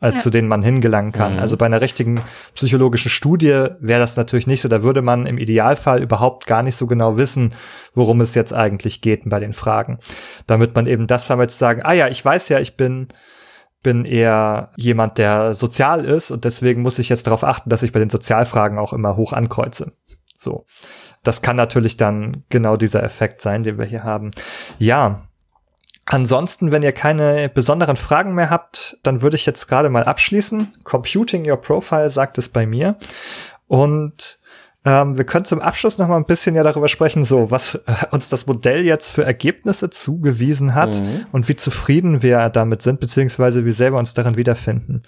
äh, 0.00 0.12
ja. 0.12 0.16
zu 0.16 0.30
denen 0.30 0.46
man 0.46 0.62
hingelangen 0.62 1.10
kann. 1.10 1.34
Mhm. 1.34 1.38
Also 1.40 1.56
bei 1.56 1.66
einer 1.66 1.80
richtigen 1.80 2.20
psychologischen 2.54 3.10
Studie 3.10 3.66
wäre 3.80 4.00
das 4.00 4.16
natürlich 4.16 4.46
nicht 4.46 4.60
so. 4.60 4.68
Da 4.68 4.84
würde 4.84 5.02
man 5.02 5.26
im 5.26 5.38
Idealfall 5.38 6.00
überhaupt 6.00 6.46
gar 6.46 6.62
nicht 6.62 6.76
so 6.76 6.86
genau 6.86 7.16
wissen, 7.16 7.52
worum 7.94 8.20
es 8.20 8.36
jetzt 8.36 8.54
eigentlich 8.54 9.00
geht 9.00 9.22
bei 9.24 9.40
den 9.40 9.52
Fragen. 9.52 9.98
Damit 10.46 10.76
man 10.76 10.86
eben 10.86 11.08
das 11.08 11.26
damit 11.26 11.50
sagen, 11.50 11.82
ah 11.82 11.92
ja, 11.92 12.06
ich 12.06 12.24
weiß 12.24 12.48
ja, 12.50 12.60
ich 12.60 12.76
bin 12.76 13.08
bin 13.82 14.04
eher 14.04 14.72
jemand, 14.76 15.16
der 15.16 15.54
sozial 15.54 16.04
ist 16.04 16.30
und 16.30 16.44
deswegen 16.44 16.82
muss 16.82 16.98
ich 16.98 17.08
jetzt 17.08 17.26
darauf 17.26 17.44
achten, 17.44 17.70
dass 17.70 17.82
ich 17.82 17.92
bei 17.92 17.98
den 17.98 18.10
Sozialfragen 18.10 18.78
auch 18.78 18.92
immer 18.92 19.16
hoch 19.16 19.32
ankreuze. 19.32 19.92
So. 20.40 20.66
Das 21.22 21.42
kann 21.42 21.56
natürlich 21.56 21.96
dann 21.96 22.44
genau 22.48 22.76
dieser 22.76 23.02
Effekt 23.02 23.40
sein, 23.40 23.62
den 23.62 23.78
wir 23.78 23.84
hier 23.84 24.04
haben. 24.04 24.30
Ja. 24.78 25.26
Ansonsten, 26.06 26.72
wenn 26.72 26.82
ihr 26.82 26.92
keine 26.92 27.48
besonderen 27.48 27.96
Fragen 27.96 28.34
mehr 28.34 28.50
habt, 28.50 28.98
dann 29.04 29.22
würde 29.22 29.36
ich 29.36 29.46
jetzt 29.46 29.68
gerade 29.68 29.90
mal 29.90 30.04
abschließen. 30.04 30.74
Computing 30.82 31.48
Your 31.48 31.60
Profile 31.60 32.10
sagt 32.10 32.36
es 32.38 32.48
bei 32.48 32.66
mir. 32.66 32.96
Und 33.68 34.40
ähm, 34.84 35.16
wir 35.16 35.24
können 35.24 35.44
zum 35.44 35.60
Abschluss 35.60 35.98
noch 35.98 36.08
mal 36.08 36.16
ein 36.16 36.24
bisschen 36.24 36.56
ja 36.56 36.62
darüber 36.62 36.88
sprechen, 36.88 37.22
so 37.22 37.50
was 37.50 37.74
äh, 37.74 37.80
uns 38.10 38.30
das 38.30 38.46
Modell 38.46 38.84
jetzt 38.84 39.10
für 39.10 39.24
Ergebnisse 39.24 39.90
zugewiesen 39.90 40.74
hat 40.74 41.00
mhm. 41.00 41.26
und 41.32 41.48
wie 41.48 41.56
zufrieden 41.56 42.22
wir 42.22 42.48
damit 42.48 42.80
sind, 42.80 42.98
beziehungsweise 42.98 43.66
wie 43.66 43.72
selber 43.72 43.98
uns 43.98 44.14
darin 44.14 44.36
wiederfinden. 44.36 45.02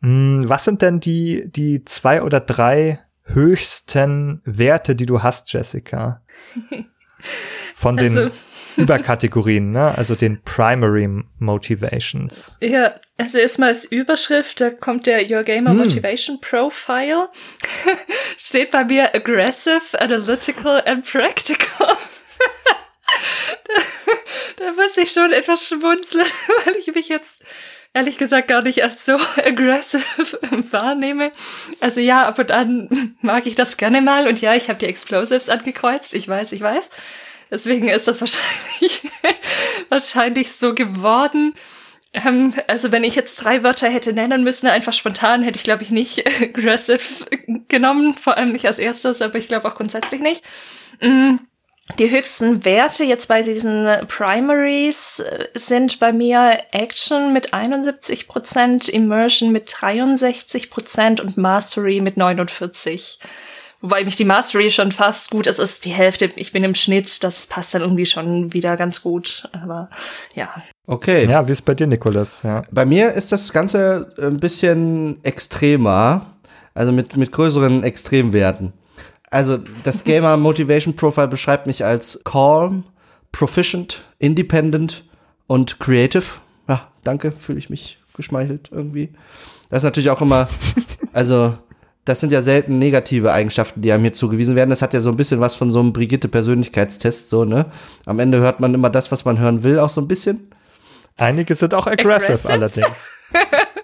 Hm, 0.00 0.48
was 0.48 0.64
sind 0.64 0.80
denn 0.80 1.00
die, 1.00 1.50
die 1.50 1.84
zwei 1.84 2.22
oder 2.22 2.38
drei 2.40 3.00
höchsten 3.34 4.40
Werte, 4.44 4.94
die 4.94 5.06
du 5.06 5.22
hast, 5.22 5.52
Jessica? 5.52 6.22
Von 7.74 7.96
den 7.96 8.16
also, 8.16 8.30
Überkategorien, 8.76 9.72
ne? 9.72 9.96
Also 9.96 10.14
den 10.14 10.42
Primary 10.42 11.08
Motivations. 11.38 12.56
Ja, 12.62 12.94
also 13.18 13.38
erstmal 13.38 13.68
als 13.68 13.84
Überschrift, 13.84 14.60
da 14.60 14.70
kommt 14.70 15.06
der 15.06 15.30
Your 15.30 15.42
Gamer 15.42 15.70
hm. 15.70 15.78
Motivation 15.78 16.40
Profile. 16.40 17.28
Steht 18.36 18.70
bei 18.70 18.84
mir 18.84 19.14
aggressive, 19.14 20.00
analytical 20.00 20.82
and 20.86 21.04
practical. 21.04 21.88
da, 23.66 24.64
da 24.64 24.72
muss 24.72 24.96
ich 24.96 25.12
schon 25.12 25.32
etwas 25.32 25.66
schmunzeln, 25.66 26.26
weil 26.64 26.74
ich 26.76 26.94
mich 26.94 27.08
jetzt 27.08 27.42
ehrlich 27.94 28.18
gesagt 28.18 28.48
gar 28.48 28.62
nicht 28.62 28.78
erst 28.78 29.04
so 29.04 29.14
aggressive 29.36 30.04
wahrnehme. 30.70 31.32
Also 31.80 32.00
ja, 32.00 32.26
ab 32.26 32.38
und 32.38 32.50
an 32.50 33.16
mag 33.20 33.46
ich 33.46 33.54
das 33.54 33.76
gerne 33.76 34.00
mal 34.00 34.28
und 34.28 34.40
ja, 34.40 34.54
ich 34.54 34.68
habe 34.68 34.78
die 34.78 34.86
Explosives 34.86 35.48
angekreuzt. 35.48 36.14
Ich 36.14 36.28
weiß, 36.28 36.52
ich 36.52 36.60
weiß. 36.60 36.90
Deswegen 37.50 37.88
ist 37.88 38.06
das 38.06 38.20
wahrscheinlich, 38.20 39.02
wahrscheinlich 39.88 40.52
so 40.52 40.74
geworden. 40.74 41.54
Ähm, 42.12 42.54
also 42.66 42.92
wenn 42.92 43.04
ich 43.04 43.14
jetzt 43.14 43.36
drei 43.36 43.62
Wörter 43.62 43.88
hätte 43.88 44.12
nennen 44.12 44.44
müssen, 44.44 44.68
einfach 44.68 44.92
spontan, 44.92 45.42
hätte 45.42 45.56
ich 45.56 45.64
glaube 45.64 45.82
ich 45.82 45.90
nicht 45.90 46.26
aggressive 46.42 47.26
genommen, 47.68 48.14
vor 48.14 48.36
allem 48.36 48.52
nicht 48.52 48.66
als 48.66 48.78
erstes, 48.78 49.22
aber 49.22 49.38
ich 49.38 49.48
glaube 49.48 49.68
auch 49.68 49.76
grundsätzlich 49.76 50.20
nicht. 50.20 50.44
Mm, 51.00 51.36
die 51.98 52.10
höchsten 52.10 52.64
Werte 52.64 53.04
jetzt 53.04 53.26
bei 53.26 53.42
diesen 53.42 53.86
Primaries 54.06 55.20
äh, 55.20 55.48
sind 55.54 55.98
bei 55.98 56.12
mir 56.12 56.58
Action 56.70 57.32
mit 57.32 57.52
71% 57.52 58.88
Immersion 58.88 59.52
mit 59.52 59.68
63% 59.68 61.20
und 61.20 61.36
Mastery 61.36 62.00
mit 62.00 62.16
49. 62.16 63.18
Wobei 63.82 64.04
mich 64.04 64.14
die 64.14 64.26
Mastery 64.26 64.70
schon 64.70 64.92
fast 64.92 65.30
gut, 65.30 65.46
es 65.46 65.58
ist 65.58 65.86
die 65.86 65.90
Hälfte, 65.90 66.30
ich 66.36 66.52
bin 66.52 66.64
im 66.64 66.74
Schnitt, 66.74 67.24
das 67.24 67.46
passt 67.46 67.72
dann 67.72 67.80
irgendwie 67.80 68.04
schon 68.04 68.52
wieder 68.52 68.76
ganz 68.76 69.02
gut. 69.02 69.48
Aber 69.52 69.88
ja. 70.34 70.62
Okay. 70.86 71.26
Ja, 71.26 71.48
wie 71.48 71.52
ist 71.52 71.64
bei 71.64 71.74
dir, 71.74 71.86
Nikolas? 71.86 72.42
Ja. 72.42 72.62
Bei 72.70 72.84
mir 72.84 73.14
ist 73.14 73.32
das 73.32 73.52
Ganze 73.52 74.14
ein 74.20 74.36
bisschen 74.36 75.24
extremer, 75.24 76.26
also 76.74 76.92
mit, 76.92 77.16
mit 77.16 77.32
größeren 77.32 77.82
Extremwerten. 77.82 78.74
Also 79.30 79.58
das 79.84 80.04
Gamer 80.04 80.36
Motivation 80.36 80.96
Profile 80.96 81.28
beschreibt 81.28 81.66
mich 81.66 81.84
als 81.84 82.20
calm, 82.24 82.84
proficient, 83.30 84.04
independent 84.18 85.04
und 85.46 85.78
creative. 85.78 86.24
Ja, 86.68 86.88
danke, 87.04 87.32
fühle 87.32 87.58
ich 87.58 87.70
mich 87.70 87.98
geschmeichelt 88.16 88.70
irgendwie. 88.72 89.10
Das 89.70 89.78
ist 89.78 89.84
natürlich 89.84 90.10
auch 90.10 90.20
immer, 90.20 90.48
also 91.12 91.54
das 92.04 92.18
sind 92.18 92.32
ja 92.32 92.42
selten 92.42 92.78
negative 92.78 93.32
Eigenschaften, 93.32 93.82
die 93.82 93.92
einem 93.92 94.02
hier 94.02 94.12
zugewiesen 94.12 94.56
werden. 94.56 94.70
Das 94.70 94.82
hat 94.82 94.94
ja 94.94 95.00
so 95.00 95.10
ein 95.10 95.16
bisschen 95.16 95.40
was 95.40 95.54
von 95.54 95.70
so 95.70 95.78
einem 95.78 95.92
Brigitte-Persönlichkeitstest, 95.92 97.28
so, 97.28 97.44
ne? 97.44 97.66
Am 98.06 98.18
Ende 98.18 98.38
hört 98.38 98.58
man 98.58 98.74
immer 98.74 98.90
das, 98.90 99.12
was 99.12 99.24
man 99.24 99.38
hören 99.38 99.62
will, 99.62 99.78
auch 99.78 99.88
so 99.88 100.00
ein 100.00 100.08
bisschen. 100.08 100.48
Einige 101.16 101.54
sind 101.54 101.74
auch 101.74 101.86
aggressive, 101.86 102.32
aggressive? 102.32 102.52
allerdings. 102.52 103.08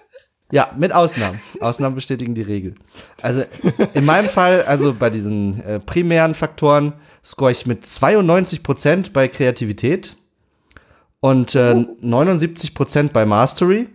Ja, 0.51 0.71
mit 0.77 0.93
Ausnahmen. 0.93 1.39
Ausnahmen 1.59 1.95
bestätigen 1.95 2.33
die 2.33 2.41
Regel. 2.41 2.75
Also 3.21 3.43
in 3.93 4.05
meinem 4.05 4.29
Fall, 4.29 4.63
also 4.63 4.93
bei 4.93 5.09
diesen 5.09 5.61
äh, 5.63 5.79
primären 5.79 6.35
Faktoren, 6.35 6.93
score 7.23 7.51
ich 7.51 7.65
mit 7.65 7.85
92 7.85 8.63
Prozent 8.63 9.13
bei 9.13 9.27
Kreativität 9.27 10.15
und 11.19 11.55
äh, 11.55 11.85
79 11.99 12.73
Prozent 12.73 13.11
bei 13.11 13.25
Mastery 13.25 13.89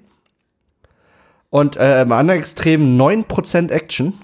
und 1.49 1.77
äh, 1.77 2.03
im 2.03 2.13
anderen 2.13 2.41
Extrem 2.41 2.97
9 2.97 3.25
Prozent 3.25 3.71
Action 3.71 4.15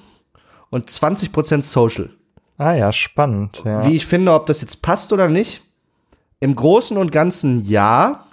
und 0.71 0.91
20 0.91 1.33
Prozent 1.33 1.65
Social. 1.65 2.11
Ah 2.59 2.75
ja, 2.75 2.93
spannend. 2.93 3.63
Ja. 3.65 3.87
Wie 3.87 3.97
ich 3.97 4.05
finde, 4.05 4.35
ob 4.35 4.47
das 4.47 4.61
jetzt 4.61 4.83
passt 4.83 5.13
oder 5.13 5.29
nicht. 5.29 5.63
Im 6.41 6.55
Großen 6.55 6.97
und 6.97 7.13
Ganzen 7.13 7.65
ja. 7.65 8.28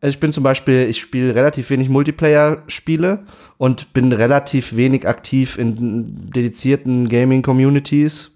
Also 0.00 0.14
ich 0.14 0.20
bin 0.20 0.32
zum 0.32 0.42
Beispiel, 0.42 0.88
ich 0.88 0.98
spiele 1.00 1.34
relativ 1.34 1.68
wenig 1.70 1.90
Multiplayer-Spiele 1.90 3.24
und 3.58 3.92
bin 3.92 4.12
relativ 4.12 4.74
wenig 4.74 5.06
aktiv 5.06 5.58
in 5.58 6.30
dedizierten 6.30 7.08
Gaming-Communities. 7.08 8.32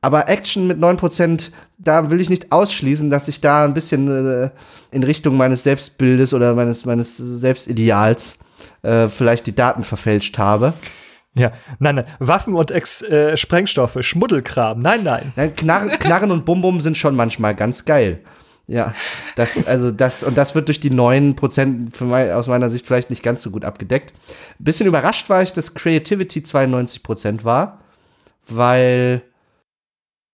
Aber 0.00 0.28
Action 0.28 0.66
mit 0.66 0.78
9%, 0.78 1.50
da 1.78 2.10
will 2.10 2.20
ich 2.20 2.28
nicht 2.28 2.50
ausschließen, 2.50 3.10
dass 3.10 3.28
ich 3.28 3.40
da 3.40 3.64
ein 3.64 3.74
bisschen 3.74 4.08
äh, 4.08 4.50
in 4.90 5.04
Richtung 5.04 5.36
meines 5.36 5.62
Selbstbildes 5.62 6.34
oder 6.34 6.54
meines, 6.54 6.84
meines 6.84 7.16
Selbstideals 7.16 8.40
äh, 8.82 9.06
vielleicht 9.06 9.46
die 9.46 9.54
Daten 9.54 9.84
verfälscht 9.84 10.38
habe. 10.38 10.72
Ja, 11.34 11.52
nein, 11.78 11.94
nein, 11.94 12.04
Waffen 12.18 12.54
und 12.54 12.72
Ex 12.72 13.00
äh, 13.02 13.36
Sprengstoffe, 13.36 13.96
Schmuddelkram, 14.00 14.82
nein, 14.82 15.02
nein. 15.04 15.32
nein 15.36 15.56
Knarren, 15.56 15.90
Knarren 15.98 16.30
und 16.30 16.44
Bum-Bum 16.44 16.80
sind 16.80 16.98
schon 16.98 17.16
manchmal 17.16 17.54
ganz 17.54 17.84
geil. 17.84 18.20
Ja, 18.72 18.94
das, 19.36 19.66
also 19.66 19.90
das, 19.90 20.24
und 20.24 20.38
das 20.38 20.54
wird 20.54 20.68
durch 20.68 20.80
die 20.80 20.88
neun 20.88 21.36
Prozent 21.36 22.00
mein, 22.00 22.30
aus 22.32 22.46
meiner 22.46 22.70
Sicht 22.70 22.86
vielleicht 22.86 23.10
nicht 23.10 23.22
ganz 23.22 23.42
so 23.42 23.50
gut 23.50 23.66
abgedeckt. 23.66 24.14
Ein 24.58 24.64
bisschen 24.64 24.86
überrascht 24.86 25.28
war 25.28 25.42
ich, 25.42 25.52
dass 25.52 25.74
Creativity 25.74 26.42
92 26.42 27.02
Prozent 27.02 27.44
war, 27.44 27.80
weil 28.48 29.20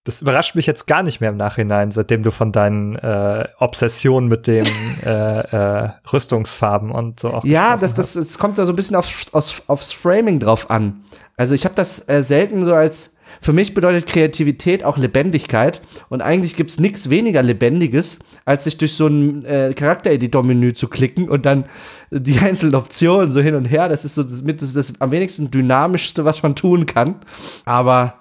das 0.05 0.23
überrascht 0.23 0.55
mich 0.55 0.67
jetzt 0.67 0.87
gar 0.87 1.03
nicht 1.03 1.21
mehr 1.21 1.31
im 1.31 1.37
Nachhinein, 1.37 1.91
seitdem 1.91 2.23
du 2.23 2.31
von 2.31 2.53
deinen 2.53 2.95
äh, 2.95 3.49
Obsessionen 3.59 4.29
mit 4.29 4.47
dem 4.47 4.67
äh, 5.05 5.41
äh, 5.41 5.91
Rüstungsfarben 6.13 6.93
und 6.93 7.19
so 7.19 7.35
auch. 7.35 7.45
Ja, 7.45 7.77
das, 7.77 7.95
das, 7.95 8.13
das 8.13 8.39
kommt 8.39 8.57
da 8.57 8.67
so 8.67 8.73
ein 8.73 8.77
bisschen 8.77 8.95
aufs, 8.95 9.35
aufs, 9.35 9.63
aufs 9.67 9.91
Framing 9.91 10.39
drauf 10.39 10.71
an. 10.71 11.03
Also 11.37 11.57
ich 11.57 11.65
habe 11.65 11.75
das 11.75 12.09
äh, 12.09 12.23
selten 12.23 12.65
so 12.65 12.73
als 12.73 13.17
für 13.41 13.53
mich 13.53 13.75
bedeutet 13.75 14.07
Kreativität 14.07 14.85
auch 14.85 14.99
Lebendigkeit 14.99 15.81
und 16.09 16.23
eigentlich 16.23 16.57
gibt's 16.57 16.81
nichts 16.81 17.11
weniger 17.11 17.43
Lebendiges, 17.43 18.19
als 18.45 18.65
sich 18.65 18.79
durch 18.79 18.95
so 18.95 19.07
ein 19.07 19.45
äh, 19.45 19.75
Charaktereditor-Menü 19.75 20.73
zu 20.75 20.89
klicken 20.89 21.29
und 21.29 21.47
dann 21.47 21.65
die 22.11 22.39
einzelnen 22.41 22.75
Optionen 22.75 23.31
so 23.31 23.41
hin 23.41 23.55
und 23.55 23.67
her. 23.67 23.89
Das 23.89 24.05
ist 24.05 24.15
so 24.15 24.23
das, 24.23 24.43
mit, 24.43 24.63
das, 24.63 24.73
das 24.73 25.01
am 25.01 25.11
wenigsten 25.11 25.51
dynamischste, 25.51 26.25
was 26.25 26.43
man 26.43 26.55
tun 26.55 26.87
kann. 26.87 27.17
Aber 27.65 28.15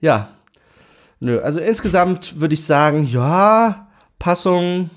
ja, 0.00 0.28
nö. 1.20 1.40
Also 1.40 1.60
insgesamt 1.60 2.40
würde 2.40 2.54
ich 2.54 2.64
sagen, 2.64 3.06
ja, 3.10 3.88
Passung 4.18 4.90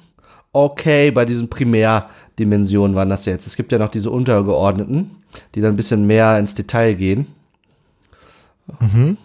okay 0.53 1.11
bei 1.11 1.25
diesen 1.25 1.49
Primärdimensionen 1.49 2.95
waren 2.95 3.09
das 3.09 3.25
jetzt. 3.25 3.47
Es 3.47 3.55
gibt 3.55 3.71
ja 3.71 3.77
noch 3.77 3.89
diese 3.89 4.09
untergeordneten, 4.09 5.11
die 5.55 5.61
dann 5.61 5.73
ein 5.73 5.77
bisschen 5.77 6.05
mehr 6.07 6.37
ins 6.39 6.55
Detail 6.55 6.93
gehen. 6.95 7.27
Mhm. 8.79 9.17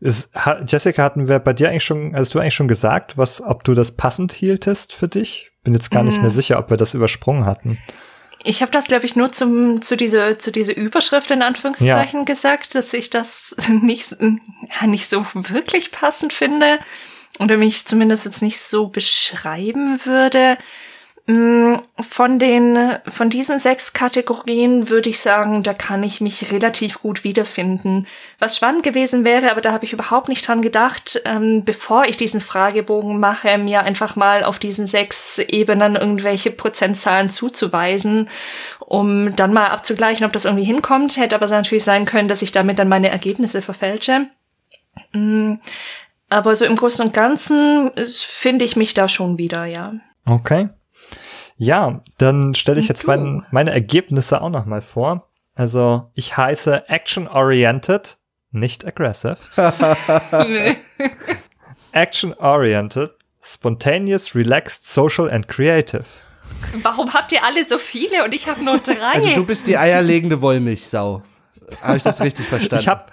Ist, 0.00 0.30
Jessica, 0.66 1.02
hatten 1.02 1.28
wir 1.28 1.38
bei 1.38 1.52
dir 1.52 1.70
eigentlich 1.70 1.84
schon, 1.84 2.14
hast 2.14 2.34
du 2.34 2.38
eigentlich 2.38 2.54
schon 2.54 2.68
gesagt, 2.68 3.16
was, 3.16 3.42
ob 3.42 3.64
du 3.64 3.74
das 3.74 3.92
passend 3.92 4.32
hieltest 4.32 4.92
für 4.92 5.08
dich? 5.08 5.50
Bin 5.64 5.74
jetzt 5.74 5.90
gar 5.90 6.02
mhm. 6.02 6.10
nicht 6.10 6.20
mehr 6.20 6.30
sicher, 6.30 6.58
ob 6.58 6.70
wir 6.70 6.76
das 6.76 6.94
übersprungen 6.94 7.46
hatten. 7.46 7.78
Ich 8.44 8.62
habe 8.62 8.70
das, 8.70 8.86
glaube 8.86 9.06
ich, 9.06 9.16
nur 9.16 9.32
zum, 9.32 9.82
zu 9.82 9.96
dieser 9.96 10.38
zu 10.38 10.52
diese 10.52 10.72
Überschrift 10.72 11.30
in 11.32 11.42
Anführungszeichen 11.42 12.20
ja. 12.20 12.24
gesagt, 12.24 12.74
dass 12.74 12.92
ich 12.92 13.10
das 13.10 13.56
nicht, 13.82 14.16
ja, 14.20 14.86
nicht 14.86 15.08
so 15.08 15.26
wirklich 15.34 15.90
passend 15.90 16.32
finde 16.32 16.78
oder 17.38 17.56
mich 17.56 17.86
zumindest 17.86 18.24
jetzt 18.24 18.42
nicht 18.42 18.60
so 18.60 18.88
beschreiben 18.88 20.00
würde. 20.04 20.58
Mm, 21.28 21.78
von 21.98 22.38
den, 22.38 22.98
von 23.08 23.28
diesen 23.28 23.58
sechs 23.58 23.92
Kategorien 23.92 24.90
würde 24.90 25.08
ich 25.08 25.20
sagen, 25.20 25.64
da 25.64 25.74
kann 25.74 26.04
ich 26.04 26.20
mich 26.20 26.52
relativ 26.52 27.02
gut 27.02 27.24
wiederfinden. 27.24 28.06
Was 28.38 28.56
spannend 28.56 28.84
gewesen 28.84 29.24
wäre, 29.24 29.50
aber 29.50 29.60
da 29.60 29.72
habe 29.72 29.84
ich 29.84 29.92
überhaupt 29.92 30.28
nicht 30.28 30.46
dran 30.46 30.62
gedacht, 30.62 31.20
ähm, 31.24 31.64
bevor 31.64 32.04
ich 32.04 32.16
diesen 32.16 32.40
Fragebogen 32.40 33.18
mache, 33.18 33.58
mir 33.58 33.82
einfach 33.82 34.14
mal 34.14 34.44
auf 34.44 34.60
diesen 34.60 34.86
sechs 34.86 35.38
Ebenen 35.38 35.96
irgendwelche 35.96 36.52
Prozentzahlen 36.52 37.28
zuzuweisen, 37.28 38.28
um 38.78 39.34
dann 39.34 39.52
mal 39.52 39.70
abzugleichen, 39.70 40.24
ob 40.26 40.32
das 40.32 40.44
irgendwie 40.44 40.64
hinkommt. 40.64 41.16
Hätte 41.16 41.34
aber 41.34 41.48
natürlich 41.48 41.82
sein 41.82 42.04
können, 42.04 42.28
dass 42.28 42.42
ich 42.42 42.52
damit 42.52 42.78
dann 42.78 42.88
meine 42.88 43.08
Ergebnisse 43.08 43.62
verfälsche. 43.62 44.28
Mm, 45.12 45.54
aber 46.28 46.54
so 46.54 46.64
im 46.64 46.76
Großen 46.76 47.04
und 47.04 47.12
Ganzen 47.14 47.90
finde 48.06 48.64
ich 48.64 48.76
mich 48.76 48.94
da 48.94 49.08
schon 49.08 49.38
wieder, 49.38 49.64
ja. 49.64 49.94
Okay. 50.24 50.68
Ja, 51.56 52.00
dann 52.18 52.54
stelle 52.54 52.80
ich 52.80 52.88
jetzt 52.88 53.06
mein, 53.06 53.46
meine 53.50 53.70
Ergebnisse 53.70 54.40
auch 54.42 54.50
noch 54.50 54.66
mal 54.66 54.82
vor. 54.82 55.28
Also 55.54 56.10
ich 56.14 56.36
heiße 56.36 56.88
Action-Oriented, 56.88 58.18
nicht 58.50 58.86
aggressive. 58.86 59.38
Action-Oriented, 61.92 63.14
spontaneous, 63.42 64.34
relaxed, 64.34 64.86
social 64.86 65.30
and 65.30 65.48
creative. 65.48 66.04
Warum 66.82 67.14
habt 67.14 67.32
ihr 67.32 67.42
alle 67.42 67.64
so 67.64 67.78
viele 67.78 68.24
und 68.24 68.34
ich 68.34 68.48
habe 68.48 68.62
nur 68.62 68.78
drei? 68.78 69.14
Also 69.14 69.34
du 69.34 69.46
bist 69.46 69.66
die 69.66 69.78
eierlegende 69.78 70.42
Wollmilchsau. 70.42 71.22
Habe 71.82 71.96
ich 71.96 72.02
das 72.02 72.20
richtig 72.20 72.46
verstanden? 72.46 72.82
Ich 72.82 72.88
habe 72.88 73.06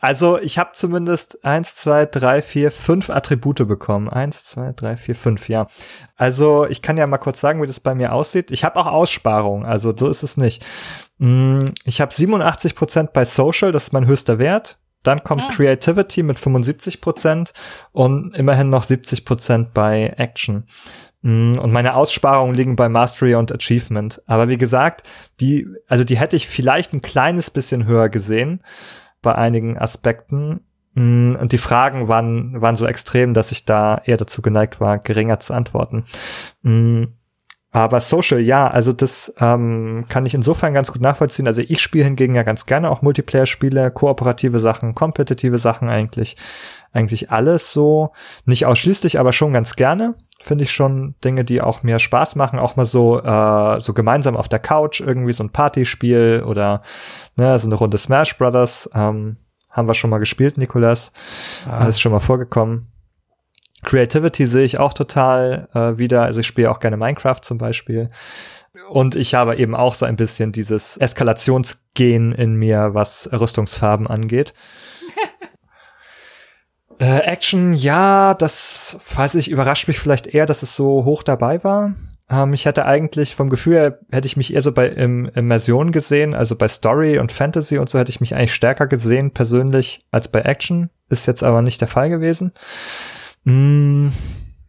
also 0.00 0.38
ich 0.38 0.58
habe 0.58 0.70
zumindest 0.72 1.44
eins, 1.44 1.74
zwei, 1.74 2.06
drei, 2.06 2.42
vier, 2.42 2.70
fünf 2.70 3.08
Attribute 3.08 3.66
bekommen. 3.66 4.08
Eins, 4.08 4.44
zwei, 4.44 4.72
drei, 4.72 4.96
vier, 4.96 5.14
fünf, 5.14 5.48
ja. 5.48 5.68
Also 6.16 6.66
ich 6.66 6.82
kann 6.82 6.96
ja 6.96 7.06
mal 7.06 7.18
kurz 7.18 7.40
sagen, 7.40 7.62
wie 7.62 7.66
das 7.66 7.80
bei 7.80 7.94
mir 7.94 8.12
aussieht. 8.12 8.50
Ich 8.50 8.64
habe 8.64 8.78
auch 8.78 8.86
Aussparungen, 8.86 9.64
also 9.64 9.94
so 9.96 10.08
ist 10.08 10.22
es 10.22 10.36
nicht. 10.36 10.64
Mm, 11.18 11.60
ich 11.84 12.00
habe 12.00 12.14
87 12.14 12.74
Prozent 12.74 13.12
bei 13.12 13.24
Social, 13.24 13.72
das 13.72 13.84
ist 13.84 13.92
mein 13.92 14.06
höchster 14.06 14.38
Wert. 14.38 14.78
Dann 15.02 15.22
kommt 15.22 15.42
ja. 15.42 15.48
Creativity 15.50 16.22
mit 16.22 16.38
75 16.40 17.00
Prozent 17.00 17.52
und 17.92 18.36
immerhin 18.36 18.70
noch 18.70 18.82
70 18.82 19.24
Prozent 19.24 19.72
bei 19.72 20.14
Action. 20.16 20.64
Mm, 21.22 21.52
und 21.58 21.72
meine 21.72 21.94
Aussparungen 21.94 22.54
liegen 22.54 22.76
bei 22.76 22.88
Mastery 22.88 23.34
und 23.34 23.50
Achievement. 23.50 24.20
Aber 24.26 24.48
wie 24.48 24.58
gesagt, 24.58 25.04
die, 25.40 25.66
also 25.88 26.04
die 26.04 26.18
hätte 26.18 26.36
ich 26.36 26.48
vielleicht 26.48 26.92
ein 26.92 27.02
kleines 27.02 27.50
bisschen 27.50 27.86
höher 27.86 28.10
gesehen 28.10 28.60
bei 29.26 29.34
einigen 29.34 29.76
Aspekten. 29.76 30.60
Mm, 30.94 31.34
und 31.34 31.50
die 31.50 31.58
Fragen 31.58 32.06
waren, 32.06 32.60
waren 32.60 32.76
so 32.76 32.86
extrem, 32.86 33.34
dass 33.34 33.50
ich 33.50 33.64
da 33.64 34.00
eher 34.04 34.16
dazu 34.16 34.40
geneigt 34.40 34.80
war, 34.80 34.98
geringer 34.98 35.40
zu 35.40 35.52
antworten. 35.52 36.04
Aber 37.76 38.00
Social, 38.00 38.40
ja, 38.40 38.68
also 38.68 38.94
das 38.94 39.34
ähm, 39.38 40.06
kann 40.08 40.24
ich 40.24 40.32
insofern 40.32 40.72
ganz 40.72 40.92
gut 40.92 41.02
nachvollziehen. 41.02 41.46
Also 41.46 41.60
ich 41.60 41.82
spiele 41.82 42.04
hingegen 42.04 42.34
ja 42.34 42.42
ganz 42.42 42.64
gerne 42.64 42.90
auch 42.90 43.02
Multiplayer-Spiele, 43.02 43.90
kooperative 43.90 44.60
Sachen, 44.60 44.94
kompetitive 44.94 45.58
Sachen 45.58 45.90
eigentlich. 45.90 46.38
Eigentlich 46.94 47.30
alles 47.30 47.74
so. 47.74 48.12
Nicht 48.46 48.64
ausschließlich, 48.64 49.20
aber 49.20 49.34
schon 49.34 49.52
ganz 49.52 49.76
gerne. 49.76 50.14
Finde 50.40 50.64
ich 50.64 50.72
schon 50.72 51.16
Dinge, 51.22 51.44
die 51.44 51.60
auch 51.60 51.82
mir 51.82 51.98
Spaß 51.98 52.34
machen. 52.36 52.58
Auch 52.58 52.76
mal 52.76 52.86
so, 52.86 53.22
äh, 53.22 53.78
so 53.78 53.92
gemeinsam 53.92 54.38
auf 54.38 54.48
der 54.48 54.58
Couch 54.58 55.02
irgendwie 55.02 55.34
so 55.34 55.44
ein 55.44 55.50
Partyspiel 55.50 56.44
oder 56.46 56.80
ne, 57.36 57.58
so 57.58 57.66
eine 57.66 57.74
Runde 57.74 57.98
Smash 57.98 58.38
Brothers. 58.38 58.88
Ähm, 58.94 59.36
haben 59.70 59.86
wir 59.86 59.92
schon 59.92 60.08
mal 60.08 60.16
gespielt, 60.16 60.56
Nikolas. 60.56 61.12
Ah. 61.70 61.84
Ist 61.84 62.00
schon 62.00 62.12
mal 62.12 62.20
vorgekommen. 62.20 62.90
Creativity 63.86 64.46
sehe 64.46 64.64
ich 64.64 64.78
auch 64.78 64.92
total 64.92 65.68
äh, 65.72 65.96
wieder. 65.96 66.22
Also 66.22 66.40
ich 66.40 66.46
spiele 66.46 66.70
auch 66.70 66.80
gerne 66.80 66.98
Minecraft 66.98 67.40
zum 67.40 67.56
Beispiel. 67.56 68.10
Und 68.90 69.16
ich 69.16 69.34
habe 69.34 69.56
eben 69.56 69.74
auch 69.74 69.94
so 69.94 70.04
ein 70.04 70.16
bisschen 70.16 70.52
dieses 70.52 70.98
Eskalationsgen 70.98 72.32
in 72.32 72.56
mir, 72.56 72.90
was 72.92 73.30
Rüstungsfarben 73.32 74.06
angeht. 74.06 74.52
äh, 76.98 77.20
Action, 77.20 77.72
ja, 77.72 78.34
das 78.34 78.98
weiß 79.14 79.36
ich, 79.36 79.50
überrascht 79.50 79.88
mich 79.88 79.98
vielleicht 79.98 80.26
eher, 80.26 80.46
dass 80.46 80.62
es 80.62 80.76
so 80.76 81.04
hoch 81.04 81.22
dabei 81.22 81.64
war. 81.64 81.94
Ähm, 82.28 82.52
ich 82.52 82.66
hätte 82.66 82.86
eigentlich 82.86 83.36
vom 83.36 83.50
Gefühl 83.50 83.74
her, 83.74 83.98
hätte 84.10 84.26
ich 84.26 84.36
mich 84.36 84.52
eher 84.52 84.62
so 84.62 84.72
bei 84.72 84.88
im, 84.88 85.26
Immersion 85.34 85.92
gesehen, 85.92 86.34
also 86.34 86.56
bei 86.56 86.68
Story 86.68 87.18
und 87.18 87.32
Fantasy 87.32 87.78
und 87.78 87.88
so 87.88 87.98
hätte 87.98 88.10
ich 88.10 88.20
mich 88.20 88.34
eigentlich 88.34 88.54
stärker 88.54 88.88
gesehen 88.88 89.30
persönlich 89.30 90.04
als 90.10 90.28
bei 90.28 90.40
Action. 90.40 90.90
Ist 91.08 91.26
jetzt 91.26 91.44
aber 91.44 91.62
nicht 91.62 91.80
der 91.80 91.88
Fall 91.88 92.10
gewesen. 92.10 92.52
Mm, 93.46 94.08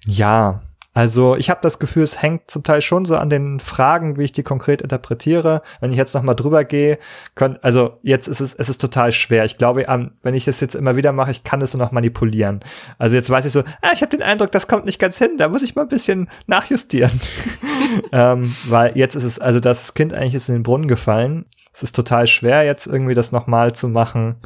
ja, 0.06 0.62
also 0.94 1.36
ich 1.36 1.50
habe 1.50 1.60
das 1.62 1.80
Gefühl, 1.80 2.04
es 2.04 2.22
hängt 2.22 2.50
zum 2.50 2.64
Teil 2.64 2.82
schon 2.82 3.06
so 3.06 3.18
an 3.18 3.30
den 3.30 3.60
Fragen, 3.60 4.18
wie 4.18 4.24
ich 4.24 4.32
die 4.32 4.44
konkret 4.44 4.82
interpretiere. 4.82 5.62
Wenn 5.80 5.92
ich 5.92 5.98
jetzt 5.98 6.14
noch 6.14 6.22
mal 6.22 6.36
drüber 6.36 6.64
gehe, 6.64 6.98
könnt, 7.36 7.64
also 7.64 8.00
jetzt 8.02 8.28
ist 8.28 8.40
es, 8.40 8.54
es 8.56 8.70
ist 8.70 8.82
total 8.82 9.12
schwer. 9.12 9.46
Ich 9.46 9.58
glaube, 9.58 9.86
wenn 10.22 10.34
ich 10.34 10.46
das 10.46 10.60
jetzt 10.60 10.76
immer 10.76 10.96
wieder 10.96 11.12
mache, 11.12 11.32
ich 11.32 11.44
kann 11.44 11.60
das 11.60 11.72
so 11.72 11.78
noch 11.78 11.92
manipulieren. 11.92 12.62
Also 12.98 13.16
jetzt 13.16 13.30
weiß 13.30 13.46
ich 13.46 13.52
so, 13.52 13.60
ah, 13.82 13.92
ich 13.94 14.02
habe 14.02 14.16
den 14.16 14.24
Eindruck, 14.24 14.52
das 14.52 14.68
kommt 14.68 14.86
nicht 14.86 15.00
ganz 15.00 15.18
hin. 15.18 15.38
Da 15.38 15.50
muss 15.50 15.64
ich 15.64 15.76
mal 15.76 15.84
ein 15.84 15.88
bisschen 15.88 16.30
nachjustieren, 16.48 17.20
ähm, 18.12 18.56
weil 18.68 18.96
jetzt 18.98 19.16
ist 19.16 19.24
es, 19.24 19.38
also 19.38 19.60
das 19.60 19.94
Kind 19.94 20.14
eigentlich 20.14 20.36
ist 20.36 20.50
in 20.50 20.56
den 20.56 20.64
Brunnen 20.64 20.88
gefallen. 20.88 21.46
Es 21.74 21.84
ist 21.84 21.96
total 21.96 22.26
schwer 22.26 22.64
jetzt 22.64 22.88
irgendwie 22.88 23.14
das 23.14 23.32
noch 23.32 23.46
mal 23.46 23.74
zu 23.74 23.88
machen, 23.88 24.38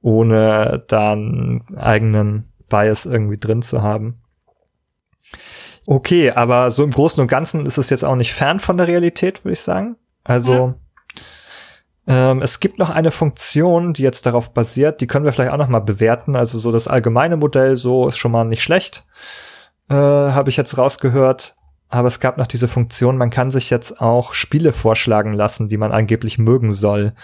ohne 0.00 0.84
dann 0.86 1.62
eigenen 1.76 2.52
Bias 2.68 3.06
irgendwie 3.06 3.38
drin 3.38 3.62
zu 3.62 3.82
haben. 3.82 4.22
Okay, 5.86 6.32
aber 6.32 6.70
so 6.72 6.82
im 6.82 6.90
Großen 6.90 7.20
und 7.20 7.28
Ganzen 7.28 7.64
ist 7.64 7.78
es 7.78 7.90
jetzt 7.90 8.04
auch 8.04 8.16
nicht 8.16 8.34
fern 8.34 8.58
von 8.58 8.76
der 8.76 8.88
Realität, 8.88 9.44
würde 9.44 9.52
ich 9.52 9.60
sagen. 9.60 9.96
Also 10.24 10.74
ja. 12.06 12.30
ähm, 12.30 12.42
es 12.42 12.58
gibt 12.58 12.78
noch 12.78 12.90
eine 12.90 13.12
Funktion, 13.12 13.92
die 13.92 14.02
jetzt 14.02 14.26
darauf 14.26 14.52
basiert, 14.52 15.00
die 15.00 15.06
können 15.06 15.24
wir 15.24 15.32
vielleicht 15.32 15.52
auch 15.52 15.58
noch 15.58 15.68
mal 15.68 15.78
bewerten. 15.80 16.34
Also 16.34 16.58
so 16.58 16.72
das 16.72 16.88
allgemeine 16.88 17.36
Modell, 17.36 17.76
so 17.76 18.08
ist 18.08 18.18
schon 18.18 18.32
mal 18.32 18.44
nicht 18.44 18.64
schlecht, 18.64 19.06
äh, 19.88 19.94
habe 19.94 20.50
ich 20.50 20.56
jetzt 20.56 20.76
rausgehört. 20.76 21.54
Aber 21.88 22.08
es 22.08 22.18
gab 22.18 22.36
noch 22.36 22.48
diese 22.48 22.66
Funktion, 22.66 23.16
man 23.16 23.30
kann 23.30 23.52
sich 23.52 23.70
jetzt 23.70 24.00
auch 24.00 24.34
Spiele 24.34 24.72
vorschlagen 24.72 25.32
lassen, 25.34 25.68
die 25.68 25.76
man 25.76 25.92
angeblich 25.92 26.36
mögen 26.36 26.72
soll, 26.72 27.14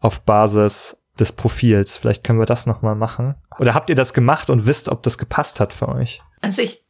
auf 0.00 0.20
Basis 0.20 1.01
des 1.18 1.32
Profils. 1.32 1.98
Vielleicht 1.98 2.24
können 2.24 2.38
wir 2.38 2.46
das 2.46 2.66
noch 2.66 2.82
mal 2.82 2.94
machen. 2.94 3.34
Oder 3.58 3.74
habt 3.74 3.90
ihr 3.90 3.96
das 3.96 4.14
gemacht 4.14 4.50
und 4.50 4.66
wisst, 4.66 4.88
ob 4.88 5.02
das 5.02 5.18
gepasst 5.18 5.60
hat 5.60 5.72
für 5.72 5.88
euch? 5.88 6.20
Also 6.40 6.62
ich, 6.62 6.84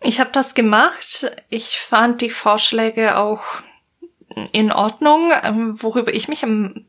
ich 0.00 0.20
habe 0.20 0.30
das 0.32 0.54
gemacht. 0.54 1.30
Ich 1.48 1.78
fand 1.78 2.20
die 2.20 2.30
Vorschläge 2.30 3.16
auch 3.16 3.42
in 4.52 4.72
Ordnung. 4.72 5.32
Ähm, 5.42 5.82
worüber 5.82 6.12
ich 6.12 6.28
mich 6.28 6.44
am 6.44 6.86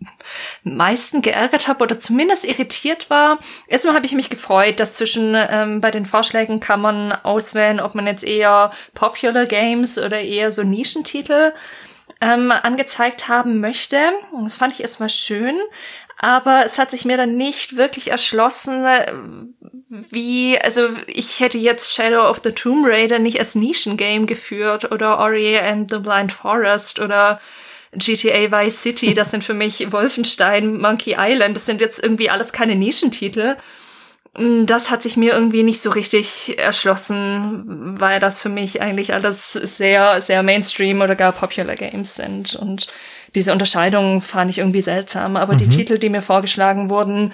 meisten 0.64 1.22
geärgert 1.22 1.68
habe 1.68 1.84
oder 1.84 1.99
zumindest 1.99 2.45
irritiert 2.45 3.10
war, 3.10 3.40
erstmal 3.68 3.95
habe 3.95 4.06
ich 4.06 4.14
mich 4.14 4.30
gefreut, 4.30 4.80
dass 4.80 4.94
zwischen 4.94 5.36
ähm, 5.36 5.82
bei 5.82 5.91
den 5.91 6.06
Vorschlägen 6.06 6.60
kann 6.60 6.82
man 6.82 7.12
auswählen, 7.12 7.80
ob 7.80 7.95
man 7.95 8.07
jetzt 8.07 8.24
eher 8.24 8.72
Popular 8.94 9.45
Games 9.45 9.98
oder 9.98 10.22
eher 10.22 10.52
so 10.52 10.64
Nischentitel 10.64 11.53
ähm, 12.22 12.52
angezeigt 12.52 13.28
haben 13.28 13.60
möchte. 13.60 13.98
Das 14.44 14.57
fand 14.57 14.74
ich 14.74 14.82
erstmal 14.82 15.10
schön. 15.10 15.57
Aber 16.26 16.65
es 16.65 16.80
hat 16.80 16.89
sich 16.89 17.06
mir 17.06 17.18
dann 17.18 17.38
nicht 17.38 17.77
wirklich 17.77 18.10
erschlossen, 18.10 18.84
wie, 20.10 20.57
also 20.57 20.89
ich 21.06 21.39
hätte 21.39 21.60
jetzt 21.60 21.93
Shadow 21.93 22.27
of 22.27 22.41
the 22.43 22.49
Tomb 22.49 22.84
Raider 22.88 23.19
nicht 23.19 23.38
als 23.38 23.53
Nischengame 23.53 24.26
geführt 24.26 24.91
oder 24.91 25.19
Ori 25.19 25.56
and 25.56 25.91
the 25.91 25.99
Blind 25.99 26.31
Forest 26.31 26.99
oder 26.99 27.39
GTA 27.91 28.52
Vice 28.52 28.81
City, 28.81 29.14
das 29.14 29.30
sind 29.30 29.43
für 29.43 29.53
mich 29.53 29.91
Wolfenstein, 29.91 30.81
Monkey 30.81 31.15
Island, 31.15 31.56
das 31.56 31.68
sind 31.68 31.80
jetzt 31.80 32.02
irgendwie 32.02 32.31
alles 32.31 32.52
keine 32.52 32.76
Nischentitel. 32.76 33.56
Das 34.34 34.89
hat 34.89 35.03
sich 35.03 35.18
mir 35.18 35.34
irgendwie 35.34 35.61
nicht 35.61 35.80
so 35.80 35.91
richtig 35.91 36.57
erschlossen, 36.57 37.99
weil 37.99 38.19
das 38.19 38.41
für 38.41 38.49
mich 38.49 38.81
eigentlich 38.81 39.14
alles 39.14 39.53
sehr, 39.53 40.19
sehr 40.22 40.41
Mainstream 40.41 41.02
oder 41.02 41.15
gar 41.15 41.34
Popular 41.34 41.76
Games 41.76 42.15
sind. 42.15 42.56
Und 42.56 42.88
diese 43.36 43.52
Unterscheidung 43.52 44.22
fand 44.22 44.49
ich 44.49 44.57
irgendwie 44.57 44.82
seltsam. 44.82 45.36
Aber 45.36 45.53
mhm. 45.53 45.57
die 45.60 45.70
Titel, 45.70 45.98
die 45.98 46.10
mir 46.10 46.22
vorgeschlagen 46.22 46.90
wurden, 46.90 47.34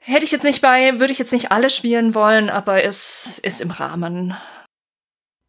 hätte 0.00 0.24
ich 0.24 0.32
jetzt 0.32 0.44
nicht 0.44 0.62
bei, 0.62 0.98
würde 1.00 1.12
ich 1.12 1.18
jetzt 1.18 1.32
nicht 1.32 1.52
alle 1.52 1.68
spielen 1.68 2.14
wollen, 2.14 2.48
aber 2.48 2.84
es 2.84 3.38
ist 3.38 3.60
im 3.60 3.70
Rahmen. 3.70 4.34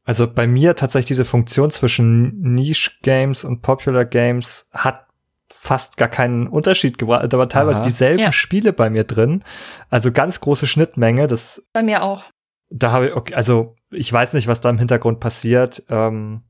Also 0.04 0.26
bei 0.26 0.48
mir 0.48 0.76
tatsächlich 0.76 1.08
diese 1.08 1.26
Funktion 1.26 1.70
zwischen 1.70 2.42
Niche 2.42 2.92
Games 3.04 3.44
und 3.44 3.62
Popular 3.62 4.06
Games 4.06 4.70
hat 4.72 5.06
fast 5.52 5.98
gar 5.98 6.08
keinen 6.08 6.48
Unterschied 6.48 6.98
gebracht. 6.98 7.32
Da 7.32 7.38
waren 7.38 7.50
teilweise 7.50 7.80
Aha. 7.80 7.86
dieselben 7.86 8.20
ja. 8.20 8.32
Spiele 8.32 8.74
bei 8.74 8.90
mir 8.90 9.04
drin. 9.04 9.44
Also 9.90 10.12
ganz 10.12 10.40
große 10.40 10.68
Schnittmenge. 10.68 11.28
Das 11.28 11.64
bei 11.74 11.84
mir 11.84 12.04
auch. 12.04 12.24
Da 12.70 12.92
habe 12.92 13.08
ich, 13.08 13.14
okay, 13.14 13.34
also 13.34 13.76
ich 13.92 14.12
weiß 14.12 14.34
nicht, 14.34 14.48
was 14.48 14.62
da 14.62 14.70
im 14.70 14.78
Hintergrund 14.78 15.20
passiert. 15.20 15.84
Ähm, 15.90 16.44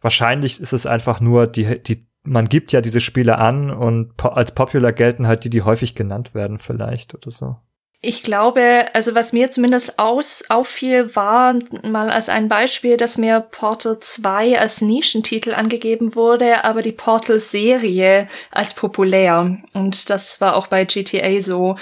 wahrscheinlich 0.00 0.60
ist 0.60 0.72
es 0.72 0.86
einfach 0.86 1.20
nur 1.20 1.46
die, 1.46 1.82
die 1.82 2.06
man 2.24 2.48
gibt 2.48 2.72
ja 2.72 2.80
diese 2.80 3.00
Spiele 3.00 3.38
an 3.38 3.70
und 3.70 4.16
po 4.16 4.28
als 4.28 4.52
popular 4.52 4.92
gelten 4.92 5.26
halt 5.26 5.44
die, 5.44 5.50
die 5.50 5.62
häufig 5.62 5.94
genannt 5.94 6.34
werden 6.34 6.58
vielleicht 6.58 7.14
oder 7.14 7.30
so. 7.30 7.56
Ich 8.06 8.22
glaube, 8.22 8.86
also 8.92 9.14
was 9.14 9.32
mir 9.32 9.50
zumindest 9.50 9.98
aus, 9.98 10.44
auffiel, 10.50 11.16
war 11.16 11.54
mal 11.82 12.10
als 12.10 12.28
ein 12.28 12.48
Beispiel, 12.48 12.98
dass 12.98 13.16
mir 13.16 13.40
Portal 13.40 13.98
2 13.98 14.60
als 14.60 14.82
Nischentitel 14.82 15.54
angegeben 15.54 16.14
wurde, 16.14 16.64
aber 16.64 16.82
die 16.82 16.92
Portal-Serie 16.92 18.28
als 18.50 18.74
populär. 18.74 19.56
Und 19.72 20.10
das 20.10 20.42
war 20.42 20.56
auch 20.56 20.66
bei 20.66 20.84
GTA 20.84 21.40
so. 21.40 21.76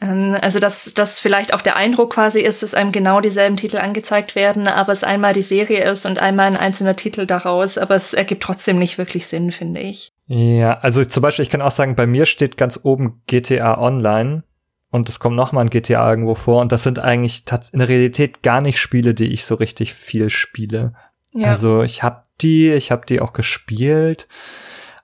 Ähm, 0.00 0.36
also 0.40 0.58
dass 0.58 0.94
das 0.94 1.20
vielleicht 1.20 1.52
auch 1.52 1.60
der 1.60 1.76
Eindruck 1.76 2.14
quasi 2.14 2.40
ist, 2.40 2.62
dass 2.62 2.74
einem 2.74 2.92
genau 2.92 3.20
dieselben 3.20 3.56
Titel 3.56 3.78
angezeigt 3.78 4.34
werden, 4.34 4.66
aber 4.66 4.92
es 4.92 5.04
einmal 5.04 5.34
die 5.34 5.42
Serie 5.42 5.84
ist 5.84 6.06
und 6.06 6.18
einmal 6.20 6.46
ein 6.46 6.56
einzelner 6.56 6.96
Titel 6.96 7.26
daraus, 7.26 7.76
aber 7.78 7.94
es 7.94 8.14
ergibt 8.14 8.42
trotzdem 8.42 8.78
nicht 8.78 8.98
wirklich 8.98 9.26
Sinn, 9.26 9.52
finde 9.52 9.80
ich. 9.80 10.12
Ja, 10.26 10.78
also 10.78 11.04
zum 11.04 11.22
Beispiel, 11.22 11.42
ich 11.42 11.50
kann 11.50 11.62
auch 11.62 11.70
sagen, 11.70 11.96
bei 11.96 12.06
mir 12.06 12.26
steht 12.26 12.56
ganz 12.56 12.80
oben 12.82 13.22
GTA 13.26 13.78
Online 13.78 14.44
und 14.90 15.08
es 15.08 15.20
kommt 15.20 15.36
noch 15.36 15.52
mal 15.52 15.62
ein 15.62 15.70
GTA 15.70 16.08
irgendwo 16.10 16.34
vor 16.34 16.60
und 16.60 16.72
das 16.72 16.82
sind 16.82 16.98
eigentlich 16.98 17.44
in 17.72 17.78
der 17.78 17.88
Realität 17.88 18.42
gar 18.42 18.60
nicht 18.60 18.78
Spiele, 18.78 19.14
die 19.14 19.32
ich 19.32 19.44
so 19.44 19.56
richtig 19.56 19.94
viel 19.94 20.30
spiele. 20.30 20.94
Ja. 21.32 21.48
Also 21.48 21.82
ich 21.82 22.02
habe 22.02 22.22
die, 22.40 22.70
ich 22.70 22.90
habe 22.90 23.06
die 23.06 23.20
auch 23.20 23.32
gespielt, 23.32 24.28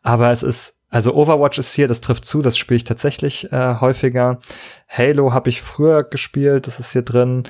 aber 0.03 0.31
es 0.31 0.43
ist 0.43 0.76
also 0.89 1.15
Overwatch 1.15 1.59
ist 1.59 1.75
hier, 1.75 1.89
das 1.89 2.01
trifft 2.01 2.25
zu, 2.25 2.43
das 2.43 2.57
spiele 2.57 2.77
ich 2.77 2.85
tatsächlich 2.85 3.53
äh, 3.53 3.77
häufiger. 3.81 4.39
Halo 4.89 5.33
habe 5.33 5.51
ich 5.51 5.63
früher 5.63 6.05
gespielt, 6.05 6.67
das 6.67 6.81
ist 6.81 6.93
hier 6.93 7.03
drin. 7.03 7.45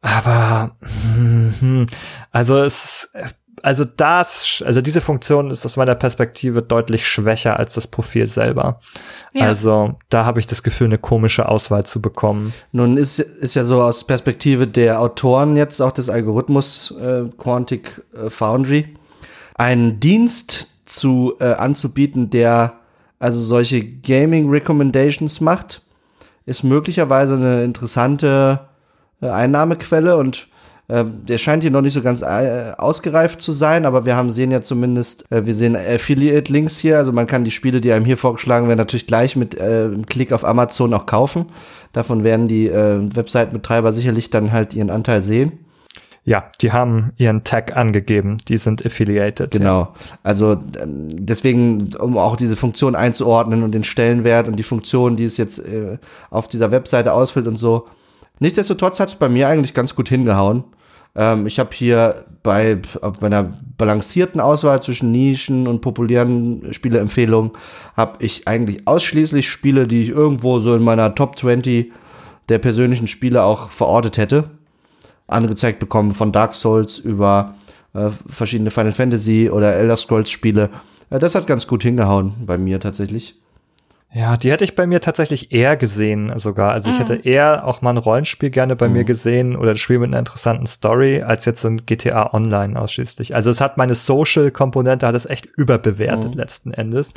Aber 0.00 0.76
hm, 0.82 1.86
also 2.30 2.58
es 2.58 3.08
also 3.62 3.84
das, 3.84 4.62
also 4.66 4.82
diese 4.82 5.00
Funktion 5.00 5.50
ist 5.50 5.64
aus 5.64 5.78
meiner 5.78 5.94
Perspektive 5.94 6.60
deutlich 6.60 7.08
schwächer 7.08 7.58
als 7.58 7.72
das 7.72 7.86
Profil 7.86 8.26
selber. 8.26 8.80
Ja. 9.32 9.46
Also 9.46 9.94
da 10.10 10.26
habe 10.26 10.38
ich 10.38 10.46
das 10.46 10.62
Gefühl, 10.62 10.88
eine 10.88 10.98
komische 10.98 11.48
Auswahl 11.48 11.86
zu 11.86 12.02
bekommen. 12.02 12.52
Nun 12.72 12.98
ist, 12.98 13.20
ist 13.20 13.54
ja 13.54 13.64
so 13.64 13.80
aus 13.80 14.06
Perspektive 14.06 14.66
der 14.66 15.00
Autoren 15.00 15.56
jetzt 15.56 15.80
auch 15.80 15.92
des 15.92 16.10
Algorithmus 16.10 16.92
äh, 17.00 17.24
Quantic 17.38 18.02
äh, 18.14 18.28
Foundry 18.28 18.96
ein 19.54 20.00
Dienst 20.00 20.73
zu 20.84 21.34
äh, 21.40 21.44
anzubieten, 21.44 22.30
der 22.30 22.74
also 23.18 23.40
solche 23.40 23.82
Gaming 23.84 24.50
Recommendations 24.50 25.40
macht, 25.40 25.82
ist 26.46 26.62
möglicherweise 26.62 27.36
eine 27.36 27.64
interessante 27.64 28.60
äh, 29.22 29.28
Einnahmequelle 29.28 30.16
und 30.16 30.48
äh, 30.88 31.04
der 31.06 31.38
scheint 31.38 31.62
hier 31.62 31.70
noch 31.70 31.80
nicht 31.80 31.94
so 31.94 32.02
ganz 32.02 32.20
äh, 32.20 32.72
ausgereift 32.76 33.40
zu 33.40 33.52
sein, 33.52 33.86
aber 33.86 34.04
wir 34.04 34.16
haben 34.16 34.30
sehen 34.30 34.50
ja 34.50 34.60
zumindest, 34.60 35.30
äh, 35.32 35.46
wir 35.46 35.54
sehen 35.54 35.76
Affiliate-Links 35.76 36.76
hier, 36.76 36.98
also 36.98 37.12
man 37.12 37.26
kann 37.26 37.44
die 37.44 37.50
Spiele, 37.50 37.80
die 37.80 37.92
einem 37.92 38.04
hier 38.04 38.18
vorgeschlagen 38.18 38.68
werden, 38.68 38.78
natürlich 38.78 39.06
gleich 39.06 39.36
mit 39.36 39.54
äh, 39.54 39.84
einem 39.86 40.04
Klick 40.04 40.32
auf 40.32 40.44
Amazon 40.44 40.92
auch 40.92 41.06
kaufen. 41.06 41.46
Davon 41.92 42.24
werden 42.24 42.48
die 42.48 42.68
äh, 42.68 42.98
Webseitenbetreiber 43.16 43.92
sicherlich 43.92 44.28
dann 44.28 44.52
halt 44.52 44.74
ihren 44.74 44.90
Anteil 44.90 45.22
sehen. 45.22 45.63
Ja, 46.26 46.44
die 46.62 46.72
haben 46.72 47.12
ihren 47.18 47.44
Tag 47.44 47.76
angegeben, 47.76 48.38
die 48.48 48.56
sind 48.56 48.84
affiliated. 48.84 49.50
Genau. 49.50 49.80
Ja. 49.80 49.92
Also 50.22 50.52
ähm, 50.80 51.08
deswegen, 51.10 51.94
um 51.96 52.16
auch 52.16 52.36
diese 52.36 52.56
Funktion 52.56 52.94
einzuordnen 52.94 53.62
und 53.62 53.72
den 53.72 53.84
Stellenwert 53.84 54.48
und 54.48 54.56
die 54.56 54.62
Funktion, 54.62 55.16
die 55.16 55.24
es 55.24 55.36
jetzt 55.36 55.58
äh, 55.58 55.98
auf 56.30 56.48
dieser 56.48 56.70
Webseite 56.70 57.12
ausfüllt 57.12 57.46
und 57.46 57.56
so. 57.56 57.88
Nichtsdestotrotz 58.38 59.00
hat 59.00 59.10
es 59.10 59.16
bei 59.16 59.28
mir 59.28 59.48
eigentlich 59.48 59.74
ganz 59.74 59.94
gut 59.94 60.08
hingehauen. 60.08 60.64
Ähm, 61.14 61.46
ich 61.46 61.58
habe 61.58 61.70
hier 61.74 62.24
bei, 62.42 62.78
bei 63.00 63.26
einer 63.26 63.50
balancierten 63.76 64.40
Auswahl 64.40 64.80
zwischen 64.80 65.12
Nischen 65.12 65.68
und 65.68 65.82
populären 65.82 66.72
Spieleempfehlungen 66.72 67.50
habe 67.98 68.24
ich 68.24 68.48
eigentlich 68.48 68.88
ausschließlich 68.88 69.46
Spiele, 69.50 69.86
die 69.86 70.00
ich 70.00 70.08
irgendwo 70.08 70.58
so 70.58 70.74
in 70.74 70.82
meiner 70.82 71.14
Top 71.14 71.38
20 71.38 71.92
der 72.48 72.58
persönlichen 72.58 73.08
Spiele 73.08 73.42
auch 73.42 73.70
verortet 73.70 74.16
hätte 74.16 74.48
angezeigt 75.26 75.78
bekommen, 75.78 76.12
von 76.12 76.32
Dark 76.32 76.54
Souls 76.54 76.98
über 76.98 77.54
äh, 77.94 78.10
verschiedene 78.26 78.70
Final 78.70 78.92
Fantasy 78.92 79.50
oder 79.50 79.74
Elder 79.74 79.96
Scrolls 79.96 80.30
Spiele. 80.30 80.70
Äh, 81.10 81.18
das 81.18 81.34
hat 81.34 81.46
ganz 81.46 81.66
gut 81.66 81.82
hingehauen 81.82 82.34
bei 82.46 82.58
mir 82.58 82.80
tatsächlich. 82.80 83.36
Ja, 84.16 84.36
die 84.36 84.52
hätte 84.52 84.62
ich 84.62 84.76
bei 84.76 84.86
mir 84.86 85.00
tatsächlich 85.00 85.50
eher 85.50 85.76
gesehen 85.76 86.32
sogar. 86.38 86.70
Also 86.70 86.88
ich 86.88 86.96
mhm. 86.96 87.00
hätte 87.00 87.14
eher 87.28 87.66
auch 87.66 87.82
mal 87.82 87.90
ein 87.90 87.96
Rollenspiel 87.96 88.50
gerne 88.50 88.76
bei 88.76 88.86
mhm. 88.86 88.94
mir 88.94 89.04
gesehen 89.04 89.56
oder 89.56 89.72
ein 89.72 89.76
Spiel 89.76 89.98
mit 89.98 90.10
einer 90.10 90.20
interessanten 90.20 90.66
Story 90.66 91.22
als 91.22 91.44
jetzt 91.46 91.60
so 91.60 91.66
ein 91.66 91.84
GTA 91.84 92.32
Online 92.32 92.80
ausschließlich. 92.80 93.34
Also 93.34 93.50
es 93.50 93.60
hat 93.60 93.76
meine 93.76 93.96
Social-Komponente 93.96 95.04
hat 95.04 95.16
es 95.16 95.26
echt 95.26 95.46
überbewertet 95.46 96.34
mhm. 96.34 96.40
letzten 96.40 96.72
Endes 96.72 97.12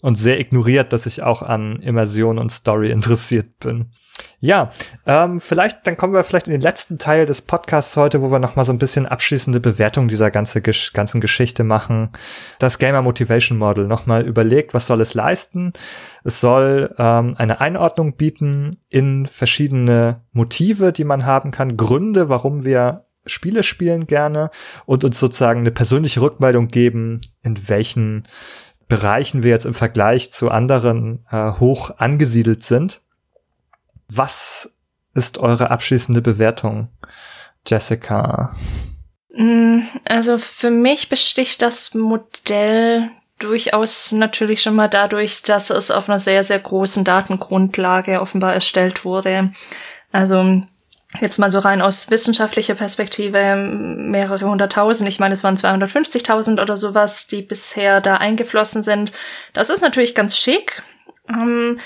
und 0.00 0.14
sehr 0.16 0.40
ignoriert, 0.40 0.94
dass 0.94 1.04
ich 1.04 1.22
auch 1.22 1.42
an 1.42 1.80
Immersion 1.80 2.38
und 2.38 2.50
Story 2.50 2.90
interessiert 2.92 3.58
bin. 3.58 3.90
Ja, 4.40 4.70
ähm, 5.06 5.40
vielleicht, 5.40 5.86
dann 5.86 5.96
kommen 5.96 6.12
wir 6.12 6.22
vielleicht 6.24 6.46
in 6.46 6.52
den 6.52 6.60
letzten 6.60 6.98
Teil 6.98 7.26
des 7.26 7.42
Podcasts 7.42 7.96
heute, 7.96 8.22
wo 8.22 8.30
wir 8.30 8.38
noch 8.38 8.56
mal 8.56 8.64
so 8.64 8.72
ein 8.72 8.78
bisschen 8.78 9.06
abschließende 9.06 9.60
Bewertung 9.60 10.08
dieser 10.08 10.30
ganze, 10.30 10.60
ganzen 10.60 11.20
Geschichte 11.20 11.64
machen. 11.64 12.10
Das 12.58 12.78
Gamer 12.78 13.02
Motivation 13.02 13.58
Model 13.58 13.86
noch 13.86 14.06
mal 14.06 14.24
überlegt, 14.24 14.74
was 14.74 14.86
soll 14.86 15.00
es 15.00 15.14
leisten? 15.14 15.72
Es 16.24 16.40
soll 16.40 16.94
ähm, 16.98 17.34
eine 17.36 17.60
Einordnung 17.60 18.16
bieten 18.16 18.70
in 18.88 19.26
verschiedene 19.26 20.22
Motive, 20.32 20.92
die 20.92 21.04
man 21.04 21.26
haben 21.26 21.50
kann, 21.50 21.76
Gründe, 21.76 22.28
warum 22.28 22.64
wir 22.64 23.04
Spiele 23.26 23.62
spielen 23.62 24.06
gerne 24.06 24.50
und 24.86 25.04
uns 25.04 25.18
sozusagen 25.18 25.60
eine 25.60 25.70
persönliche 25.70 26.20
Rückmeldung 26.20 26.68
geben, 26.68 27.20
in 27.42 27.68
welchen 27.68 28.24
Bereichen 28.88 29.42
wir 29.42 29.50
jetzt 29.50 29.66
im 29.66 29.74
Vergleich 29.74 30.32
zu 30.32 30.50
anderen 30.50 31.26
äh, 31.30 31.52
hoch 31.52 31.90
angesiedelt 31.98 32.64
sind. 32.64 33.02
Was 34.08 34.74
ist 35.14 35.38
eure 35.38 35.70
abschließende 35.70 36.22
Bewertung, 36.22 36.88
Jessica? 37.66 38.54
Mm, 39.34 39.80
also 40.04 40.38
für 40.38 40.70
mich 40.70 41.08
besticht 41.08 41.62
das 41.62 41.94
Modell 41.94 43.10
durchaus 43.38 44.12
natürlich 44.12 44.62
schon 44.62 44.74
mal 44.74 44.88
dadurch, 44.88 45.42
dass 45.42 45.70
es 45.70 45.90
auf 45.90 46.08
einer 46.08 46.18
sehr, 46.18 46.42
sehr 46.42 46.58
großen 46.58 47.04
Datengrundlage 47.04 48.20
offenbar 48.20 48.54
erstellt 48.54 49.04
wurde. 49.04 49.50
Also 50.10 50.62
jetzt 51.20 51.38
mal 51.38 51.50
so 51.50 51.60
rein 51.60 51.80
aus 51.80 52.10
wissenschaftlicher 52.10 52.74
Perspektive 52.74 53.56
mehrere 53.56 54.48
hunderttausend, 54.48 55.08
ich 55.08 55.20
meine, 55.20 55.32
es 55.32 55.44
waren 55.44 55.56
250.000 55.56 56.60
oder 56.60 56.76
sowas, 56.76 57.26
die 57.26 57.42
bisher 57.42 58.00
da 58.00 58.16
eingeflossen 58.16 58.82
sind. 58.82 59.12
Das 59.52 59.70
ist 59.70 59.82
natürlich 59.82 60.14
ganz 60.14 60.36
schick. 60.36 60.82
Ähm, 61.28 61.78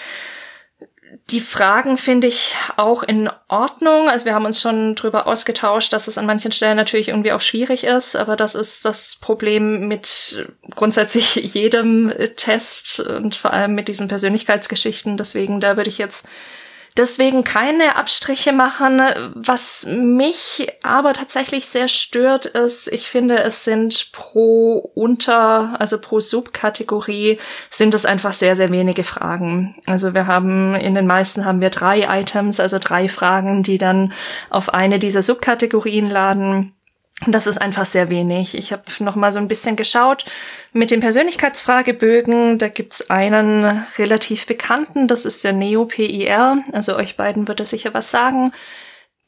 die 1.30 1.40
Fragen 1.40 1.96
finde 1.96 2.26
ich 2.26 2.54
auch 2.76 3.02
in 3.02 3.30
Ordnung. 3.48 4.08
Also 4.08 4.24
wir 4.24 4.34
haben 4.34 4.44
uns 4.44 4.60
schon 4.60 4.94
drüber 4.94 5.26
ausgetauscht, 5.26 5.92
dass 5.92 6.08
es 6.08 6.18
an 6.18 6.26
manchen 6.26 6.52
Stellen 6.52 6.76
natürlich 6.76 7.08
irgendwie 7.08 7.32
auch 7.32 7.40
schwierig 7.40 7.84
ist, 7.84 8.16
aber 8.16 8.36
das 8.36 8.54
ist 8.54 8.84
das 8.84 9.16
Problem 9.16 9.88
mit 9.88 10.46
grundsätzlich 10.74 11.34
jedem 11.54 12.12
Test 12.36 13.00
und 13.00 13.34
vor 13.34 13.52
allem 13.52 13.74
mit 13.74 13.88
diesen 13.88 14.08
Persönlichkeitsgeschichten. 14.08 15.16
Deswegen, 15.16 15.60
da 15.60 15.76
würde 15.76 15.90
ich 15.90 15.98
jetzt 15.98 16.26
deswegen 16.96 17.44
keine 17.44 17.96
Abstriche 17.96 18.52
machen. 18.52 19.00
Was 19.34 19.86
mich 19.86 20.68
aber 20.82 21.12
tatsächlich 21.14 21.66
sehr 21.66 21.88
stört, 21.88 22.46
ist, 22.46 22.88
ich 22.88 23.08
finde, 23.08 23.38
es 23.42 23.64
sind 23.64 24.12
pro 24.12 24.78
Unter, 24.94 25.80
also 25.80 25.98
pro 25.98 26.20
Subkategorie 26.20 27.38
sind 27.70 27.94
es 27.94 28.04
einfach 28.04 28.32
sehr, 28.32 28.56
sehr 28.56 28.70
wenige 28.70 29.04
Fragen. 29.04 29.76
Also 29.86 30.14
wir 30.14 30.26
haben, 30.26 30.74
in 30.74 30.94
den 30.94 31.06
meisten 31.06 31.44
haben 31.44 31.60
wir 31.60 31.70
drei 31.70 32.20
Items, 32.20 32.60
also 32.60 32.78
drei 32.78 33.08
Fragen, 33.08 33.62
die 33.62 33.78
dann 33.78 34.12
auf 34.50 34.72
eine 34.72 34.98
dieser 34.98 35.22
Subkategorien 35.22 36.10
laden. 36.10 36.74
Das 37.26 37.46
ist 37.46 37.58
einfach 37.58 37.84
sehr 37.84 38.10
wenig. 38.10 38.56
Ich 38.56 38.72
habe 38.72 38.82
noch 39.00 39.16
mal 39.16 39.32
so 39.32 39.38
ein 39.38 39.48
bisschen 39.48 39.76
geschaut 39.76 40.24
mit 40.72 40.90
den 40.90 41.00
Persönlichkeitsfragebögen. 41.00 42.58
Da 42.58 42.68
gibt's 42.68 43.10
einen 43.10 43.84
relativ 43.98 44.46
bekannten, 44.46 45.08
das 45.08 45.24
ist 45.24 45.44
der 45.44 45.52
Neo-PIR. 45.52 46.64
Also 46.72 46.96
euch 46.96 47.16
beiden 47.16 47.46
würde 47.46 47.64
sicher 47.64 47.94
was 47.94 48.10
sagen. 48.10 48.52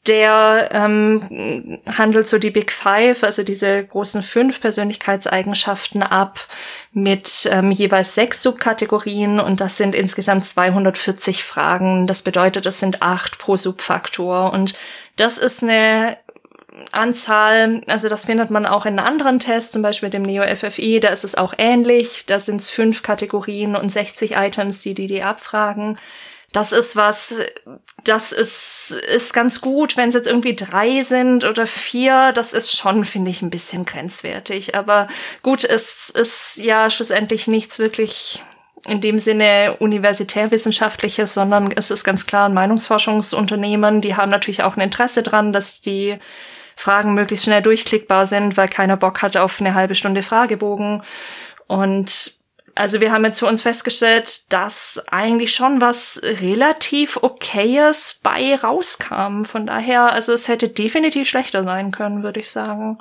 Der 0.07 0.69
ähm, 0.71 1.79
handelt 1.87 2.27
so 2.27 2.37
die 2.37 2.51
Big 2.51 2.71
Five, 2.71 3.23
also 3.23 3.41
diese 3.41 3.83
großen 3.87 4.21
fünf 4.21 4.61
Persönlichkeitseigenschaften 4.61 6.03
ab 6.03 6.47
mit 6.91 7.49
ähm, 7.51 7.71
jeweils 7.71 8.13
sechs 8.13 8.43
Subkategorien 8.43 9.39
und 9.39 9.61
das 9.61 9.77
sind 9.77 9.95
insgesamt 9.95 10.45
240 10.45 11.43
Fragen. 11.43 12.05
Das 12.05 12.21
bedeutet, 12.21 12.67
es 12.67 12.79
sind 12.79 13.01
acht 13.01 13.39
pro 13.39 13.55
Subfaktor 13.55 14.53
und 14.53 14.75
das 15.15 15.39
ist 15.39 15.63
eine 15.63 16.17
Anzahl, 16.91 17.81
also 17.87 18.09
das 18.09 18.25
findet 18.25 18.49
man 18.49 18.65
auch 18.65 18.85
in 18.85 18.99
anderen 18.99 19.39
Tests, 19.39 19.71
zum 19.71 19.81
Beispiel 19.81 20.09
dem 20.09 20.23
Neo 20.23 20.43
FFI, 20.43 20.99
da 20.99 21.09
ist 21.09 21.23
es 21.23 21.35
auch 21.35 21.53
ähnlich. 21.57 22.25
Da 22.25 22.39
sind 22.39 22.61
es 22.61 22.69
fünf 22.69 23.03
Kategorien 23.03 23.75
und 23.75 23.89
60 23.89 24.33
Items, 24.35 24.79
die 24.79 24.93
die, 24.93 25.07
die 25.07 25.23
abfragen. 25.23 25.97
Das 26.51 26.71
ist 26.71 26.95
was, 26.95 27.35
das 28.05 28.31
ist, 28.31 28.91
ist 29.13 29.33
ganz 29.33 29.59
gut. 29.59 29.97
Wenn 29.97 30.09
es 30.09 30.15
jetzt 30.15 30.27
irgendwie 30.27 30.55
drei 30.55 31.03
sind 31.03 31.43
oder 31.43 31.67
vier, 31.67 32.31
das 32.33 32.53
ist 32.53 32.77
schon, 32.77 33.03
finde 33.03 33.29
ich, 33.29 33.41
ein 33.41 33.49
bisschen 33.49 33.83
grenzwertig. 33.83 34.73
Aber 34.73 35.09
gut, 35.43 35.65
es 35.65 36.09
ist 36.11 36.57
ja 36.57 36.89
schlussendlich 36.89 37.47
nichts 37.47 37.77
wirklich 37.77 38.41
in 38.87 39.01
dem 39.01 39.19
Sinne 39.19 39.75
universitärwissenschaftliches, 39.79 41.33
sondern 41.33 41.71
es 41.75 41.91
ist 41.91 42.03
ganz 42.03 42.25
klar 42.25 42.47
ein 42.47 42.53
Meinungsforschungsunternehmen. 42.53 43.99
Die 43.99 44.15
haben 44.15 44.31
natürlich 44.31 44.63
auch 44.63 44.77
ein 44.77 44.81
Interesse 44.81 45.23
dran, 45.23 45.51
dass 45.51 45.81
die 45.81 46.19
Fragen 46.75 47.13
möglichst 47.13 47.45
schnell 47.45 47.61
durchklickbar 47.61 48.25
sind, 48.25 48.57
weil 48.57 48.67
keiner 48.67 48.97
Bock 48.97 49.21
hat 49.21 49.37
auf 49.37 49.59
eine 49.59 49.75
halbe 49.75 49.95
Stunde 49.95 50.23
Fragebogen. 50.23 51.03
Und 51.67 52.37
also 52.75 52.99
wir 52.99 53.11
haben 53.11 53.23
jetzt 53.23 53.39
für 53.39 53.47
uns 53.47 53.61
festgestellt, 53.61 54.51
dass 54.51 55.03
eigentlich 55.09 55.55
schon 55.55 55.79
was 55.79 56.19
relativ 56.23 57.17
okayes 57.21 58.19
bei 58.21 58.55
rauskam. 58.55 59.43
Von 59.45 59.65
daher, 59.65 60.11
also 60.11 60.33
es 60.33 60.49
hätte 60.49 60.67
definitiv 60.67 61.27
schlechter 61.27 61.63
sein 61.63 61.91
können, 61.91 62.21
würde 62.21 62.41
ich 62.41 62.49
sagen. 62.49 62.99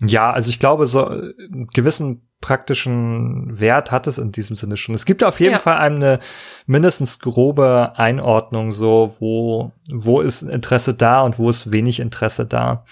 Ja, 0.00 0.30
also 0.32 0.50
ich 0.50 0.58
glaube, 0.58 0.86
so 0.86 1.06
einen 1.06 1.68
gewissen 1.72 2.22
praktischen 2.40 3.58
Wert 3.58 3.90
hat 3.90 4.06
es 4.06 4.18
in 4.18 4.30
diesem 4.30 4.54
Sinne 4.54 4.76
schon. 4.76 4.94
Es 4.94 5.06
gibt 5.06 5.24
auf 5.24 5.40
jeden 5.40 5.54
ja. 5.54 5.58
Fall 5.58 5.78
eine 5.78 6.20
mindestens 6.66 7.18
grobe 7.18 7.92
Einordnung, 7.96 8.70
so 8.70 9.16
wo, 9.18 9.72
wo 9.90 10.20
ist 10.20 10.42
Interesse 10.42 10.94
da 10.94 11.22
und 11.22 11.38
wo 11.38 11.50
ist 11.50 11.72
wenig 11.72 11.98
Interesse 11.98 12.46
da. 12.46 12.84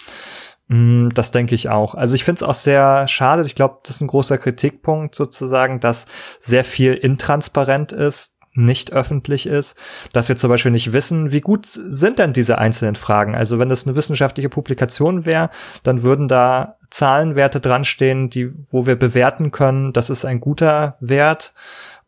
Mm, 0.67 1.11
das 1.11 1.31
denke 1.31 1.55
ich 1.55 1.69
auch. 1.69 1.95
Also 1.95 2.17
ich 2.17 2.25
finde 2.25 2.41
es 2.41 2.43
auch 2.43 2.55
sehr 2.55 3.07
schade. 3.07 3.45
Ich 3.47 3.55
glaube, 3.55 3.79
das 3.85 3.97
ist 3.97 4.01
ein 4.01 4.09
großer 4.09 4.37
Kritikpunkt 4.39 5.15
sozusagen, 5.15 5.79
dass 5.79 6.07
sehr 6.41 6.65
viel 6.65 6.95
intransparent 6.95 7.93
ist 7.93 8.37
nicht 8.57 8.93
öffentlich 8.93 9.47
ist, 9.47 9.77
dass 10.13 10.29
wir 10.29 10.37
zum 10.37 10.51
Beispiel 10.51 10.73
nicht 10.73 10.93
wissen, 10.93 11.33
wie 11.33 11.41
gut 11.41 11.67
sind 11.67 12.19
denn 12.19 12.33
diese 12.33 12.59
einzelnen 12.59 12.95
Fragen. 12.95 13.35
Also 13.35 13.59
wenn 13.59 13.69
das 13.69 13.87
eine 13.87 13.97
wissenschaftliche 13.97 14.49
Publikation 14.49 15.27
wäre, 15.27 15.51
dann 15.83 16.03
würden 16.03 16.29
da 16.29 16.76
Zahlenwerte 16.91 17.61
dran 17.61 17.85
stehen, 17.85 18.31
die, 18.31 18.53
wo 18.71 18.87
wir 18.87 18.97
bewerten 18.97 19.51
können, 19.51 19.93
das 19.93 20.11
ist 20.11 20.25
ein 20.25 20.41
guter 20.41 20.97
Wert 21.01 21.55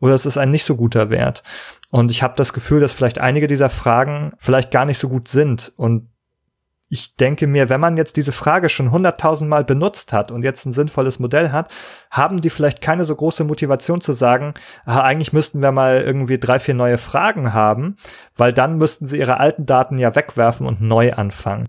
oder 0.00 0.14
es 0.14 0.26
ist 0.26 0.38
ein 0.38 0.50
nicht 0.50 0.64
so 0.64 0.76
guter 0.76 1.10
Wert. 1.10 1.42
Und 1.90 2.10
ich 2.10 2.22
habe 2.22 2.34
das 2.36 2.52
Gefühl, 2.52 2.80
dass 2.80 2.92
vielleicht 2.92 3.18
einige 3.18 3.46
dieser 3.46 3.70
Fragen 3.70 4.32
vielleicht 4.38 4.70
gar 4.70 4.84
nicht 4.84 4.98
so 4.98 5.08
gut 5.08 5.28
sind 5.28 5.72
und 5.76 6.08
ich 6.90 7.16
denke 7.16 7.46
mir, 7.46 7.68
wenn 7.68 7.80
man 7.80 7.96
jetzt 7.96 8.16
diese 8.16 8.32
Frage 8.32 8.68
schon 8.68 8.90
hunderttausendmal 8.90 9.64
benutzt 9.64 10.12
hat 10.12 10.30
und 10.30 10.42
jetzt 10.42 10.64
ein 10.64 10.72
sinnvolles 10.72 11.18
Modell 11.18 11.52
hat, 11.52 11.70
haben 12.10 12.40
die 12.40 12.50
vielleicht 12.50 12.80
keine 12.80 13.04
so 13.04 13.14
große 13.14 13.44
Motivation 13.44 14.00
zu 14.00 14.12
sagen, 14.12 14.54
ah, 14.86 15.00
eigentlich 15.00 15.32
müssten 15.32 15.60
wir 15.60 15.72
mal 15.72 16.00
irgendwie 16.00 16.38
drei, 16.38 16.58
vier 16.58 16.74
neue 16.74 16.98
Fragen 16.98 17.52
haben, 17.52 17.96
weil 18.36 18.52
dann 18.52 18.78
müssten 18.78 19.06
sie 19.06 19.18
ihre 19.18 19.38
alten 19.38 19.66
Daten 19.66 19.98
ja 19.98 20.14
wegwerfen 20.14 20.66
und 20.66 20.80
neu 20.80 21.12
anfangen. 21.12 21.68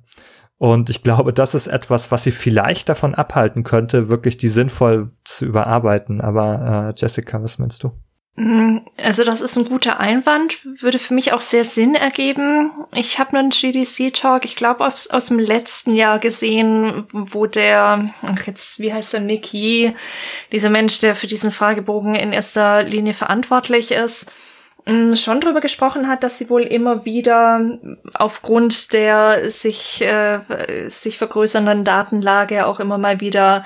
Und 0.60 0.90
ich 0.90 1.04
glaube, 1.04 1.32
das 1.32 1.56
ist 1.56 1.68
etwas, 1.68 2.12
was 2.12 2.26
sie 2.26 2.34
vielleicht 2.34 2.90
davon 2.90 3.16
abhalten 3.16 3.64
könnte, 3.64 4.10
wirklich 4.10 4.36
die 4.36 4.50
sinnvoll 4.50 5.10
zu 5.24 5.46
überarbeiten. 5.46 6.20
Aber 6.20 6.94
äh, 6.94 7.00
Jessica, 7.00 7.42
was 7.42 7.60
meinst 7.60 7.82
du? 7.82 7.94
Mm, 8.36 8.80
also 8.98 9.24
das 9.24 9.40
ist 9.40 9.58
ein 9.58 9.64
guter 9.64 10.02
Einwand, 10.02 10.58
würde 10.82 11.00
für 11.00 11.14
mich 11.14 11.32
auch 11.32 11.40
sehr 11.40 11.64
Sinn 11.64 11.96
ergeben. 11.96 12.72
Ich 12.94 13.20
habe 13.20 13.38
einen 13.38 13.52
GDC-Talk, 13.52 14.44
ich 14.44 14.58
glaube 14.58 14.86
aus, 14.86 15.10
aus 15.10 15.28
dem 15.28 15.40
letzten 15.40 15.96
Jahr 15.96 16.20
gesehen, 16.20 17.08
wo 17.14 17.46
der, 17.46 18.14
ach 18.22 18.46
jetzt, 18.46 18.82
wie 18.82 18.94
heißt 18.94 19.14
der, 19.14 19.22
Nicky, 19.22 19.94
dieser 20.52 20.70
Mensch, 20.70 21.00
der 21.00 21.16
für 21.16 21.28
diesen 21.28 21.52
Fragebogen 21.52 22.16
in 22.16 22.34
erster 22.34 22.84
Linie 22.84 23.14
verantwortlich 23.14 23.92
ist, 23.92 24.30
schon 25.16 25.42
drüber 25.42 25.62
gesprochen 25.62 26.08
hat, 26.08 26.24
dass 26.24 26.38
sie 26.38 26.50
wohl 26.50 26.64
immer 26.64 27.06
wieder 27.06 27.80
aufgrund 28.14 28.94
der 28.94 29.52
sich, 29.52 30.02
äh, 30.02 30.40
sich 30.90 31.18
vergrößernden 31.18 31.84
Datenlage 31.84 32.66
auch 32.66 32.80
immer 32.80 32.98
mal 32.98 33.20
wieder 33.20 33.66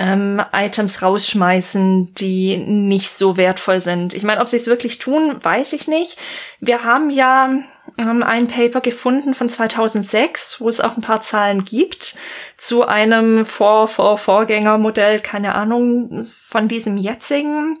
ähm, 0.00 0.42
Items 0.52 1.02
rausschmeißen, 1.02 2.14
die 2.14 2.56
nicht 2.56 3.10
so 3.10 3.36
wertvoll 3.36 3.80
sind. 3.80 4.14
Ich 4.14 4.22
meine, 4.22 4.40
ob 4.40 4.48
sie 4.48 4.56
es 4.56 4.66
wirklich 4.66 4.98
tun, 4.98 5.36
weiß 5.42 5.74
ich 5.74 5.88
nicht. 5.88 6.18
Wir 6.58 6.84
haben 6.84 7.10
ja 7.10 7.50
ähm, 7.98 8.22
ein 8.22 8.46
Paper 8.46 8.80
gefunden 8.80 9.34
von 9.34 9.50
2006, 9.50 10.60
wo 10.60 10.68
es 10.68 10.80
auch 10.80 10.96
ein 10.96 11.02
paar 11.02 11.20
Zahlen 11.20 11.64
gibt 11.66 12.16
zu 12.56 12.86
einem 12.86 13.44
Vor 13.44 13.88
Vor 13.88 14.16
Vorgängermodell, 14.16 15.20
keine 15.20 15.54
Ahnung, 15.54 16.28
von 16.48 16.66
diesem 16.66 16.96
jetzigen. 16.96 17.78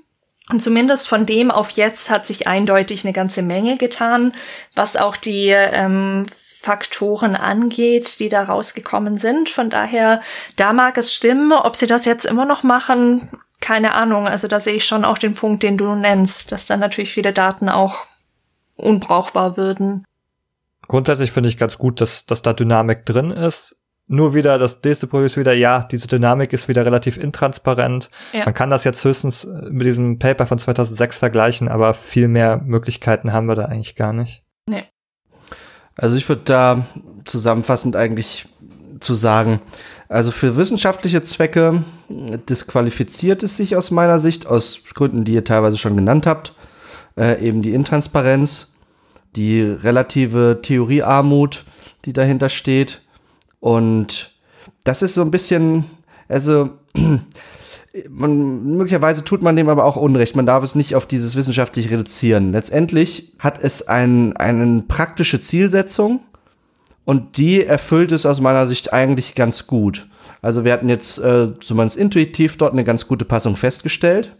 Und 0.50 0.60
zumindest 0.60 1.08
von 1.08 1.26
dem 1.26 1.50
auf 1.50 1.70
jetzt 1.70 2.10
hat 2.10 2.26
sich 2.26 2.46
eindeutig 2.46 3.04
eine 3.04 3.12
ganze 3.12 3.42
Menge 3.42 3.76
getan, 3.76 4.32
was 4.74 4.96
auch 4.96 5.16
die 5.16 5.48
ähm, 5.48 6.26
Faktoren 6.60 7.36
angeht, 7.36 8.20
die 8.20 8.28
da 8.28 8.42
rausgekommen 8.44 9.16
sind. 9.16 9.48
Von 9.48 9.70
daher, 9.70 10.20
da 10.56 10.72
mag 10.72 10.98
es 10.98 11.14
stimmen. 11.14 11.52
Ob 11.52 11.76
sie 11.76 11.86
das 11.86 12.04
jetzt 12.04 12.26
immer 12.26 12.44
noch 12.44 12.62
machen, 12.62 13.30
keine 13.60 13.94
Ahnung. 13.94 14.26
Also 14.26 14.48
da 14.48 14.60
sehe 14.60 14.74
ich 14.74 14.84
schon 14.84 15.04
auch 15.04 15.18
den 15.18 15.34
Punkt, 15.34 15.62
den 15.62 15.78
du 15.78 15.94
nennst, 15.94 16.52
dass 16.52 16.66
dann 16.66 16.80
natürlich 16.80 17.12
viele 17.12 17.32
Daten 17.32 17.68
auch 17.68 18.04
unbrauchbar 18.76 19.56
würden. 19.56 20.04
Grundsätzlich 20.88 21.30
finde 21.32 21.48
ich 21.48 21.56
ganz 21.56 21.78
gut, 21.78 22.00
dass, 22.00 22.26
dass 22.26 22.42
da 22.42 22.52
Dynamik 22.52 23.06
drin 23.06 23.30
ist. 23.30 23.79
Nur 24.12 24.34
wieder, 24.34 24.58
das 24.58 24.82
nächste 24.82 25.06
Problem 25.06 25.26
ist 25.26 25.36
wieder, 25.36 25.52
ja, 25.52 25.84
diese 25.84 26.08
Dynamik 26.08 26.52
ist 26.52 26.66
wieder 26.66 26.84
relativ 26.84 27.16
intransparent. 27.16 28.10
Ja. 28.32 28.44
Man 28.44 28.54
kann 28.54 28.68
das 28.68 28.82
jetzt 28.82 29.04
höchstens 29.04 29.46
mit 29.70 29.86
diesem 29.86 30.18
Paper 30.18 30.48
von 30.48 30.58
2006 30.58 31.18
vergleichen, 31.18 31.68
aber 31.68 31.94
viel 31.94 32.26
mehr 32.26 32.60
Möglichkeiten 32.64 33.32
haben 33.32 33.46
wir 33.46 33.54
da 33.54 33.66
eigentlich 33.66 33.94
gar 33.94 34.12
nicht. 34.12 34.42
Nee. 34.66 34.82
Also 35.94 36.16
ich 36.16 36.28
würde 36.28 36.42
da 36.44 36.86
zusammenfassend 37.24 37.94
eigentlich 37.94 38.48
zu 38.98 39.14
sagen, 39.14 39.60
also 40.08 40.32
für 40.32 40.56
wissenschaftliche 40.56 41.22
Zwecke 41.22 41.84
disqualifiziert 42.08 43.44
es 43.44 43.56
sich 43.56 43.76
aus 43.76 43.92
meiner 43.92 44.18
Sicht, 44.18 44.44
aus 44.44 44.82
Gründen, 44.92 45.24
die 45.24 45.34
ihr 45.34 45.44
teilweise 45.44 45.78
schon 45.78 45.94
genannt 45.94 46.26
habt, 46.26 46.52
äh, 47.16 47.40
eben 47.40 47.62
die 47.62 47.74
Intransparenz, 47.74 48.74
die 49.36 49.62
relative 49.62 50.58
Theoriearmut, 50.62 51.64
die 52.06 52.12
dahinter 52.12 52.48
steht. 52.48 53.02
Und 53.60 54.32
das 54.84 55.02
ist 55.02 55.14
so 55.14 55.22
ein 55.22 55.30
bisschen, 55.30 55.84
also 56.28 56.70
man, 58.08 58.64
möglicherweise 58.76 59.24
tut 59.24 59.42
man 59.42 59.56
dem 59.56 59.68
aber 59.68 59.84
auch 59.84 59.96
Unrecht. 59.96 60.36
Man 60.36 60.46
darf 60.46 60.64
es 60.64 60.74
nicht 60.74 60.94
auf 60.94 61.06
dieses 61.06 61.36
wissenschaftlich 61.36 61.90
reduzieren. 61.90 62.52
Letztendlich 62.52 63.34
hat 63.38 63.62
es 63.62 63.86
ein, 63.86 64.36
eine 64.36 64.82
praktische 64.82 65.40
Zielsetzung 65.40 66.20
und 67.04 67.36
die 67.36 67.64
erfüllt 67.64 68.12
es 68.12 68.26
aus 68.26 68.40
meiner 68.40 68.66
Sicht 68.66 68.92
eigentlich 68.92 69.34
ganz 69.34 69.66
gut. 69.66 70.08
Also 70.42 70.64
wir 70.64 70.72
hatten 70.72 70.88
jetzt 70.88 71.18
äh, 71.18 71.58
zumindest 71.60 71.98
intuitiv 71.98 72.56
dort 72.56 72.72
eine 72.72 72.84
ganz 72.84 73.06
gute 73.06 73.24
Passung 73.24 73.56
festgestellt. 73.56 74.34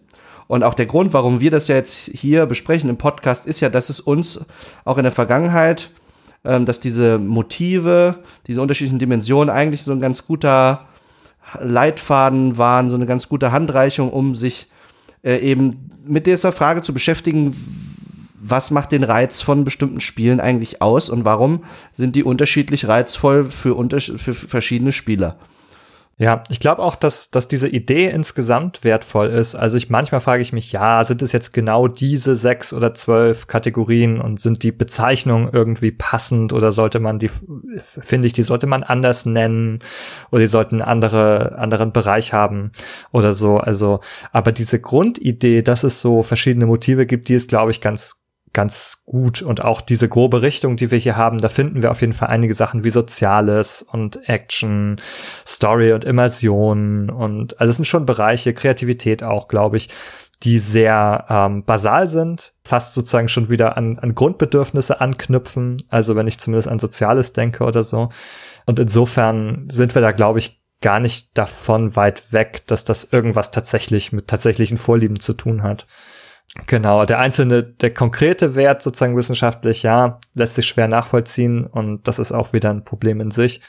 Und 0.47 0.65
auch 0.65 0.75
der 0.75 0.87
Grund, 0.87 1.13
warum 1.13 1.41
wir 1.41 1.51
das 1.51 1.69
ja 1.69 1.77
jetzt 1.77 2.11
hier 2.13 2.47
besprechen 2.47 2.91
im 2.91 2.97
Podcast, 2.97 3.47
ist 3.47 3.61
ja, 3.61 3.69
dass 3.69 3.89
es 3.89 4.01
uns 4.01 4.41
auch 4.85 4.97
in 4.97 5.05
der 5.05 5.13
Vergangenheit, 5.13 5.91
dass 6.43 6.81
diese 6.81 7.19
Motive, 7.19 8.21
diese 8.47 8.63
unterschiedlichen 8.63 8.99
Dimensionen 8.99 9.51
eigentlich 9.51 9.83
so 9.83 9.93
ein 9.93 10.01
ganz 10.01 10.27
guter 10.27 10.89
Leitfaden 11.61 12.57
waren, 12.57 12.91
so 12.91 12.97
eine 12.97 13.07
ganz 13.07 13.29
gute 13.29 13.53
Handreichung, 13.53 14.11
um 14.11 14.35
sich 14.35 14.69
äh, 15.23 15.39
eben 15.39 15.91
mit 16.05 16.27
dieser 16.27 16.53
Frage 16.53 16.83
zu 16.83 16.95
beschäftigen, 16.95 17.55
was 18.41 18.71
macht 18.71 18.93
den 18.93 19.05
Reiz 19.05 19.43
von 19.43 19.65
bestimmten 19.65 20.01
Spielen 20.01 20.41
eigentlich 20.41 20.81
aus 20.81 21.11
und 21.11 21.25
warum 21.25 21.65
sind 21.93 22.17
die 22.17 22.25
unterschiedlich 22.25 22.89
reizvoll 22.89 23.45
für, 23.45 23.75
unter 23.75 24.01
für 24.01 24.33
verschiedene 24.35 24.93
Spieler. 24.93 25.37
Ja, 26.21 26.43
ich 26.51 26.61
glaube 26.61 26.83
auch, 26.83 26.97
dass, 26.97 27.31
dass 27.31 27.49
diese 27.49 27.67
Idee 27.67 28.11
insgesamt 28.11 28.85
wertvoll 28.85 29.29
ist. 29.29 29.55
Also 29.55 29.79
ich 29.79 29.89
manchmal 29.89 30.21
frage 30.21 30.43
ich 30.43 30.53
mich, 30.53 30.71
ja, 30.71 31.03
sind 31.03 31.23
es 31.23 31.33
jetzt 31.33 31.55
genau 31.55 31.89
diese 31.89 32.37
sechs 32.37 32.75
oder 32.75 32.93
zwölf 32.93 33.47
Kategorien 33.47 34.21
und 34.21 34.39
sind 34.39 34.63
die 34.63 34.71
Bezeichnungen 34.71 35.49
irgendwie 35.51 35.93
passend 35.93 36.53
oder 36.53 36.73
sollte 36.73 37.01
man 37.01 37.21
die, 37.21 37.31
finde 37.79 38.27
ich, 38.27 38.35
die 38.35 38.43
sollte 38.43 38.67
man 38.67 38.83
anders 38.83 39.25
nennen 39.25 39.79
oder 40.31 40.41
die 40.41 40.47
sollten 40.47 40.83
andere, 40.83 41.57
anderen 41.57 41.91
Bereich 41.91 42.35
haben 42.35 42.71
oder 43.13 43.33
so. 43.33 43.57
Also, 43.57 44.01
aber 44.31 44.53
diese 44.53 44.79
Grundidee, 44.79 45.63
dass 45.63 45.85
es 45.85 46.03
so 46.03 46.23
verschiedene 46.23 46.67
Motive 46.67 47.07
gibt, 47.07 47.31
die 47.31 47.35
ist, 47.35 47.49
glaube 47.49 47.71
ich, 47.71 47.81
ganz, 47.81 48.20
ganz 48.53 49.03
gut. 49.07 49.43
Und 49.43 49.63
auch 49.63 49.81
diese 49.81 50.09
grobe 50.09 50.43
Richtung, 50.43 50.77
die 50.77 50.91
wir 50.91 50.99
hier 50.99 51.17
haben, 51.17 51.39
da 51.39 51.49
finden 51.49 51.83
wir 51.83 51.91
auf 51.91 52.01
jeden 52.01 52.13
Fall 52.13 52.29
einige 52.29 52.55
Sachen 52.55 52.85
wie 52.85 52.91
Soziales 52.91 53.83
und 53.83 54.29
Action, 54.29 55.01
Story 55.47 55.93
und 55.93 56.05
Immersion 56.05 57.11
und 57.11 57.61
also 57.61 57.71
es 57.71 57.77
sind 57.77 57.85
schon 57.85 58.07
Bereiche, 58.07 58.55
Kreativität 58.55 59.23
auch, 59.23 59.49
glaube 59.49 59.77
ich, 59.77 59.89
die 60.43 60.59
sehr 60.59 61.27
ähm, 61.29 61.65
basal 61.65 62.09
sind, 62.09 62.55
fast 62.65 62.95
sozusagen 62.95 63.29
schon 63.29 63.51
wieder 63.51 63.77
an, 63.77 63.99
an 63.99 64.15
Grundbedürfnisse 64.15 65.01
anknüpfen. 65.01 65.77
Also 65.89 66.17
wenn 66.17 66.27
ich 66.27 66.39
zumindest 66.39 66.69
an 66.69 66.79
Soziales 66.79 67.35
denke 67.35 67.65
oder 67.65 67.85
so. 67.85 68.09
Und 68.65 68.79
insofern 68.79 69.69
sind 69.71 69.95
wir 69.95 70.01
da, 70.01 70.13
glaube 70.13 70.39
ich, 70.39 70.63
gar 70.81 70.99
nicht 70.99 71.37
davon 71.37 71.95
weit 71.95 72.33
weg, 72.33 72.63
dass 72.67 72.87
das 72.87 73.05
irgendwas 73.05 73.51
tatsächlich 73.51 74.13
mit 74.13 74.29
tatsächlichen 74.29 74.79
Vorlieben 74.79 75.21
zu 75.21 75.35
tun 75.35 75.63
hat. 75.63 75.87
Genau, 76.67 77.05
der 77.05 77.21
einzelne, 77.21 77.63
der 77.63 77.95
konkrete 77.95 78.55
Wert 78.57 78.83
sozusagen 78.83 79.17
wissenschaftlich, 79.17 79.83
ja, 79.85 80.19
lässt 80.35 80.57
sich 80.57 80.67
schwer 80.67 80.89
nachvollziehen 80.89 81.65
und 81.65 82.09
das 82.09 82.19
ist 82.19 82.33
auch 82.33 82.53
wieder 82.53 82.71
ein 82.71 82.85
Problem 82.85 83.21
in 83.21 83.31
sich. 83.31 83.61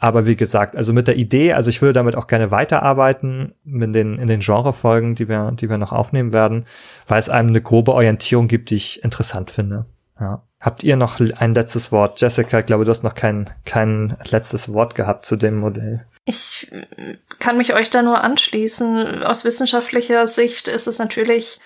Aber 0.00 0.26
wie 0.26 0.36
gesagt, 0.36 0.76
also 0.76 0.92
mit 0.92 1.08
der 1.08 1.16
Idee, 1.16 1.54
also 1.54 1.70
ich 1.70 1.82
würde 1.82 1.94
damit 1.94 2.14
auch 2.14 2.28
gerne 2.28 2.52
weiterarbeiten 2.52 3.54
in 3.64 3.92
den, 3.92 4.16
in 4.16 4.28
den 4.28 4.38
Genrefolgen, 4.40 5.16
die 5.16 5.28
wir, 5.28 5.50
die 5.50 5.68
wir 5.68 5.76
noch 5.76 5.90
aufnehmen 5.90 6.32
werden, 6.32 6.66
weil 7.08 7.18
es 7.18 7.28
einem 7.28 7.48
eine 7.48 7.60
grobe 7.60 7.92
Orientierung 7.94 8.46
gibt, 8.46 8.70
die 8.70 8.76
ich 8.76 9.02
interessant 9.02 9.50
finde. 9.50 9.86
Ja. 10.20 10.44
Habt 10.60 10.84
ihr 10.84 10.96
noch 10.96 11.20
ein 11.20 11.54
letztes 11.54 11.90
Wort? 11.90 12.20
Jessica, 12.20 12.60
ich 12.60 12.66
glaube, 12.66 12.84
du 12.84 12.90
hast 12.90 13.02
noch 13.04 13.14
kein, 13.14 13.50
kein 13.64 14.16
letztes 14.30 14.72
Wort 14.72 14.94
gehabt 14.94 15.24
zu 15.24 15.36
dem 15.36 15.58
Modell. 15.58 16.04
Ich 16.24 16.70
kann 17.38 17.56
mich 17.56 17.74
euch 17.74 17.90
da 17.90 18.02
nur 18.02 18.22
anschließen. 18.22 19.22
Aus 19.22 19.44
wissenschaftlicher 19.44 20.26
Sicht 20.26 20.68
ist 20.68 20.86
es 20.86 20.98
natürlich 20.98 21.60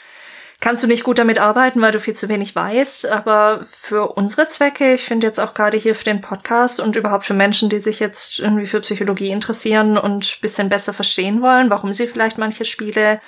kannst 0.63 0.83
du 0.83 0.87
nicht 0.87 1.03
gut 1.03 1.19
damit 1.19 1.39
arbeiten, 1.39 1.83
weil 1.83 1.91
du 1.91 2.01
viel 2.01 2.15
zu 2.15 2.29
wenig 2.29 2.55
weißt. 2.55 3.11
Aber 3.11 3.61
für 3.65 4.13
unsere 4.13 4.47
Zwecke, 4.47 4.95
ich 4.95 5.03
finde 5.03 5.27
jetzt 5.27 5.41
auch 5.41 5.55
gerade 5.55 5.77
hier 5.77 5.95
für 5.95 6.05
den 6.05 6.23
Podcast 6.23 6.81
und 6.81 6.97
überhaupt 6.97 7.27
für 7.27 7.35
Menschen, 7.35 7.69
die 7.69 7.81
sich 7.81 8.01
jetzt 8.01 8.39
irgendwie 8.39 8.67
für 8.67 8.81
Psychologie 8.81 9.31
interessieren 9.31 9.99
und 9.99 10.41
bisschen 10.41 10.69
besser 10.69 10.95
verstehen 10.95 11.43
wollen, 11.43 11.69
warum 11.69 11.93
sie 11.93 12.07
vielleicht 12.07 12.39
manche 12.39 12.65
Spiele 12.65 13.21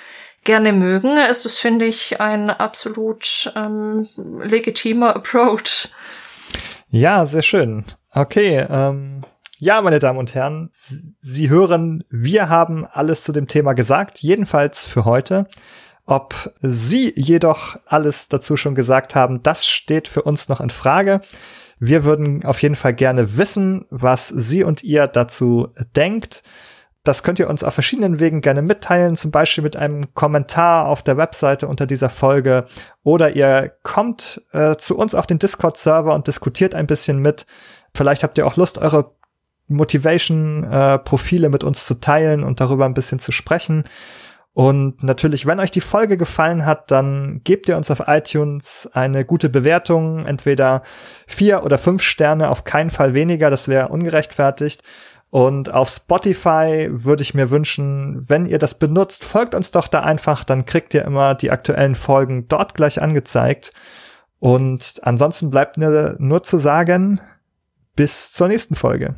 gerne 0.45 0.71
mögen, 0.71 1.17
ist 1.17 1.45
es, 1.45 1.57
finde 1.57 1.85
ich, 1.85 2.21
ein 2.21 2.49
absolut 2.49 3.51
ähm, 3.55 4.07
legitimer 4.41 5.15
Approach. 5.15 5.89
Ja, 6.89 7.25
sehr 7.25 7.41
schön. 7.41 7.83
Okay, 8.11 8.65
ähm, 8.69 9.25
ja, 9.57 9.81
meine 9.81 9.99
Damen 9.99 10.19
und 10.19 10.35
Herren, 10.35 10.69
Sie 10.71 11.49
hören, 11.49 12.05
wir 12.09 12.47
haben 12.47 12.85
alles 12.85 13.23
zu 13.23 13.33
dem 13.33 13.47
Thema 13.47 13.73
gesagt, 13.73 14.19
jedenfalls 14.19 14.85
für 14.85 15.03
heute. 15.03 15.47
Ob 16.05 16.51
Sie 16.61 17.11
jedoch 17.15 17.77
alles 17.85 18.29
dazu 18.29 18.57
schon 18.57 18.75
gesagt 18.75 19.15
haben, 19.15 19.41
das 19.41 19.65
steht 19.65 20.07
für 20.07 20.21
uns 20.21 20.49
noch 20.49 20.61
in 20.61 20.69
Frage. 20.69 21.21
Wir 21.79 22.03
würden 22.03 22.45
auf 22.45 22.61
jeden 22.61 22.75
Fall 22.75 22.93
gerne 22.93 23.37
wissen, 23.37 23.85
was 23.89 24.27
Sie 24.27 24.63
und 24.63 24.83
ihr 24.83 25.07
dazu 25.07 25.69
denkt. 25.95 26.43
Das 27.03 27.21
könnt 27.21 27.37
ihr 27.37 27.49
uns 27.49 27.63
auf 27.63 27.73
verschiedenen 27.73 28.19
Wegen 28.19 28.41
gerne 28.41 28.63
mitteilen, 28.63 29.15
zum 29.15 29.29
Beispiel 29.29 29.63
mit 29.63 29.75
einem 29.75 30.13
Kommentar 30.15 30.87
auf 30.87 31.03
der 31.03 31.17
Webseite 31.17 31.67
unter 31.67 31.85
dieser 31.85 32.09
Folge 32.09 32.65
oder 33.03 33.35
ihr 33.35 33.73
kommt 33.83 34.41
äh, 34.53 34.75
zu 34.75 34.97
uns 34.97 35.13
auf 35.13 35.27
den 35.27 35.37
Discord-Server 35.37 36.15
und 36.15 36.25
diskutiert 36.25 36.73
ein 36.73 36.87
bisschen 36.87 37.19
mit. 37.19 37.45
Vielleicht 37.93 38.23
habt 38.23 38.39
ihr 38.39 38.47
auch 38.47 38.57
Lust, 38.57 38.79
eure 38.79 39.11
Motivation-Profile 39.67 41.45
äh, 41.45 41.49
mit 41.49 41.63
uns 41.63 41.85
zu 41.85 41.99
teilen 41.99 42.43
und 42.43 42.59
darüber 42.59 42.85
ein 42.85 42.95
bisschen 42.95 43.19
zu 43.19 43.31
sprechen. 43.31 43.83
Und 44.55 45.03
natürlich, 45.03 45.45
wenn 45.45 45.59
euch 45.59 45.69
die 45.69 45.81
Folge 45.81 46.15
gefallen 46.15 46.65
hat, 46.65 46.89
dann 46.89 47.41
gebt 47.43 47.67
ihr 47.67 47.75
uns 47.75 47.91
auf 47.91 48.03
iTunes 48.07 48.89
eine 48.93 49.25
gute 49.25 49.49
Bewertung, 49.49 50.25
entweder 50.25 50.81
vier 51.27 51.65
oder 51.65 51.77
fünf 51.77 52.01
Sterne, 52.01 52.49
auf 52.49 52.63
keinen 52.63 52.89
Fall 52.89 53.13
weniger, 53.13 53.49
das 53.49 53.67
wäre 53.67 53.89
ungerechtfertigt. 53.89 54.81
Und 55.29 55.73
auf 55.73 55.89
Spotify 55.89 56.87
würde 56.89 57.21
ich 57.21 57.33
mir 57.33 57.49
wünschen, 57.49 58.23
wenn 58.29 58.45
ihr 58.45 58.57
das 58.57 58.79
benutzt, 58.79 59.25
folgt 59.25 59.55
uns 59.55 59.71
doch 59.71 59.89
da 59.89 60.03
einfach, 60.03 60.45
dann 60.45 60.65
kriegt 60.65 60.93
ihr 60.93 61.03
immer 61.03 61.35
die 61.35 61.51
aktuellen 61.51 61.95
Folgen 61.95 62.47
dort 62.47 62.75
gleich 62.75 63.01
angezeigt. 63.01 63.73
Und 64.39 65.01
ansonsten 65.01 65.49
bleibt 65.49 65.75
mir 65.75 66.15
nur 66.17 66.43
zu 66.43 66.57
sagen, 66.59 67.19
bis 67.97 68.31
zur 68.31 68.47
nächsten 68.47 68.75
Folge. 68.75 69.15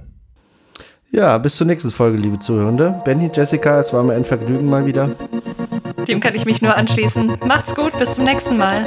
Ja, 1.10 1.38
bis 1.38 1.56
zur 1.56 1.68
nächsten 1.68 1.92
Folge, 1.92 2.18
liebe 2.18 2.40
Zuhörende. 2.40 3.02
Benny, 3.06 3.32
Jessica, 3.34 3.80
es 3.80 3.94
war 3.94 4.04
mir 4.04 4.14
ein 4.14 4.26
Vergnügen 4.26 4.70
mal 4.70 4.86
wieder. 4.86 5.16
Dem 6.06 6.20
kann 6.20 6.36
ich 6.36 6.46
mich 6.46 6.62
nur 6.62 6.76
anschließen. 6.76 7.38
Macht's 7.46 7.76
gut, 7.76 7.98
bis 7.98 8.16
zum 8.16 8.26
nächsten 8.26 8.58
Mal. 8.58 8.86